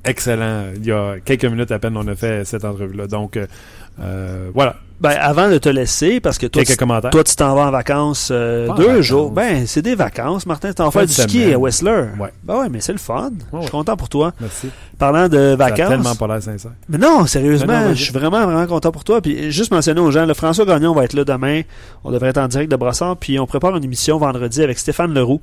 excellent. 0.06 0.66
Il 0.76 0.86
y 0.86 0.92
a 0.92 1.16
quelques 1.24 1.46
minutes 1.46 1.72
à 1.72 1.80
peine, 1.80 1.96
on 1.98 2.08
a 2.08 2.16
fait 2.16 2.46
cette 2.46 2.66
entrevue-là. 2.66 3.08
Donc, 3.08 3.38
euh, 3.38 3.48
euh, 4.02 4.50
voilà. 4.54 4.76
Ben, 5.00 5.12
avant 5.12 5.50
de 5.50 5.58
te 5.58 5.70
laisser, 5.70 6.20
parce 6.20 6.38
que 6.38 6.46
toi, 6.46 6.62
tu, 6.62 6.76
toi, 6.76 7.24
tu 7.24 7.36
t'en 7.38 7.56
vas 7.56 7.68
en 7.68 7.72
vacances 7.72 8.30
euh, 8.34 8.68
en 8.68 8.76
deux 8.76 8.88
vacances. 8.88 9.06
jours. 9.06 9.32
Ben, 9.32 9.66
c'est 9.66 9.82
des 9.82 9.96
vacances, 9.96 10.46
Martin. 10.46 10.74
Tu 10.74 10.92
faire 10.92 11.02
de 11.04 11.08
du 11.08 11.14
ski 11.14 11.54
à 11.54 11.58
Whistler. 11.58 12.08
Ouais. 12.20 12.34
Ben 12.44 12.58
ouais, 12.60 12.70
mais 12.70 12.82
c'est 12.82 12.92
le 12.92 12.98
fun. 12.98 13.32
Je 13.54 13.62
suis 13.62 13.72
content 13.72 13.96
pour 13.96 14.10
toi. 14.10 14.34
Merci. 14.42 14.70
Parlant 14.98 15.30
de 15.30 15.56
Ça 15.58 15.66
a 15.66 15.72
tellement 15.72 15.98
vacances. 16.00 16.18
pas 16.18 16.28
l'air 16.28 16.44
sincère. 16.44 16.72
Mais 16.90 16.98
non, 16.98 17.26
sérieusement, 17.28 17.80
non, 17.80 17.94
je 17.94 18.04
suis 18.04 18.12
vraiment, 18.12 18.46
vraiment 18.46 18.68
content 18.68 18.92
pour 18.92 19.06
toi. 19.06 19.22
Puis 19.22 19.54
juste 19.54 19.72
mentionner 19.72 20.02
aux 20.02 20.12
gens, 20.12 20.26
le 20.26 20.34
François 20.34 20.66
Gagnon 20.66 20.94
va 20.94 21.06
être 21.06 21.14
là 21.14 21.24
demain. 21.24 21.62
On 22.04 22.12
devrait 22.12 22.30
être 22.30 22.38
en 22.38 22.50
direct 22.50 22.70
de 22.70 22.76
Brossard. 22.76 23.16
Puis 23.16 23.40
on 23.40 23.48
prépare 23.48 23.78
une 23.78 23.86
émission 23.86 24.18
vendredi 24.18 24.62
avec 24.62 24.78
Stéphane 24.80 25.14
Leroux. 25.14 25.40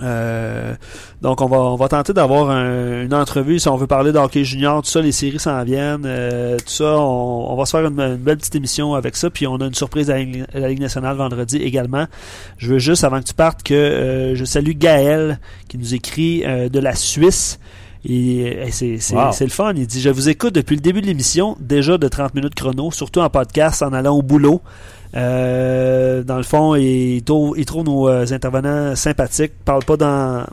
Euh, 0.00 0.74
donc 1.20 1.40
on 1.42 1.46
va 1.46 1.58
on 1.58 1.76
va 1.76 1.86
tenter 1.88 2.12
d'avoir 2.14 2.48
un- 2.50 3.02
une 3.02 3.12
entrevue 3.14 3.58
si 3.58 3.68
on 3.68 3.76
veut 3.76 3.86
parler 3.86 4.10
d'hockey 4.10 4.42
junior, 4.42 4.82
tout 4.82 4.88
ça, 4.88 5.00
les 5.02 5.12
séries 5.12 5.38
s'en 5.38 5.62
viennent, 5.64 6.04
euh, 6.06 6.56
tout 6.58 6.72
ça, 6.72 6.96
on, 6.98 7.52
on 7.52 7.56
va 7.56 7.66
se 7.66 7.72
faire 7.76 7.86
une, 7.86 8.00
une 8.00 8.16
belle 8.16 8.38
petite 8.38 8.54
émission 8.54 8.94
avec 8.94 9.16
ça, 9.16 9.28
puis 9.30 9.46
on 9.46 9.56
a 9.56 9.66
une 9.66 9.74
surprise 9.74 10.10
à 10.10 10.16
la, 10.16 10.68
Ligue- 10.68 10.80
nationale 10.80 11.16
vendredi 11.16 11.58
également. 11.58 12.06
Je 12.58 12.68
veux 12.68 12.78
juste 12.78 13.04
avant 13.04 13.20
que 13.20 13.26
tu 13.26 13.34
partes 13.34 13.62
que 13.62 13.74
euh, 13.74 14.34
je 14.34 14.44
salue 14.44 14.72
Gaël 14.72 15.38
qui 15.68 15.76
nous 15.78 15.94
écrit 15.94 16.42
euh, 16.46 16.68
de 16.68 16.78
la 16.80 16.94
Suisse. 16.94 17.58
Et 18.04 18.66
c'est 18.72 18.98
c'est- 18.98 19.14
Wow. 19.14 19.30
c'est 19.32 19.44
le 19.44 19.50
fun. 19.50 19.74
Il 19.76 19.86
dit 19.86 20.00
Je 20.00 20.10
vous 20.10 20.28
écoute 20.28 20.54
depuis 20.54 20.74
le 20.74 20.80
début 20.82 21.00
de 21.02 21.06
l'émission, 21.06 21.56
déjà 21.60 21.98
de 21.98 22.08
30 22.08 22.34
minutes 22.34 22.54
chrono, 22.56 22.90
surtout 22.90 23.20
en 23.20 23.30
podcast, 23.30 23.80
en 23.82 23.92
allant 23.92 24.16
au 24.16 24.22
boulot. 24.22 24.60
Euh, 25.14 26.22
dans 26.22 26.36
le 26.36 26.42
fond, 26.42 26.74
il 26.74 27.22
trouve, 27.22 27.58
il 27.58 27.66
trouve 27.66 27.84
nos 27.84 28.08
euh, 28.08 28.26
intervenants 28.30 28.96
sympathiques, 28.96 29.52
parle 29.64 29.84
pas 29.84 29.96
dans 29.96 30.44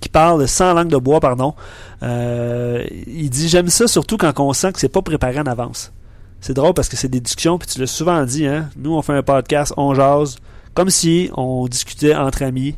qui 0.00 0.08
parlent 0.08 0.46
sans 0.46 0.74
langue 0.74 0.88
de 0.88 0.96
bois, 0.96 1.20
pardon. 1.20 1.54
Euh, 2.02 2.84
il 3.06 3.30
dit 3.30 3.48
j'aime 3.48 3.68
ça 3.68 3.86
surtout 3.86 4.16
quand 4.16 4.32
on 4.38 4.52
sent 4.52 4.72
que 4.72 4.80
c'est 4.80 4.88
pas 4.88 5.02
préparé 5.02 5.40
en 5.40 5.46
avance. 5.46 5.92
C'est 6.40 6.54
drôle 6.54 6.74
parce 6.74 6.88
que 6.88 6.96
c'est 6.96 7.08
des 7.08 7.20
discussions, 7.20 7.58
puis 7.58 7.68
tu 7.68 7.80
l'as 7.80 7.88
souvent 7.88 8.24
dit, 8.24 8.46
hein. 8.46 8.70
Nous, 8.76 8.94
on 8.94 9.02
fait 9.02 9.12
un 9.12 9.22
podcast, 9.22 9.74
on 9.76 9.94
jase, 9.94 10.36
comme 10.74 10.90
si 10.90 11.30
on 11.36 11.66
discutait 11.66 12.14
entre 12.14 12.42
amis 12.42 12.76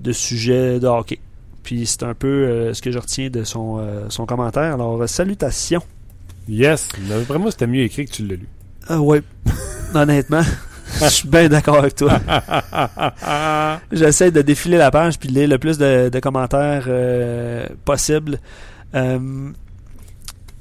de 0.00 0.12
sujets 0.12 0.78
de 0.78 0.86
hockey. 0.86 1.18
Puis 1.64 1.86
c'est 1.86 2.04
un 2.04 2.14
peu 2.14 2.28
euh, 2.28 2.74
ce 2.74 2.80
que 2.80 2.90
je 2.90 2.98
retiens 2.98 3.28
de 3.28 3.44
son, 3.44 3.78
euh, 3.78 4.06
son 4.08 4.26
commentaire. 4.26 4.74
Alors, 4.74 5.08
salutations. 5.08 5.82
Yes. 6.48 6.88
Moi, 7.28 7.50
c'était 7.50 7.66
mieux 7.66 7.82
écrit 7.82 8.06
que 8.06 8.12
tu 8.12 8.26
l'as 8.26 8.36
lu. 8.36 8.48
Ah 8.88 9.00
ouais. 9.00 9.22
Honnêtement, 9.94 10.42
je 11.00 11.08
suis 11.08 11.28
bien 11.28 11.48
d'accord 11.48 11.76
avec 11.78 11.94
toi. 11.94 12.18
J'essaie 13.92 14.30
de 14.30 14.42
défiler 14.42 14.76
la 14.78 14.90
page 14.90 15.18
puis 15.18 15.28
de 15.28 15.34
lire 15.34 15.48
le 15.48 15.58
plus 15.58 15.78
de, 15.78 16.08
de 16.08 16.20
commentaires 16.20 16.84
euh, 16.88 17.66
possible. 17.84 18.38
Euh, 18.94 19.50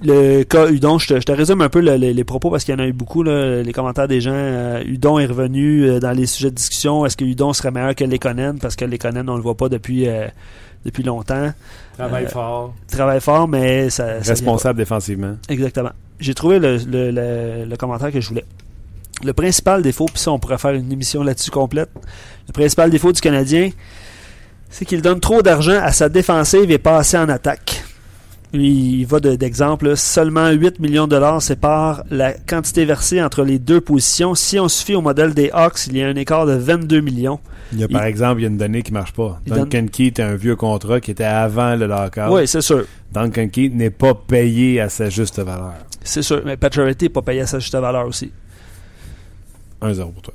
le 0.01 0.43
cas 0.43 0.67
Udon, 0.69 0.97
je 0.97 1.07
te, 1.07 1.13
je 1.19 1.25
te 1.25 1.31
résume 1.31 1.61
un 1.61 1.67
peu 1.69 1.81
le- 1.81 1.97
le- 1.97 2.11
les 2.11 2.23
propos 2.23 2.49
parce 2.49 2.63
qu'il 2.63 2.73
y 2.73 2.77
en 2.77 2.79
a 2.81 2.87
eu 2.87 2.93
beaucoup, 2.93 3.21
là, 3.21 3.61
les 3.61 3.73
commentaires 3.73 4.07
des 4.07 4.21
gens. 4.21 4.31
Euh, 4.33 4.81
Udon 4.85 5.19
est 5.19 5.25
revenu 5.25 5.83
euh, 5.83 5.99
dans 5.99 6.11
les 6.11 6.25
sujets 6.25 6.51
de 6.51 6.55
discussion. 6.55 7.05
Est-ce 7.05 7.17
que 7.17 7.25
Udon 7.25 7.51
serait 7.51 7.71
meilleur 7.71 7.95
que 7.95 8.05
Lekonen? 8.05 8.59
Parce 8.59 8.75
que 8.77 8.85
Lekonen, 8.85 9.27
on 9.29 9.35
le 9.35 9.41
voit 9.41 9.57
pas 9.57 9.67
depuis, 9.67 10.07
euh, 10.07 10.27
depuis 10.85 11.03
longtemps. 11.03 11.51
Travaille 11.97 12.25
Euh, 12.25 12.29
fort. 12.29 12.73
Il 12.89 12.95
travaille 12.95 13.19
fort, 13.19 13.47
mais 13.49 13.89
ça... 13.89 14.05
Responsable 14.25 14.79
défensivement. 14.79 15.35
Exactement. 15.49 15.91
J'ai 16.21 16.33
trouvé 16.33 16.59
le, 16.59 16.77
le- 16.77 17.11
le- 17.11 17.65
le 17.65 17.75
commentaire 17.77 18.11
que 18.13 18.21
je 18.21 18.29
voulais. 18.29 18.45
Le 19.23 19.33
principal 19.33 19.81
défaut, 19.81 20.05
puis 20.05 20.19
ça, 20.19 20.31
on 20.31 20.39
pourrait 20.39 20.57
faire 20.57 20.71
une 20.71 20.91
émission 20.91 21.23
là-dessus 21.23 21.51
complète. 21.51 21.89
Le 22.47 22.53
principal 22.53 22.89
défaut 22.89 23.11
du 23.11 23.19
Canadien, 23.21 23.69
c'est 24.69 24.85
qu'il 24.85 25.01
donne 25.01 25.19
trop 25.19 25.41
d'argent 25.41 25.79
à 25.81 25.91
sa 25.91 26.09
défensive 26.09 26.69
et 26.71 26.77
pas 26.77 26.97
assez 26.97 27.17
en 27.17 27.27
attaque. 27.29 27.83
Il 28.51 29.05
va 29.05 29.19
de- 29.19 29.35
d'exemple. 29.35 29.95
seulement 29.95 30.49
8 30.49 30.79
millions 30.79 31.05
de 31.05 31.11
dollars 31.11 31.39
séparent 31.41 32.03
la 32.09 32.33
quantité 32.33 32.83
versée 32.83 33.21
entre 33.21 33.43
les 33.43 33.59
deux 33.59 33.79
positions. 33.79 34.33
Si 34.33 34.57
on 34.57 34.67
se 34.67 34.83
fie 34.83 34.95
au 34.95 35.01
modèle 35.01 35.35
des 35.35 35.51
Hawks, 35.53 35.85
il 35.85 35.97
y 35.97 36.01
a 36.03 36.07
un 36.07 36.15
écart 36.15 36.47
de 36.47 36.53
22 36.53 36.99
millions. 37.01 37.39
Il 37.73 37.79
y 37.79 37.83
a, 37.83 37.87
par 37.87 38.05
exemple, 38.05 38.39
il 38.39 38.43
y 38.43 38.45
a 38.47 38.49
une 38.49 38.57
donnée 38.57 38.81
qui 38.81 38.91
marche 38.91 39.13
pas. 39.13 39.39
Duncan 39.45 39.85
Keith 39.91 40.19
a 40.19 40.25
un 40.29 40.35
vieux 40.35 40.55
contrat 40.55 40.99
qui 40.99 41.11
était 41.11 41.23
avant 41.25 41.75
le 41.75 41.85
lockout. 41.85 42.31
Oui, 42.31 42.47
c'est 42.47 42.61
sûr. 42.61 42.85
Duncan 43.11 43.49
Keith 43.49 43.75
n'est 43.75 43.91
pas 43.91 44.15
payé 44.15 44.81
à 44.81 44.89
sa 44.89 45.11
juste 45.11 45.37
valeur. 45.37 45.73
C'est 46.03 46.23
sûr. 46.23 46.41
Mais 46.43 46.57
Pacioretty 46.57 47.05
n'est 47.05 47.09
pas 47.09 47.21
payé 47.21 47.41
à 47.41 47.45
sa 47.47 47.59
juste 47.59 47.75
valeur 47.75 48.07
aussi. 48.07 48.31
1-0 49.81 50.11
pour 50.11 50.21
toi. 50.21 50.33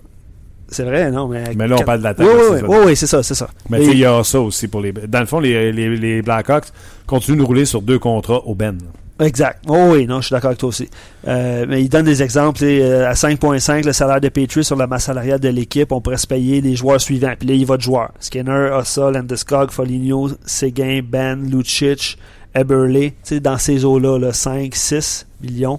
C'est 0.68 0.84
vrai, 0.84 1.10
non? 1.10 1.28
Mais, 1.28 1.44
Mais 1.56 1.68
là, 1.68 1.76
on 1.78 1.84
parle 1.84 1.98
de 1.98 2.04
l'attaque, 2.04 2.26
Oui, 2.26 2.58
oui, 2.66 2.76
oui, 2.86 2.96
c'est 2.96 3.06
ça, 3.06 3.22
c'est 3.22 3.34
ça. 3.34 3.48
Mais 3.70 3.84
il 3.84 3.98
y 3.98 4.04
a 4.04 4.24
ça 4.24 4.40
aussi 4.40 4.66
pour 4.66 4.80
les. 4.80 4.92
Dans 4.92 5.20
le 5.20 5.26
fond, 5.26 5.38
les, 5.38 5.70
les, 5.72 5.96
les 5.96 6.22
Blackhawks 6.22 6.68
continuent 7.06 7.38
de 7.38 7.42
rouler 7.42 7.64
sur 7.64 7.82
deux 7.82 7.98
contrats 7.98 8.44
au 8.46 8.54
Ben. 8.54 8.78
Exact. 9.20 9.62
Oh 9.68 9.90
oui, 9.92 10.06
non, 10.08 10.20
je 10.20 10.26
suis 10.26 10.32
d'accord 10.32 10.48
avec 10.48 10.58
toi 10.58 10.70
aussi. 10.70 10.88
Euh, 11.28 11.66
mais 11.68 11.82
il 11.82 11.88
donne 11.88 12.04
des 12.06 12.20
exemples. 12.22 12.64
euh, 12.64 13.08
à 13.08 13.12
5.5, 13.12 13.84
le 13.84 13.92
salaire 13.92 14.20
de 14.20 14.28
Patriot 14.28 14.64
sur 14.64 14.74
la 14.74 14.88
masse 14.88 15.04
salariale 15.04 15.38
de 15.38 15.50
l'équipe, 15.50 15.92
on 15.92 16.00
pourrait 16.00 16.16
se 16.16 16.26
payer 16.26 16.60
les 16.60 16.74
joueurs 16.74 17.00
suivants. 17.00 17.34
Puis 17.38 17.46
là, 17.48 17.54
il 17.54 17.64
va 17.64 17.76
de 17.76 17.82
joueurs. 17.82 18.10
Skinner, 18.18 18.70
Ossa, 18.76 19.12
Landeskog, 19.12 19.70
Foligno, 19.70 20.30
Seguin, 20.44 21.00
Ben, 21.08 21.48
Lucic, 21.48 22.18
Eberle. 22.56 23.10
Tu 23.10 23.14
sais, 23.22 23.40
dans 23.40 23.58
ces 23.58 23.84
eaux-là, 23.84 24.18
là, 24.18 24.32
5, 24.32 24.74
6 24.74 25.26
millions. 25.42 25.78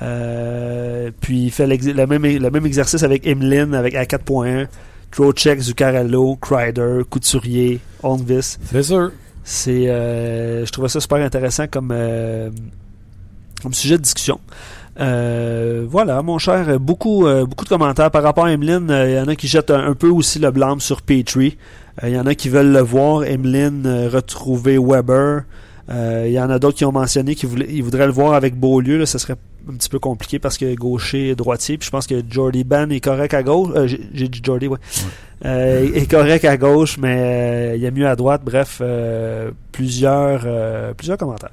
Euh, 0.00 1.10
puis 1.20 1.44
il 1.44 1.50
fait 1.50 1.66
le 1.66 2.06
même, 2.06 2.22
le 2.24 2.50
même 2.50 2.66
exercice 2.66 3.02
avec 3.02 3.26
Emlin 3.26 3.72
avec 3.72 3.94
à 3.94 4.04
4.1. 4.04 4.66
Trocheck, 5.10 5.58
Zuccarello, 5.60 6.36
Kreider, 6.36 7.00
Couturier, 7.08 7.80
Holmvis. 8.02 8.58
C'est 8.70 8.82
sûr. 8.82 9.10
C'est, 9.42 9.88
euh, 9.88 10.66
je 10.66 10.70
trouvais 10.70 10.88
ça 10.88 11.00
super 11.00 11.16
intéressant 11.24 11.66
comme, 11.66 11.90
euh, 11.92 12.50
comme 13.62 13.72
sujet 13.72 13.96
de 13.96 14.02
discussion. 14.02 14.38
Euh, 15.00 15.86
voilà, 15.88 16.20
mon 16.22 16.38
cher, 16.38 16.78
beaucoup, 16.78 17.24
beaucoup 17.48 17.64
de 17.64 17.68
commentaires 17.70 18.10
par 18.10 18.22
rapport 18.22 18.44
à 18.44 18.52
Emeline. 18.52 18.88
Il 19.06 19.12
y 19.14 19.18
en 19.18 19.28
a 19.28 19.34
qui 19.36 19.48
jettent 19.48 19.70
un, 19.70 19.86
un 19.88 19.94
peu 19.94 20.08
aussi 20.08 20.38
le 20.38 20.50
blâme 20.50 20.80
sur 20.80 21.00
Petrie. 21.00 21.56
Il 22.02 22.10
y 22.10 22.18
en 22.20 22.26
a 22.26 22.34
qui 22.34 22.48
veulent 22.50 22.72
le 22.72 22.80
voir, 22.80 23.24
Emeline, 23.24 24.08
retrouver 24.12 24.76
Weber. 24.78 25.42
Il 25.90 26.30
y 26.32 26.38
en 26.40 26.50
a 26.50 26.58
d'autres 26.58 26.76
qui 26.76 26.84
ont 26.84 26.92
mentionné 26.92 27.34
qu'ils 27.34 27.48
voulaient- 27.48 27.68
ils 27.70 27.82
voudraient 27.82 28.06
le 28.06 28.12
voir 28.12 28.34
avec 28.34 28.54
Beaulieu. 28.58 28.98
Là, 28.98 29.06
ce 29.06 29.16
serait 29.18 29.36
un 29.70 29.74
petit 29.76 29.88
peu 29.88 29.98
compliqué 29.98 30.38
parce 30.38 30.56
que 30.58 30.74
gaucher 30.74 31.28
et 31.28 31.34
droitier. 31.34 31.78
Puis 31.78 31.86
je 31.86 31.90
pense 31.90 32.06
que 32.06 32.22
Jordy 32.28 32.64
Ban 32.64 32.88
est 32.90 33.00
correct 33.00 33.34
à 33.34 33.42
gauche. 33.42 33.70
Euh, 33.76 33.86
j'ai- 33.86 34.28
dit 34.28 34.40
Jordy, 34.42 34.68
ouais. 34.68 34.78
Euh, 35.44 35.92
est 35.94 36.10
correct 36.10 36.44
à 36.44 36.56
gauche, 36.56 36.98
mais 36.98 37.16
euh, 37.72 37.76
il 37.76 37.82
y 37.82 37.86
a 37.86 37.90
mieux 37.90 38.06
à 38.08 38.16
droite. 38.16 38.42
Bref, 38.44 38.80
plusieurs, 39.72 40.94
plusieurs 40.94 41.18
commentaires 41.18 41.50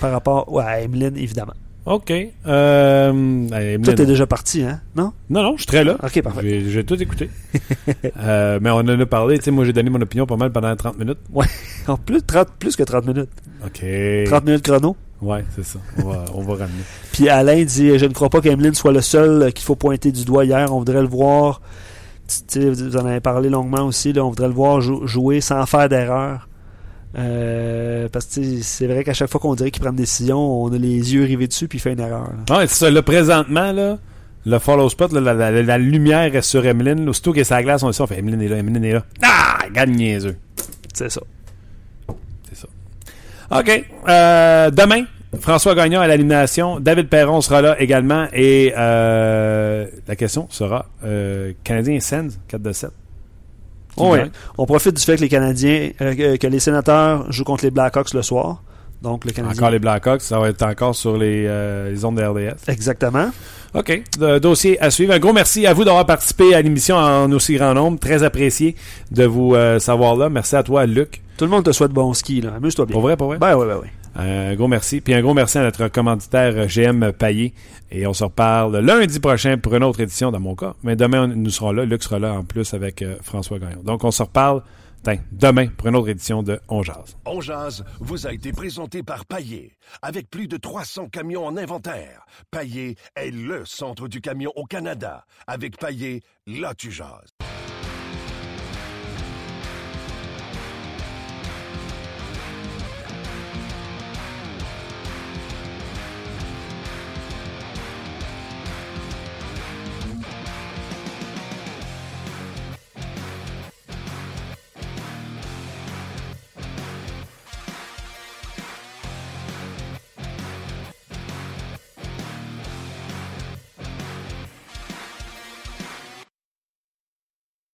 par 0.00 0.10
rapport 0.12 0.52
ouais, 0.52 0.64
à 0.64 0.80
Emeline, 0.80 1.16
évidemment. 1.16 1.54
OK. 1.86 2.10
Euh, 2.10 3.10
allez, 3.10 3.48
Toi, 3.48 3.58
Emeline. 3.60 3.94
t'es 3.94 4.06
déjà 4.06 4.26
parti, 4.26 4.62
hein? 4.62 4.80
Non? 4.96 5.12
Non, 5.30 5.42
non, 5.44 5.52
je 5.52 5.58
suis 5.62 5.66
très 5.66 5.84
là. 5.84 5.96
Ok, 6.02 6.20
parfait. 6.20 6.62
J'ai 6.68 6.84
tout 6.84 7.00
écouté. 7.00 7.30
Euh, 8.18 8.58
mais 8.60 8.70
on 8.70 8.78
en 8.78 8.88
a 9.00 9.06
parlé. 9.06 9.38
Tu 9.38 9.44
sais, 9.44 9.50
moi, 9.50 9.64
j'ai 9.64 9.72
donné 9.72 9.88
mon 9.90 10.00
opinion 10.00 10.26
pas 10.26 10.36
mal 10.36 10.50
pendant 10.50 10.74
30 10.74 10.98
minutes. 10.98 11.18
En 11.86 11.96
plus, 11.96 12.20
30, 12.22 12.48
plus 12.58 12.74
que 12.74 12.82
30 12.82 13.06
minutes. 13.06 13.28
OK. 13.64 13.84
30 14.26 14.44
minutes 14.44 14.62
chrono. 14.64 14.96
Ouais, 15.22 15.44
c'est 15.54 15.64
ça. 15.64 15.78
On 15.98 16.10
va, 16.10 16.24
on 16.34 16.40
va 16.42 16.52
ramener. 16.52 16.82
Puis 17.12 17.28
Alain 17.28 17.62
dit 17.64 17.98
Je 17.98 18.04
ne 18.04 18.12
crois 18.12 18.28
pas 18.28 18.40
qu'Emeline 18.40 18.74
soit 18.74 18.92
le 18.92 19.00
seul 19.00 19.42
euh, 19.44 19.50
qu'il 19.50 19.64
faut 19.64 19.76
pointer 19.76 20.12
du 20.12 20.24
doigt 20.24 20.44
hier. 20.44 20.72
On 20.74 20.78
voudrait 20.78 21.00
le 21.02 21.08
voir. 21.08 21.60
Tu 22.28 22.36
sais, 22.48 22.70
vous 22.70 22.96
en 22.96 23.06
avez 23.06 23.20
parlé 23.20 23.48
longuement 23.48 23.82
aussi. 23.84 24.12
Là, 24.12 24.24
on 24.24 24.30
voudrait 24.30 24.48
le 24.48 24.54
voir 24.54 24.80
jou- 24.80 25.06
jouer 25.06 25.40
sans 25.40 25.64
faire 25.66 25.88
d'erreur. 25.88 26.48
Euh, 27.18 28.08
parce 28.12 28.26
que 28.26 28.40
c'est 28.60 28.86
vrai 28.86 29.04
qu'à 29.04 29.14
chaque 29.14 29.30
fois 29.30 29.40
qu'on 29.40 29.54
dirait 29.54 29.70
qu'il 29.70 29.80
prend 29.80 29.90
une 29.90 29.96
décision, 29.96 30.38
on 30.64 30.70
a 30.72 30.76
les 30.76 31.14
yeux 31.14 31.24
rivés 31.24 31.46
dessus 31.46 31.66
puis 31.68 31.78
il 31.78 31.80
fait 31.80 31.92
une 31.94 32.00
erreur. 32.00 32.28
là. 32.48 32.58
Ouais, 32.58 32.66
c'est 32.66 32.74
ça. 32.86 32.90
Là, 32.90 33.00
présentement, 33.02 33.72
là, 33.72 33.98
le 34.44 34.58
follow 34.58 34.88
spot, 34.90 35.12
là, 35.12 35.20
la, 35.20 35.32
la- 35.32 35.62
la 35.62 35.78
lumière 35.78 36.34
est 36.34 36.42
sur 36.42 36.66
Emeline. 36.66 37.08
Aussitôt 37.08 37.32
qu'il 37.32 37.38
y 37.38 37.42
a 37.42 37.44
sa 37.44 37.62
glace, 37.62 37.82
on 37.82 37.88
dit 37.90 37.96
ça, 37.96 38.04
on 38.04 38.06
fait 38.06 38.18
Emeline 38.18 38.42
est 38.42 38.48
là, 38.48 38.56
Emeline 38.58 38.84
est 38.84 38.92
là. 38.92 39.04
Ah! 39.22 39.58
Gagne 39.72 39.92
niaiseux. 39.92 40.36
C'est 40.92 41.10
ça. 41.10 41.20
OK. 43.50 43.84
Euh, 44.08 44.70
demain, 44.70 45.04
François 45.40 45.74
Gagnon 45.74 46.00
à 46.00 46.06
l'animation. 46.06 46.80
David 46.80 47.08
Perron 47.08 47.40
sera 47.40 47.62
là 47.62 47.76
également. 47.80 48.26
Et 48.32 48.72
euh, 48.76 49.86
la 50.06 50.16
question 50.16 50.46
sera 50.50 50.86
euh, 51.04 51.52
Canadien 51.64 52.00
Sens 52.00 52.38
4 52.48 52.62
de 52.62 52.72
7. 52.72 52.90
Qui 52.90 52.94
Oh, 53.98 54.10
ouais. 54.12 54.18
gagne? 54.18 54.30
On 54.58 54.66
profite 54.66 54.94
du 54.96 55.02
fait 55.02 55.16
que 55.16 55.22
les 55.22 55.28
Canadiens, 55.28 55.90
euh, 56.00 56.14
que- 56.14 56.36
que 56.36 56.46
les 56.46 56.60
sénateurs 56.60 57.30
jouent 57.32 57.44
contre 57.44 57.64
les 57.64 57.70
Blackhawks 57.70 58.12
le 58.14 58.22
soir. 58.22 58.62
Donc 59.02 59.24
le 59.24 59.32
Canadien. 59.32 59.56
Encore 59.58 59.70
les 59.70 59.78
Blackhawks, 59.78 60.22
ça 60.22 60.38
va 60.38 60.48
être 60.48 60.62
encore 60.62 60.94
sur 60.94 61.16
les, 61.18 61.44
euh, 61.46 61.90
les 61.90 62.04
ondes 62.04 62.16
de 62.16 62.22
RDS. 62.24 62.56
Exactement. 62.68 63.30
OK. 63.76 64.02
Dossier 64.40 64.80
à 64.82 64.90
suivre. 64.90 65.12
Un 65.12 65.18
gros 65.18 65.32
merci 65.32 65.66
à 65.66 65.74
vous 65.74 65.84
d'avoir 65.84 66.06
participé 66.06 66.54
à 66.54 66.62
l'émission 66.62 66.96
en 66.96 67.30
aussi 67.32 67.54
grand 67.56 67.74
nombre. 67.74 67.98
Très 67.98 68.22
apprécié 68.22 68.74
de 69.10 69.24
vous 69.24 69.54
euh, 69.54 69.78
savoir 69.78 70.16
là. 70.16 70.28
Merci 70.28 70.56
à 70.56 70.62
toi, 70.62 70.86
Luc. 70.86 71.20
Tout 71.36 71.44
le 71.44 71.50
monde 71.50 71.64
te 71.64 71.72
souhaite 71.72 71.90
bon 71.92 72.14
ski. 72.14 72.40
là. 72.40 72.54
Amuse-toi 72.56 72.86
bien. 72.86 72.92
Pour 72.94 73.02
vrai, 73.02 73.16
pour 73.16 73.26
vrai? 73.28 73.38
Ben 73.38 73.54
oui, 73.56 73.66
ben 73.66 73.78
oui. 73.82 73.88
Un 74.18 74.54
gros 74.54 74.66
merci. 74.68 75.02
Puis 75.02 75.12
un 75.12 75.20
gros 75.20 75.34
merci 75.34 75.58
à 75.58 75.62
notre 75.62 75.88
commanditaire 75.88 76.54
euh, 76.56 76.66
GM 76.66 77.12
Paillé. 77.12 77.52
Et 77.92 78.06
on 78.06 78.14
se 78.14 78.24
reparle 78.24 78.78
lundi 78.78 79.20
prochain 79.20 79.58
pour 79.58 79.74
une 79.74 79.84
autre 79.84 80.00
édition 80.00 80.32
dans 80.32 80.40
mon 80.40 80.54
cas. 80.54 80.72
Mais 80.82 80.96
demain, 80.96 81.24
on- 81.24 81.36
nous 81.36 81.50
serons 81.50 81.72
là. 81.72 81.84
Luc 81.84 82.02
sera 82.02 82.18
là 82.18 82.32
en 82.32 82.44
plus 82.44 82.72
avec 82.72 83.02
euh, 83.02 83.16
François 83.22 83.58
Gagnon. 83.58 83.82
Donc 83.84 84.02
on 84.04 84.10
se 84.10 84.22
reparle 84.22 84.62
demain 85.32 85.68
pour 85.68 85.88
une 85.88 85.96
autre 85.96 86.08
édition 86.08 86.42
de 86.42 86.60
On 86.68 86.82
Jazz. 86.82 87.16
On 87.24 87.40
Jazz 87.40 87.84
vous 88.00 88.26
a 88.26 88.32
été 88.32 88.52
présenté 88.52 89.02
par 89.02 89.24
Paillé. 89.26 89.76
Avec 90.02 90.30
plus 90.30 90.48
de 90.48 90.56
300 90.56 91.08
camions 91.08 91.46
en 91.46 91.56
inventaire, 91.56 92.26
Paillé 92.50 92.96
est 93.14 93.30
le 93.30 93.64
centre 93.64 94.08
du 94.08 94.20
camion 94.20 94.52
au 94.56 94.64
Canada. 94.64 95.24
Avec 95.46 95.78
Paillé, 95.78 96.22
là 96.46 96.74
tu 96.74 96.90
jases. 96.90 97.30